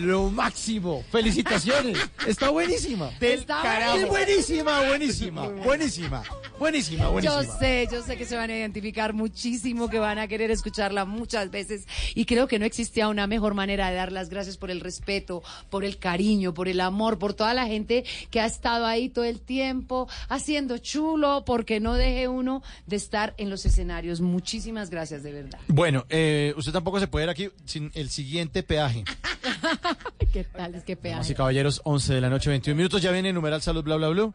Lo 0.00 0.30
máximo. 0.30 1.04
Felicitaciones. 1.10 1.98
Está 2.26 2.50
buenísima. 2.50 3.10
Del 3.18 3.40
Está 3.40 3.62
carajo. 3.62 3.98
Es 3.98 4.08
buenísima, 4.08 4.86
buenísima, 4.86 5.48
buenísima, 5.48 6.22
buenísima, 6.58 7.20
Yo 7.20 7.42
sé, 7.42 7.88
yo 7.90 8.02
sé 8.02 8.16
que 8.16 8.24
se 8.24 8.36
van 8.36 8.50
a 8.50 8.56
identificar 8.56 9.12
muchísimo, 9.12 9.88
que 9.88 9.98
van 9.98 10.18
a 10.18 10.28
querer 10.28 10.50
escucharla 10.50 11.04
muchas 11.04 11.50
veces 11.50 11.86
y 12.14 12.24
creo 12.24 12.46
que 12.46 12.58
no 12.58 12.64
existía 12.64 13.08
una 13.08 13.26
mejor 13.26 13.54
manera 13.54 13.90
de 13.90 13.96
dar 13.96 14.12
las 14.12 14.28
gracias 14.28 14.56
por 14.56 14.70
el 14.70 14.80
respeto, 14.80 15.42
por 15.70 15.84
el 15.84 15.98
cariño, 15.98 16.54
por 16.54 16.68
el 16.68 16.80
amor, 16.80 17.18
por 17.18 17.34
toda 17.34 17.54
la 17.54 17.66
gente 17.66 18.04
que 18.30 18.40
ha 18.40 18.46
estado 18.46 18.86
ahí 18.86 19.08
todo 19.08 19.24
el 19.24 19.40
tiempo 19.40 20.08
haciendo 20.28 20.78
chulo, 20.78 21.44
porque 21.44 21.80
no 21.80 21.94
deje 21.94 22.28
uno 22.28 22.62
de 22.86 22.96
estar 22.96 23.34
en 23.38 23.50
los 23.50 23.66
escenarios. 23.66 24.20
Muchísimas 24.20 24.90
gracias, 24.90 25.22
de 25.22 25.32
verdad. 25.32 25.58
Bueno, 25.68 26.06
eh, 26.08 26.54
usted 26.56 26.72
tampoco 26.72 27.00
se 27.00 27.08
puede 27.08 27.24
ir 27.24 27.30
aquí 27.30 27.50
sin 27.64 27.90
el 27.94 28.10
siguiente 28.10 28.62
peaje. 28.62 28.99
¿Qué 30.32 30.44
tal? 30.44 30.74
Es 30.74 30.84
que 30.84 30.94
Damas 30.96 31.26
y 31.26 31.28
peaje. 31.28 31.34
caballeros, 31.34 31.80
11 31.84 32.14
de 32.14 32.20
la 32.20 32.30
noche, 32.30 32.50
21 32.50 32.76
minutos. 32.76 33.02
Ya 33.02 33.10
viene 33.10 33.28
el 33.30 33.34
numeral 33.34 33.62
salud, 33.62 33.82
bla, 33.82 33.96
bla, 33.96 34.08
bla. 34.08 34.30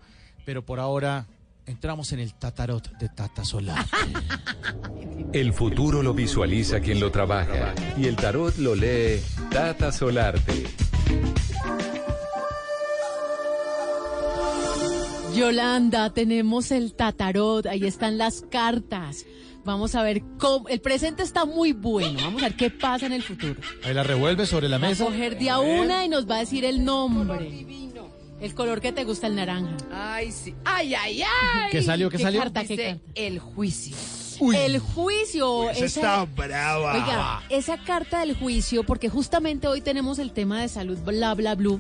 Pero 0.45 0.63
por 0.65 0.79
ahora 0.79 1.25
entramos 1.65 2.11
en 2.11 2.19
el 2.19 2.33
tatarot 2.33 2.91
de 2.97 3.09
Tata 3.09 3.43
Solar. 3.43 3.85
El 5.33 5.51
futuro 5.51 6.01
lo 6.01 6.13
visualiza 6.13 6.79
quien 6.79 6.99
lo 7.01 7.11
trabaja 7.11 7.73
y 7.97 8.05
el 8.05 8.15
tarot 8.15 8.55
lo 8.57 8.73
lee 8.73 9.21
Tata 9.49 9.91
Solarte. 9.91 10.63
Yolanda, 15.35 16.13
tenemos 16.13 16.71
el 16.71 16.93
tatarot, 16.93 17.65
ahí 17.65 17.85
están 17.85 18.17
las 18.17 18.41
cartas. 18.49 19.25
Vamos 19.65 19.95
a 19.95 20.03
ver 20.03 20.21
cómo. 20.37 20.69
El 20.69 20.79
presente 20.79 21.23
está 21.23 21.45
muy 21.45 21.73
bueno. 21.73 22.19
Vamos 22.21 22.41
a 22.43 22.45
ver 22.45 22.55
qué 22.55 22.69
pasa 22.69 23.05
en 23.07 23.13
el 23.13 23.23
futuro. 23.23 23.55
Ahí 23.83 23.93
la 23.93 24.03
revuelve 24.03 24.45
sobre 24.45 24.69
la 24.69 24.77
Va 24.77 24.87
a 24.87 24.89
mesa. 24.91 25.05
coger 25.05 25.37
de 25.39 25.49
a 25.49 25.59
una 25.59 26.05
y 26.05 26.09
nos 26.09 26.29
va 26.29 26.35
a 26.35 26.39
decir 26.39 26.63
el 26.63 26.85
nombre. 26.85 27.65
El 28.39 28.53
color 28.53 28.79
que 28.79 28.91
te 28.91 29.03
gusta, 29.05 29.27
el 29.27 29.35
naranja. 29.35 29.75
Ay, 29.91 30.31
sí. 30.31 30.53
Ay, 30.65 30.93
ay, 30.93 31.21
ay. 31.23 31.69
¿Qué 31.71 31.81
salió? 31.81 32.09
¿Qué 32.09 32.19
salió? 32.19 32.39
carta? 32.41 32.61
¿Qué 32.63 32.67
Dice 32.75 32.85
carta? 32.89 33.11
el 33.15 33.39
juicio. 33.39 33.95
El 34.53 34.79
juicio. 34.79 35.69
Esa 35.71 35.85
está 35.85 36.25
brava. 36.25 36.93
Oiga, 36.93 37.43
esa 37.49 37.77
carta 37.77 38.19
del 38.19 38.35
juicio, 38.37 38.83
porque 38.83 39.09
justamente 39.09 39.67
hoy 39.67 39.81
tenemos 39.81 40.19
el 40.19 40.31
tema 40.31 40.61
de 40.61 40.67
salud, 40.67 40.97
bla, 40.99 41.33
bla, 41.33 41.55
bla. 41.55 41.79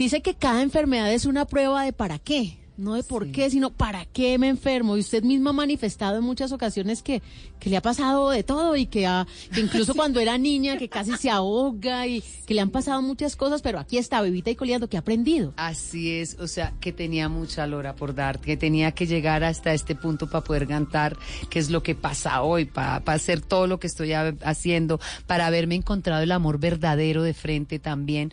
Dice 0.00 0.22
que 0.22 0.32
cada 0.32 0.62
enfermedad 0.62 1.12
es 1.12 1.26
una 1.26 1.44
prueba 1.44 1.84
de 1.84 1.92
para 1.92 2.18
qué. 2.18 2.56
No 2.80 2.94
de 2.94 3.02
por 3.02 3.30
qué, 3.30 3.50
sino 3.50 3.70
para 3.70 4.06
qué 4.06 4.38
me 4.38 4.48
enfermo. 4.48 4.96
Y 4.96 5.00
usted 5.00 5.22
misma 5.22 5.50
ha 5.50 5.52
manifestado 5.52 6.16
en 6.18 6.24
muchas 6.24 6.50
ocasiones 6.50 7.02
que, 7.02 7.20
que 7.58 7.68
le 7.68 7.76
ha 7.76 7.82
pasado 7.82 8.30
de 8.30 8.42
todo 8.42 8.74
y 8.74 8.86
que, 8.86 9.06
ha- 9.06 9.26
que 9.52 9.60
incluso 9.60 9.94
cuando 9.96 10.18
era 10.18 10.38
niña, 10.38 10.78
que 10.78 10.88
casi 10.88 11.12
se 11.18 11.28
ahoga 11.28 12.06
y 12.06 12.22
que 12.46 12.54
le 12.54 12.62
han 12.62 12.70
pasado 12.70 13.02
muchas 13.02 13.36
cosas, 13.36 13.60
pero 13.60 13.78
aquí 13.78 13.98
está, 13.98 14.22
bebita 14.22 14.50
y 14.50 14.54
coleando, 14.56 14.88
que 14.88 14.96
ha 14.96 15.00
aprendido. 15.00 15.52
Así 15.56 16.10
es, 16.12 16.38
o 16.40 16.46
sea, 16.48 16.72
que 16.80 16.90
tenía 16.92 17.28
mucha 17.28 17.66
lora 17.66 17.94
por 17.94 18.14
dar, 18.14 18.40
que 18.40 18.56
tenía 18.56 18.92
que 18.92 19.06
llegar 19.06 19.44
hasta 19.44 19.74
este 19.74 19.94
punto 19.94 20.28
para 20.30 20.42
poder 20.42 20.66
cantar, 20.66 21.18
que 21.50 21.58
es 21.58 21.68
lo 21.68 21.82
que 21.82 21.94
pasa 21.94 22.40
hoy, 22.42 22.64
para 22.64 22.96
hacer 23.12 23.42
todo 23.42 23.66
lo 23.66 23.78
que 23.78 23.88
estoy 23.88 24.14
ha- 24.14 24.34
haciendo, 24.42 24.98
para 25.26 25.46
haberme 25.46 25.74
encontrado 25.74 26.22
el 26.22 26.32
amor 26.32 26.58
verdadero 26.58 27.22
de 27.22 27.34
frente 27.34 27.78
también. 27.78 28.32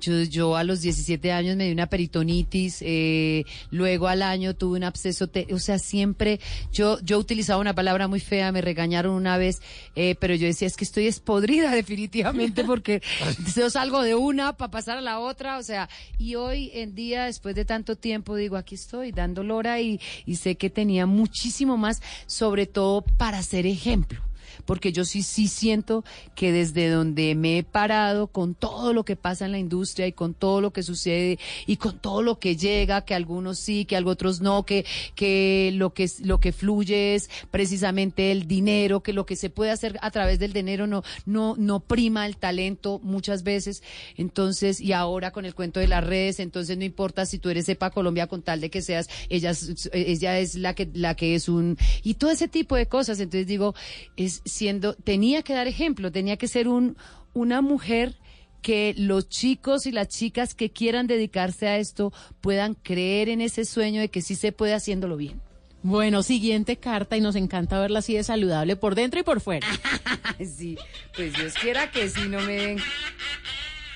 Yo, 0.00 0.20
yo 0.24 0.56
a 0.56 0.64
los 0.64 0.80
17 0.80 1.30
años 1.30 1.56
me 1.56 1.66
di 1.66 1.72
una 1.72 1.86
peritonitis, 1.86 2.78
eh, 2.80 3.44
luego 3.70 3.83
al 4.08 4.22
año 4.22 4.54
tuve 4.54 4.78
un 4.78 4.84
absceso, 4.84 5.28
te- 5.28 5.46
o 5.52 5.58
sea, 5.58 5.78
siempre, 5.78 6.40
yo, 6.72 6.98
yo 7.02 7.18
utilizaba 7.18 7.60
una 7.60 7.74
palabra 7.74 8.08
muy 8.08 8.20
fea, 8.20 8.50
me 8.52 8.60
regañaron 8.60 9.14
una 9.14 9.36
vez, 9.38 9.60
eh, 9.96 10.14
pero 10.20 10.34
yo 10.34 10.46
decía, 10.46 10.66
es 10.66 10.76
que 10.76 10.84
estoy 10.84 11.06
espodrida 11.06 11.70
definitivamente 11.74 12.64
porque 12.64 13.02
yo 13.56 13.70
salgo 13.70 14.02
de 14.02 14.14
una 14.14 14.56
para 14.56 14.70
pasar 14.70 14.98
a 14.98 15.00
la 15.00 15.18
otra, 15.20 15.58
o 15.58 15.62
sea, 15.62 15.88
y 16.18 16.34
hoy 16.34 16.70
en 16.74 16.94
día, 16.94 17.24
después 17.26 17.54
de 17.54 17.64
tanto 17.64 17.96
tiempo, 17.96 18.36
digo, 18.36 18.56
aquí 18.56 18.74
estoy 18.74 19.12
dando 19.12 19.42
lora 19.42 19.80
y, 19.80 20.00
y 20.26 20.36
sé 20.36 20.56
que 20.56 20.70
tenía 20.70 21.06
muchísimo 21.06 21.76
más, 21.76 22.00
sobre 22.26 22.66
todo 22.66 23.02
para 23.02 23.42
ser 23.42 23.66
ejemplo 23.66 24.20
porque 24.64 24.92
yo 24.92 25.04
sí, 25.04 25.22
sí 25.22 25.48
siento 25.48 26.04
que 26.34 26.52
desde 26.52 26.88
donde 26.88 27.34
me 27.34 27.58
he 27.58 27.62
parado 27.64 28.28
con 28.28 28.54
todo 28.54 28.92
lo 28.92 29.04
que 29.04 29.16
pasa 29.16 29.44
en 29.44 29.52
la 29.52 29.58
industria 29.58 30.06
y 30.06 30.12
con 30.12 30.34
todo 30.34 30.60
lo 30.60 30.72
que 30.72 30.82
sucede 30.82 31.38
y 31.66 31.76
con 31.76 31.98
todo 31.98 32.22
lo 32.22 32.38
que 32.38 32.56
llega, 32.56 33.04
que 33.04 33.14
algunos 33.14 33.58
sí, 33.58 33.84
que 33.84 33.96
otros 34.04 34.40
no, 34.40 34.64
que, 34.64 34.84
que 35.14 35.70
lo 35.74 35.94
que 35.94 36.10
lo 36.22 36.40
que 36.40 36.52
fluye 36.52 37.14
es 37.14 37.30
precisamente 37.50 38.30
el 38.30 38.46
dinero, 38.46 39.02
que 39.02 39.12
lo 39.12 39.26
que 39.26 39.36
se 39.36 39.50
puede 39.50 39.70
hacer 39.70 39.98
a 40.02 40.10
través 40.10 40.38
del 40.38 40.52
dinero 40.52 40.86
no, 40.86 41.02
no, 41.26 41.54
no 41.56 41.80
prima 41.80 42.26
el 42.26 42.36
talento 42.36 43.00
muchas 43.02 43.42
veces. 43.42 43.82
Entonces, 44.16 44.80
y 44.80 44.92
ahora 44.92 45.30
con 45.30 45.44
el 45.44 45.54
cuento 45.54 45.80
de 45.80 45.88
las 45.88 46.04
redes, 46.04 46.40
entonces 46.40 46.76
no 46.76 46.84
importa 46.84 47.26
si 47.26 47.38
tú 47.38 47.48
eres 47.50 47.68
EPA 47.68 47.90
Colombia 47.90 48.26
con 48.26 48.42
tal 48.42 48.60
de 48.60 48.70
que 48.70 48.82
seas, 48.82 49.08
ella, 49.28 49.52
ella 49.92 50.38
es 50.38 50.54
la 50.54 50.74
que, 50.74 50.90
la 50.92 51.14
que 51.14 51.34
es 51.34 51.48
un, 51.48 51.76
y 52.02 52.14
todo 52.14 52.30
ese 52.30 52.48
tipo 52.48 52.76
de 52.76 52.86
cosas. 52.86 53.20
Entonces 53.20 53.46
digo, 53.46 53.74
es 54.16 54.42
siendo, 54.54 54.94
tenía 54.94 55.42
que 55.42 55.54
dar 55.54 55.66
ejemplo, 55.66 56.12
tenía 56.12 56.36
que 56.36 56.48
ser 56.48 56.68
un, 56.68 56.96
una 57.32 57.60
mujer 57.60 58.16
que 58.62 58.94
los 58.96 59.28
chicos 59.28 59.84
y 59.86 59.92
las 59.92 60.08
chicas 60.08 60.54
que 60.54 60.70
quieran 60.70 61.06
dedicarse 61.06 61.68
a 61.68 61.76
esto 61.76 62.12
puedan 62.40 62.74
creer 62.74 63.28
en 63.28 63.42
ese 63.42 63.64
sueño 63.66 64.00
de 64.00 64.08
que 64.08 64.22
sí 64.22 64.36
se 64.36 64.52
puede 64.52 64.72
haciéndolo 64.72 65.16
bien. 65.16 65.40
Bueno, 65.82 66.22
siguiente 66.22 66.78
carta 66.78 67.14
y 67.16 67.20
nos 67.20 67.36
encanta 67.36 67.78
verla 67.78 67.98
así 67.98 68.14
de 68.14 68.24
saludable 68.24 68.76
por 68.76 68.94
dentro 68.94 69.20
y 69.20 69.22
por 69.22 69.42
fuera. 69.42 69.66
sí, 70.38 70.78
pues 71.14 71.34
Dios 71.34 71.52
quiera 71.60 71.90
que 71.90 72.08
sí 72.08 72.26
no 72.26 72.40
me 72.40 72.54
den 72.54 72.78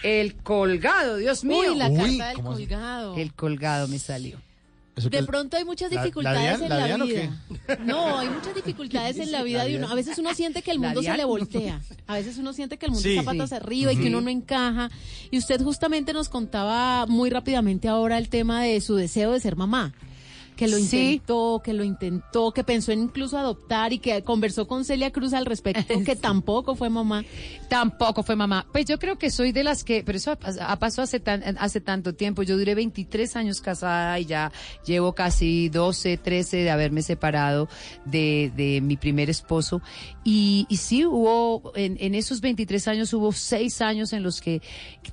el 0.02 0.34
colgado, 0.36 1.16
Dios 1.16 1.44
mío. 1.44 1.72
Uy, 1.72 1.78
la 1.78 1.92
carta 1.92 2.28
del 2.28 2.42
colgado. 2.42 3.16
El 3.16 3.32
colgado 3.32 3.88
me 3.88 3.98
salió. 3.98 4.38
De 4.98 5.22
pronto 5.24 5.56
hay 5.56 5.64
muchas 5.64 5.90
¿La- 5.90 5.96
la 5.96 6.02
dificultades 6.04 6.40
Dian- 6.58 6.62
en 6.62 6.68
la 6.98 7.04
vida. 7.04 7.30
No, 7.84 8.18
hay 8.18 8.28
muchas 8.28 8.54
dificultades 8.54 9.18
en 9.18 9.32
la 9.32 9.42
vida 9.44 9.64
de 9.64 9.76
uno. 9.76 9.88
A 9.88 9.94
veces 9.94 10.18
uno 10.18 10.34
siente 10.34 10.62
que 10.62 10.70
el 10.70 10.80
¿La 10.80 10.88
mundo 10.88 11.02
se 11.02 11.16
le 11.16 11.24
voltea. 11.24 11.80
A 12.06 12.14
veces 12.14 12.38
uno 12.38 12.52
siente 12.52 12.78
que 12.78 12.86
el 12.86 12.92
mundo 12.92 13.02
Sí. 13.08 13.16
está 13.18 13.24
patas 13.30 13.50
Sí. 13.50 13.56
arriba 13.56 13.92
y 13.92 13.96
que 13.96 14.08
uno 14.08 14.20
no 14.20 14.30
encaja. 14.30 14.90
Y 15.30 15.38
usted 15.38 15.62
justamente 15.62 16.12
nos 16.12 16.28
contaba 16.28 17.06
muy 17.06 17.30
rápidamente 17.30 17.88
ahora 17.88 18.18
el 18.18 18.28
tema 18.28 18.62
de 18.62 18.80
su 18.80 18.94
deseo 18.96 19.32
de 19.32 19.40
ser 19.40 19.56
mamá. 19.56 19.92
Que 20.58 20.66
lo 20.66 20.76
Sí. 20.78 21.12
intentó, 21.12 21.62
que 21.64 21.72
lo 21.72 21.84
intentó, 21.84 22.50
que 22.52 22.64
pensó 22.64 22.90
en 22.90 23.02
incluso 23.04 23.38
adoptar 23.38 23.92
y 23.92 24.00
que 24.00 24.24
conversó 24.24 24.66
con 24.66 24.84
Celia 24.84 25.12
Cruz 25.12 25.32
al 25.32 25.46
respecto, 25.46 25.94
que 26.04 26.16
tampoco 26.16 26.74
fue 26.74 26.90
mamá. 26.90 27.24
Tampoco 27.68 28.24
fue 28.24 28.34
mamá. 28.34 28.66
Pues 28.72 28.84
yo 28.86 28.98
creo 28.98 29.18
que 29.18 29.30
soy 29.30 29.52
de 29.52 29.62
las 29.62 29.84
que, 29.84 30.02
pero 30.04 30.18
eso 30.18 30.32
ha, 30.32 30.72
ha 30.72 30.78
pasado 30.80 31.04
hace, 31.04 31.20
tan- 31.20 31.56
hace 31.58 31.80
tanto 31.80 32.14
tiempo. 32.16 32.42
Yo 32.42 32.58
duré 32.58 32.74
23 32.74 33.36
años 33.36 33.60
casada 33.60 34.18
y 34.18 34.24
ya 34.24 34.50
llevo 34.84 35.14
casi 35.14 35.68
12, 35.68 36.16
13 36.16 36.56
de 36.56 36.70
haberme 36.72 37.02
separado 37.02 37.68
de, 38.04 38.50
de 38.56 38.80
mi 38.80 38.96
primer 38.96 39.30
esposo. 39.30 39.80
Y, 40.24 40.66
y 40.68 40.78
sí, 40.78 41.06
hubo, 41.06 41.70
en, 41.76 41.96
en 42.00 42.16
esos 42.16 42.40
23 42.40 42.88
años 42.88 43.12
hubo 43.14 43.30
6 43.30 43.80
años 43.80 44.12
en 44.12 44.24
los 44.24 44.40
que 44.40 44.60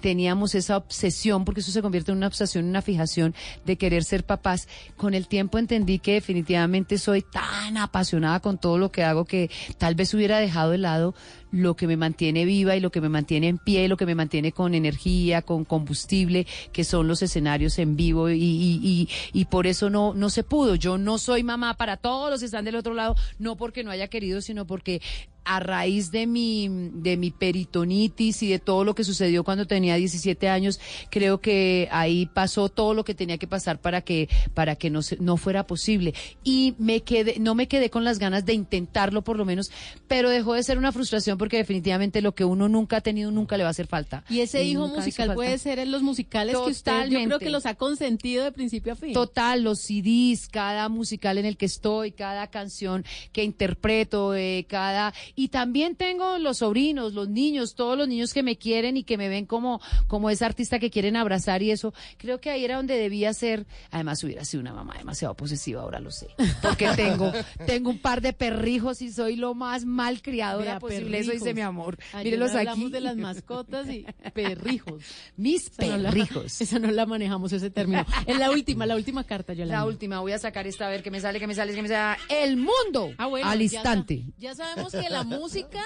teníamos 0.01 0.55
esa 0.55 0.77
obsesión, 0.77 1.45
porque 1.45 1.61
eso 1.61 1.71
se 1.71 1.83
convierte 1.83 2.11
en 2.11 2.17
una 2.17 2.27
obsesión, 2.27 2.65
una 2.65 2.81
fijación 2.81 3.35
de 3.63 3.77
querer 3.77 4.03
ser 4.03 4.25
papás. 4.25 4.67
Con 4.97 5.13
el 5.13 5.27
tiempo 5.27 5.34
entendí 5.39 5.99
que 5.99 6.13
definitivamente 6.13 6.97
soy 6.97 7.21
tan 7.21 7.77
apasionada 7.77 8.39
con 8.39 8.57
todo 8.57 8.77
lo 8.77 8.91
que 8.91 9.03
hago 9.03 9.25
que 9.25 9.49
tal 9.77 9.95
vez 9.95 10.13
hubiera 10.13 10.39
dejado 10.39 10.71
de 10.71 10.77
lado 10.77 11.15
lo 11.51 11.75
que 11.75 11.87
me 11.87 11.95
mantiene 11.95 12.43
viva 12.43 12.75
y 12.75 12.81
lo 12.81 12.91
que 12.91 12.99
me 13.01 13.07
mantiene 13.07 13.47
en 13.47 13.57
pie, 13.57 13.87
lo 13.87 13.97
que 13.97 14.05
me 14.05 14.15
mantiene 14.15 14.51
con 14.51 14.73
energía, 14.73 15.41
con 15.41 15.63
combustible, 15.63 16.45
que 16.73 16.83
son 16.83 17.07
los 17.07 17.21
escenarios 17.21 17.79
en 17.79 17.95
vivo 17.95 18.29
y, 18.29 18.41
y, 18.41 18.79
y, 18.83 19.09
y 19.31 19.45
por 19.45 19.65
eso 19.65 19.89
no, 19.89 20.13
no 20.13 20.29
se 20.29 20.43
pudo. 20.43 20.75
Yo 20.75 20.97
no 20.97 21.17
soy 21.17 21.43
mamá 21.43 21.75
para 21.75 21.97
todos 21.97 22.29
los 22.29 22.41
que 22.41 22.47
están 22.47 22.65
del 22.65 22.75
otro 22.75 22.93
lado, 22.93 23.15
no 23.39 23.55
porque 23.55 23.83
no 23.83 23.91
haya 23.91 24.09
querido, 24.09 24.41
sino 24.41 24.67
porque 24.67 25.01
a 25.45 25.59
raíz 25.59 26.11
de 26.11 26.27
mi, 26.27 26.67
de 26.93 27.17
mi 27.17 27.31
peritonitis 27.31 28.43
y 28.43 28.49
de 28.49 28.59
todo 28.59 28.83
lo 28.83 28.95
que 28.95 29.03
sucedió 29.03 29.43
cuando 29.43 29.67
tenía 29.67 29.95
17 29.95 30.49
años, 30.49 30.79
creo 31.09 31.39
que 31.39 31.87
ahí 31.91 32.25
pasó 32.25 32.69
todo 32.69 32.93
lo 32.93 33.05
que 33.05 33.13
tenía 33.13 33.37
que 33.37 33.47
pasar 33.47 33.79
para 33.79 34.01
que, 34.01 34.27
para 34.53 34.75
que 34.75 34.89
no, 34.89 35.01
no 35.19 35.37
fuera 35.37 35.67
posible. 35.67 36.13
Y 36.43 36.75
me 36.77 37.01
quedé, 37.01 37.39
no 37.39 37.55
me 37.55 37.67
quedé 37.67 37.89
con 37.89 38.03
las 38.03 38.19
ganas 38.19 38.45
de 38.45 38.53
intentarlo 38.53 39.23
por 39.23 39.37
lo 39.37 39.45
menos, 39.45 39.71
pero 40.07 40.29
dejó 40.29 40.53
de 40.53 40.63
ser 40.63 40.77
una 40.77 40.91
frustración 40.91 41.37
porque 41.37 41.57
definitivamente 41.57 42.21
lo 42.21 42.33
que 42.33 42.43
uno 42.43 42.67
nunca 42.67 42.97
ha 42.97 43.01
tenido 43.01 43.31
nunca 43.31 43.57
le 43.57 43.63
va 43.63 43.69
a 43.69 43.71
hacer 43.71 43.87
falta. 43.87 44.23
Y 44.29 44.39
ese 44.39 44.63
hijo 44.63 44.87
musical 44.87 45.33
puede 45.35 45.57
ser 45.57 45.79
en 45.79 45.91
los 45.91 46.01
musicales 46.01 46.55
que 46.55 46.71
usted, 46.71 47.07
yo 47.07 47.23
creo 47.23 47.39
que 47.39 47.49
los 47.49 47.65
ha 47.65 47.75
consentido 47.75 48.43
de 48.43 48.51
principio 48.51 48.93
a 48.93 48.95
fin. 48.95 49.13
Total, 49.13 49.61
los 49.61 49.79
CDs, 49.79 50.47
cada 50.49 50.89
musical 50.89 51.37
en 51.37 51.45
el 51.45 51.57
que 51.57 51.65
estoy, 51.65 52.11
cada 52.11 52.47
canción 52.47 53.05
que 53.31 53.43
interpreto, 53.43 54.35
eh, 54.35 54.65
cada 54.67 55.13
y 55.35 55.49
también 55.49 55.95
tengo 55.95 56.37
los 56.37 56.59
sobrinos, 56.59 57.13
los 57.13 57.29
niños, 57.29 57.75
todos 57.75 57.97
los 57.97 58.07
niños 58.07 58.33
que 58.33 58.43
me 58.43 58.57
quieren 58.57 58.97
y 58.97 59.03
que 59.03 59.17
me 59.17 59.29
ven 59.29 59.45
como 59.45 59.81
como 60.07 60.29
esa 60.29 60.45
artista 60.45 60.79
que 60.79 60.89
quieren 60.89 61.15
abrazar 61.15 61.61
y 61.61 61.71
eso. 61.71 61.93
Creo 62.17 62.39
que 62.39 62.49
ahí 62.49 62.63
era 62.65 62.77
donde 62.77 62.97
debía 62.97 63.33
ser. 63.33 63.65
Además 63.91 64.23
hubiera 64.23 64.45
sido 64.45 64.61
una 64.61 64.73
mamá 64.73 64.95
demasiado 64.97 65.33
posesiva, 65.35 65.81
ahora 65.81 65.99
lo 65.99 66.11
sé, 66.11 66.27
porque 66.61 66.87
tengo 66.95 67.31
tengo 67.67 67.89
un 67.89 67.99
par 67.99 68.21
de 68.21 68.33
perrijos 68.33 69.01
y 69.01 69.11
soy 69.11 69.35
lo 69.35 69.53
más 69.53 69.85
mal 69.85 70.21
criadora 70.21 70.79
posible. 70.79 71.19
Eso 71.19 71.31
dice 71.31 71.45
perrijos. 71.45 71.55
mi 71.55 71.61
amor. 71.61 71.97
Ayer 72.13 72.25
Mírelos 72.25 72.51
hablamos 72.55 72.83
aquí. 72.85 72.91
de 72.91 73.01
las 73.01 73.17
mascotas 73.17 73.89
y 73.89 74.05
perrijos. 74.33 75.03
Mis 75.37 75.67
Esa 75.67 75.87
no 75.87 75.97
la- 75.97 76.09
perrijos. 76.11 76.61
esa 76.61 76.79
no 76.79 76.91
la 76.91 77.05
manejamos 77.05 77.51
ese 77.51 77.69
término. 77.69 78.05
Es 78.25 78.37
la 78.37 78.51
última, 78.51 78.85
la 78.85 78.95
última 78.95 79.23
carta, 79.25 79.53
Yolanda. 79.53 79.79
La 79.79 79.85
última, 79.85 80.19
voy 80.21 80.31
a 80.31 80.39
sacar 80.39 80.67
esta 80.67 80.87
a 80.87 80.89
ver 80.89 81.03
qué 81.03 81.11
me 81.11 81.19
sale, 81.19 81.39
qué 81.39 81.47
me 81.47 81.55
sale, 81.55 81.73
qué 81.73 81.81
me 81.81 81.87
sale. 81.89 82.19
El 82.29 82.55
mundo 82.57 83.11
Ah, 83.17 83.25
bueno, 83.27 83.49
al 83.49 83.57
ya 83.59 83.63
instante. 83.63 84.23
Ya, 84.37 84.55
sabemos 84.55 84.91
que 84.93 85.09
la 85.09 85.23
música 85.25 85.81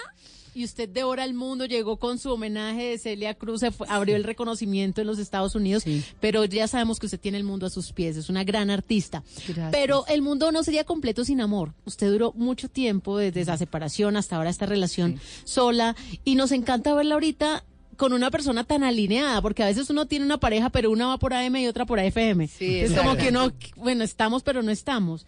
y 0.56 0.64
usted 0.66 0.90
devora 0.90 1.26
el 1.26 1.36
mundo, 1.36 1.66
llegó 1.66 1.98
con 1.98 2.18
su 2.18 2.32
homenaje 2.32 2.84
de 2.90 2.98
Celia 2.98 3.36
Cruz, 3.36 3.60
se 3.60 3.72
fue- 3.72 3.86
abrió 3.90 4.16
el 4.16 4.24
reconocimiento 4.24 5.00
en 5.00 5.08
los 5.08 5.20
Estados 5.20 5.54
Unidos, 5.56 5.84
pero 6.20 6.44
ya 6.46 6.68
sabemos 6.68 7.00
que 7.00 7.06
usted 7.06 7.20
tiene 7.20 7.38
el 7.38 7.44
mundo 7.44 7.68
a 7.68 7.70
sus 7.70 7.94
pies, 7.94 8.18
es 8.18 8.30
una 8.30 8.44
gran 8.44 8.70
artista. 8.72 9.24
Gracias. 9.48 9.70
Pero 9.72 10.06
el 10.08 10.22
mundo 10.24 10.52
no 10.52 10.64
sería 10.64 10.84
completo 10.84 11.24
sin 11.24 11.40
amor. 11.40 11.74
Usted 11.86 12.10
duró 12.12 12.34
mucho 12.34 12.68
tiempo, 12.68 13.18
desde 13.18 13.42
esa 13.42 13.58
separación 13.58 14.18
hasta 14.18 14.38
ahora 14.38 14.50
esta 14.50 14.66
relación 14.66 15.20
sola, 15.44 15.96
y 16.26 16.34
nos 16.36 16.52
encanta 16.52 16.94
verla 16.96 17.14
ahorita 17.14 17.64
con 17.96 18.14
una 18.14 18.32
persona 18.32 18.64
tan 18.64 18.84
alineada, 18.84 19.42
porque 19.42 19.62
a 19.62 19.68
veces 19.68 19.90
uno 19.90 20.08
tiene 20.08 20.26
una 20.26 20.40
pareja, 20.40 20.70
pero 20.72 20.90
una 20.90 21.08
va 21.08 21.20
por 21.20 21.34
AM 21.34 21.58
y 21.58 21.68
otra 21.68 21.86
por 21.86 22.00
AFM. 22.00 22.48
Sí, 22.48 22.78
es 22.80 22.92
es 22.92 22.98
como 22.98 23.18
que 23.18 23.32
no, 23.32 23.52
bueno, 23.76 24.04
estamos, 24.04 24.42
pero 24.42 24.64
no 24.64 24.72
estamos. 24.72 25.26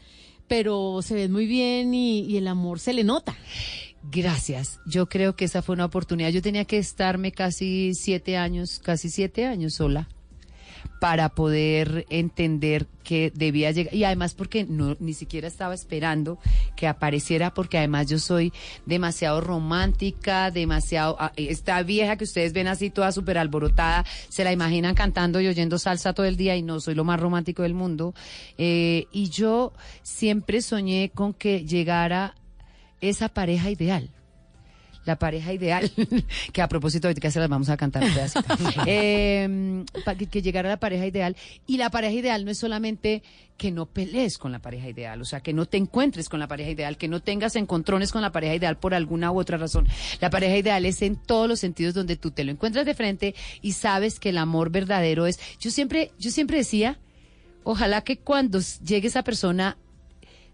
Pero 0.47 1.01
se 1.01 1.13
ven 1.13 1.31
muy 1.31 1.45
bien 1.45 1.93
y, 1.93 2.21
y 2.21 2.37
el 2.37 2.47
amor 2.47 2.79
se 2.79 2.91
le 2.93 3.03
nota. 3.05 3.35
Gracias. 4.03 4.79
Yo 4.85 5.07
creo 5.07 5.35
que 5.35 5.45
esa 5.45 5.61
fue 5.61 5.73
una 5.73 5.85
oportunidad. 5.85 6.29
Yo 6.29 6.41
tenía 6.41 6.65
que 6.65 6.77
estarme 6.77 7.31
casi 7.31 7.93
siete 7.93 8.37
años, 8.37 8.79
casi 8.79 9.09
siete 9.09 9.45
años 9.45 9.75
sola 9.75 10.07
para 10.99 11.29
poder 11.29 12.05
entender 12.09 12.87
que 13.03 13.31
debía 13.35 13.71
llegar 13.71 13.93
y 13.93 14.03
además 14.03 14.33
porque 14.35 14.65
no 14.65 14.95
ni 14.99 15.13
siquiera 15.13 15.47
estaba 15.47 15.73
esperando 15.73 16.39
que 16.75 16.87
apareciera 16.87 17.53
porque 17.53 17.77
además 17.77 18.07
yo 18.07 18.19
soy 18.19 18.53
demasiado 18.85 19.41
romántica 19.41 20.51
demasiado 20.51 21.17
ah, 21.19 21.33
esta 21.35 21.81
vieja 21.81 22.17
que 22.17 22.23
ustedes 22.23 22.53
ven 22.53 22.67
así 22.67 22.89
toda 22.89 23.11
súper 23.11 23.37
alborotada 23.37 24.05
se 24.29 24.43
la 24.43 24.51
imaginan 24.51 24.93
cantando 24.93 25.41
y 25.41 25.47
oyendo 25.47 25.79
salsa 25.79 26.13
todo 26.13 26.25
el 26.25 26.37
día 26.37 26.55
y 26.55 26.61
no 26.61 26.79
soy 26.79 26.95
lo 26.95 27.03
más 27.03 27.19
romántico 27.19 27.63
del 27.63 27.73
mundo 27.73 28.13
Eh, 28.57 29.07
y 29.11 29.29
yo 29.29 29.73
siempre 30.03 30.61
soñé 30.61 31.11
con 31.13 31.33
que 31.33 31.65
llegara 31.65 32.35
esa 33.01 33.29
pareja 33.29 33.69
ideal 33.69 34.09
la 35.03 35.15
pareja 35.17 35.51
ideal, 35.51 35.89
que 36.53 36.61
a 36.61 36.67
propósito 36.67 37.07
ahorita 37.07 37.31
se 37.31 37.39
las 37.39 37.49
vamos 37.49 37.69
a 37.69 37.75
cantar 37.75 38.03
un 38.03 38.13
pedacito, 38.13 38.45
Eh, 38.85 39.83
pa- 40.05 40.13
que, 40.13 40.27
que 40.27 40.43
llegara 40.43 40.69
la 40.69 40.77
pareja 40.79 41.07
ideal. 41.07 41.35
Y 41.65 41.77
la 41.77 41.89
pareja 41.89 42.13
ideal 42.13 42.45
no 42.45 42.51
es 42.51 42.59
solamente 42.59 43.23
que 43.57 43.71
no 43.71 43.87
pelees 43.87 44.37
con 44.37 44.51
la 44.51 44.59
pareja 44.59 44.87
ideal, 44.89 45.19
o 45.19 45.25
sea, 45.25 45.39
que 45.39 45.53
no 45.53 45.65
te 45.65 45.77
encuentres 45.77 46.29
con 46.29 46.39
la 46.39 46.47
pareja 46.47 46.69
ideal, 46.69 46.97
que 46.99 47.07
no 47.07 47.19
tengas 47.19 47.55
encontrones 47.55 48.11
con 48.11 48.21
la 48.21 48.31
pareja 48.31 48.53
ideal 48.53 48.77
por 48.77 48.93
alguna 48.93 49.31
u 49.31 49.39
otra 49.39 49.57
razón. 49.57 49.87
La 50.19 50.29
pareja 50.29 50.55
ideal 50.55 50.85
es 50.85 51.01
en 51.01 51.15
todos 51.15 51.47
los 51.49 51.59
sentidos 51.59 51.95
donde 51.95 52.15
tú 52.15 52.29
te 52.29 52.43
lo 52.43 52.51
encuentras 52.51 52.85
de 52.85 52.93
frente 52.93 53.33
y 53.63 53.71
sabes 53.71 54.19
que 54.19 54.29
el 54.29 54.37
amor 54.37 54.69
verdadero 54.69 55.25
es. 55.25 55.39
Yo 55.59 55.71
siempre, 55.71 56.11
yo 56.19 56.29
siempre 56.29 56.57
decía, 56.57 56.99
ojalá 57.63 58.01
que 58.03 58.17
cuando 58.19 58.59
llegue 58.85 59.07
esa 59.07 59.23
persona 59.23 59.77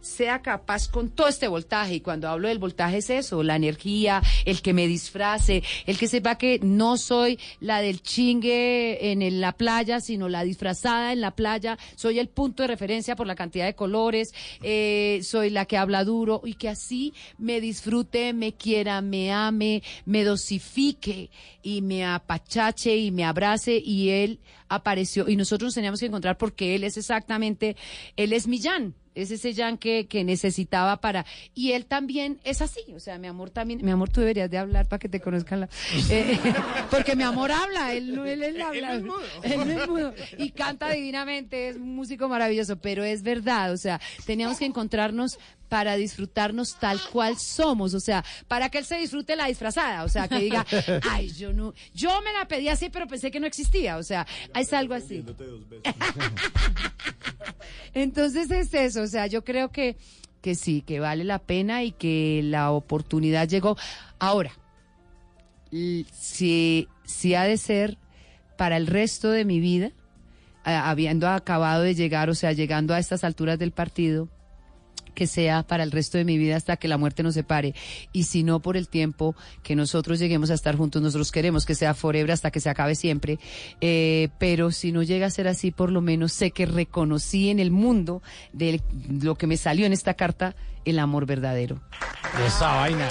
sea 0.07 0.41
capaz 0.41 0.87
con 0.87 1.09
todo 1.09 1.27
este 1.27 1.47
voltaje. 1.47 1.95
Y 1.95 2.01
cuando 2.01 2.27
hablo 2.29 2.47
del 2.47 2.59
voltaje 2.59 2.97
es 2.97 3.09
eso, 3.09 3.43
la 3.43 3.55
energía, 3.55 4.21
el 4.45 4.61
que 4.61 4.73
me 4.73 4.87
disfrace, 4.87 5.63
el 5.85 5.97
que 5.97 6.07
sepa 6.07 6.37
que 6.37 6.59
no 6.61 6.97
soy 6.97 7.39
la 7.59 7.81
del 7.81 8.01
chingue 8.01 9.11
en 9.11 9.41
la 9.41 9.51
playa, 9.51 9.99
sino 9.99 10.29
la 10.29 10.43
disfrazada 10.43 11.13
en 11.13 11.21
la 11.21 11.31
playa. 11.31 11.77
Soy 11.95 12.19
el 12.19 12.29
punto 12.29 12.63
de 12.63 12.67
referencia 12.67 13.15
por 13.15 13.27
la 13.27 13.35
cantidad 13.35 13.65
de 13.65 13.75
colores, 13.75 14.33
eh, 14.63 15.19
soy 15.23 15.49
la 15.49 15.65
que 15.65 15.77
habla 15.77 16.03
duro 16.03 16.41
y 16.43 16.55
que 16.55 16.69
así 16.69 17.13
me 17.37 17.61
disfrute, 17.61 18.33
me 18.33 18.53
quiera, 18.53 19.01
me 19.01 19.31
ame, 19.31 19.83
me 20.05 20.23
dosifique 20.23 21.29
y 21.61 21.81
me 21.81 22.05
apachache 22.05 22.95
y 22.95 23.11
me 23.11 23.25
abrace 23.25 23.81
y 23.83 24.09
él 24.09 24.39
apareció 24.69 25.27
y 25.27 25.35
nosotros 25.35 25.67
nos 25.67 25.75
teníamos 25.75 25.99
que 25.99 26.05
encontrar 26.05 26.37
porque 26.37 26.75
él 26.75 26.83
es 26.83 26.97
exactamente, 26.97 27.75
él 28.15 28.33
es 28.33 28.47
mi 28.47 28.59
Jan 28.61 28.95
es 29.21 29.31
ese 29.31 29.53
Jan 29.53 29.77
que, 29.77 30.07
que 30.07 30.23
necesitaba 30.23 30.97
para 30.97 31.25
y 31.53 31.71
él 31.73 31.85
también 31.85 32.39
es 32.43 32.61
así 32.61 32.81
o 32.95 32.99
sea 32.99 33.17
mi 33.17 33.27
amor 33.27 33.49
también 33.49 33.83
mi 33.83 33.91
amor 33.91 34.09
tú 34.09 34.21
deberías 34.21 34.49
de 34.49 34.57
hablar 34.57 34.87
para 34.87 34.99
que 34.99 35.09
te 35.09 35.19
conozcan 35.19 35.61
la- 35.61 35.69
eh, 36.09 36.37
porque 36.89 37.15
mi 37.15 37.23
amor 37.23 37.51
habla 37.51 37.93
él 37.93 38.17
él, 38.17 38.43
él 38.43 38.61
habla. 38.61 38.93
él 39.43 39.57
no 39.57 39.63
es 39.63 39.87
mudo. 39.87 40.13
Y 40.37 40.51
canta 40.51 40.89
divinamente 40.91 41.69
es 41.69 41.75
un 41.77 41.95
músico 41.95 42.27
maravilloso 42.29 42.77
pero 42.77 43.03
es 43.03 43.23
verdad 43.23 43.71
o 43.73 43.77
sea 43.77 43.99
teníamos 44.25 44.59
que 44.59 44.65
encontrarnos 44.65 45.37
para 45.69 45.95
disfrutarnos 45.95 46.75
tal 46.75 46.99
cual 47.11 47.37
somos, 47.37 47.93
o 47.93 47.99
sea, 47.99 48.23
para 48.47 48.69
que 48.69 48.79
él 48.79 48.85
se 48.85 48.97
disfrute 48.97 49.35
la 49.35 49.47
disfrazada, 49.47 50.03
o 50.03 50.09
sea, 50.09 50.27
que 50.27 50.39
diga, 50.39 50.65
ay, 51.09 51.29
yo 51.29 51.53
no, 51.53 51.73
yo 51.93 52.21
me 52.21 52.33
la 52.33 52.47
pedí 52.47 52.69
así, 52.69 52.89
pero 52.89 53.07
pensé 53.07 53.31
que 53.31 53.39
no 53.39 53.47
existía, 53.47 53.97
o 53.97 54.03
sea, 54.03 54.25
es 54.55 54.73
algo 54.73 54.93
así. 54.93 55.23
Entonces 57.93 58.51
es 58.51 58.73
eso, 58.73 59.01
o 59.01 59.07
sea, 59.07 59.27
yo 59.27 59.43
creo 59.43 59.71
que, 59.71 59.97
que 60.41 60.55
sí, 60.55 60.81
que 60.81 60.99
vale 60.99 61.23
la 61.23 61.39
pena 61.39 61.83
y 61.83 61.91
que 61.91 62.41
la 62.43 62.71
oportunidad 62.71 63.47
llegó. 63.47 63.77
Ahora, 64.19 64.51
si, 65.71 66.87
si 67.03 67.35
ha 67.35 67.43
de 67.43 67.57
ser 67.57 67.97
para 68.57 68.77
el 68.77 68.87
resto 68.87 69.29
de 69.29 69.45
mi 69.45 69.59
vida, 69.59 69.91
habiendo 70.63 71.29
acabado 71.29 71.83
de 71.83 71.95
llegar, 71.95 72.29
o 72.29 72.35
sea, 72.35 72.51
llegando 72.51 72.93
a 72.93 72.99
estas 72.99 73.23
alturas 73.23 73.59
del 73.59 73.71
partido, 73.71 74.27
que 75.17 75.25
sea 75.25 75.63
para 75.63 75.81
el 75.81 75.89
resto 75.89 76.19
de 76.19 76.25
mi 76.25 76.37
vida 76.37 76.55
hasta 76.55 76.77
que 76.77 76.87
la 76.87 76.99
muerte 76.99 77.23
nos 77.23 77.33
separe. 77.33 77.73
Y 78.13 78.25
si 78.25 78.43
no 78.43 78.59
por 78.59 78.77
el 78.77 78.87
tiempo 78.87 79.35
que 79.63 79.75
nosotros 79.75 80.19
lleguemos 80.19 80.51
a 80.51 80.53
estar 80.53 80.75
juntos, 80.75 81.01
nosotros 81.01 81.31
queremos 81.31 81.65
que 81.65 81.73
sea 81.73 81.95
forever 81.95 82.31
hasta 82.31 82.51
que 82.51 82.59
se 82.59 82.69
acabe 82.69 82.93
siempre. 82.93 83.39
Eh, 83.81 84.29
pero 84.37 84.69
si 84.69 84.91
no 84.91 85.01
llega 85.01 85.25
a 85.25 85.31
ser 85.31 85.47
así, 85.47 85.71
por 85.71 85.91
lo 85.91 86.01
menos 86.01 86.33
sé 86.33 86.51
que 86.51 86.67
reconocí 86.67 87.49
en 87.49 87.59
el 87.59 87.71
mundo 87.71 88.21
de 88.53 88.79
lo 89.09 89.33
que 89.33 89.47
me 89.47 89.57
salió 89.57 89.87
en 89.87 89.93
esta 89.93 90.13
carta 90.13 90.55
el 90.85 90.99
amor 90.99 91.25
verdadero. 91.25 91.81
Esa 92.45 92.75
vaina. 92.75 93.09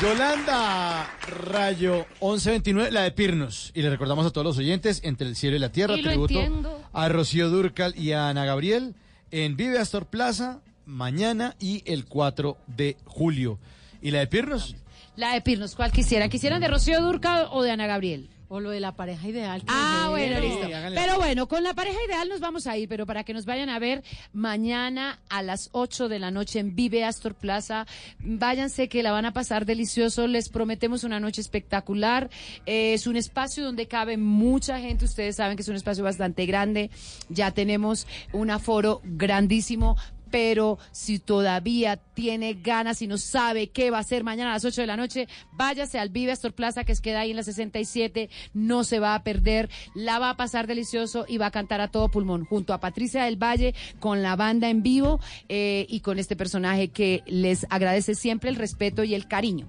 Yolanda 0.00 1.10
Rayo 1.50 2.06
1129, 2.20 2.92
la 2.92 3.02
de 3.02 3.10
Pirnos. 3.10 3.72
Y 3.74 3.82
le 3.82 3.90
recordamos 3.90 4.24
a 4.24 4.30
todos 4.30 4.44
los 4.44 4.58
oyentes, 4.58 5.00
Entre 5.02 5.26
el 5.26 5.34
cielo 5.34 5.56
y 5.56 5.58
la 5.58 5.72
tierra, 5.72 5.94
tributo 5.94 6.34
entiendo. 6.34 6.80
a 6.92 7.08
Rocío 7.08 7.50
Durcal 7.50 7.92
y 7.98 8.12
a 8.12 8.28
Ana 8.28 8.44
Gabriel 8.44 8.94
en 9.32 9.56
Vive 9.56 9.78
Astor 9.78 10.06
Plaza 10.06 10.60
mañana 10.92 11.56
y 11.58 11.82
el 11.86 12.04
4 12.04 12.56
de 12.66 12.96
julio. 13.04 13.58
¿Y 14.00 14.10
la 14.10 14.20
de 14.20 14.26
Pirnos? 14.26 14.76
La 15.16 15.34
de 15.34 15.40
Pirnos, 15.40 15.74
¿cuál 15.74 15.92
quisieran? 15.92 16.30
¿Quisieran 16.30 16.60
de 16.60 16.68
Rocío 16.68 17.00
Durcal 17.02 17.48
o 17.50 17.62
de 17.62 17.70
Ana 17.70 17.86
Gabriel? 17.86 18.30
O 18.48 18.60
lo 18.60 18.68
de 18.68 18.80
la 18.80 18.94
pareja 18.94 19.28
ideal. 19.28 19.62
Ah, 19.66 20.08
bueno, 20.10 20.38
listo. 20.38 20.68
Pero 20.94 21.16
bueno, 21.16 21.48
con 21.48 21.62
la 21.62 21.72
pareja 21.72 21.98
ideal 22.06 22.28
nos 22.28 22.40
vamos 22.40 22.66
a 22.66 22.76
ir, 22.76 22.86
pero 22.86 23.06
para 23.06 23.24
que 23.24 23.32
nos 23.32 23.46
vayan 23.46 23.70
a 23.70 23.78
ver 23.78 24.02
mañana 24.34 25.20
a 25.30 25.42
las 25.42 25.70
8 25.72 26.10
de 26.10 26.18
la 26.18 26.30
noche 26.30 26.58
en 26.58 26.74
Vive 26.74 27.02
Astor 27.02 27.34
Plaza, 27.34 27.86
váyanse 28.18 28.90
que 28.90 29.02
la 29.02 29.10
van 29.10 29.24
a 29.24 29.32
pasar 29.32 29.64
delicioso, 29.64 30.26
les 30.26 30.50
prometemos 30.50 31.02
una 31.02 31.18
noche 31.18 31.40
espectacular. 31.40 32.28
Eh, 32.66 32.92
es 32.92 33.06
un 33.06 33.16
espacio 33.16 33.64
donde 33.64 33.88
cabe 33.88 34.18
mucha 34.18 34.78
gente, 34.80 35.06
ustedes 35.06 35.36
saben 35.36 35.56
que 35.56 35.62
es 35.62 35.68
un 35.68 35.76
espacio 35.76 36.04
bastante 36.04 36.44
grande, 36.44 36.90
ya 37.30 37.52
tenemos 37.52 38.06
un 38.32 38.50
aforo 38.50 39.00
grandísimo 39.02 39.96
pero 40.32 40.78
si 40.90 41.18
todavía 41.18 41.96
tiene 41.96 42.54
ganas 42.54 43.02
y 43.02 43.06
no 43.06 43.18
sabe 43.18 43.68
qué 43.68 43.90
va 43.90 43.98
a 43.98 44.00
hacer 44.00 44.24
mañana 44.24 44.50
a 44.50 44.54
las 44.54 44.64
8 44.64 44.80
de 44.80 44.86
la 44.86 44.96
noche, 44.96 45.28
váyase 45.52 45.98
al 45.98 46.08
Vive 46.08 46.32
Astor 46.32 46.54
Plaza 46.54 46.84
que 46.84 46.94
queda 47.02 47.20
ahí 47.20 47.30
en 47.30 47.36
la 47.36 47.42
67, 47.42 48.30
no 48.54 48.82
se 48.82 48.98
va 48.98 49.14
a 49.14 49.22
perder, 49.22 49.68
la 49.94 50.18
va 50.18 50.30
a 50.30 50.36
pasar 50.36 50.66
delicioso 50.66 51.26
y 51.28 51.36
va 51.36 51.46
a 51.46 51.50
cantar 51.50 51.82
a 51.82 51.88
todo 51.88 52.08
pulmón 52.08 52.46
junto 52.46 52.72
a 52.72 52.80
Patricia 52.80 53.24
del 53.24 53.36
Valle 53.36 53.74
con 54.00 54.22
la 54.22 54.34
banda 54.34 54.70
en 54.70 54.82
vivo 54.82 55.20
eh, 55.48 55.86
y 55.88 56.00
con 56.00 56.18
este 56.18 56.34
personaje 56.34 56.88
que 56.88 57.22
les 57.26 57.66
agradece 57.68 58.14
siempre 58.14 58.48
el 58.48 58.56
respeto 58.56 59.04
y 59.04 59.14
el 59.14 59.28
cariño 59.28 59.68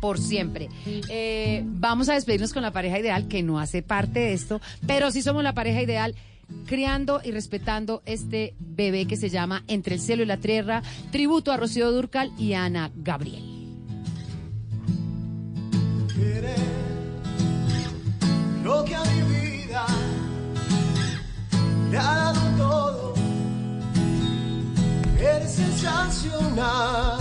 por 0.00 0.18
siempre. 0.18 0.68
Eh, 1.08 1.62
vamos 1.64 2.08
a 2.08 2.14
despedirnos 2.14 2.52
con 2.52 2.62
la 2.62 2.72
pareja 2.72 2.98
ideal, 2.98 3.28
que 3.28 3.42
no 3.42 3.58
hace 3.58 3.82
parte 3.82 4.20
de 4.20 4.32
esto, 4.32 4.60
pero 4.86 5.10
sí 5.10 5.22
somos 5.22 5.42
la 5.44 5.54
pareja 5.54 5.80
ideal, 5.80 6.14
criando 6.66 7.20
y 7.24 7.32
respetando 7.32 8.02
este 8.06 8.54
bebé 8.58 9.06
que 9.06 9.16
se 9.16 9.28
llama 9.28 9.64
Entre 9.66 9.96
el 9.96 10.00
cielo 10.00 10.22
y 10.22 10.26
la 10.26 10.36
tierra, 10.36 10.82
tributo 11.10 11.52
a 11.52 11.56
Rocío 11.56 11.90
Durcal 11.90 12.32
y 12.38 12.52
a 12.52 12.64
Ana 12.64 12.90
Gabriel. 12.94 13.50
Lo 18.62 18.84
que 18.84 18.94
a 18.94 19.02
mi 19.04 19.22
vida 19.22 19.86
le 21.90 21.98
ha 21.98 22.02
dado 22.02 22.40
todo. 22.56 23.14
Eres 25.18 25.50
sensacional. 25.50 27.18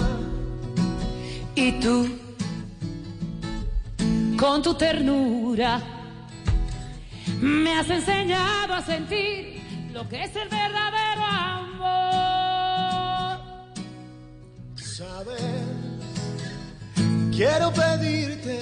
Y 1.55 1.79
tú, 1.79 2.07
con 4.37 4.61
tu 4.61 4.75
ternura, 4.75 5.98
me 7.41 7.77
has 7.77 7.89
enseñado 7.89 8.73
a 8.73 8.81
sentir 8.81 9.61
lo 9.93 10.07
que 10.07 10.23
es 10.23 10.35
el 10.35 10.49
verdadero 10.49 11.23
amor. 11.23 12.19
Sabes, 14.75 15.41
quiero 17.31 17.71
pedirte 17.71 18.59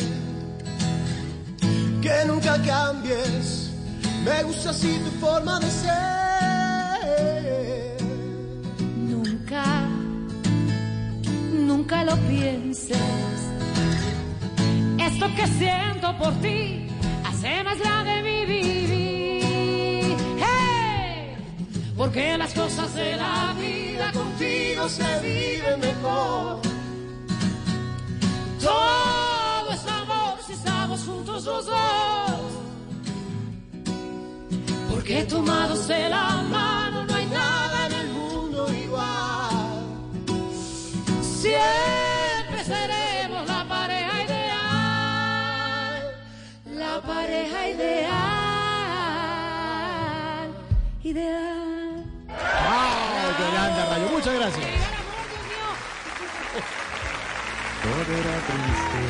que 2.01 2.25
nunca 2.27 2.61
cambies. 2.61 3.71
Me 4.23 4.43
gusta 4.43 4.69
así 4.69 4.99
tu 5.03 5.11
forma 5.19 5.59
de 5.59 5.67
ser. 5.67 5.97
Nunca, 8.97 9.87
nunca 11.53 12.03
lo 12.03 12.15
pienses. 12.27 12.97
Esto 14.99 15.25
que 15.35 15.47
siento 15.47 16.17
por 16.17 16.33
ti 16.41 16.86
hace 17.47 17.63
más 17.63 17.79
grande 17.79 18.21
mi 18.23 18.45
vivir. 18.45 20.17
Porque 21.95 22.37
las 22.37 22.53
cosas 22.53 22.93
de 22.93 23.15
la 23.15 23.55
vida 23.59 24.11
contigo 24.11 24.87
se 24.89 25.19
viven 25.21 25.79
mejor. 25.79 26.61
Todo 28.61 29.71
es 29.71 29.85
amor 29.87 30.37
si 30.45 30.53
estamos 30.53 31.01
juntos 31.01 31.45
los 31.45 31.65
dos. 31.65 32.51
Porque 34.91 35.23
tomados 35.23 35.87
de 35.87 36.09
la 36.09 36.43
mano 36.49 36.96
ideal. 47.77 48.17
Ideal. 51.03 52.05
¡Wow, 52.27 53.27
Yolanda 53.39 53.85
Rayo! 53.89 54.07
Muchas 54.11 54.33
gracias. 54.35 54.67
Todo 57.83 58.11
era 58.19 58.35
triste, 58.49 59.01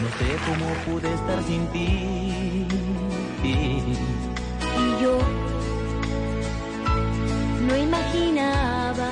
no 0.00 0.08
sé 0.18 0.26
cómo 0.46 0.66
pude 0.84 1.08
estar 1.12 1.40
sin 1.42 1.62
ti. 1.68 2.66
Y 3.42 5.02
yo 5.02 5.14
no 7.66 7.74
imaginaba 7.76 9.08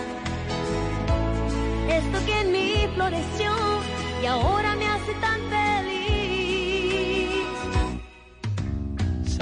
esto 1.88 2.18
que 2.26 2.40
en 2.40 2.52
mí 2.52 2.88
floreció 2.94 3.50
y 4.22 4.26
ahora 4.26 4.76
me 4.76 4.86
hace 4.86 5.14
tan 5.14 5.40
feliz. 5.50 5.61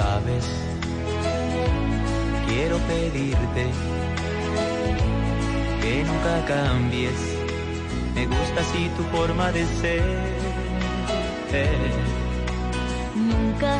Sabes, 0.01 0.45
quiero 2.47 2.77
pedirte 2.91 3.63
que 5.81 6.03
nunca 6.09 6.33
cambies. 6.47 7.19
Me 8.15 8.25
gusta 8.25 8.61
así 8.61 8.89
tu 8.97 9.03
forma 9.15 9.51
de 9.51 9.63
ser. 9.79 10.01
Nunca, 13.13 13.73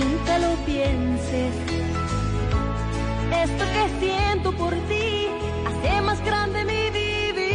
nunca 0.00 0.38
lo 0.38 0.54
pienses. 0.66 1.54
Esto 3.44 3.64
que 3.74 3.84
siento 4.06 4.52
por 4.52 4.72
ti 4.90 5.26
hace 5.66 6.00
más 6.00 6.24
grande 6.24 6.64
mi 6.64 6.90
vivir. 7.00 7.48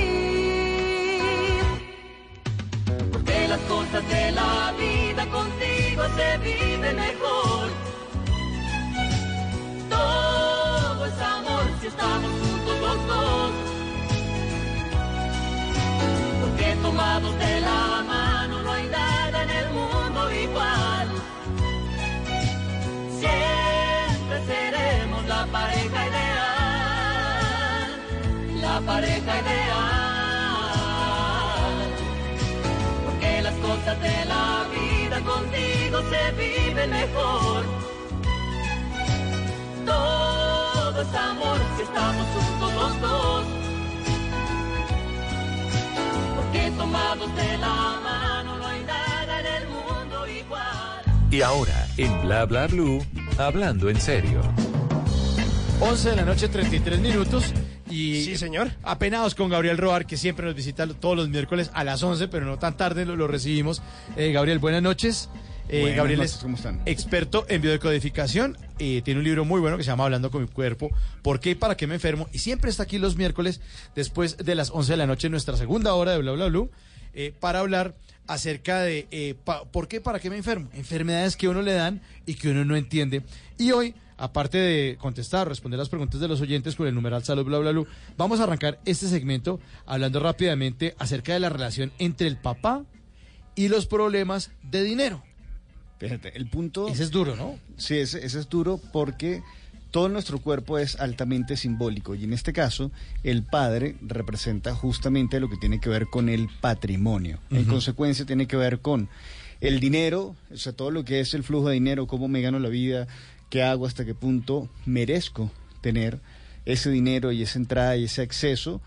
Porque 3.14 3.48
las 3.48 3.62
cosas 3.74 4.04
de 4.10 4.32
la 4.34 4.74
vida 4.78 5.26
contigo 5.28 5.67
se 6.06 6.38
viven 6.38 6.96
mejor. 6.96 7.70
Todo 9.90 11.06
es 11.06 11.20
amor 11.22 11.64
si 11.82 11.88
estamos 11.88 12.32
juntos 12.32 12.80
los 12.82 13.08
dos. 13.08 13.52
Porque 16.42 16.76
tomados 16.84 17.40
de 17.40 17.62
la 17.62 18.04
mano 18.08 18.62
no 18.62 18.72
hay 18.72 18.88
nada 18.88 19.44
en 19.44 19.50
el 19.50 19.70
mundo 19.72 20.32
igual. 20.32 21.08
Siempre 23.20 24.46
seremos 24.46 25.26
la 25.28 25.46
pareja 25.48 26.08
ideal. 26.10 27.90
La 28.62 28.80
pareja 28.82 29.32
ideal. 29.42 29.98
Porque 33.06 33.42
las 33.42 33.56
cosas 33.56 34.00
de 34.02 34.17
contigo 35.92 36.02
se 36.10 36.32
viven 36.34 36.90
mejor. 36.90 37.66
Todo 39.86 41.02
es 41.02 41.16
amor 41.16 41.58
si 41.76 41.84
estamos 41.84 42.28
juntos 42.28 42.74
los 42.74 43.02
dos. 43.02 43.46
Porque 46.36 46.72
tomados 46.78 47.36
de 47.36 47.58
la 47.58 48.00
mano 48.04 48.58
no 48.58 48.68
hay 48.68 48.84
nada 48.84 49.40
en 49.40 49.46
el 49.46 49.68
mundo 49.70 50.28
igual. 50.28 51.04
Y 51.32 51.42
ahora, 51.42 51.88
en 51.98 52.22
Bla 52.22 52.46
Bla 52.46 52.68
Blue, 52.68 53.06
hablando 53.38 53.90
en 53.90 54.00
serio. 54.00 54.42
11 55.80 56.10
de 56.10 56.16
la 56.16 56.24
noche, 56.24 56.48
33 56.48 57.00
minutos. 57.00 57.54
Y 57.90 58.24
Sí, 58.26 58.36
señor. 58.36 58.72
Apenados 58.84 59.34
con 59.36 59.50
Gabriel 59.50 59.78
Roar, 59.78 60.06
que 60.06 60.18
siempre 60.18 60.46
nos 60.46 60.56
visita 60.56 60.86
todos 60.88 61.16
los 61.16 61.30
miércoles 61.30 61.72
a 61.74 61.86
las 61.86 62.04
11, 62.04 62.28
pero 62.28 62.46
no 62.46 62.58
tan 62.60 62.76
tarde 62.76 63.06
lo, 63.06 63.16
lo 63.16 63.28
recibimos. 63.28 63.82
Eh, 64.18 64.34
Gabriel, 64.34 64.60
buenas 64.60 64.82
noches. 64.82 65.30
Eh, 65.70 65.94
Gabriel 65.96 66.22
es 66.22 66.34
¿cómo 66.38 66.56
están? 66.56 66.82
experto 66.86 67.46
en 67.50 67.62
biodecodificación. 67.62 68.58
eh, 68.80 69.02
tiene 69.04 69.20
un 69.20 69.24
libro 69.26 69.44
muy 69.44 69.60
bueno 69.60 69.76
que 69.78 69.84
se 69.84 69.90
llama 69.90 70.06
Hablando 70.06 70.32
con 70.32 70.42
mi 70.42 70.48
cuerpo. 70.48 70.90
¿Por 71.22 71.40
qué 71.40 71.52
y 71.52 71.56
para 71.56 71.76
qué 71.76 71.88
me 71.88 71.96
enfermo? 71.96 72.30
Y 72.32 72.40
siempre 72.40 72.70
está 72.70 72.84
aquí 72.84 72.98
los 73.00 73.18
miércoles 73.18 73.60
después 73.96 74.38
de 74.38 74.56
las 74.56 74.70
11 74.72 74.94
de 74.94 74.98
la 74.98 75.08
noche 75.08 75.28
en 75.28 75.32
nuestra 75.32 75.58
segunda 75.58 75.94
hora 75.96 76.12
de 76.12 76.20
Bla 76.20 76.32
Bla 76.34 76.46
Blue 76.48 76.70
eh, 77.14 77.34
para 77.40 77.60
hablar 77.60 77.96
acerca 78.28 78.82
de 78.82 79.08
eh, 79.12 79.36
pa- 79.44 79.66
por 79.66 79.88
qué, 79.88 80.00
para 80.02 80.20
qué 80.20 80.30
me 80.30 80.38
enfermo. 80.38 80.70
Enfermedades 80.74 81.36
que 81.36 81.48
uno 81.50 81.62
le 81.62 81.74
dan 81.74 82.02
y 82.26 82.36
que 82.36 82.50
uno 82.50 82.64
no 82.64 82.76
entiende. 82.76 83.24
Y 83.58 83.72
hoy, 83.72 83.94
aparte 84.18 84.58
de 84.58 84.98
contestar, 84.98 85.48
responder 85.50 85.78
las 85.80 85.90
preguntas 85.90 86.20
de 86.22 86.28
los 86.30 86.40
oyentes 86.42 86.76
con 86.76 86.88
el 86.88 86.94
numeral 86.96 87.24
salud, 87.26 87.44
bla, 87.46 87.58
bla, 87.60 87.72
bla, 87.72 87.84
vamos 88.18 88.40
a 88.40 88.44
arrancar 88.44 88.80
este 88.86 89.08
segmento 89.08 89.60
hablando 89.86 90.20
rápidamente 90.22 90.96
acerca 91.00 91.34
de 91.34 91.40
la 91.40 91.50
relación 91.50 91.92
entre 92.00 92.28
el 92.28 92.38
papá 92.38 92.84
y 93.56 93.68
los 93.70 93.86
problemas 93.88 94.52
de 94.64 94.84
dinero. 94.84 95.24
Fíjate, 96.00 96.38
el 96.38 96.48
punto... 96.48 96.88
Ese 96.88 97.04
es 97.04 97.12
duro, 97.12 97.36
¿no? 97.36 97.58
Sí, 97.78 97.98
ese, 97.98 98.26
ese 98.26 98.40
es 98.40 98.50
duro 98.50 98.80
porque 98.92 99.42
todo 99.92 100.10
nuestro 100.10 100.40
cuerpo 100.40 100.78
es 100.78 101.00
altamente 101.00 101.58
simbólico 101.58 102.14
y 102.14 102.24
en 102.24 102.34
este 102.34 102.54
caso 102.54 102.92
el 103.24 103.44
padre 103.44 103.96
representa 104.02 104.76
justamente 104.76 105.40
lo 105.40 105.50
que 105.50 105.58
tiene 105.58 105.80
que 105.80 105.90
ver 105.90 106.08
con 106.08 106.30
el 106.30 106.50
patrimonio. 106.62 107.40
En 107.50 107.66
consecuencia 107.66 108.26
tiene 108.26 108.48
que 108.48 108.58
ver 108.58 108.80
con 108.80 109.10
el 109.62 109.80
dinero, 109.80 110.36
o 110.52 110.58
sea, 110.58 110.74
todo 110.74 110.92
lo 110.92 111.04
que 111.04 111.20
es 111.20 111.34
el 111.34 111.44
flujo 111.44 111.70
de 111.70 111.76
dinero, 111.76 112.06
cómo 112.06 112.28
me 112.28 112.42
gano 112.42 112.60
la 112.60 112.70
vida, 112.70 113.08
qué 113.50 113.64
hago, 113.64 113.86
hasta 113.86 114.06
qué 114.06 114.14
punto 114.14 114.70
merezco 114.86 115.52
tener 115.82 116.20
ese 116.66 116.90
dinero 116.90 117.32
y 117.32 117.42
esa 117.42 117.58
entrada 117.58 117.96
y 117.98 118.04
ese 118.04 118.22
acceso. 118.22 118.82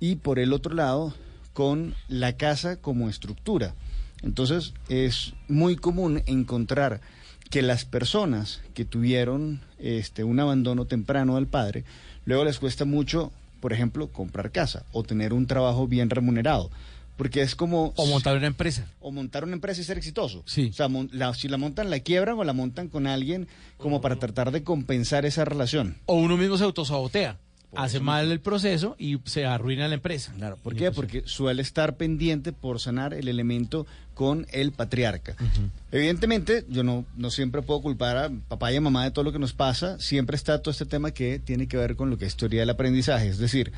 Y 0.00 0.16
por 0.16 0.38
el 0.38 0.52
otro 0.52 0.74
lado, 0.74 1.14
con 1.52 1.94
la 2.08 2.36
casa 2.36 2.76
como 2.76 3.08
estructura. 3.08 3.74
Entonces 4.22 4.74
es 4.88 5.34
muy 5.48 5.76
común 5.76 6.22
encontrar 6.26 7.00
que 7.50 7.62
las 7.62 7.84
personas 7.84 8.60
que 8.74 8.84
tuvieron 8.84 9.60
este, 9.78 10.24
un 10.24 10.38
abandono 10.40 10.84
temprano 10.84 11.34
del 11.36 11.46
padre, 11.46 11.84
luego 12.24 12.44
les 12.44 12.58
cuesta 12.58 12.84
mucho, 12.84 13.32
por 13.60 13.72
ejemplo, 13.72 14.08
comprar 14.08 14.52
casa 14.52 14.84
o 14.92 15.02
tener 15.02 15.32
un 15.32 15.46
trabajo 15.46 15.86
bien 15.88 16.10
remunerado. 16.10 16.70
Porque 17.16 17.42
es 17.42 17.54
como... 17.54 17.92
O 17.96 18.06
montar 18.06 18.34
una 18.38 18.46
empresa. 18.46 18.86
O 19.00 19.10
montar 19.12 19.44
una 19.44 19.52
empresa 19.52 19.80
y 19.82 19.84
ser 19.84 19.98
exitoso. 19.98 20.42
Sí. 20.46 20.70
O 20.70 20.72
sea, 20.72 20.88
la- 21.12 21.34
si 21.34 21.48
la 21.48 21.58
montan, 21.58 21.90
la 21.90 22.00
quiebran 22.00 22.38
o 22.38 22.44
la 22.44 22.54
montan 22.54 22.88
con 22.88 23.06
alguien 23.06 23.46
como 23.76 24.00
para 24.00 24.16
tratar 24.16 24.52
de 24.52 24.62
compensar 24.62 25.26
esa 25.26 25.44
relación. 25.44 25.96
O 26.06 26.14
uno 26.14 26.38
mismo 26.38 26.56
se 26.56 26.64
autosabotea. 26.64 27.36
Hace 27.76 28.00
mal 28.00 28.32
el 28.32 28.40
proceso 28.40 28.96
y 28.98 29.18
se 29.26 29.44
arruina 29.44 29.86
la 29.86 29.94
empresa. 29.94 30.32
Claro, 30.36 30.56
¿Por 30.56 30.74
qué? 30.74 30.90
Porque 30.90 31.22
suele 31.26 31.62
estar 31.62 31.96
pendiente 31.96 32.52
por 32.52 32.80
sanar 32.80 33.12
el 33.14 33.28
elemento 33.28 33.86
con 34.20 34.46
el 34.52 34.72
patriarca. 34.72 35.34
Evidentemente, 35.90 36.66
yo 36.68 36.84
no, 36.84 37.06
no 37.16 37.30
siempre 37.30 37.62
puedo 37.62 37.80
culpar 37.80 38.18
a 38.18 38.30
papá 38.48 38.70
y 38.70 38.76
a 38.76 38.80
mamá 38.82 39.02
de 39.04 39.12
todo 39.12 39.24
lo 39.24 39.32
que 39.32 39.38
nos 39.38 39.54
pasa. 39.54 39.98
Siempre 39.98 40.36
está 40.36 40.60
todo 40.60 40.72
este 40.72 40.84
tema 40.84 41.12
que 41.12 41.38
tiene 41.38 41.68
que 41.68 41.78
ver 41.78 41.96
con 41.96 42.10
lo 42.10 42.18
que 42.18 42.26
es 42.26 42.36
teoría 42.36 42.60
del 42.60 42.68
aprendizaje. 42.68 43.28
Es 43.28 43.38
decir, 43.38 43.72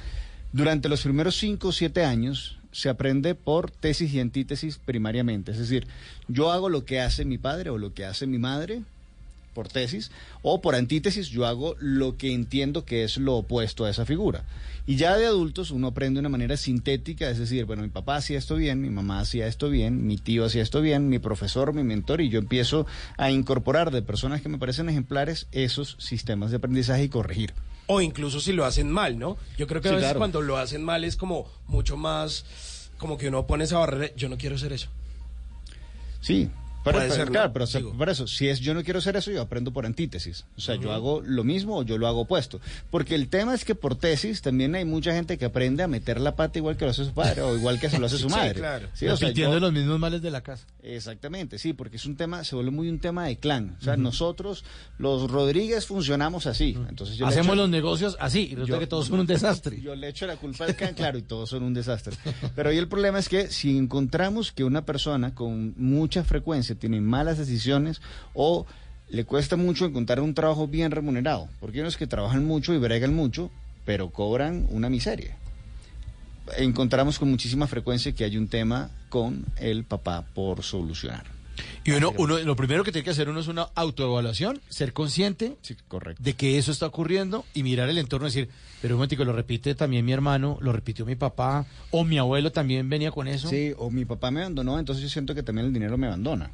durante 0.53 0.89
los 0.89 1.03
primeros 1.03 1.37
cinco 1.37 1.69
o 1.69 1.73
siete 1.73 2.05
años 2.05 2.59
se 2.73 2.89
aprende 2.89 3.37
por 3.37 3.71
tesis 3.71 4.13
y 4.13 4.19
antítesis 4.19 4.81
primariamente. 4.85 5.53
Es 5.53 5.59
decir, 5.59 5.87
yo 6.27 6.51
hago 6.51 6.69
lo 6.69 6.85
que 6.85 7.01
hace 7.01 7.25
mi 7.25 7.39
padre 7.39 7.71
o 7.71 7.79
lo 7.79 7.95
que 7.95 8.05
hace 8.05 8.27
mi 8.27 8.39
madre 8.39 8.83
por 9.53 9.69
tesis, 9.69 10.11
o 10.43 10.61
por 10.61 10.75
antítesis 10.75 11.29
yo 11.29 11.47
hago 11.47 11.77
lo 11.79 12.17
que 12.17 12.33
entiendo 12.33 12.85
que 12.85 13.05
es 13.05 13.17
lo 13.17 13.37
opuesto 13.37 13.85
a 13.85 13.91
esa 13.91 14.05
figura. 14.05 14.45
Y 14.87 14.97
ya 14.97 15.17
de 15.17 15.27
adultos 15.27 15.71
uno 15.71 15.89
aprende 15.89 16.19
de 16.19 16.21
una 16.21 16.29
manera 16.29 16.57
sintética, 16.57 17.31
es 17.31 17.39
decir, 17.39 17.65
bueno, 17.67 17.83
mi 17.83 17.89
papá 17.89 18.17
hacía 18.17 18.39
esto 18.39 18.57
bien, 18.57 18.81
mi 18.81 18.91
mamá 18.91 19.21
hacía 19.21 19.47
esto 19.47 19.71
bien, 19.71 20.07
mi 20.07 20.17
tío 20.17 20.45
hacía 20.45 20.63
esto 20.63 20.81
bien, 20.81 21.09
mi 21.09 21.21
profesor, 21.21 21.73
mi 21.73 21.85
mentor, 21.85 22.21
y 22.21 22.29
yo 22.29 22.41
empiezo 22.41 22.87
a 23.17 23.31
incorporar 23.31 23.93
de 23.93 24.03
personas 24.03 24.43
que 24.43 24.49
me 24.49 24.59
parecen 24.59 24.89
ejemplares 24.89 25.47
esos 25.53 25.97
sistemas 26.01 26.51
de 26.51 26.57
aprendizaje 26.57 27.05
y 27.05 27.09
corregir. 27.09 27.55
O 27.87 28.01
incluso 28.01 28.41
si 28.41 28.53
lo 28.53 28.65
hacen 28.65 28.91
mal, 28.91 29.19
¿no? 29.19 29.37
Yo 29.57 29.67
creo 29.67 29.81
que 29.81 29.89
a 29.89 29.93
veces 29.93 30.07
claro. 30.07 30.19
cuando 30.19 30.41
lo 30.41 30.57
hacen 30.57 30.83
mal 30.83 31.05
es 31.05 31.17
como 31.17 31.49
mucho 31.67 31.97
más, 31.97 32.91
como 32.99 33.19
que 33.19 33.29
uno 33.29 33.47
pone 33.47 33.65
esa 33.65 33.79
barrera, 33.79 34.15
yo 34.17 34.29
no 34.29 34.39
quiero 34.39 34.57
hacer 34.57 34.73
eso. 34.73 34.89
Sí, 36.21 36.51
pero, 36.85 36.97
Puede 36.99 37.09
pero, 37.09 37.15
ser, 37.25 37.31
claro, 37.31 37.53
Digo. 37.79 37.93
por 37.97 38.09
eso, 38.09 38.27
si 38.27 38.49
es 38.49 38.61
yo 38.61 38.75
no 38.75 38.83
quiero 38.83 38.99
hacer 38.99 39.17
eso, 39.17 39.31
yo 39.31 39.41
aprendo 39.43 39.73
por 39.73 39.87
antítesis. 39.87 40.45
O 40.57 40.61
sea, 40.61 40.75
yo 40.77 40.93
hago 40.93 41.21
lo 41.25 41.45
mismo 41.45 41.79
o 41.79 41.83
yo 41.83 41.99
lo 41.99 42.07
hago 42.09 42.21
opuesto. 42.23 42.61
Porque 42.91 43.15
el 43.15 43.29
tema 43.29 43.55
es 43.55 43.65
que 43.65 43.75
por 43.75 43.95
tesis 43.97 44.43
también 44.43 44.75
hay 44.75 44.85
mucha 44.85 45.13
gente 45.15 45.39
que 45.39 45.45
aprende 45.45 45.83
a 45.83 45.89
meter 45.89 46.21
la 46.21 46.35
pata 46.37 46.59
igual 46.59 46.77
que 46.77 46.85
lo 46.85 46.91
hace 46.91 47.05
su 47.05 47.13
padre 47.13 47.43
o 47.43 47.57
igual 47.57 47.79
que 47.81 47.89
se 47.89 47.99
lo 47.99 48.07
hace 48.07 48.19
su 48.19 48.29
Sí, 48.29 48.35
madre. 48.35 48.55
claro. 48.55 48.89
Sí, 48.95 49.07
o 49.07 49.17
sea, 49.17 49.29
Repitiendo 49.29 49.55
yo- 49.57 49.61
los 49.61 49.73
mismos 49.73 49.99
males 49.99 50.23
de 50.23 50.31
la 50.31 50.41
casa. 50.43 50.67
Exactamente, 50.83 51.59
sí, 51.59 51.73
porque 51.73 51.97
es 51.97 52.07
un 52.07 52.17
tema, 52.17 52.45
se 52.45 52.55
vuelve 52.55 52.71
muy 52.71 52.89
un 52.89 52.99
tema 52.99 53.27
de 53.27 53.37
clan. 53.37 53.77
O 53.81 53.85
sea, 53.85 53.97
nosotros, 53.97 54.65
los 54.99 55.31
Rodríguez, 55.31 55.87
funcionamos 55.87 56.47
así. 56.47 56.77
Entonces 56.89 57.17
yo 57.17 57.27
Hacemos 57.27 57.49
echo- 57.49 57.55
los 57.57 57.69
negocios 57.71 58.17
así, 58.21 58.41
y 58.51 58.55
resulta 58.55 58.67
yo- 58.75 58.79
que 58.81 58.87
todos 58.87 59.07
son 59.09 59.21
un 59.21 59.27
desastre. 59.27 59.81
Yo 59.81 59.95
le 59.95 60.09
echo 60.09 60.27
la 60.27 60.37
culpa 60.37 60.65
al 60.65 60.77
clan, 60.77 60.95
claro, 60.95 61.19
y 61.19 61.23
todos 61.23 61.49
son 61.51 61.63
un 61.63 61.75
desastre. 61.75 62.17
Pero 62.57 62.71
ahí 62.71 62.79
el 62.79 62.89
problema 62.89 63.19
es 63.19 63.29
que 63.29 63.49
si 63.49 63.77
encontramos 63.77 64.53
que 64.53 64.65
una 64.65 64.85
persona 64.85 65.35
con 65.35 65.75
mucha 65.77 66.25
frecuencia 66.25 66.72
tiene 66.75 67.01
malas 67.01 67.39
decisiones 67.39 68.01
o 68.35 68.67
le 69.09 69.25
cuesta 69.25 69.57
mucho 69.57 69.85
encontrar 69.85 70.21
un 70.21 70.35
trabajo 70.35 70.67
bien 70.67 70.91
remunerado, 70.91 71.49
porque 71.61 71.79
hay 71.79 71.83
unos 71.83 71.97
que 71.97 72.07
trabajan 72.07 72.47
mucho 72.47 72.73
y 72.73 72.79
bregan 72.79 73.15
mucho, 73.15 73.51
pero 73.85 74.11
cobran 74.11 74.67
una 74.71 74.89
miseria. 74.89 75.37
Encontramos 76.57 77.19
con 77.19 77.31
muchísima 77.31 77.67
frecuencia 77.67 78.13
que 78.13 78.25
hay 78.25 78.37
un 78.37 78.49
tema 78.49 78.91
con 79.11 79.45
el 79.57 79.85
papá 79.85 80.25
por 80.35 80.63
solucionar. 80.63 81.42
Y 81.85 81.93
uno, 81.93 82.13
uno, 82.17 82.39
lo 82.39 82.57
primero 82.57 82.85
que 82.85 82.93
tiene 82.93 83.05
que 83.05 83.11
hacer 83.11 83.29
uno 83.29 83.41
es 83.41 83.49
una 83.49 83.69
autoevaluación, 83.75 84.61
ser 84.69 84.93
consciente 84.93 85.57
de 86.19 86.35
que 86.35 86.59
eso 86.59 86.71
está 86.73 86.87
ocurriendo 86.87 87.45
y 87.55 87.63
mirar 87.63 87.89
el 87.89 87.99
entorno 87.99 88.27
y 88.27 88.31
decir, 88.31 88.49
pero 88.81 88.95
un 88.95 88.99
momentico, 88.99 89.25
lo 89.25 89.33
repite 89.33 89.75
también 89.75 90.05
mi 90.05 90.13
hermano, 90.13 90.59
lo 90.61 90.73
repitió 90.73 91.05
mi 91.07 91.15
papá, 91.17 91.67
o 91.91 92.05
mi 92.05 92.19
abuelo 92.19 92.53
también 92.53 92.89
venía 92.89 93.11
con 93.11 93.29
eso. 93.29 93.49
Sí, 93.49 93.73
o 93.77 93.91
mi 93.91 94.05
papá 94.05 94.31
me 94.31 94.41
abandonó, 94.41 94.79
entonces 94.79 95.03
yo 95.03 95.09
siento 95.09 95.35
que 95.35 95.43
también 95.43 95.67
el 95.67 95.73
dinero 95.73 95.97
me 95.99 96.07
abandona. 96.07 96.51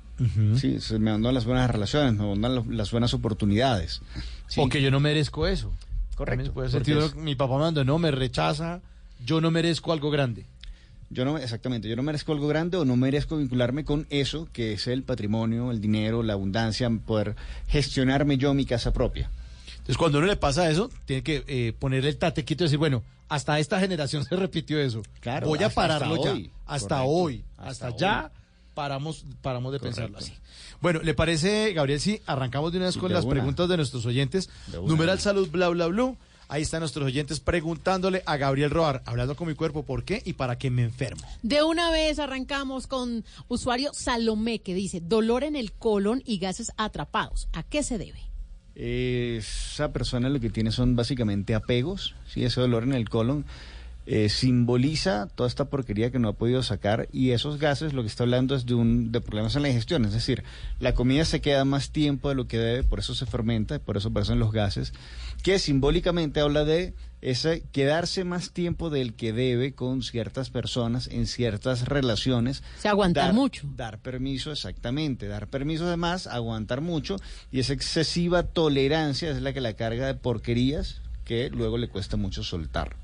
Sí, 0.56 0.80
se 0.80 0.98
me 0.98 1.10
abandonan 1.10 1.34
las 1.34 1.44
buenas 1.44 1.70
relaciones, 1.70 2.14
me 2.14 2.24
abandonan 2.24 2.76
las 2.76 2.90
buenas 2.90 3.14
oportunidades. 3.14 4.02
Sí. 4.48 4.60
O 4.60 4.68
que 4.68 4.82
yo 4.82 4.90
no 4.90 4.98
merezco 5.00 5.46
eso. 5.46 5.72
Correcto, 6.16 6.52
puede 6.52 6.68
sentir 6.70 6.96
es- 6.98 7.14
mi 7.14 7.34
papá 7.36 7.54
me 7.54 7.60
abandonó, 7.62 7.98
me 7.98 8.10
rechaza, 8.10 8.80
yo 9.24 9.40
no 9.40 9.50
merezco 9.50 9.92
algo 9.92 10.10
grande. 10.10 10.44
Yo 11.10 11.24
no, 11.24 11.38
exactamente, 11.38 11.88
yo 11.88 11.96
no 11.96 12.02
merezco 12.02 12.32
algo 12.32 12.48
grande 12.48 12.76
o 12.76 12.84
no 12.84 12.94
merezco 12.96 13.38
vincularme 13.38 13.84
con 13.84 14.06
eso 14.10 14.46
que 14.52 14.74
es 14.74 14.86
el 14.88 15.02
patrimonio, 15.04 15.70
el 15.70 15.80
dinero, 15.80 16.22
la 16.22 16.34
abundancia, 16.34 16.90
poder 17.06 17.34
gestionarme 17.68 18.36
yo 18.36 18.52
mi 18.54 18.66
casa 18.66 18.92
propia. 18.92 19.30
Entonces, 19.72 19.96
cuando 19.96 20.18
uno 20.18 20.26
le 20.26 20.36
pasa 20.36 20.68
eso, 20.70 20.90
tiene 21.06 21.22
que 21.22 21.44
eh, 21.46 21.72
ponerle 21.78 22.10
el 22.10 22.18
tate 22.18 22.44
quieto 22.44 22.64
y 22.64 22.66
decir, 22.66 22.78
bueno, 22.78 23.02
hasta 23.30 23.58
esta 23.58 23.80
generación 23.80 24.24
se 24.28 24.36
repitió 24.36 24.78
eso. 24.78 25.02
Claro, 25.20 25.46
Voy 25.48 25.62
a 25.62 25.68
hasta- 25.68 25.80
pararlo 25.80 26.14
hasta 26.16 26.24
ya. 26.26 26.32
hoy. 26.34 26.50
Hasta 26.66 26.88
Correcto. 26.96 27.10
hoy. 27.12 27.44
Hasta 27.56 27.86
Hasta, 27.88 27.96
ya 27.98 28.24
hoy. 28.24 28.30
paramos, 28.74 29.24
paramos 29.40 29.72
de 29.72 29.80
pensarlo 29.80 30.18
así. 30.18 30.34
Bueno, 30.82 31.00
¿le 31.02 31.14
parece, 31.14 31.72
Gabriel, 31.72 32.00
si 32.00 32.20
arrancamos 32.26 32.70
de 32.70 32.78
una 32.78 32.86
vez 32.86 32.98
con 32.98 33.08
de 33.08 33.14
las 33.14 33.24
una. 33.24 33.32
preguntas 33.32 33.66
de 33.68 33.76
nuestros 33.78 34.04
oyentes? 34.04 34.50
De. 34.66 34.78
Numeral 34.82 35.18
salud, 35.20 35.48
bla, 35.50 35.68
bla, 35.70 35.86
bla. 35.86 36.14
Ahí 36.50 36.62
están 36.62 36.80
nuestros 36.80 37.04
oyentes 37.04 37.40
preguntándole 37.40 38.22
a 38.24 38.38
Gabriel 38.38 38.70
Roar, 38.70 39.02
hablando 39.04 39.36
con 39.36 39.48
mi 39.48 39.54
cuerpo, 39.54 39.82
¿por 39.82 40.04
qué 40.04 40.22
y 40.24 40.32
para 40.32 40.56
qué 40.56 40.70
me 40.70 40.82
enfermo? 40.82 41.22
De 41.42 41.62
una 41.62 41.90
vez 41.90 42.18
arrancamos 42.18 42.86
con 42.86 43.22
usuario 43.48 43.90
Salomé 43.92 44.60
que 44.60 44.72
dice 44.72 45.02
dolor 45.02 45.44
en 45.44 45.56
el 45.56 45.72
colon 45.72 46.22
y 46.24 46.38
gases 46.38 46.72
atrapados. 46.78 47.48
¿A 47.52 47.62
qué 47.62 47.82
se 47.82 47.98
debe? 47.98 48.20
Esa 48.74 49.92
persona 49.92 50.30
lo 50.30 50.40
que 50.40 50.48
tiene 50.48 50.72
son 50.72 50.96
básicamente 50.96 51.54
apegos, 51.54 52.14
¿sí? 52.26 52.44
ese 52.44 52.62
dolor 52.62 52.84
en 52.84 52.94
el 52.94 53.10
colon 53.10 53.44
eh, 54.10 54.30
simboliza 54.30 55.28
toda 55.34 55.46
esta 55.48 55.66
porquería 55.66 56.10
que 56.10 56.18
no 56.18 56.28
ha 56.28 56.32
podido 56.32 56.62
sacar 56.62 57.10
y 57.12 57.32
esos 57.32 57.58
gases 57.58 57.92
lo 57.92 58.00
que 58.00 58.08
está 58.08 58.24
hablando 58.24 58.54
es 58.54 58.64
de, 58.64 58.72
un, 58.72 59.12
de 59.12 59.20
problemas 59.20 59.54
en 59.54 59.60
la 59.60 59.68
digestión, 59.68 60.06
es 60.06 60.14
decir, 60.14 60.44
la 60.80 60.94
comida 60.94 61.26
se 61.26 61.42
queda 61.42 61.66
más 61.66 61.90
tiempo 61.90 62.30
de 62.30 62.34
lo 62.34 62.48
que 62.48 62.56
debe, 62.56 62.84
por 62.84 63.00
eso 63.00 63.14
se 63.14 63.26
fermenta, 63.26 63.78
por 63.78 63.98
eso 63.98 64.08
aparecen 64.08 64.38
los 64.38 64.50
gases, 64.50 64.94
que 65.42 65.58
simbólicamente 65.58 66.40
habla 66.40 66.64
de 66.64 66.94
ese 67.20 67.64
quedarse 67.70 68.24
más 68.24 68.52
tiempo 68.52 68.88
del 68.88 69.12
que 69.12 69.34
debe 69.34 69.74
con 69.74 70.02
ciertas 70.02 70.48
personas 70.48 71.08
en 71.08 71.26
ciertas 71.26 71.86
relaciones. 71.86 72.62
O 72.78 72.80
sea, 72.80 72.92
aguantar 72.92 73.26
Dar- 73.26 73.34
mucho. 73.34 73.68
Dar 73.76 73.98
permiso, 73.98 74.52
exactamente, 74.52 75.28
dar 75.28 75.48
permiso 75.48 75.86
además, 75.86 76.26
aguantar 76.28 76.80
mucho 76.80 77.16
y 77.52 77.60
esa 77.60 77.74
excesiva 77.74 78.42
tolerancia 78.42 79.30
es 79.30 79.42
la 79.42 79.52
que 79.52 79.60
la 79.60 79.74
carga 79.74 80.06
de 80.06 80.14
porquerías 80.14 81.02
que 81.26 81.50
luego 81.50 81.76
le 81.76 81.88
cuesta 81.88 82.16
mucho 82.16 82.42
soltar. 82.42 82.96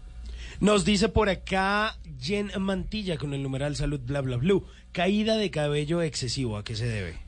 Nos 0.61 0.85
dice 0.85 1.09
por 1.09 1.29
acá 1.29 1.99
Jen 2.21 2.51
Mantilla 2.61 3.17
con 3.19 3.35
el 3.35 3.43
numeral 3.43 3.77
salud 3.77 4.01
bla 4.01 4.21
bla 4.21 4.37
blue. 4.37 4.65
Caída 4.93 5.37
de 5.37 5.51
cabello 5.51 6.03
excesivo, 6.03 6.57
¿a 6.57 6.65
qué 6.65 6.77
se 6.77 6.87
debe? 6.87 7.19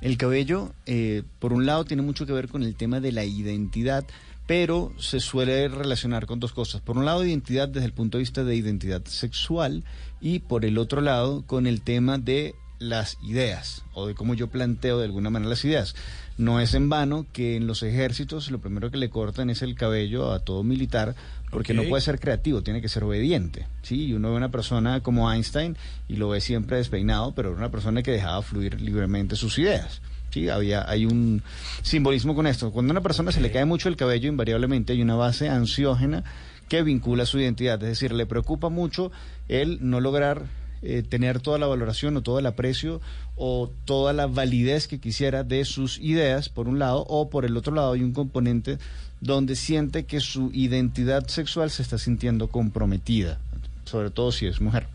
El 0.00 0.16
cabello, 0.16 0.74
eh, 0.86 1.22
por 1.38 1.52
un 1.52 1.66
lado, 1.66 1.84
tiene 1.84 2.02
mucho 2.02 2.26
que 2.26 2.32
ver 2.32 2.48
con 2.48 2.62
el 2.62 2.74
tema 2.76 3.00
de 3.00 3.12
la 3.12 3.24
identidad, 3.24 4.04
pero 4.46 4.92
se 4.98 5.20
suele 5.20 5.68
relacionar 5.68 6.26
con 6.26 6.40
dos 6.40 6.52
cosas. 6.52 6.80
Por 6.80 6.96
un 6.96 7.04
lado, 7.04 7.24
identidad 7.24 7.68
desde 7.68 7.86
el 7.86 7.92
punto 7.92 8.18
de 8.18 8.22
vista 8.22 8.44
de 8.44 8.56
identidad 8.56 9.04
sexual 9.04 9.84
y 10.20 10.40
por 10.40 10.64
el 10.64 10.78
otro 10.78 11.00
lado, 11.00 11.44
con 11.46 11.66
el 11.66 11.82
tema 11.82 12.18
de 12.18 12.54
las 12.78 13.18
ideas 13.22 13.84
o 13.94 14.06
de 14.06 14.14
cómo 14.14 14.34
yo 14.34 14.48
planteo 14.48 14.98
de 14.98 15.06
alguna 15.06 15.30
manera 15.30 15.50
las 15.50 15.64
ideas. 15.64 15.94
No 16.36 16.60
es 16.60 16.74
en 16.74 16.88
vano 16.88 17.26
que 17.32 17.56
en 17.56 17.66
los 17.66 17.82
ejércitos 17.82 18.50
lo 18.50 18.60
primero 18.60 18.90
que 18.90 18.98
le 18.98 19.08
cortan 19.08 19.48
es 19.48 19.62
el 19.62 19.74
cabello 19.74 20.32
a 20.32 20.40
todo 20.40 20.62
militar 20.62 21.14
porque 21.50 21.74
no 21.74 21.84
puede 21.84 22.00
ser 22.00 22.18
creativo, 22.18 22.62
tiene 22.62 22.80
que 22.80 22.88
ser 22.88 23.04
obediente. 23.04 23.66
Sí, 23.82 24.06
y 24.06 24.12
uno 24.12 24.30
ve 24.30 24.36
una 24.36 24.50
persona 24.50 25.00
como 25.00 25.32
Einstein 25.32 25.76
y 26.08 26.16
lo 26.16 26.28
ve 26.28 26.40
siempre 26.40 26.76
despeinado, 26.76 27.34
pero 27.34 27.50
era 27.50 27.58
una 27.58 27.70
persona 27.70 28.02
que 28.02 28.10
dejaba 28.10 28.42
fluir 28.42 28.80
libremente 28.80 29.36
sus 29.36 29.58
ideas. 29.58 30.00
Sí, 30.30 30.48
había, 30.48 30.88
hay 30.90 31.06
un 31.06 31.42
simbolismo 31.82 32.34
con 32.34 32.46
esto. 32.46 32.72
Cuando 32.72 32.90
a 32.90 32.94
una 32.94 33.00
persona 33.00 33.32
se 33.32 33.40
le 33.40 33.52
cae 33.52 33.64
mucho 33.64 33.88
el 33.88 33.96
cabello, 33.96 34.28
invariablemente 34.28 34.92
hay 34.92 35.02
una 35.02 35.14
base 35.14 35.48
ansiógena 35.48 36.24
que 36.68 36.82
vincula 36.82 37.26
su 37.26 37.38
identidad. 37.38 37.82
Es 37.82 37.88
decir, 37.88 38.12
le 38.12 38.26
preocupa 38.26 38.68
mucho 38.68 39.12
el 39.48 39.78
no 39.88 40.00
lograr 40.00 40.46
eh, 40.82 41.02
tener 41.02 41.40
toda 41.40 41.58
la 41.58 41.66
valoración 41.66 42.16
o 42.16 42.22
todo 42.22 42.38
el 42.38 42.46
aprecio 42.46 43.00
o 43.34 43.70
toda 43.86 44.12
la 44.12 44.26
validez 44.26 44.88
que 44.88 45.00
quisiera 45.00 45.42
de 45.42 45.64
sus 45.64 45.98
ideas, 45.98 46.48
por 46.48 46.68
un 46.68 46.78
lado, 46.78 47.04
o 47.08 47.30
por 47.30 47.44
el 47.44 47.56
otro 47.56 47.74
lado 47.74 47.92
hay 47.92 48.02
un 48.02 48.12
componente 48.12 48.78
donde 49.26 49.56
siente 49.56 50.04
que 50.04 50.20
su 50.20 50.50
identidad 50.54 51.26
sexual 51.28 51.70
se 51.70 51.82
está 51.82 51.98
sintiendo 51.98 52.48
comprometida, 52.48 53.38
sobre 53.84 54.10
todo 54.10 54.32
si 54.32 54.46
es 54.46 54.60
mujer. 54.60 54.86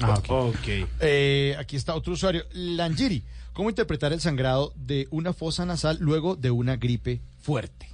Ah, 0.00 0.20
ok. 0.28 0.56
Eh, 1.00 1.54
aquí 1.58 1.76
está 1.76 1.94
otro 1.94 2.12
usuario, 2.14 2.44
Langiri. 2.52 3.22
¿Cómo 3.52 3.68
interpretar 3.68 4.12
el 4.12 4.20
sangrado 4.20 4.72
de 4.76 5.08
una 5.10 5.32
fosa 5.32 5.64
nasal 5.66 5.98
luego 6.00 6.36
de 6.36 6.50
una 6.50 6.76
gripe 6.76 7.20
fuerte? 7.42 7.88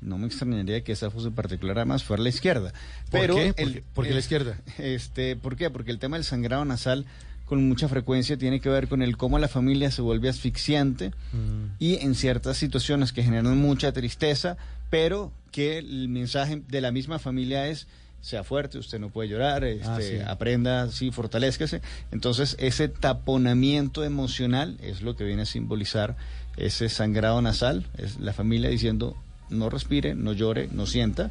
No 0.00 0.16
me 0.18 0.26
extrañaría 0.26 0.82
que 0.82 0.92
esa 0.92 1.10
fosa 1.10 1.28
en 1.28 1.34
particular 1.34 1.78
además 1.78 2.02
fuera 2.02 2.22
la 2.22 2.28
izquierda. 2.28 2.72
¿Por 3.10 3.20
Pero 3.20 3.34
qué? 3.36 3.52
¿Por 3.52 3.62
el- 3.62 3.72
qué- 3.74 3.82
por 3.94 4.04
qué 4.04 4.10
la 4.10 4.16
eh, 4.16 4.20
izquierda? 4.20 4.58
Este, 4.78 5.36
¿Por 5.36 5.56
qué? 5.56 5.70
Porque 5.70 5.90
el 5.90 5.98
tema 5.98 6.16
del 6.16 6.24
sangrado 6.24 6.64
nasal 6.64 7.04
con 7.46 7.68
mucha 7.68 7.88
frecuencia 7.88 8.36
tiene 8.38 8.60
que 8.60 8.68
ver 8.70 8.88
con 8.88 9.02
el 9.02 9.16
cómo 9.16 9.38
la 9.38 9.48
familia 9.48 9.90
se 9.90 10.00
vuelve 10.02 10.28
asfixiante 10.28 11.10
Mm. 11.32 11.76
y 11.78 11.96
en 11.96 12.14
ciertas 12.14 12.56
situaciones 12.56 13.12
que 13.12 13.22
generan 13.22 13.58
mucha 13.58 13.92
tristeza, 13.92 14.56
pero 14.92 15.32
que 15.52 15.78
el 15.78 16.10
mensaje 16.10 16.60
de 16.68 16.82
la 16.82 16.92
misma 16.92 17.18
familia 17.18 17.66
es 17.66 17.86
sea 18.20 18.44
fuerte, 18.44 18.76
usted 18.76 19.00
no 19.00 19.08
puede 19.08 19.30
llorar, 19.30 19.64
este, 19.64 19.88
Ah, 19.88 19.98
sí. 20.02 20.18
aprenda, 20.26 20.88
sí, 20.90 21.10
fortalezcase. 21.10 21.80
Entonces, 22.10 22.56
ese 22.60 22.88
taponamiento 22.88 24.04
emocional 24.04 24.76
es 24.82 25.00
lo 25.00 25.16
que 25.16 25.24
viene 25.24 25.42
a 25.42 25.46
simbolizar 25.46 26.14
ese 26.58 26.90
sangrado 26.90 27.40
nasal, 27.40 27.86
es 27.96 28.20
la 28.20 28.34
familia 28.34 28.68
diciendo 28.68 29.16
no 29.48 29.70
respire, 29.70 30.14
no 30.14 30.34
llore, 30.34 30.68
no 30.70 30.84
sienta, 30.84 31.30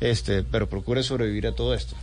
este, 0.00 0.42
pero 0.42 0.70
procure 0.70 1.02
sobrevivir 1.02 1.46
a 1.46 1.54
todo 1.54 1.74
esto. 1.74 1.94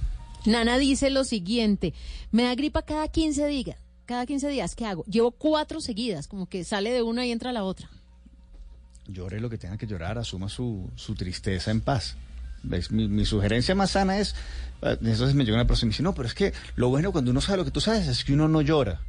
Nana 0.45 0.77
dice 0.77 1.09
lo 1.09 1.23
siguiente, 1.23 1.95
me 2.31 2.43
da 2.43 2.53
gripa 2.53 2.83
cada 2.83 3.07
15 3.07 3.47
días. 3.47 3.77
Cada 4.05 4.27
15 4.27 4.47
días, 4.49 4.75
¿qué 4.75 4.85
hago? 4.85 5.03
Llevo 5.05 5.31
cuatro 5.31 5.81
seguidas, 5.81 6.27
como 6.27 6.47
que 6.47 6.63
sale 6.63 6.91
de 6.91 7.01
una 7.01 7.25
y 7.25 7.31
entra 7.31 7.51
la 7.51 7.63
otra. 7.63 7.89
Llore 9.11 9.39
lo 9.39 9.49
que 9.49 9.57
tenga 9.57 9.77
que 9.77 9.87
llorar, 9.87 10.17
asuma 10.17 10.49
su, 10.49 10.89
su 10.95 11.15
tristeza 11.15 11.71
en 11.71 11.81
paz. 11.81 12.15
¿Ves? 12.63 12.91
Mi, 12.91 13.07
mi 13.07 13.25
sugerencia 13.25 13.73
más 13.75 13.91
sana 13.91 14.19
es, 14.19 14.35
eh, 14.81 14.97
entonces 15.01 15.33
me 15.33 15.45
llega 15.45 15.55
una 15.55 15.65
persona 15.67 15.87
y 15.87 15.89
me 15.89 15.93
dice, 15.93 16.03
no, 16.03 16.13
pero 16.13 16.27
es 16.27 16.33
que 16.33 16.53
lo 16.75 16.89
bueno 16.89 17.11
cuando 17.11 17.31
uno 17.31 17.39
sabe 17.41 17.57
lo 17.59 17.65
que 17.65 17.71
tú 17.71 17.79
sabes 17.81 18.07
es 18.07 18.23
que 18.23 18.33
uno 18.33 18.47
no 18.47 18.61
llora. 18.61 19.01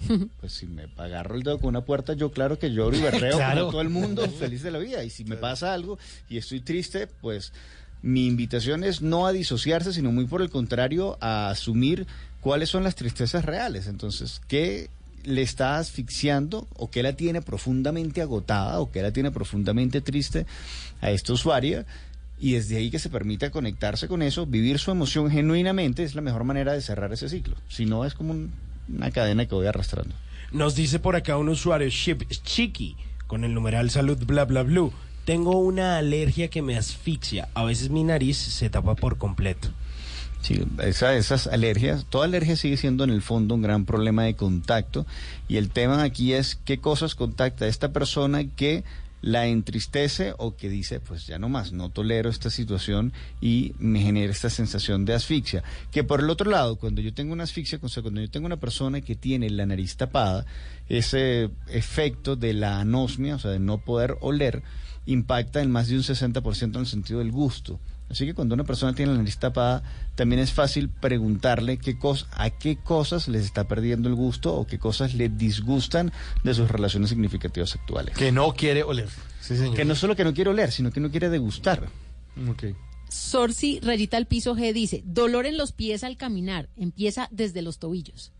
Pues 0.40 0.52
si 0.52 0.66
me 0.66 0.86
agarro 0.96 1.34
el 1.34 1.42
dedo 1.42 1.58
con 1.58 1.70
una 1.70 1.84
puerta, 1.84 2.12
yo 2.12 2.30
claro 2.30 2.58
que 2.58 2.70
lloro 2.70 2.96
y 2.96 3.00
berreo 3.00 3.36
Claro. 3.36 3.60
como 3.62 3.70
todo 3.72 3.80
el 3.80 3.88
mundo, 3.88 4.28
feliz 4.38 4.62
de 4.62 4.70
la 4.70 4.78
vida. 4.78 5.02
Y 5.04 5.10
si 5.10 5.24
me 5.24 5.36
pasa 5.36 5.72
algo 5.74 5.98
y 6.28 6.36
estoy 6.38 6.60
triste, 6.60 7.06
pues 7.06 7.52
mi 8.02 8.26
invitación 8.26 8.84
es 8.84 9.00
no 9.02 9.26
a 9.26 9.32
disociarse, 9.32 9.92
sino 9.92 10.12
muy 10.12 10.26
por 10.26 10.40
el 10.42 10.50
contrario, 10.50 11.18
a 11.20 11.50
asumir 11.50 12.06
cuáles 12.40 12.68
son 12.68 12.84
las 12.84 12.94
tristezas 12.94 13.44
reales. 13.44 13.86
Entonces, 13.88 14.40
¿qué 14.46 14.88
le 15.24 15.42
está 15.42 15.78
asfixiando 15.78 16.68
o 16.76 16.90
qué 16.90 17.02
la 17.02 17.14
tiene 17.14 17.42
profundamente 17.42 18.22
agotada 18.22 18.80
o 18.80 18.90
qué 18.90 19.02
la 19.02 19.12
tiene 19.12 19.30
profundamente 19.30 20.00
triste 20.00 20.46
a 21.00 21.10
esta 21.10 21.32
usuaria? 21.32 21.86
Y 22.40 22.52
desde 22.52 22.76
ahí 22.76 22.90
que 22.90 22.98
se 23.00 23.10
permita 23.10 23.50
conectarse 23.50 24.06
con 24.06 24.22
eso, 24.22 24.46
vivir 24.46 24.78
su 24.78 24.90
emoción 24.92 25.30
genuinamente, 25.30 26.04
es 26.04 26.14
la 26.14 26.20
mejor 26.20 26.44
manera 26.44 26.72
de 26.72 26.80
cerrar 26.80 27.12
ese 27.12 27.28
ciclo. 27.28 27.56
Si 27.68 27.84
no, 27.84 28.04
es 28.04 28.14
como 28.14 28.30
un- 28.32 28.52
una 28.88 29.10
cadena 29.10 29.46
que 29.46 29.54
voy 29.54 29.66
arrastrando. 29.66 30.14
Nos 30.52 30.74
dice 30.76 30.98
por 31.00 31.16
acá 31.16 31.36
un 31.36 31.48
usuario, 31.48 31.88
Ship 31.88 32.18
Chiqui, 32.44 32.96
con 33.26 33.44
el 33.44 33.52
numeral 33.54 33.90
salud 33.90 34.16
bla 34.24 34.44
bla 34.44 34.62
blue. 34.62 34.92
Tengo 35.24 35.58
una 35.58 35.98
alergia 35.98 36.48
que 36.48 36.62
me 36.62 36.76
asfixia. 36.76 37.48
A 37.54 37.64
veces 37.64 37.90
mi 37.90 38.02
nariz 38.04 38.38
se 38.38 38.70
tapa 38.70 38.94
por 38.94 39.18
completo. 39.18 39.68
Sí, 40.40 40.62
esa- 40.82 41.16
esas 41.16 41.46
alergias, 41.48 42.06
toda 42.08 42.24
alergia 42.24 42.56
sigue 42.56 42.76
siendo 42.76 43.04
en 43.04 43.10
el 43.10 43.22
fondo 43.22 43.54
un 43.56 43.62
gran 43.62 43.84
problema 43.84 44.22
de 44.24 44.34
contacto 44.36 45.04
y 45.48 45.56
el 45.56 45.70
tema 45.70 46.02
aquí 46.02 46.32
es 46.32 46.54
qué 46.64 46.78
cosas 46.78 47.14
contacta 47.14 47.66
esta 47.66 47.92
persona 47.92 48.44
que 48.44 48.84
la 49.20 49.46
entristece 49.48 50.32
o 50.38 50.54
que 50.56 50.68
dice, 50.68 51.00
pues 51.00 51.26
ya 51.26 51.40
no 51.40 51.48
más, 51.48 51.72
no 51.72 51.90
tolero 51.90 52.30
esta 52.30 52.50
situación 52.50 53.12
y 53.40 53.74
me 53.80 54.00
genera 54.00 54.30
esta 54.32 54.48
sensación 54.48 55.04
de 55.04 55.14
asfixia. 55.14 55.64
Que 55.90 56.04
por 56.04 56.20
el 56.20 56.30
otro 56.30 56.48
lado, 56.48 56.76
cuando 56.76 57.00
yo 57.00 57.12
tengo 57.12 57.32
una 57.32 57.42
asfixia, 57.42 57.80
cuando 57.80 58.20
yo 58.20 58.30
tengo 58.30 58.46
una 58.46 58.58
persona 58.60 59.00
que 59.00 59.16
tiene 59.16 59.50
la 59.50 59.66
nariz 59.66 59.96
tapada, 59.96 60.46
ese 60.88 61.50
efecto 61.66 62.36
de 62.36 62.54
la 62.54 62.78
anosmia, 62.80 63.34
o 63.34 63.38
sea, 63.40 63.50
de 63.50 63.58
no 63.58 63.78
poder 63.78 64.16
oler, 64.20 64.62
impacta 65.04 65.62
en 65.62 65.70
más 65.72 65.88
de 65.88 65.96
un 65.96 66.04
60% 66.04 66.78
en 66.78 66.82
el 66.82 66.86
sentido 66.86 67.18
del 67.18 67.32
gusto. 67.32 67.80
Así 68.10 68.24
que 68.24 68.32
cuando 68.34 68.54
una 68.54 68.64
persona 68.64 68.94
tiene 68.94 69.12
la 69.12 69.18
nariz 69.18 69.36
tapada, 69.38 69.82
también 70.14 70.40
es 70.40 70.52
fácil 70.52 70.88
preguntarle 70.88 71.76
qué 71.78 71.98
cos- 71.98 72.26
a 72.32 72.48
qué 72.50 72.76
cosas 72.76 73.28
les 73.28 73.44
está 73.44 73.68
perdiendo 73.68 74.08
el 74.08 74.14
gusto 74.14 74.54
o 74.54 74.66
qué 74.66 74.78
cosas 74.78 75.14
le 75.14 75.28
disgustan 75.28 76.10
de 76.42 76.54
sus 76.54 76.70
relaciones 76.70 77.10
significativas 77.10 77.74
actuales. 77.74 78.16
Que 78.16 78.32
no 78.32 78.54
quiere 78.54 78.82
oler. 78.82 79.08
Sí, 79.40 79.56
señor. 79.56 79.76
Que 79.76 79.84
no 79.84 79.94
solo 79.94 80.16
que 80.16 80.24
no 80.24 80.32
quiere 80.32 80.50
oler, 80.50 80.72
sino 80.72 80.90
que 80.90 81.00
no 81.00 81.10
quiere 81.10 81.28
degustar. 81.28 81.88
Ok. 82.48 82.64
Sorsi 83.10 83.80
Rayita 83.80 84.16
al 84.16 84.26
piso 84.26 84.54
G 84.54 84.72
dice, 84.72 85.02
dolor 85.06 85.46
en 85.46 85.56
los 85.56 85.72
pies 85.72 86.04
al 86.04 86.16
caminar, 86.16 86.68
empieza 86.76 87.28
desde 87.30 87.62
los 87.62 87.78
tobillos. 87.78 88.32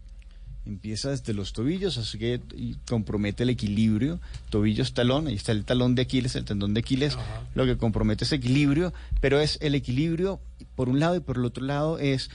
Empieza 0.68 1.08
desde 1.08 1.32
los 1.32 1.54
tobillos, 1.54 1.96
así 1.96 2.18
que 2.18 2.42
compromete 2.86 3.44
el 3.44 3.48
equilibrio. 3.48 4.20
Tobillos, 4.50 4.92
talón, 4.92 5.26
ahí 5.26 5.34
está 5.34 5.52
el 5.52 5.64
talón 5.64 5.94
de 5.94 6.02
Aquiles, 6.02 6.36
el 6.36 6.44
tendón 6.44 6.74
de 6.74 6.80
Aquiles, 6.80 7.16
lo 7.54 7.64
que 7.64 7.78
compromete 7.78 8.24
ese 8.24 8.36
equilibrio, 8.36 8.92
pero 9.22 9.40
es 9.40 9.56
el 9.62 9.74
equilibrio 9.74 10.40
por 10.74 10.90
un 10.90 11.00
lado 11.00 11.16
y 11.16 11.20
por 11.20 11.38
el 11.38 11.46
otro 11.46 11.64
lado 11.64 11.98
es 11.98 12.30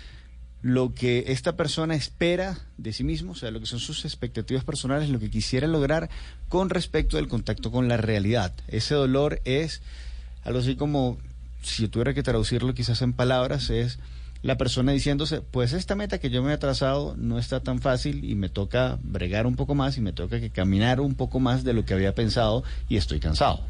lo 0.64 0.96
que 0.96 1.26
esta 1.28 1.56
persona 1.56 1.94
espera 1.94 2.58
de 2.78 2.92
sí 2.92 3.04
mismo, 3.04 3.34
o 3.34 3.36
sea, 3.36 3.52
lo 3.52 3.60
que 3.60 3.68
son 3.68 3.80
sus 3.80 4.04
expectativas 4.04 4.64
personales, 4.64 5.10
lo 5.10 5.20
que 5.20 5.30
quisiera 5.30 5.68
lograr 5.68 6.10
con 6.50 6.72
respecto 6.72 7.20
al 7.20 7.28
contacto 7.28 7.70
con 7.70 7.88
la 7.88 7.98
realidad. 7.98 8.56
Ese 8.68 8.96
dolor 8.96 9.42
es 9.46 9.84
algo 10.44 10.60
así 10.60 10.76
como, 10.76 11.20
si 11.62 11.84
yo 11.84 11.90
tuviera 11.92 12.16
que 12.16 12.24
traducirlo 12.24 12.74
quizás 12.74 13.04
en 13.04 13.14
palabras, 13.14 13.70
es 13.70 14.00
la 14.44 14.58
persona 14.58 14.92
diciéndose, 14.92 15.42
pues 15.42 15.72
esta 15.72 15.96
meta 15.96 16.20
que 16.20 16.30
yo 16.30 16.44
me 16.44 16.54
he 16.54 16.58
trazado 16.58 17.16
no 17.18 17.40
está 17.40 17.62
tan 17.62 17.80
fácil 17.80 18.26
y 18.26 18.36
me 18.36 18.50
toca 18.50 19.00
bregar 19.02 19.48
un 19.48 19.56
poco 19.56 19.74
más 19.74 19.98
y 19.98 20.02
me 20.02 20.12
toca 20.12 20.40
que 20.42 20.50
caminar 20.50 21.00
un 21.00 21.16
poco 21.16 21.40
más 21.40 21.64
de 21.64 21.74
lo 21.74 21.86
que 21.86 21.94
había 21.94 22.14
pensado 22.14 22.64
y 22.90 22.98
estoy 22.98 23.22
cansado. 23.22 23.62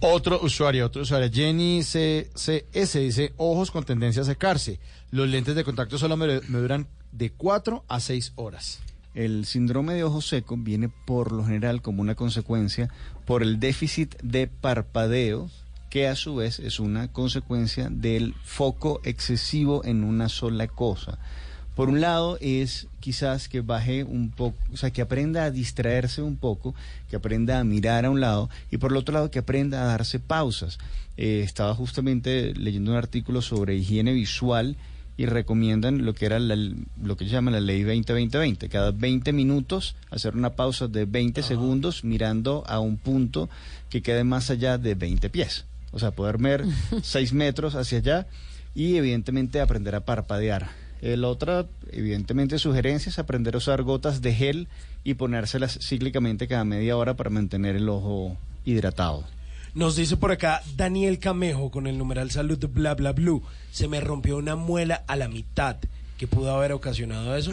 Otro 0.00 0.40
usuario, 0.42 0.86
otro 0.86 1.02
usuario, 1.02 1.30
Jenny 1.32 1.80
CCS 1.82 2.92
dice, 2.92 3.32
ojos 3.38 3.70
con 3.70 3.82
tendencia 3.82 4.22
a 4.22 4.26
secarse. 4.26 4.78
Los 5.10 5.28
lentes 5.28 5.56
de 5.56 5.64
contacto 5.64 5.98
solo 5.98 6.16
me, 6.16 6.40
me 6.48 6.58
duran 6.58 6.86
de 7.10 7.30
4 7.30 7.84
a 7.88 7.98
6 7.98 8.34
horas. 8.36 8.80
El 9.14 9.46
síndrome 9.46 9.94
de 9.94 10.04
ojo 10.04 10.20
seco 10.20 10.56
viene 10.56 10.90
por 11.06 11.32
lo 11.32 11.44
general 11.44 11.80
como 11.80 12.02
una 12.02 12.14
consecuencia 12.14 12.90
por 13.24 13.42
el 13.42 13.58
déficit 13.58 14.14
de 14.22 14.46
parpadeo, 14.48 15.50
que 15.90 16.06
a 16.08 16.14
su 16.16 16.34
vez 16.36 16.58
es 16.58 16.80
una 16.80 17.08
consecuencia 17.08 17.88
del 17.90 18.34
foco 18.44 19.00
excesivo 19.04 19.84
en 19.84 20.04
una 20.04 20.28
sola 20.28 20.66
cosa. 20.68 21.18
Por 21.74 21.88
un 21.88 22.00
lado 22.00 22.38
es 22.40 22.88
quizás 22.98 23.48
que 23.48 23.60
baje 23.60 24.02
un 24.02 24.30
poco, 24.30 24.56
o 24.72 24.76
sea, 24.76 24.90
que 24.90 25.00
aprenda 25.00 25.44
a 25.44 25.50
distraerse 25.52 26.22
un 26.22 26.36
poco, 26.36 26.74
que 27.08 27.14
aprenda 27.16 27.60
a 27.60 27.64
mirar 27.64 28.04
a 28.04 28.10
un 28.10 28.20
lado 28.20 28.50
y 28.70 28.78
por 28.78 28.90
el 28.90 28.96
otro 28.96 29.14
lado 29.14 29.30
que 29.30 29.38
aprenda 29.38 29.80
a 29.82 29.86
darse 29.86 30.18
pausas. 30.18 30.78
Eh, 31.16 31.42
estaba 31.44 31.74
justamente 31.74 32.52
leyendo 32.54 32.90
un 32.90 32.96
artículo 32.96 33.42
sobre 33.42 33.76
higiene 33.76 34.12
visual 34.12 34.76
y 35.16 35.26
recomiendan 35.26 36.04
lo 36.04 36.14
que 36.14 36.26
era 36.26 36.38
la- 36.40 36.56
lo 37.02 37.16
que 37.16 37.24
se 37.24 37.30
llama 37.30 37.50
la 37.52 37.60
ley 37.60 37.82
20-20-20. 37.84 38.68
Cada 38.68 38.90
20 38.90 39.32
minutos 39.32 39.94
hacer 40.10 40.36
una 40.36 40.50
pausa 40.50 40.86
de 40.88 41.06
20 41.06 41.42
segundos 41.44 42.02
mirando 42.04 42.64
a 42.66 42.78
un 42.80 42.96
punto 42.98 43.48
que 43.88 44.02
quede 44.02 44.22
más 44.24 44.50
allá 44.50 44.78
de 44.78 44.94
20 44.94 45.30
pies. 45.30 45.64
O 45.90 45.98
sea, 45.98 46.10
poder 46.10 46.38
ver 46.38 46.64
6 47.02 47.32
metros 47.32 47.74
hacia 47.74 47.98
allá 47.98 48.26
y 48.74 48.96
evidentemente 48.96 49.60
aprender 49.60 49.94
a 49.94 50.04
parpadear. 50.04 50.68
El 51.00 51.24
otra, 51.24 51.66
evidentemente, 51.92 52.58
sugerencia 52.58 53.10
es 53.10 53.18
aprender 53.18 53.54
a 53.54 53.58
usar 53.58 53.82
gotas 53.82 54.20
de 54.20 54.34
gel 54.34 54.68
y 55.04 55.14
ponérselas 55.14 55.78
cíclicamente 55.80 56.48
cada 56.48 56.64
media 56.64 56.96
hora 56.96 57.14
para 57.14 57.30
mantener 57.30 57.76
el 57.76 57.88
ojo 57.88 58.36
hidratado. 58.64 59.24
Nos 59.74 59.94
dice 59.94 60.16
por 60.16 60.32
acá 60.32 60.62
Daniel 60.76 61.18
Camejo 61.18 61.70
con 61.70 61.86
el 61.86 61.98
numeral 61.98 62.30
salud 62.30 62.58
bla 62.72 62.94
bla 62.94 63.12
blue. 63.12 63.42
Se 63.70 63.86
me 63.86 64.00
rompió 64.00 64.36
una 64.36 64.56
muela 64.56 65.04
a 65.06 65.14
la 65.14 65.28
mitad. 65.28 65.76
¿Qué 66.16 66.26
pudo 66.26 66.52
haber 66.56 66.72
ocasionado 66.72 67.36
eso? 67.36 67.52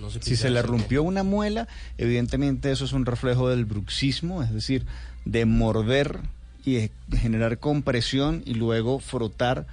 No 0.00 0.10
se 0.10 0.20
Si 0.22 0.34
se 0.34 0.50
le 0.50 0.62
rompió 0.62 1.02
una 1.02 1.22
muela, 1.22 1.68
evidentemente 1.96 2.72
eso 2.72 2.84
es 2.84 2.92
un 2.92 3.06
reflejo 3.06 3.50
del 3.50 3.66
bruxismo, 3.66 4.42
es 4.42 4.52
decir, 4.52 4.86
de 5.24 5.44
morder 5.44 6.20
y 6.64 6.90
generar 7.16 7.58
compresión 7.58 8.42
y 8.44 8.54
luego 8.54 8.98
frotar 8.98 9.66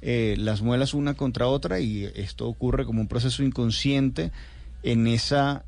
eh, 0.00 0.34
las 0.38 0.62
muelas 0.62 0.94
una 0.94 1.14
contra 1.14 1.46
otra 1.46 1.80
y 1.80 2.04
esto 2.16 2.48
ocurre 2.48 2.84
como 2.84 3.00
un 3.00 3.08
proceso 3.08 3.42
inconsciente 3.42 4.32
en 4.82 5.06
esa 5.06 5.64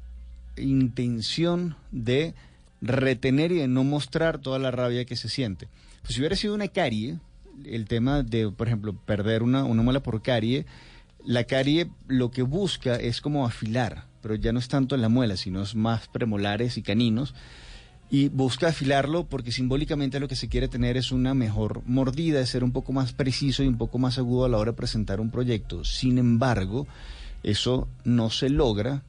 intención 0.57 1.77
de 1.93 2.35
retener 2.81 3.53
y 3.53 3.59
de 3.59 3.69
no 3.69 3.85
mostrar 3.85 4.39
toda 4.39 4.59
la 4.59 4.71
rabia 4.71 5.05
que 5.05 5.17
se 5.17 5.29
siente. 5.29 5.69
Pues 6.03 6.15
si 6.15 6.21
hubiera 6.21 6.37
sido 6.37 6.55
una 6.55 6.69
carie, 6.69 7.19
el 7.65 7.87
tema 7.87 8.23
de, 8.23 8.51
por 8.51 8.67
ejemplo, 8.67 8.95
perder 8.95 9.43
una, 9.43 9.65
una 9.65 9.83
muela 9.83 10.01
por 10.01 10.21
carie, 10.23 10.67
la 11.25 11.45
carie 11.45 11.89
lo 12.09 12.31
que 12.31 12.43
busca 12.43 12.97
es 12.97 13.21
como 13.21 13.47
afilar, 13.47 14.05
pero 14.21 14.35
ya 14.35 14.53
no 14.53 14.59
es 14.59 14.69
tanto 14.69 14.95
en 14.95 15.01
la 15.01 15.09
muela, 15.09 15.37
sino 15.37 15.63
es 15.63 15.75
más 15.75 16.09
premolares 16.09 16.77
y 16.77 16.83
caninos. 16.83 17.35
Y 18.15 18.29
busca 18.29 18.69
afilarlo 18.69 19.27
porque 19.27 19.51
simbólicamente 19.51 20.21
lo 20.21 20.29
que 20.29 20.37
se 20.37 20.49
quiere 20.49 20.69
tener 20.69 20.97
es 20.97 21.11
una 21.11 21.35
mejor 21.35 21.83
mordida, 21.85 22.41
es 22.41 22.49
ser 22.51 22.63
un 22.63 22.71
poco 22.71 22.93
más 22.93 23.13
preciso 23.13 23.65
y 23.65 23.67
un 23.67 23.77
poco 23.77 23.99
más 23.99 24.19
agudo 24.19 24.45
a 24.45 24.49
la 24.49 24.57
hora 24.57 24.71
de 24.71 24.77
presentar 24.77 25.21
un 25.21 25.33
proyecto. 25.33 25.83
Sin 25.83 26.19
embargo, 26.19 26.87
eso 27.43 27.89
no 28.05 28.31
se 28.31 28.51
logra 28.51 29.03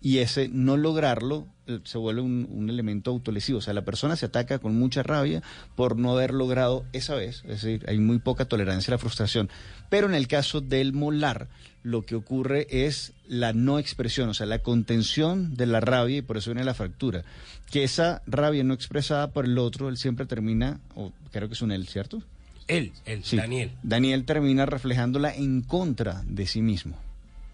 y 0.00 0.18
ese 0.18 0.46
no 0.46 0.76
lograrlo 0.76 1.48
se 1.84 1.98
vuelve 1.98 2.20
un, 2.20 2.46
un 2.50 2.70
elemento 2.70 3.10
autolesivo. 3.10 3.58
O 3.58 3.62
sea, 3.62 3.74
la 3.74 3.84
persona 3.84 4.16
se 4.16 4.26
ataca 4.26 4.58
con 4.58 4.74
mucha 4.78 5.02
rabia 5.02 5.42
por 5.76 5.96
no 5.96 6.12
haber 6.12 6.34
logrado 6.34 6.84
esa 6.92 7.14
vez. 7.14 7.42
Es 7.44 7.62
decir, 7.62 7.84
hay 7.88 7.98
muy 7.98 8.18
poca 8.18 8.44
tolerancia 8.44 8.90
a 8.90 8.94
la 8.96 8.98
frustración. 8.98 9.48
Pero 9.88 10.06
en 10.06 10.14
el 10.14 10.28
caso 10.28 10.60
del 10.60 10.92
molar, 10.92 11.48
lo 11.82 12.02
que 12.02 12.14
ocurre 12.14 12.66
es 12.70 13.12
la 13.26 13.52
no 13.52 13.78
expresión, 13.78 14.28
o 14.28 14.34
sea, 14.34 14.46
la 14.46 14.60
contención 14.60 15.54
de 15.54 15.66
la 15.66 15.80
rabia 15.80 16.18
y 16.18 16.22
por 16.22 16.36
eso 16.36 16.50
viene 16.50 16.64
la 16.64 16.74
fractura. 16.74 17.24
Que 17.70 17.84
esa 17.84 18.22
rabia 18.26 18.64
no 18.64 18.74
expresada 18.74 19.32
por 19.32 19.44
el 19.44 19.58
otro, 19.58 19.88
él 19.88 19.96
siempre 19.96 20.26
termina, 20.26 20.80
o 20.94 21.12
creo 21.30 21.48
que 21.48 21.54
es 21.54 21.62
un 21.62 21.72
él, 21.72 21.86
¿cierto? 21.88 22.22
Él, 22.68 22.92
él, 23.04 23.24
Sí. 23.24 23.36
Daniel. 23.36 23.72
Daniel 23.82 24.24
termina 24.24 24.66
reflejándola 24.66 25.34
en 25.34 25.62
contra 25.62 26.22
de 26.26 26.46
sí 26.46 26.62
mismo. 26.62 26.96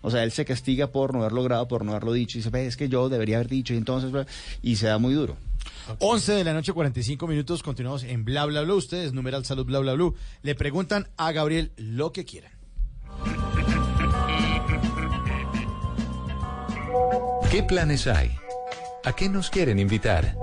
O 0.01 0.11
sea, 0.11 0.23
él 0.23 0.33
se 0.33 0.45
castiga 0.45 0.89
por 0.89 1.13
no 1.13 1.21
haber 1.21 1.33
logrado, 1.33 1.69
por 1.69 1.85
no 1.85 1.93
haberlo 1.93 2.13
dicho. 2.13 2.39
Y 2.39 2.41
dice, 2.41 2.51
"Ve, 2.51 2.67
es 2.67 2.77
que 2.77 2.89
yo 2.89 3.09
debería 3.09 3.37
haber 3.37 3.49
dicho. 3.49 3.75
Y 3.75 3.77
entonces, 3.77 4.11
bla", 4.11 4.27
y 4.63 4.77
se 4.77 4.87
da 4.87 4.99
muy 4.99 5.15
duro. 5.15 5.37
11 5.99 6.33
de 6.33 6.45
la 6.45 6.53
noche, 6.53 6.73
45 6.73 7.27
minutos. 7.27 7.63
Continuamos 7.63 8.05
en 8.05 8.25
Bla 8.25 8.45
Bla 8.47 8.63
Bla. 8.63 8.75
Ustedes, 8.75 9.13
numeral 9.13 9.45
salud 9.45 9.67
Bla 9.67 9.79
Bla 9.81 9.95
Bla. 9.95 10.11
Le 10.43 10.55
preguntan 10.55 11.09
a 11.17 11.33
Gabriel 11.33 11.73
lo 11.77 12.13
que 12.13 12.25
quieran. 12.25 12.53
¿Qué 17.51 17.63
planes 17.63 18.07
hay? 18.07 18.31
¿A 19.05 19.13
qué 19.15 19.29
nos 19.29 19.49
quieren 19.49 19.79
invitar? 19.79 20.37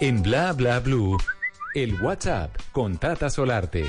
En 0.00 0.22
Bla 0.22 0.52
Bla 0.52 0.78
Blue, 0.78 1.18
el 1.74 2.00
WhatsApp 2.00 2.56
con 2.70 2.96
Tata 2.98 3.28
Solarte. 3.28 3.84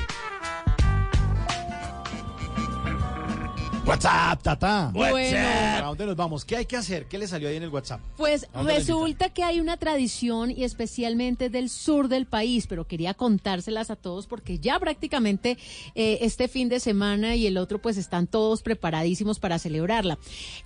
WhatsApp, 3.90 4.40
tata. 4.40 4.90
Bueno. 4.94 5.36
¿Para 5.36 5.86
dónde 5.88 6.06
nos 6.06 6.14
vamos? 6.14 6.44
¿Qué 6.44 6.54
hay 6.54 6.64
que 6.64 6.76
hacer? 6.76 7.06
¿Qué 7.06 7.18
le 7.18 7.26
salió 7.26 7.48
ahí 7.48 7.56
en 7.56 7.64
el 7.64 7.70
WhatsApp? 7.70 8.00
Pues 8.16 8.44
¿A 8.52 8.58
dónde 8.58 8.74
le 8.74 8.78
resulta 8.78 9.30
que 9.30 9.42
hay 9.42 9.58
una 9.58 9.78
tradición 9.78 10.52
y 10.52 10.62
especialmente 10.62 11.50
del 11.50 11.68
sur 11.68 12.06
del 12.06 12.26
país, 12.26 12.68
pero 12.68 12.86
quería 12.86 13.14
contárselas 13.14 13.90
a 13.90 13.96
todos 13.96 14.28
porque 14.28 14.60
ya 14.60 14.78
prácticamente 14.78 15.58
eh, 15.96 16.18
este 16.20 16.46
fin 16.46 16.68
de 16.68 16.78
semana 16.78 17.34
y 17.34 17.48
el 17.48 17.58
otro 17.58 17.82
pues 17.82 17.96
están 17.96 18.28
todos 18.28 18.62
preparadísimos 18.62 19.40
para 19.40 19.58
celebrarla. 19.58 20.20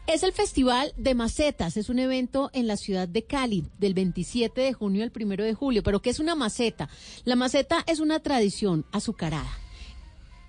Es 0.07 0.23
el 0.23 0.33
Festival 0.33 0.93
de 0.99 1.15
Macetas, 1.15 1.79
es 1.79 1.89
un 1.89 2.01
evento 2.01 2.51
en 2.53 2.67
la 2.67 2.77
ciudad 2.77 3.09
de 3.09 3.23
Cali 3.23 3.65
del 3.79 3.95
27 3.95 4.61
de 4.61 4.75
junio 4.75 5.03
al 5.03 5.13
1 5.19 5.45
de 5.45 5.55
julio, 5.55 5.83
pero 5.83 6.03
¿qué 6.03 6.11
es 6.11 6.21
una 6.21 6.35
maceta? 6.35 6.91
La 7.25 7.37
maceta 7.37 7.85
es 7.87 8.01
una 8.01 8.21
tradición 8.21 8.85
azucarada. 8.93 9.51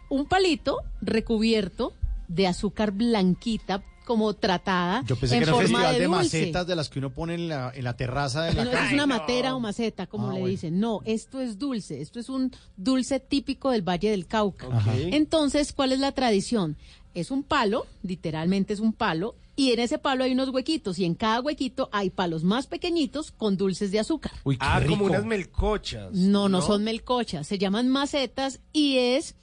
Un 0.10 0.26
palito 0.26 0.80
recubierto 1.02 1.94
de 2.28 2.48
azúcar 2.48 2.92
blanquita 2.92 3.84
como 4.06 4.34
tratada 4.36 5.04
Yo 5.08 5.16
pensé 5.16 5.36
en 5.38 5.40
que 5.40 5.44
era 5.50 5.56
un 5.56 5.62
forma 5.64 5.80
festival 5.80 6.00
de, 6.00 6.08
macetas 6.08 6.68
de 6.68 6.76
las 6.76 6.90
que 6.90 7.00
uno 7.00 7.10
pone 7.10 7.34
en 7.34 7.50
la, 7.50 7.72
en 7.74 7.84
la 7.84 7.98
terraza 7.98 8.44
de 8.44 8.54
la 8.54 8.64
No, 8.66 8.72
es 8.72 8.94
una 8.94 9.08
matera 9.08 9.56
o 9.56 9.60
maceta, 9.60 10.06
como 10.06 10.28
Ah, 10.30 10.34
le 10.34 10.40
bueno. 10.42 10.48
dicen. 10.52 10.80
No, 10.80 11.02
esto 11.06 11.42
es 11.42 11.58
dulce. 11.58 12.02
Esto 12.02 12.20
es 12.20 12.30
un 12.30 12.52
dulce 12.78 13.20
típico 13.20 13.72
del 13.72 13.82
Valle 13.82 14.12
del 14.12 14.28
Cauca. 14.28 14.68
Entonces, 14.96 15.74
¿cuál 15.74 15.92
es 15.92 16.00
la 16.00 16.12
tradición? 16.12 16.78
Es 17.16 17.32
un 17.32 17.42
palo, 17.44 17.88
literalmente 18.04 18.74
es 18.74 18.80
un 18.80 18.94
palo, 18.94 19.34
y 19.56 19.72
en 19.72 19.80
ese 19.80 19.98
palo 19.98 20.24
hay 20.26 20.34
unos 20.34 20.50
huequitos, 20.50 21.00
y 21.00 21.06
en 21.06 21.16
cada 21.16 21.40
huequito 21.42 21.90
hay 21.94 22.10
palos 22.12 22.44
más 22.44 22.68
pequeñitos 22.68 23.32
con 23.32 23.56
dulces 23.58 23.90
de 23.92 24.00
azúcar. 24.00 24.34
Uy, 24.44 24.58
qué 24.58 24.66
Ah, 24.68 24.80
rico. 24.82 24.92
como 24.92 25.06
unas 25.06 25.26
melcochas. 25.26 26.12
No, 26.12 26.48
no 26.50 26.62
son 26.62 26.84
melcochas, 26.84 27.48
se 27.48 27.58
llaman 27.58 27.88
macetas 27.90 28.60
y 28.74 28.98
es... 28.98 29.34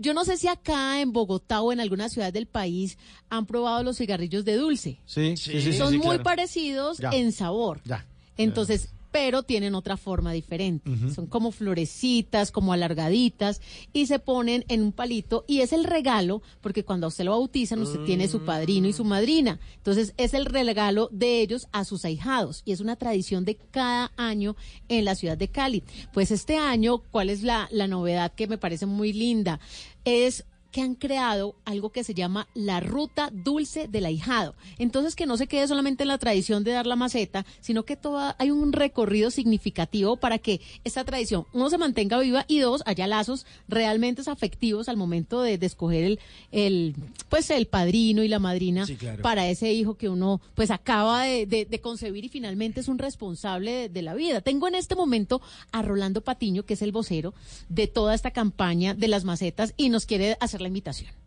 Yo 0.00 0.14
no 0.14 0.24
sé 0.24 0.36
si 0.36 0.46
acá 0.46 1.00
en 1.00 1.12
Bogotá 1.12 1.60
o 1.60 1.72
en 1.72 1.80
alguna 1.80 2.08
ciudad 2.08 2.32
del 2.32 2.46
país 2.46 2.96
han 3.30 3.46
probado 3.46 3.82
los 3.82 3.98
cigarrillos 3.98 4.44
de 4.44 4.54
dulce. 4.56 5.00
Sí, 5.06 5.36
sí, 5.36 5.60
sí. 5.60 5.72
sí, 5.72 5.78
Son 5.78 5.90
sí, 5.90 5.96
muy 5.98 6.06
claro. 6.06 6.22
parecidos 6.22 6.98
Ya. 6.98 7.10
en 7.10 7.32
sabor. 7.32 7.80
Ya. 7.84 8.06
Entonces, 8.36 8.90
pero 9.10 9.42
tienen 9.42 9.74
otra 9.74 9.96
forma 9.96 10.32
diferente. 10.32 10.90
Son 11.14 11.26
como 11.26 11.50
florecitas, 11.52 12.50
como 12.50 12.72
alargaditas 12.72 13.60
y 13.92 14.06
se 14.06 14.18
ponen 14.18 14.64
en 14.68 14.82
un 14.82 14.92
palito 14.92 15.44
y 15.46 15.60
es 15.60 15.72
el 15.72 15.84
regalo, 15.84 16.42
porque 16.60 16.84
cuando 16.84 17.06
a 17.06 17.08
usted 17.08 17.24
lo 17.24 17.32
bautizan, 17.32 17.80
usted 17.82 18.00
tiene 18.04 18.28
su 18.28 18.44
padrino 18.44 18.88
y 18.88 18.92
su 18.92 19.04
madrina. 19.04 19.60
Entonces, 19.76 20.14
es 20.16 20.34
el 20.34 20.46
regalo 20.46 21.08
de 21.12 21.40
ellos 21.40 21.68
a 21.72 21.84
sus 21.84 22.04
ahijados 22.04 22.62
y 22.64 22.72
es 22.72 22.80
una 22.80 22.96
tradición 22.96 23.44
de 23.44 23.56
cada 23.56 24.12
año 24.16 24.56
en 24.88 25.04
la 25.04 25.14
ciudad 25.14 25.36
de 25.38 25.48
Cali. 25.48 25.84
Pues 26.12 26.30
este 26.30 26.56
año, 26.56 26.98
¿cuál 27.10 27.30
es 27.30 27.42
la, 27.42 27.68
la 27.70 27.86
novedad 27.86 28.32
que 28.32 28.46
me 28.46 28.58
parece 28.58 28.86
muy 28.86 29.12
linda? 29.12 29.60
Es 30.04 30.44
que 30.72 30.82
han 30.82 30.94
creado 30.94 31.54
algo 31.64 31.90
que 31.90 32.04
se 32.04 32.12
llama 32.14 32.46
la 32.54 32.80
ruta 32.80 33.30
dulce 33.32 33.88
del 33.88 34.04
ahijado. 34.04 34.54
Entonces, 34.78 35.14
que 35.16 35.24
no 35.26 35.36
se 35.36 35.46
quede 35.46 35.66
solamente 35.66 36.02
en 36.04 36.08
la 36.08 36.18
tradición 36.18 36.64
de 36.64 36.72
dar 36.72 36.86
la 36.86 36.96
maceta, 36.96 37.46
sino 37.60 37.84
que 37.84 37.96
toda, 37.96 38.36
hay 38.38 38.50
un 38.50 38.72
recorrido 38.72 39.30
significativo 39.30 40.16
para 40.16 40.38
que 40.38 40.60
esta 40.84 41.04
tradición, 41.04 41.46
uno, 41.52 41.70
se 41.70 41.78
mantenga 41.78 42.18
viva 42.18 42.44
y 42.48 42.58
dos, 42.58 42.82
haya 42.86 43.06
lazos 43.06 43.46
realmente 43.68 44.18
afectivos 44.26 44.88
al 44.88 44.96
momento 44.96 45.40
de, 45.42 45.58
de 45.58 45.66
escoger 45.66 46.04
el, 46.04 46.20
el, 46.52 46.94
pues, 47.28 47.50
el 47.50 47.66
padrino 47.66 48.22
y 48.22 48.28
la 48.28 48.38
madrina 48.38 48.84
Sí, 48.86 48.96
claro. 48.96 49.22
para 49.22 49.48
ese 49.48 49.72
hijo 49.72 49.94
que 49.96 50.08
uno, 50.08 50.40
pues, 50.54 50.70
acaba 50.70 51.22
de, 51.24 51.46
de- 51.46 51.64
de 51.64 51.80
concebir 51.80 52.24
y 52.24 52.28
finalmente 52.28 52.80
es 52.80 52.88
un 52.88 52.98
responsable 52.98 53.70
de, 53.72 53.88
de 53.88 54.02
la 54.02 54.14
vida. 54.14 54.40
Tengo 54.40 54.68
en 54.68 54.74
este 54.74 54.94
momento 54.94 55.40
a 55.72 55.82
Rolando 55.82 56.20
Patiño, 56.20 56.64
que 56.64 56.74
es 56.74 56.82
el 56.82 56.92
vocero 56.92 57.32
de 57.68 57.86
toda 57.86 58.14
esta 58.14 58.30
campaña 58.32 58.94
de 58.94 59.08
las 59.08 59.24
macetas 59.24 59.72
y 59.76 59.88
nos 59.88 60.04
quiere 60.06 60.36
hacer 60.40 60.57
la 60.60 60.68
invitación. 60.68 61.18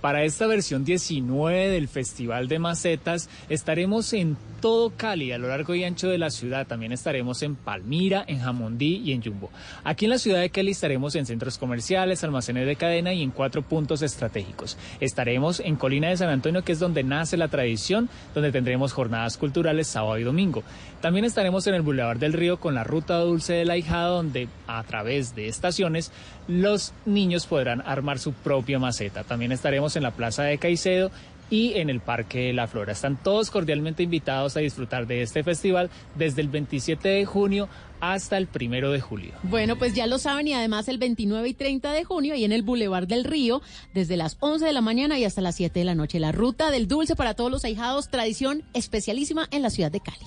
Para 0.00 0.22
esta 0.22 0.46
versión 0.46 0.84
19 0.84 1.70
del 1.70 1.88
Festival 1.88 2.46
de 2.46 2.60
Macetas 2.60 3.28
estaremos 3.48 4.12
en 4.12 4.36
todo 4.60 4.90
Cali, 4.90 5.32
a 5.32 5.38
lo 5.38 5.48
largo 5.48 5.74
y 5.74 5.82
ancho 5.82 6.08
de 6.08 6.18
la 6.18 6.30
ciudad. 6.30 6.68
También 6.68 6.92
estaremos 6.92 7.42
en 7.42 7.56
Palmira, 7.56 8.24
en 8.28 8.38
Jamundí 8.38 9.02
y 9.04 9.10
en 9.10 9.24
Jumbo. 9.24 9.50
Aquí 9.82 10.04
en 10.04 10.12
la 10.12 10.18
ciudad 10.18 10.40
de 10.40 10.50
Cali 10.50 10.70
estaremos 10.70 11.16
en 11.16 11.26
centros 11.26 11.58
comerciales, 11.58 12.22
almacenes 12.22 12.66
de 12.66 12.76
cadena 12.76 13.12
y 13.12 13.24
en 13.24 13.32
cuatro 13.32 13.62
puntos 13.62 14.02
estratégicos. 14.02 14.78
Estaremos 15.00 15.58
en 15.58 15.74
Colina 15.74 16.08
de 16.10 16.16
San 16.16 16.28
Antonio, 16.28 16.62
que 16.62 16.72
es 16.72 16.78
donde 16.78 17.02
nace 17.02 17.36
la 17.36 17.48
tradición, 17.48 18.08
donde 18.34 18.52
tendremos 18.52 18.92
jornadas 18.92 19.36
culturales 19.36 19.88
sábado 19.88 20.16
y 20.18 20.22
domingo. 20.22 20.62
También 21.00 21.24
estaremos 21.24 21.64
en 21.68 21.74
el 21.74 21.82
Boulevard 21.82 22.18
del 22.18 22.32
Río 22.32 22.58
con 22.58 22.74
la 22.74 22.82
Ruta 22.82 23.18
Dulce 23.18 23.52
del 23.52 23.70
Ahijado, 23.70 24.16
donde 24.16 24.48
a 24.66 24.82
través 24.82 25.36
de 25.36 25.46
estaciones 25.46 26.10
los 26.48 26.92
niños 27.06 27.46
podrán 27.46 27.82
armar 27.86 28.18
su 28.18 28.32
propia 28.32 28.80
maceta. 28.80 29.22
También 29.22 29.52
estaremos 29.52 29.94
en 29.94 30.02
la 30.02 30.10
Plaza 30.10 30.42
de 30.42 30.58
Caicedo 30.58 31.12
y 31.50 31.74
en 31.78 31.88
el 31.88 32.00
Parque 32.00 32.48
de 32.48 32.52
la 32.52 32.66
Flora. 32.66 32.92
Están 32.92 33.16
todos 33.16 33.50
cordialmente 33.50 34.02
invitados 34.02 34.56
a 34.56 34.60
disfrutar 34.60 35.06
de 35.06 35.22
este 35.22 35.44
festival 35.44 35.88
desde 36.16 36.42
el 36.42 36.48
27 36.48 37.08
de 37.08 37.24
junio 37.24 37.68
hasta 38.00 38.36
el 38.36 38.48
1 38.52 38.90
de 38.90 39.00
julio. 39.00 39.32
Bueno, 39.42 39.76
pues 39.76 39.94
ya 39.94 40.06
lo 40.06 40.18
saben 40.18 40.48
y 40.48 40.54
además 40.54 40.88
el 40.88 40.98
29 40.98 41.48
y 41.48 41.54
30 41.54 41.92
de 41.92 42.04
junio 42.04 42.34
y 42.34 42.44
en 42.44 42.52
el 42.52 42.62
Boulevard 42.62 43.06
del 43.06 43.24
Río, 43.24 43.62
desde 43.94 44.16
las 44.16 44.36
11 44.40 44.64
de 44.64 44.72
la 44.72 44.80
mañana 44.80 45.18
y 45.18 45.24
hasta 45.24 45.40
las 45.40 45.56
7 45.56 45.78
de 45.78 45.84
la 45.84 45.94
noche. 45.94 46.20
La 46.20 46.32
ruta 46.32 46.70
del 46.70 46.88
dulce 46.88 47.16
para 47.16 47.34
todos 47.34 47.50
los 47.50 47.64
ahijados, 47.64 48.08
tradición 48.08 48.64
especialísima 48.74 49.48
en 49.50 49.62
la 49.62 49.70
ciudad 49.70 49.90
de 49.90 50.00
Cali. 50.00 50.26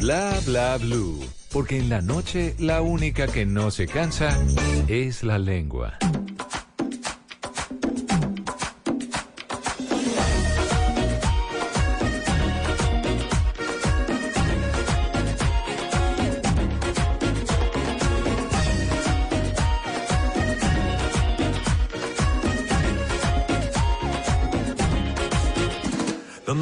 Bla 0.00 0.38
bla 0.44 0.76
blue. 0.78 1.20
Porque 1.52 1.78
en 1.78 1.88
la 1.88 2.02
noche 2.02 2.54
la 2.58 2.82
única 2.82 3.28
que 3.28 3.46
no 3.46 3.70
se 3.70 3.86
cansa 3.86 4.38
es 4.88 5.24
la 5.24 5.38
lengua. 5.38 5.98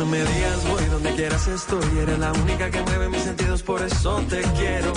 Donde 0.05 0.19
me 0.19 0.33
digas 0.35 0.69
voy, 0.69 0.85
donde 0.85 1.15
quieras 1.15 1.49
estoy. 1.49 1.99
Eres 1.99 2.19
la 2.19 2.31
única 2.33 2.71
que 2.71 2.83
mueve 2.83 3.09
mis 3.09 3.23
sentidos, 3.23 3.63
por 3.63 3.81
eso 3.81 4.23
te 4.29 4.43
quiero. 4.43 4.93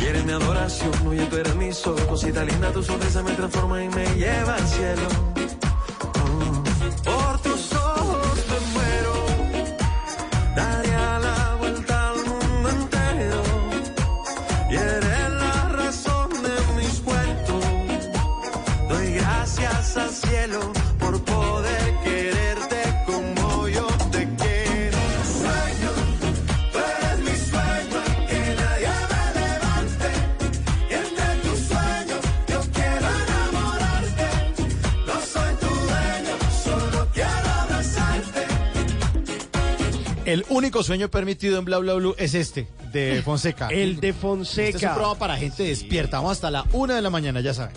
Y 0.00 0.06
eres 0.06 0.24
mi 0.24 0.32
adoración, 0.32 0.92
oye, 1.06 1.26
tú 1.26 1.36
eres 1.36 1.54
mi 1.56 1.72
sol. 1.74 2.00
Cosita 2.08 2.42
linda, 2.42 2.72
tu 2.72 2.82
sonrisa 2.82 3.22
me 3.22 3.32
transforma 3.32 3.84
y 3.84 3.88
me 3.90 4.06
lleva 4.14 4.54
al 4.54 4.66
cielo. 4.66 5.33
Único 40.74 40.82
sueño 40.82 41.08
permitido 41.08 41.60
en 41.60 41.64
Bla 41.64 41.78
Bla 41.78 41.94
Blue 41.94 42.16
es 42.18 42.34
este, 42.34 42.66
de 42.92 43.22
Fonseca. 43.24 43.68
El 43.68 44.00
de 44.00 44.12
Fonseca. 44.12 44.70
Este 44.70 44.78
es 44.78 44.82
un 44.82 44.94
programa 44.96 45.18
para 45.20 45.36
gente 45.36 45.62
despierta. 45.62 46.16
Vamos 46.16 46.32
hasta 46.32 46.50
la 46.50 46.64
una 46.72 46.96
de 46.96 47.02
la 47.02 47.10
mañana, 47.10 47.40
ya 47.40 47.54
saben. 47.54 47.76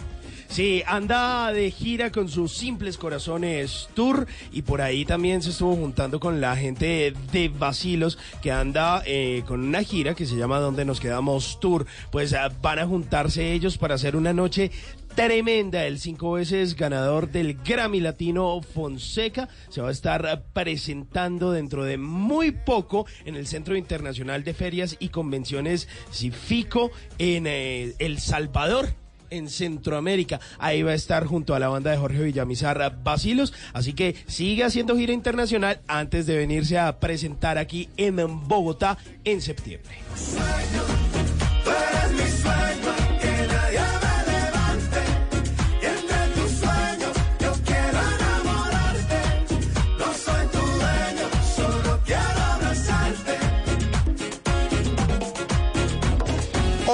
Sí, 0.50 0.82
anda 0.88 1.52
de 1.52 1.70
gira 1.70 2.12
con 2.12 2.28
sus 2.28 2.54
Simples 2.54 2.98
Corazones 2.98 3.90
Tour 3.94 4.26
y 4.52 4.64
por 4.64 4.82
ahí 4.82 5.06
también 5.06 5.44
se 5.44 5.52
estuvo 5.52 5.76
juntando 5.76 6.20
con 6.20 6.42
la 6.42 6.56
gente 6.56 7.14
de 7.32 7.50
Basilos 7.50 8.18
que 8.42 8.52
anda 8.52 9.04
eh, 9.06 9.44
con 9.46 9.60
una 9.60 9.84
gira 9.84 10.16
que 10.16 10.26
se 10.26 10.36
llama 10.36 10.58
Donde 10.58 10.84
nos 10.84 11.00
quedamos 11.00 11.60
Tour. 11.60 11.86
Pues 12.12 12.34
ah, 12.34 12.50
van 12.64 12.80
a 12.80 12.88
juntarse 12.88 13.52
ellos 13.52 13.78
para 13.78 13.94
hacer 13.94 14.16
una 14.16 14.34
noche 14.34 14.72
tremenda. 15.18 15.88
El 15.88 16.00
cinco 16.00 16.34
veces 16.34 16.76
ganador 16.76 17.32
del 17.32 17.56
Grammy 17.56 18.00
Latino 18.00 18.62
Fonseca 18.62 19.50
se 19.68 19.82
va 19.82 19.90
a 19.90 19.92
estar 19.92 20.44
presentando 20.54 21.52
dentro 21.52 21.84
de 21.84 21.98
muy 21.98 22.52
poco 22.52 23.08
en 23.26 23.36
el 23.36 23.48
Centro 23.48 23.76
Internacional 23.76 24.44
de 24.44 24.54
Ferias 24.54 24.96
y 25.00 25.10
Convenciones 25.10 25.88
Cifico 26.12 26.92
en 27.18 27.48
eh, 27.48 27.96
El 27.98 28.20
Salvador 28.20 28.90
en 29.32 29.50
Centroamérica. 29.50 30.40
Ahí 30.60 30.84
va 30.84 30.92
a 30.92 30.96
estar 30.96 31.26
junto 31.26 31.56
a 31.56 31.60
la 31.60 31.70
banda 31.70 31.90
de 31.90 31.98
Jorge 31.98 32.22
Villamizar 32.22 33.02
Basilos. 33.04 33.56
Así 33.74 33.94
que 33.94 34.16
sigue 34.28 34.66
haciendo 34.66 34.96
gira 34.96 35.14
internacional 35.14 35.82
antes 35.88 36.28
de 36.28 36.38
venirse 36.38 36.78
a 36.78 37.00
presentar 37.00 37.58
aquí 37.58 37.90
en 37.98 38.18
Bogotá 38.48 39.00
en 39.24 39.42
septiembre. 39.42 39.98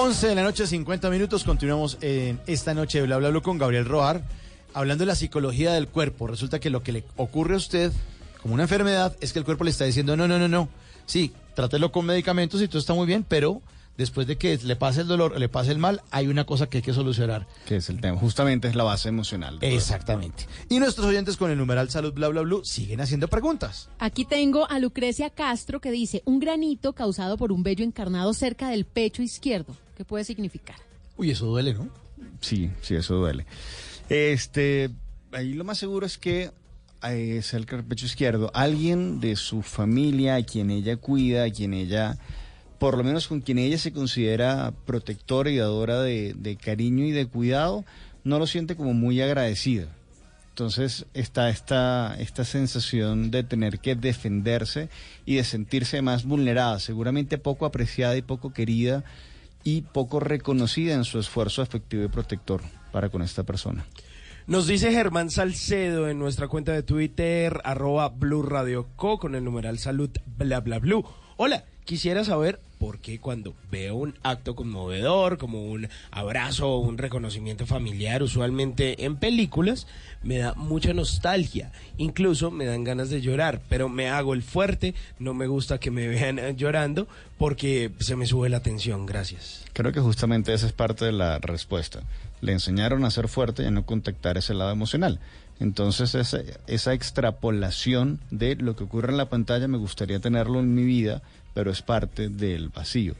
11 0.04 0.28
de 0.28 0.36
la 0.36 0.44
noche, 0.44 0.68
50 0.68 1.10
minutos. 1.10 1.46
Continuamos 1.46 1.98
en 2.02 2.42
esta 2.46 2.74
noche 2.74 3.00
de 3.00 3.06
Bla 3.06 3.20
Bla 3.20 3.30
Blue 3.30 3.42
con 3.42 3.58
Gabriel 3.58 3.86
Roar, 3.86 4.22
hablando 4.74 5.04
de 5.04 5.06
la 5.06 5.16
psicología 5.16 5.72
del 5.72 5.88
cuerpo. 5.88 6.28
Resulta 6.28 6.60
que 6.60 6.70
lo 6.70 6.84
que 6.84 6.92
le 6.92 7.06
ocurre 7.16 7.54
a 7.54 7.58
usted 7.58 7.94
como 8.42 8.54
una 8.54 8.64
enfermedad 8.64 9.16
es 9.22 9.32
que 9.32 9.40
el 9.40 9.46
cuerpo 9.46 9.64
le 9.64 9.70
está 9.70 9.86
diciendo, 9.86 10.18
no, 10.18 10.28
no, 10.28 10.38
no, 10.38 10.50
no. 10.50 10.68
Sí, 11.06 11.32
trátelo 11.56 11.94
con 11.94 12.06
medicamentos 12.06 12.62
y 12.62 12.68
todo 12.68 12.80
está 12.80 12.94
muy 12.94 13.08
bien, 13.08 13.26
pero 13.26 13.62
después 13.98 14.28
de 14.28 14.38
que 14.38 14.58
le 14.58 14.76
pase 14.76 15.00
el 15.00 15.08
dolor, 15.08 15.40
le 15.40 15.48
pase 15.48 15.72
el 15.72 15.78
mal, 15.78 16.02
hay 16.12 16.28
una 16.28 16.44
cosa 16.44 16.68
que 16.68 16.80
hay 16.80 16.84
que 16.84 16.94
solucionar. 16.94 17.48
Que 17.66 17.78
es 17.78 17.88
el 17.90 18.02
tema. 18.02 18.20
Justamente 18.20 18.68
es 18.68 18.76
la 18.76 18.84
base 18.84 19.08
emocional. 19.08 19.58
Exactamente. 19.62 20.48
Y 20.70 20.80
nuestros 20.80 21.08
oyentes 21.08 21.38
con 21.38 21.50
el 21.50 21.58
numeral 21.58 21.90
salud 21.90 22.12
bla 22.12 22.28
bla 22.28 22.42
blue 22.42 22.66
siguen 22.66 23.00
haciendo 23.00 23.30
preguntas. 23.30 23.88
Aquí 24.00 24.26
tengo 24.26 24.70
a 24.70 24.80
Lucrecia 24.80 25.30
Castro 25.30 25.80
que 25.80 25.92
dice, 25.92 26.24
un 26.26 26.42
granito 26.42 26.92
causado 26.92 27.38
por 27.38 27.54
un 27.54 27.64
vello 27.64 27.86
encarnado 27.86 28.34
cerca 28.34 28.68
del 28.68 28.84
pecho 28.84 29.22
izquierdo. 29.22 29.78
¿Qué 29.96 30.06
puede 30.06 30.24
significar? 30.24 30.78
Uy, 31.18 31.32
eso 31.32 31.46
duele, 31.46 31.74
¿no? 31.74 31.90
Sí, 32.42 32.70
sí, 32.82 32.96
eso 32.96 33.16
duele. 33.16 33.46
Este, 34.10 34.90
ahí 35.32 35.54
lo 35.54 35.64
más 35.64 35.78
seguro 35.78 36.06
es 36.06 36.18
que 36.18 36.52
eh, 37.04 37.42
cerca 37.44 37.76
del 37.76 37.86
pecho 37.86 38.06
izquierdo, 38.06 38.52
alguien 38.54 39.20
de 39.20 39.36
su 39.36 39.62
familia, 39.62 40.36
a 40.36 40.44
quien 40.44 40.72
ella 40.72 40.98
cuida, 40.98 41.44
a 41.44 41.52
quien 41.52 41.74
ella, 41.74 42.18
por 42.80 42.98
lo 42.98 43.04
menos 43.04 43.28
con 43.28 43.42
quien 43.42 43.60
ella 43.60 43.78
se 43.78 43.94
considera 43.94 44.74
protectora 44.86 45.52
y 45.52 45.58
dadora 45.58 46.02
de, 46.02 46.34
de 46.34 46.56
cariño 46.56 47.06
y 47.06 47.12
de 47.12 47.28
cuidado, 47.28 47.86
no 48.24 48.40
lo 48.40 48.48
siente 48.48 48.76
como 48.76 48.94
muy 48.94 49.22
agradecida. 49.22 49.88
Entonces 50.50 51.08
está 51.16 51.50
esta, 51.50 52.16
esta 52.20 52.46
sensación 52.46 53.32
de 53.32 53.44
tener 53.44 53.80
que 53.80 53.96
defenderse 53.96 54.88
y 55.26 55.36
de 55.36 55.44
sentirse 55.44 56.02
más 56.04 56.26
vulnerada, 56.26 56.80
seguramente 56.80 57.40
poco 57.40 57.66
apreciada 57.66 58.16
y 58.16 58.22
poco 58.22 58.54
querida 58.54 59.04
y 59.64 59.82
poco 59.82 60.20
reconocida 60.20 60.94
en 60.94 61.04
su 61.04 61.20
esfuerzo 61.20 61.62
afectivo 61.62 62.04
y 62.04 62.08
protector 62.08 62.62
para 62.92 63.10
con 63.10 63.22
esta 63.22 63.44
persona. 63.44 63.86
Nos 64.46 64.68
dice 64.68 64.92
Germán 64.92 65.30
Salcedo 65.30 66.10
en 66.10 66.20
nuestra 66.20 66.50
cuenta 66.50 66.74
de 66.74 66.84
Twitter, 66.84 67.62
arroba 67.64 68.10
Blue 68.10 68.44
Radio 68.44 68.90
Co, 68.96 69.18
con 69.18 69.36
el 69.36 69.44
numeral 69.44 69.80
salud 69.80 70.10
bla 70.26 70.60
bla 70.60 70.80
blue. 70.80 71.06
Hola, 71.38 71.64
quisiera 71.86 72.24
saber 72.24 72.60
por 72.84 73.00
qué 73.00 73.18
cuando 73.18 73.54
veo 73.72 73.96
un 73.96 74.14
acto 74.24 74.56
conmovedor, 74.56 75.38
como 75.38 75.64
un 75.64 75.88
abrazo 76.12 76.70
o 76.70 76.80
un 76.80 76.98
reconocimiento 76.98 77.66
familiar, 77.66 78.22
usualmente 78.22 79.06
en 79.06 79.16
películas, 79.16 79.88
me 80.22 80.40
da 80.40 80.54
mucha 80.56 80.94
nostalgia. 80.94 81.72
Incluso 81.98 82.52
me 82.52 82.66
dan 82.66 82.84
ganas 82.84 83.10
de 83.10 83.22
llorar, 83.22 83.62
pero 83.70 83.88
me 83.88 84.10
hago 84.10 84.34
el 84.34 84.44
fuerte, 84.44 84.96
no 85.18 85.34
me 85.34 85.48
gusta 85.48 85.80
que 85.80 85.92
me 85.92 86.08
vean 86.10 86.40
eh, 86.40 86.56
llorando 86.58 87.08
porque 87.38 87.92
se 88.00 88.18
me 88.18 88.26
sube 88.26 88.50
la 88.50 88.62
tensión. 88.62 89.06
Gracias. 89.06 89.64
Creo 89.72 89.94
que 89.94 90.02
justamente 90.02 90.54
esa 90.54 90.66
es 90.66 90.74
parte 90.74 91.06
de 91.06 91.14
la 91.14 91.40
respuesta. 91.40 92.02
Le 92.42 92.52
enseñaron 92.52 93.06
a 93.06 93.12
ser 93.12 93.30
fuerte 93.30 93.64
y 93.64 93.68
a 93.68 93.72
no 93.72 93.86
contactar 93.86 94.38
ese 94.38 94.54
lado 94.54 94.72
emocional. 94.72 95.22
Entonces 95.60 96.16
esa, 96.16 96.40
esa 96.68 96.94
extrapolación 96.94 98.20
de 98.32 98.56
lo 98.56 98.76
que 98.76 98.84
ocurre 98.84 99.12
en 99.12 99.18
la 99.18 99.30
pantalla 99.30 99.68
me 99.68 99.78
gustaría 99.78 100.20
tenerlo 100.20 100.60
en 100.60 100.76
mi 100.76 100.84
vida, 100.84 101.22
pero 101.54 101.72
es 101.72 101.82
parte 101.82 102.30
del 102.30 102.70
vacío. 102.70 103.16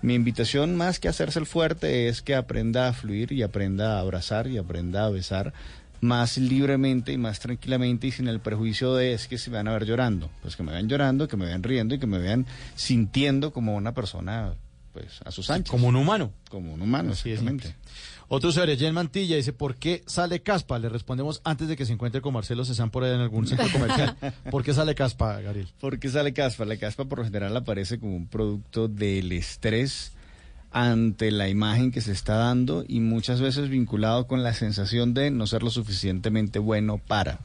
Mi 0.00 0.14
invitación 0.14 0.76
más 0.76 1.00
que 1.00 1.08
hacerse 1.08 1.40
el 1.40 1.46
fuerte 1.46 2.08
es 2.08 2.22
que 2.22 2.34
aprenda 2.34 2.88
a 2.88 2.92
fluir 2.92 3.32
y 3.32 3.42
aprenda 3.42 3.96
a 3.96 4.00
abrazar 4.00 4.46
y 4.46 4.56
aprenda 4.56 5.04
a 5.04 5.10
besar 5.10 5.52
más 6.00 6.38
libremente 6.38 7.12
y 7.12 7.18
más 7.18 7.40
tranquilamente 7.40 8.06
y 8.06 8.12
sin 8.12 8.28
el 8.28 8.38
prejuicio 8.38 8.94
de 8.94 9.12
es 9.14 9.26
que 9.26 9.38
se 9.38 9.50
van 9.50 9.66
a 9.66 9.72
ver 9.72 9.84
llorando. 9.84 10.30
Pues 10.42 10.54
que 10.54 10.62
me 10.62 10.72
vean 10.72 10.88
llorando, 10.88 11.26
que 11.26 11.36
me 11.36 11.46
vean 11.46 11.64
riendo 11.64 11.96
y 11.96 11.98
que 11.98 12.06
me 12.06 12.18
vean 12.18 12.46
sintiendo 12.76 13.52
como 13.52 13.74
una 13.74 13.92
persona 13.92 14.54
pues 14.92 15.20
a 15.24 15.32
sus 15.32 15.50
anchas. 15.50 15.70
Como 15.70 15.88
un 15.88 15.96
humano. 15.96 16.32
Como 16.48 16.72
un 16.72 16.82
humano, 16.82 17.12
Así 17.12 17.30
es, 17.30 17.40
exactamente. 17.40 17.74
Otro 18.30 18.50
usuario, 18.50 18.76
Jen 18.76 18.92
Mantilla, 18.92 19.36
dice, 19.36 19.54
¿por 19.54 19.76
qué 19.76 20.02
sale 20.06 20.42
caspa? 20.42 20.78
Le 20.78 20.90
respondemos 20.90 21.40
antes 21.44 21.66
de 21.66 21.76
que 21.76 21.86
se 21.86 21.94
encuentre 21.94 22.20
con 22.20 22.34
Marcelo 22.34 22.62
Cezán 22.66 22.90
por 22.90 23.02
ahí 23.02 23.14
en 23.14 23.20
algún 23.20 23.46
centro 23.46 23.66
comercial. 23.72 24.16
¿Por 24.50 24.62
qué 24.62 24.74
sale 24.74 24.94
caspa, 24.94 25.40
Gabriel? 25.40 25.68
¿Por 25.80 25.98
qué 25.98 26.10
sale 26.10 26.34
caspa? 26.34 26.66
La 26.66 26.76
caspa 26.76 27.06
por 27.06 27.20
lo 27.20 27.24
general 27.24 27.56
aparece 27.56 27.98
como 27.98 28.14
un 28.14 28.26
producto 28.26 28.86
del 28.86 29.32
estrés 29.32 30.12
ante 30.70 31.30
la 31.30 31.48
imagen 31.48 31.90
que 31.90 32.02
se 32.02 32.12
está 32.12 32.34
dando 32.34 32.84
y 32.86 33.00
muchas 33.00 33.40
veces 33.40 33.70
vinculado 33.70 34.26
con 34.26 34.42
la 34.42 34.52
sensación 34.52 35.14
de 35.14 35.30
no 35.30 35.46
ser 35.46 35.62
lo 35.62 35.70
suficientemente 35.70 36.58
bueno 36.58 36.98
para 36.98 37.38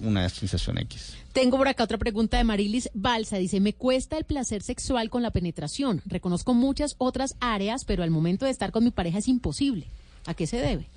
una 0.00 0.28
sensación 0.28 0.78
X. 0.78 1.16
Tengo 1.36 1.58
por 1.58 1.68
acá 1.68 1.84
otra 1.84 1.98
pregunta 1.98 2.38
de 2.38 2.44
Marilis 2.44 2.88
Balsa. 2.94 3.36
Dice, 3.36 3.60
me 3.60 3.74
cuesta 3.74 4.16
el 4.16 4.24
placer 4.24 4.62
sexual 4.62 5.10
con 5.10 5.22
la 5.22 5.32
penetración. 5.32 6.00
Reconozco 6.06 6.54
muchas 6.54 6.94
otras 6.96 7.36
áreas, 7.40 7.84
pero 7.84 8.02
al 8.02 8.10
momento 8.10 8.46
de 8.46 8.50
estar 8.50 8.72
con 8.72 8.84
mi 8.84 8.90
pareja 8.90 9.18
es 9.18 9.28
imposible. 9.28 9.86
¿A 10.24 10.32
qué 10.32 10.46
se 10.46 10.56
debe? 10.56 10.88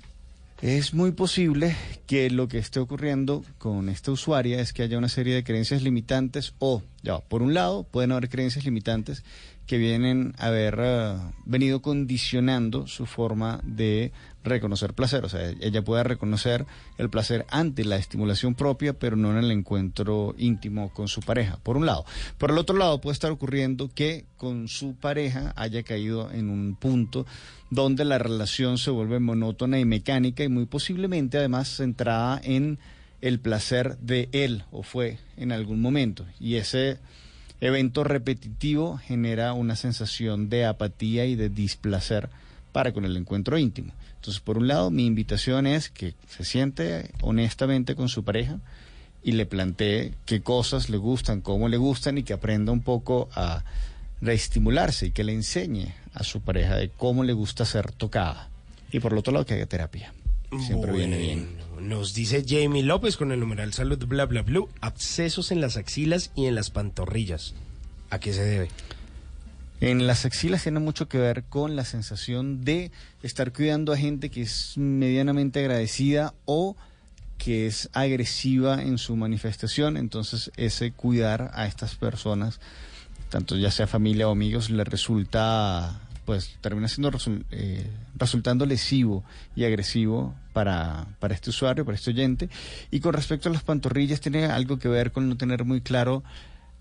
Es 0.62 0.94
muy 0.94 1.12
posible 1.12 1.76
que 2.06 2.30
lo 2.30 2.48
que 2.48 2.56
esté 2.56 2.80
ocurriendo 2.80 3.44
con 3.58 3.90
esta 3.90 4.12
usuaria 4.12 4.62
es 4.62 4.72
que 4.72 4.82
haya 4.82 4.96
una 4.96 5.10
serie 5.10 5.34
de 5.34 5.44
creencias 5.44 5.82
limitantes 5.82 6.54
o, 6.58 6.82
ya, 7.02 7.18
por 7.18 7.42
un 7.42 7.52
lado, 7.52 7.82
pueden 7.82 8.12
haber 8.12 8.30
creencias 8.30 8.64
limitantes 8.64 9.24
que 9.66 9.76
vienen 9.76 10.34
a 10.38 10.46
haber 10.46 10.78
eh, 10.80 11.16
venido 11.44 11.82
condicionando 11.82 12.86
su 12.86 13.04
forma 13.04 13.60
de 13.62 14.10
reconocer 14.44 14.94
placer. 14.94 15.24
O 15.24 15.28
sea, 15.28 15.50
ella 15.60 15.82
puede 15.82 16.02
reconocer 16.04 16.66
el 16.98 17.10
placer 17.10 17.46
ante 17.50 17.84
la 17.84 17.96
estimulación 17.96 18.54
propia, 18.54 18.92
pero 18.92 19.16
no 19.16 19.30
en 19.30 19.38
el 19.38 19.50
encuentro 19.50 20.34
íntimo 20.38 20.92
con 20.92 21.08
su 21.08 21.20
pareja, 21.20 21.58
por 21.62 21.76
un 21.76 21.86
lado. 21.86 22.04
Por 22.38 22.50
el 22.50 22.58
otro 22.58 22.76
lado, 22.76 23.00
puede 23.00 23.14
estar 23.14 23.30
ocurriendo 23.30 23.90
que 23.94 24.26
con 24.36 24.68
su 24.68 24.94
pareja 24.94 25.52
haya 25.56 25.82
caído 25.82 26.30
en 26.32 26.50
un 26.50 26.74
punto 26.74 27.26
donde 27.70 28.04
la 28.04 28.18
relación 28.18 28.78
se 28.78 28.90
vuelve 28.90 29.20
monótona 29.20 29.78
y 29.78 29.84
mecánica 29.84 30.42
y 30.42 30.48
muy 30.48 30.66
posiblemente 30.66 31.38
además 31.38 31.68
centrada 31.68 32.40
en 32.42 32.78
el 33.20 33.38
placer 33.38 33.98
de 33.98 34.28
él 34.32 34.64
o 34.70 34.82
fue 34.82 35.18
en 35.36 35.52
algún 35.52 35.80
momento. 35.80 36.26
Y 36.40 36.56
ese 36.56 36.98
evento 37.60 38.04
repetitivo 38.04 38.96
genera 38.96 39.52
una 39.52 39.76
sensación 39.76 40.48
de 40.48 40.64
apatía 40.64 41.26
y 41.26 41.36
de 41.36 41.48
displacer 41.48 42.30
para 42.72 42.92
con 42.92 43.04
el 43.04 43.16
encuentro 43.16 43.58
íntimo. 43.58 43.92
Entonces, 44.16 44.40
por 44.40 44.58
un 44.58 44.68
lado, 44.68 44.90
mi 44.90 45.06
invitación 45.06 45.66
es 45.66 45.90
que 45.90 46.14
se 46.28 46.44
siente 46.44 47.10
honestamente 47.22 47.94
con 47.94 48.08
su 48.08 48.24
pareja 48.24 48.58
y 49.22 49.32
le 49.32 49.46
plantee 49.46 50.14
qué 50.26 50.42
cosas 50.42 50.90
le 50.90 50.96
gustan, 50.96 51.40
cómo 51.40 51.68
le 51.68 51.76
gustan 51.76 52.18
y 52.18 52.22
que 52.22 52.32
aprenda 52.32 52.72
un 52.72 52.82
poco 52.82 53.28
a 53.34 53.64
reestimularse 54.20 55.06
y 55.06 55.10
que 55.10 55.24
le 55.24 55.32
enseñe 55.32 55.94
a 56.14 56.22
su 56.24 56.40
pareja 56.40 56.76
de 56.76 56.90
cómo 56.90 57.24
le 57.24 57.32
gusta 57.32 57.64
ser 57.64 57.92
tocada. 57.92 58.50
Y 58.92 59.00
por 59.00 59.12
el 59.12 59.18
otro 59.18 59.32
lado, 59.32 59.46
que 59.46 59.54
haga 59.54 59.66
terapia. 59.66 60.12
Siempre 60.66 60.92
viene 60.92 61.16
bien. 61.16 61.56
Bueno, 61.74 61.96
Nos 61.96 62.12
dice 62.12 62.44
Jamie 62.46 62.82
López 62.82 63.16
con 63.16 63.30
el 63.30 63.40
numeral 63.40 63.72
salud 63.72 64.04
bla 64.06 64.26
bla 64.26 64.42
bla, 64.42 64.62
abscesos 64.80 65.52
en 65.52 65.60
las 65.60 65.76
axilas 65.76 66.32
y 66.34 66.46
en 66.46 66.56
las 66.56 66.70
pantorrillas. 66.70 67.54
¿A 68.10 68.18
qué 68.18 68.32
se 68.32 68.42
debe? 68.42 68.68
En 69.80 70.06
las 70.06 70.26
axilas 70.26 70.62
tiene 70.62 70.78
mucho 70.78 71.08
que 71.08 71.16
ver 71.16 71.44
con 71.44 71.74
la 71.74 71.86
sensación 71.86 72.64
de 72.64 72.90
estar 73.22 73.50
cuidando 73.50 73.94
a 73.94 73.96
gente 73.96 74.28
que 74.28 74.42
es 74.42 74.76
medianamente 74.76 75.60
agradecida 75.60 76.34
o 76.44 76.76
que 77.38 77.66
es 77.66 77.88
agresiva 77.94 78.82
en 78.82 78.98
su 78.98 79.16
manifestación. 79.16 79.96
Entonces 79.96 80.52
ese 80.58 80.92
cuidar 80.92 81.50
a 81.54 81.66
estas 81.66 81.94
personas, 81.94 82.60
tanto 83.30 83.56
ya 83.56 83.70
sea 83.70 83.86
familia 83.86 84.28
o 84.28 84.32
amigos, 84.32 84.68
le 84.68 84.84
resulta, 84.84 85.98
pues 86.26 86.58
termina 86.60 86.86
siendo 86.86 87.10
eh, 87.50 87.90
resultando 88.16 88.66
lesivo 88.66 89.24
y 89.56 89.64
agresivo 89.64 90.34
para, 90.52 91.06
para 91.20 91.32
este 91.32 91.48
usuario, 91.48 91.86
para 91.86 91.96
este 91.96 92.10
oyente. 92.10 92.50
Y 92.90 93.00
con 93.00 93.14
respecto 93.14 93.48
a 93.48 93.52
las 93.52 93.62
pantorrillas, 93.62 94.20
tiene 94.20 94.44
algo 94.44 94.78
que 94.78 94.88
ver 94.88 95.10
con 95.10 95.26
no 95.26 95.38
tener 95.38 95.64
muy 95.64 95.80
claro 95.80 96.22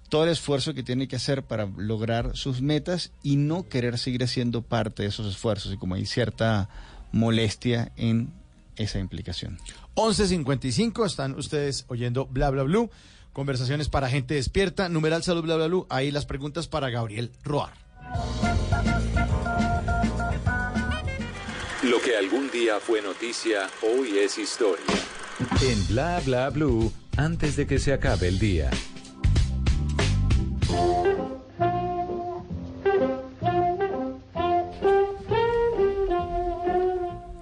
todo 0.09 0.23
el 0.23 0.31
esfuerzo 0.31 0.73
que 0.73 0.83
tiene 0.83 1.07
que 1.07 1.15
hacer 1.15 1.43
para 1.43 1.65
lograr 1.77 2.35
sus 2.35 2.61
metas 2.61 3.11
y 3.23 3.37
no 3.37 3.69
querer 3.69 3.97
seguir 3.97 4.23
haciendo 4.23 4.61
parte 4.61 5.03
de 5.03 5.09
esos 5.09 5.27
esfuerzos 5.27 5.73
y 5.73 5.77
como 5.77 5.95
hay 5.95 6.05
cierta 6.05 6.69
molestia 7.11 7.91
en 7.95 8.33
esa 8.75 8.99
implicación. 8.99 9.57
11.55, 9.95 11.05
están 11.05 11.35
ustedes 11.35 11.85
oyendo 11.87 12.25
Bla 12.25 12.49
Bla 12.49 12.63
Blue. 12.63 12.89
Conversaciones 13.33 13.89
para 13.89 14.09
gente 14.09 14.33
despierta. 14.33 14.89
Numeral 14.89 15.23
Salud 15.23 15.43
Bla 15.43 15.55
Bla 15.55 15.67
Blue. 15.67 15.85
Ahí 15.89 16.11
las 16.11 16.25
preguntas 16.25 16.67
para 16.67 16.89
Gabriel 16.89 17.31
Roar. 17.43 17.73
Lo 21.83 22.01
que 22.01 22.17
algún 22.17 22.49
día 22.51 22.79
fue 22.79 23.01
noticia, 23.01 23.69
hoy 23.81 24.17
es 24.17 24.37
historia. 24.37 24.85
En 25.61 25.87
Bla 25.87 26.21
Bla 26.25 26.49
Blue, 26.49 26.91
antes 27.17 27.55
de 27.55 27.67
que 27.67 27.79
se 27.79 27.93
acabe 27.93 28.27
el 28.27 28.39
día. 28.39 28.69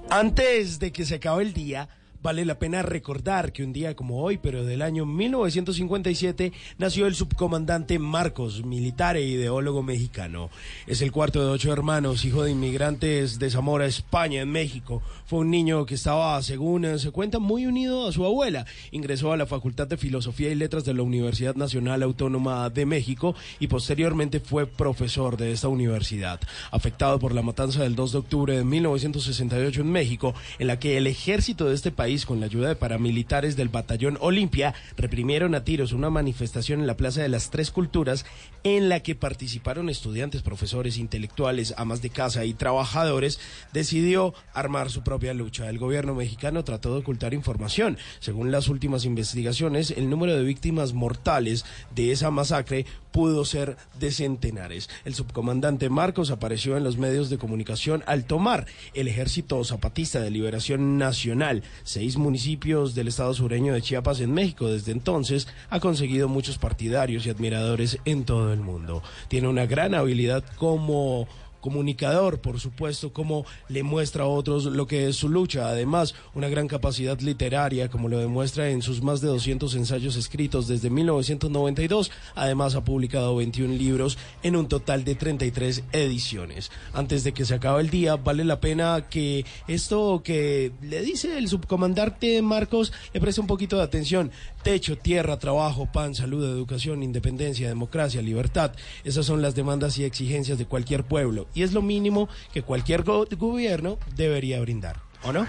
Antes 0.09 0.79
de 0.79 0.91
que 0.91 1.05
se 1.05 1.15
acabe 1.15 1.43
el 1.43 1.53
día, 1.53 1.89
vale 2.27 2.43
la 2.43 2.59
pena 2.59 2.81
recordar 2.81 3.53
que 3.53 3.63
un 3.63 3.71
día 3.71 3.95
como 3.95 4.21
hoy, 4.21 4.37
pero 4.37 4.65
del 4.65 4.81
año 4.81 5.05
1957, 5.05 6.51
nació 6.77 7.07
el 7.07 7.15
subcomandante 7.15 7.99
Marcos, 7.99 8.65
militar 8.65 9.15
e 9.15 9.21
ideólogo 9.21 9.81
mexicano. 9.81 10.49
Es 10.87 11.01
el 11.01 11.13
cuarto 11.13 11.39
de 11.39 11.49
ocho 11.49 11.71
hermanos, 11.71 12.25
hijo 12.25 12.43
de 12.43 12.51
inmigrantes 12.51 13.39
de 13.39 13.49
Zamora, 13.49 13.85
España, 13.85 14.41
en 14.41 14.51
México. 14.51 15.01
Fue 15.25 15.39
un 15.39 15.49
niño 15.49 15.85
que 15.85 15.95
estaba, 15.95 16.41
según 16.43 16.99
se 16.99 17.11
cuenta, 17.11 17.39
muy 17.39 17.65
unido 17.65 18.05
a 18.05 18.11
su 18.11 18.25
abuela. 18.25 18.65
Ingresó 18.91 19.31
a 19.31 19.37
la 19.37 19.45
Facultad 19.45 19.87
de 19.87 19.95
Filosofía 19.95 20.49
y 20.49 20.55
Letras 20.55 20.83
de 20.83 20.93
la 20.93 21.03
Universidad 21.03 21.55
Nacional 21.55 22.03
Autónoma 22.03 22.69
de 22.69 22.85
México 22.85 23.35
y 23.61 23.67
posteriormente 23.67 24.41
fue 24.41 24.67
profesor 24.67 25.37
de 25.37 25.53
esta 25.53 25.69
universidad. 25.69 26.41
Afectado 26.71 27.19
por 27.19 27.33
la 27.33 27.41
matanza 27.41 27.83
del 27.83 27.95
2 27.95 28.11
de 28.11 28.17
octubre 28.17 28.57
de 28.57 28.65
1968 28.65 29.79
en 29.79 29.91
México, 29.93 30.33
en 30.59 30.67
la 30.67 30.77
que 30.77 30.97
el 30.97 31.07
ejército 31.07 31.69
de 31.69 31.75
este 31.75 31.91
país, 31.91 32.16
con 32.26 32.39
la 32.39 32.48
ayuda 32.48 32.69
de 32.69 32.76
paramilitares 32.76 33.56
del 33.56 33.69
batallón 33.69 34.18
Olimpia, 34.22 34.73
reprimieron 34.95 35.56
a 35.56 35.64
tiros 35.64 35.91
una 35.91 36.10
manifestación 36.10 36.81
en 36.81 36.88
la 36.88 36.98
Plaza 36.98 37.22
de 37.22 37.30
las 37.30 37.49
Tres 37.49 37.72
Culturas 37.72 38.26
en 38.64 38.89
la 38.89 39.02
que 39.02 39.15
participaron 39.15 39.89
estudiantes, 39.89 40.41
profesores, 40.41 40.98
intelectuales, 40.98 41.73
amas 41.77 42.02
de 42.02 42.10
casa 42.10 42.45
y 42.45 42.53
trabajadores, 42.53 43.39
decidió 43.73 44.34
armar 44.53 44.89
su 44.89 45.03
propia 45.03 45.34
lucha. 45.34 45.69
El 45.69 45.80
gobierno 45.80 46.15
mexicano 46.15 46.64
trató 46.64 46.94
de 46.94 46.99
ocultar 46.99 47.34
información. 47.34 47.98
Según 48.19 48.52
las 48.52 48.68
últimas 48.68 49.06
investigaciones, 49.06 49.91
el 49.91 50.10
número 50.10 50.35
de 50.35 50.44
víctimas 50.44 50.94
mortales 50.94 51.65
de 51.95 52.11
esa 52.11 52.31
masacre 52.31 52.85
pudo 53.11 53.45
ser 53.45 53.77
de 53.99 54.11
centenares. 54.11 54.89
El 55.03 55.15
subcomandante 55.15 55.89
Marcos 55.89 56.30
apareció 56.30 56.77
en 56.77 56.84
los 56.84 56.98
medios 56.98 57.30
de 57.30 57.39
comunicación 57.39 58.03
al 58.06 58.26
tomar 58.26 58.68
el 58.94 59.07
Ejército 59.07 59.64
Zapatista 59.64 60.19
de 60.19 60.30
Liberación 60.30 60.99
Nacional, 60.99 61.64
seis 61.98 62.15
municipios 62.15 62.94
del 62.94 63.07
estado 63.07 63.34
sureño 63.34 63.74
de 63.74 63.82
Chiapas 63.82 64.19
en 64.19 64.32
México. 64.32 64.68
Desde 64.68 64.91
entonces 64.91 65.48
ha 65.72 65.80
conseguido 65.80 66.30
muchos 66.30 66.60
partidarios 66.60 67.26
y 67.26 67.32
admiradores 67.32 67.98
en 68.06 68.24
todo 68.24 68.53
el 68.53 68.60
mundo. 68.60 69.02
Tiene 69.30 69.48
una 69.48 69.65
gran 69.65 69.95
habilidad 69.95 70.44
como 70.57 71.28
comunicador, 71.61 72.39
por 72.39 72.59
supuesto, 72.59 73.13
como 73.13 73.45
le 73.69 73.84
muestra 73.84 74.23
a 74.23 74.27
otros 74.27 74.65
lo 74.65 74.88
que 74.88 75.07
es 75.07 75.15
su 75.15 75.29
lucha. 75.29 75.69
Además, 75.69 76.15
una 76.34 76.49
gran 76.49 76.67
capacidad 76.67 77.19
literaria, 77.19 77.89
como 77.89 78.09
lo 78.09 78.19
demuestra 78.19 78.69
en 78.69 78.81
sus 78.81 79.01
más 79.01 79.21
de 79.21 79.27
200 79.27 79.75
ensayos 79.75 80.15
escritos 80.15 80.67
desde 80.67 80.89
1992. 80.89 82.11
Además, 82.35 82.75
ha 82.75 82.84
publicado 82.84 83.35
21 83.35 83.73
libros 83.73 84.17
en 84.43 84.55
un 84.55 84.67
total 84.67 85.03
de 85.03 85.15
33 85.15 85.84
ediciones. 85.91 86.71
Antes 86.93 87.23
de 87.23 87.34
que 87.34 87.45
se 87.45 87.55
acabe 87.55 87.81
el 87.81 87.89
día, 87.89 88.15
vale 88.15 88.43
la 88.43 88.59
pena 88.59 89.07
que 89.09 89.45
esto 89.67 90.21
que 90.23 90.71
le 90.81 91.01
dice 91.01 91.38
el 91.38 91.47
subcomandante 91.47 92.41
Marcos 92.41 92.93
le 93.13 93.21
preste 93.21 93.41
un 93.41 93.47
poquito 93.47 93.77
de 93.77 93.84
atención. 93.84 94.31
Techo, 94.63 94.97
tierra, 94.97 95.39
trabajo, 95.39 95.89
pan, 95.91 96.15
salud, 96.15 96.43
educación, 96.43 97.03
independencia, 97.03 97.67
democracia, 97.67 98.21
libertad. 98.21 98.73
Esas 99.03 99.25
son 99.25 99.41
las 99.41 99.55
demandas 99.55 99.97
y 99.97 100.03
exigencias 100.03 100.57
de 100.57 100.65
cualquier 100.65 101.03
pueblo. 101.03 101.47
Y 101.53 101.64
es 101.64 101.74
lo 101.74 101.82
mínimo 101.82 102.30
que 102.53 102.61
cualquier 102.61 103.03
go- 103.03 103.26
gobierno 103.38 103.98
debería 104.15 104.60
brindar. 104.61 105.02
¿O 105.24 105.32
no? 105.32 105.48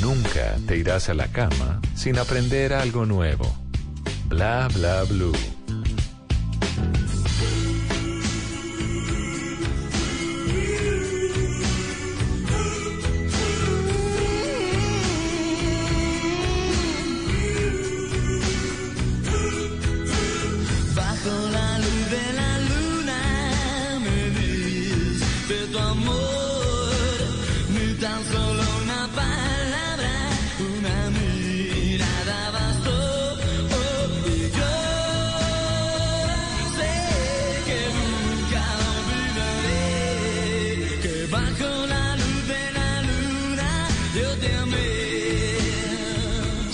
Nunca 0.00 0.56
te 0.66 0.76
irás 0.76 1.08
a 1.08 1.14
la 1.14 1.26
cama 1.28 1.80
sin 1.94 2.18
aprender 2.18 2.72
algo 2.72 3.06
nuevo. 3.06 3.46
Bla 4.28 4.68
bla 4.74 5.02
blue. 5.04 5.32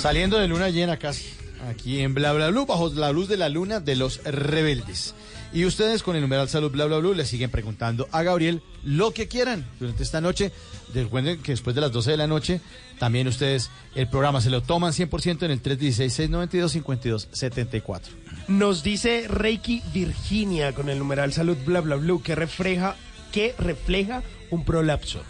Saliendo 0.03 0.37
de 0.37 0.49
luna 0.49 0.69
llena 0.69 0.97
casi, 0.97 1.27
aquí 1.71 2.01
en 2.01 2.13
Bla 2.13 2.33
Bla 2.33 2.51
Blue, 2.51 2.67
bajo 2.67 2.89
la 2.89 3.13
luz 3.13 3.29
de 3.29 3.37
la 3.37 3.49
luna 3.49 3.79
de 3.79 3.95
los 3.95 4.21
rebeldes. 4.25 5.15
Y 5.53 5.65
ustedes 5.65 6.03
con 6.03 6.17
el 6.17 6.23
numeral 6.23 6.49
salud 6.49 6.73
Bla 6.73 6.87
Bla 6.87 6.99
Blue 6.99 7.15
le 7.15 7.25
siguen 7.25 7.53
preguntando 7.53 8.09
a 8.11 8.25
Gabriel 8.25 8.63
lo 8.83 9.13
que 9.13 9.29
quieran 9.29 9.65
durante 9.79 10.03
esta 10.03 10.21
noche. 10.21 10.51
Recuerden 10.93 11.41
que 11.41 11.53
después 11.53 11.77
de 11.77 11.83
las 11.83 11.93
12 11.93 12.11
de 12.11 12.17
la 12.17 12.27
noche, 12.27 12.61
también 12.99 13.29
ustedes 13.29 13.71
el 13.95 14.09
programa 14.09 14.41
se 14.41 14.51
lo 14.51 14.61
toman 14.61 14.93
100% 14.93 15.45
en 15.45 15.53
el 15.53 15.63
316-692-5274. 15.63 18.01
Nos 18.49 18.83
dice 18.83 19.29
Reiki 19.29 19.85
Virginia 19.95 20.73
con 20.73 20.89
el 20.89 20.99
numeral 20.99 21.33
salud 21.33 21.57
bla 21.65 21.81
bla 21.81 21.95
blue 21.95 22.21
que 22.21 22.35
refleja 22.35 22.97
que 23.31 23.55
refleja 23.57 24.25
un 24.51 24.65
prolapso. 24.65 25.23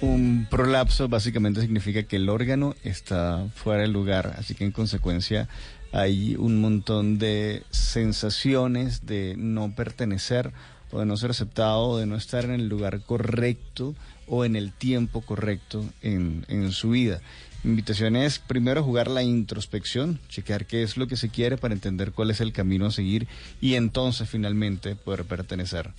Un 0.00 0.46
prolapso 0.48 1.08
básicamente 1.08 1.60
significa 1.60 2.04
que 2.04 2.16
el 2.16 2.30
órgano 2.30 2.74
está 2.84 3.46
fuera 3.54 3.82
del 3.82 3.92
lugar, 3.92 4.34
así 4.38 4.54
que 4.54 4.64
en 4.64 4.72
consecuencia 4.72 5.48
hay 5.92 6.36
un 6.36 6.60
montón 6.60 7.18
de 7.18 7.64
sensaciones 7.70 9.04
de 9.04 9.34
no 9.36 9.74
pertenecer 9.74 10.52
o 10.90 11.00
de 11.00 11.06
no 11.06 11.18
ser 11.18 11.32
aceptado 11.32 11.82
o 11.82 11.98
de 11.98 12.06
no 12.06 12.16
estar 12.16 12.44
en 12.44 12.52
el 12.52 12.68
lugar 12.68 13.02
correcto 13.02 13.94
o 14.26 14.46
en 14.46 14.56
el 14.56 14.72
tiempo 14.72 15.20
correcto 15.20 15.84
en, 16.00 16.46
en 16.48 16.72
su 16.72 16.90
vida. 16.90 17.20
Invitación 17.62 18.16
es 18.16 18.38
primero 18.38 18.82
jugar 18.82 19.08
la 19.08 19.22
introspección, 19.22 20.18
chequear 20.30 20.64
qué 20.64 20.82
es 20.82 20.96
lo 20.96 21.08
que 21.08 21.18
se 21.18 21.28
quiere 21.28 21.58
para 21.58 21.74
entender 21.74 22.12
cuál 22.12 22.30
es 22.30 22.40
el 22.40 22.54
camino 22.54 22.86
a 22.86 22.90
seguir 22.90 23.28
y 23.60 23.74
entonces 23.74 24.30
finalmente 24.30 24.96
poder 24.96 25.24
pertenecer. 25.24 25.90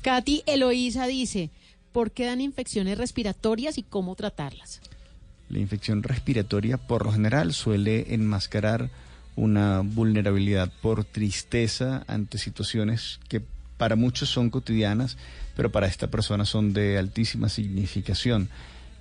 Katy 0.00 0.44
Eloísa 0.46 1.06
dice, 1.06 1.50
¿por 1.92 2.10
qué 2.10 2.26
dan 2.26 2.40
infecciones 2.40 2.98
respiratorias 2.98 3.78
y 3.78 3.82
cómo 3.82 4.14
tratarlas? 4.14 4.80
La 5.48 5.58
infección 5.58 6.02
respiratoria 6.02 6.76
por 6.76 7.04
lo 7.04 7.12
general 7.12 7.54
suele 7.54 8.14
enmascarar 8.14 8.90
una 9.36 9.80
vulnerabilidad 9.80 10.70
por 10.82 11.04
tristeza 11.04 12.04
ante 12.06 12.38
situaciones 12.38 13.20
que 13.28 13.42
para 13.76 13.96
muchos 13.96 14.28
son 14.28 14.50
cotidianas, 14.50 15.16
pero 15.56 15.70
para 15.70 15.86
esta 15.86 16.08
persona 16.08 16.44
son 16.44 16.72
de 16.72 16.98
altísima 16.98 17.48
significación. 17.48 18.48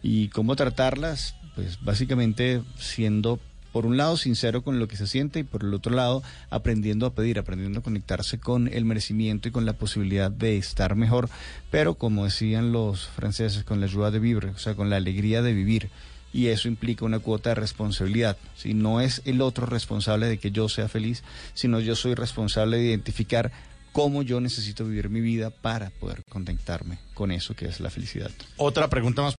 ¿Y 0.03 0.29
cómo 0.29 0.55
tratarlas? 0.55 1.35
Pues 1.55 1.83
básicamente 1.83 2.61
siendo, 2.77 3.39
por 3.71 3.85
un 3.85 3.97
lado, 3.97 4.17
sincero 4.17 4.63
con 4.63 4.79
lo 4.79 4.87
que 4.87 4.97
se 4.97 5.07
siente 5.07 5.39
y 5.39 5.43
por 5.43 5.63
el 5.63 5.73
otro 5.73 5.93
lado, 5.93 6.23
aprendiendo 6.49 7.05
a 7.05 7.13
pedir, 7.13 7.39
aprendiendo 7.39 7.79
a 7.79 7.83
conectarse 7.83 8.39
con 8.39 8.67
el 8.67 8.85
merecimiento 8.85 9.47
y 9.47 9.51
con 9.51 9.65
la 9.65 9.73
posibilidad 9.73 10.31
de 10.31 10.57
estar 10.57 10.95
mejor, 10.95 11.29
pero 11.71 11.95
como 11.95 12.25
decían 12.25 12.71
los 12.71 13.07
franceses, 13.07 13.63
con 13.63 13.79
la 13.79 13.85
ayuda 13.85 14.11
de 14.11 14.19
vivir, 14.19 14.45
o 14.45 14.57
sea, 14.57 14.75
con 14.75 14.89
la 14.89 14.97
alegría 14.97 15.41
de 15.41 15.53
vivir 15.53 15.89
y 16.33 16.47
eso 16.47 16.67
implica 16.67 17.05
una 17.05 17.19
cuota 17.19 17.49
de 17.49 17.55
responsabilidad. 17.55 18.37
Si 18.55 18.73
no 18.73 19.01
es 19.01 19.21
el 19.25 19.41
otro 19.41 19.65
responsable 19.65 20.27
de 20.27 20.37
que 20.37 20.51
yo 20.51 20.69
sea 20.69 20.87
feliz, 20.87 21.23
sino 21.53 21.79
yo 21.79 21.95
soy 21.95 22.13
responsable 22.13 22.77
de 22.77 22.85
identificar 22.85 23.51
cómo 23.97 24.21
yo 24.21 24.39
necesito 24.39 24.85
vivir 24.85 25.09
mi 25.09 25.21
vida 25.21 25.49
para 25.49 25.89
poder 25.89 26.23
conectarme 26.29 26.99
con 27.15 27.31
eso 27.31 27.55
que 27.55 27.65
es 27.65 27.79
la 27.79 27.89
felicidad. 27.89 28.29
Otra 28.57 28.89
pregunta 28.89 29.23
más 29.23 29.35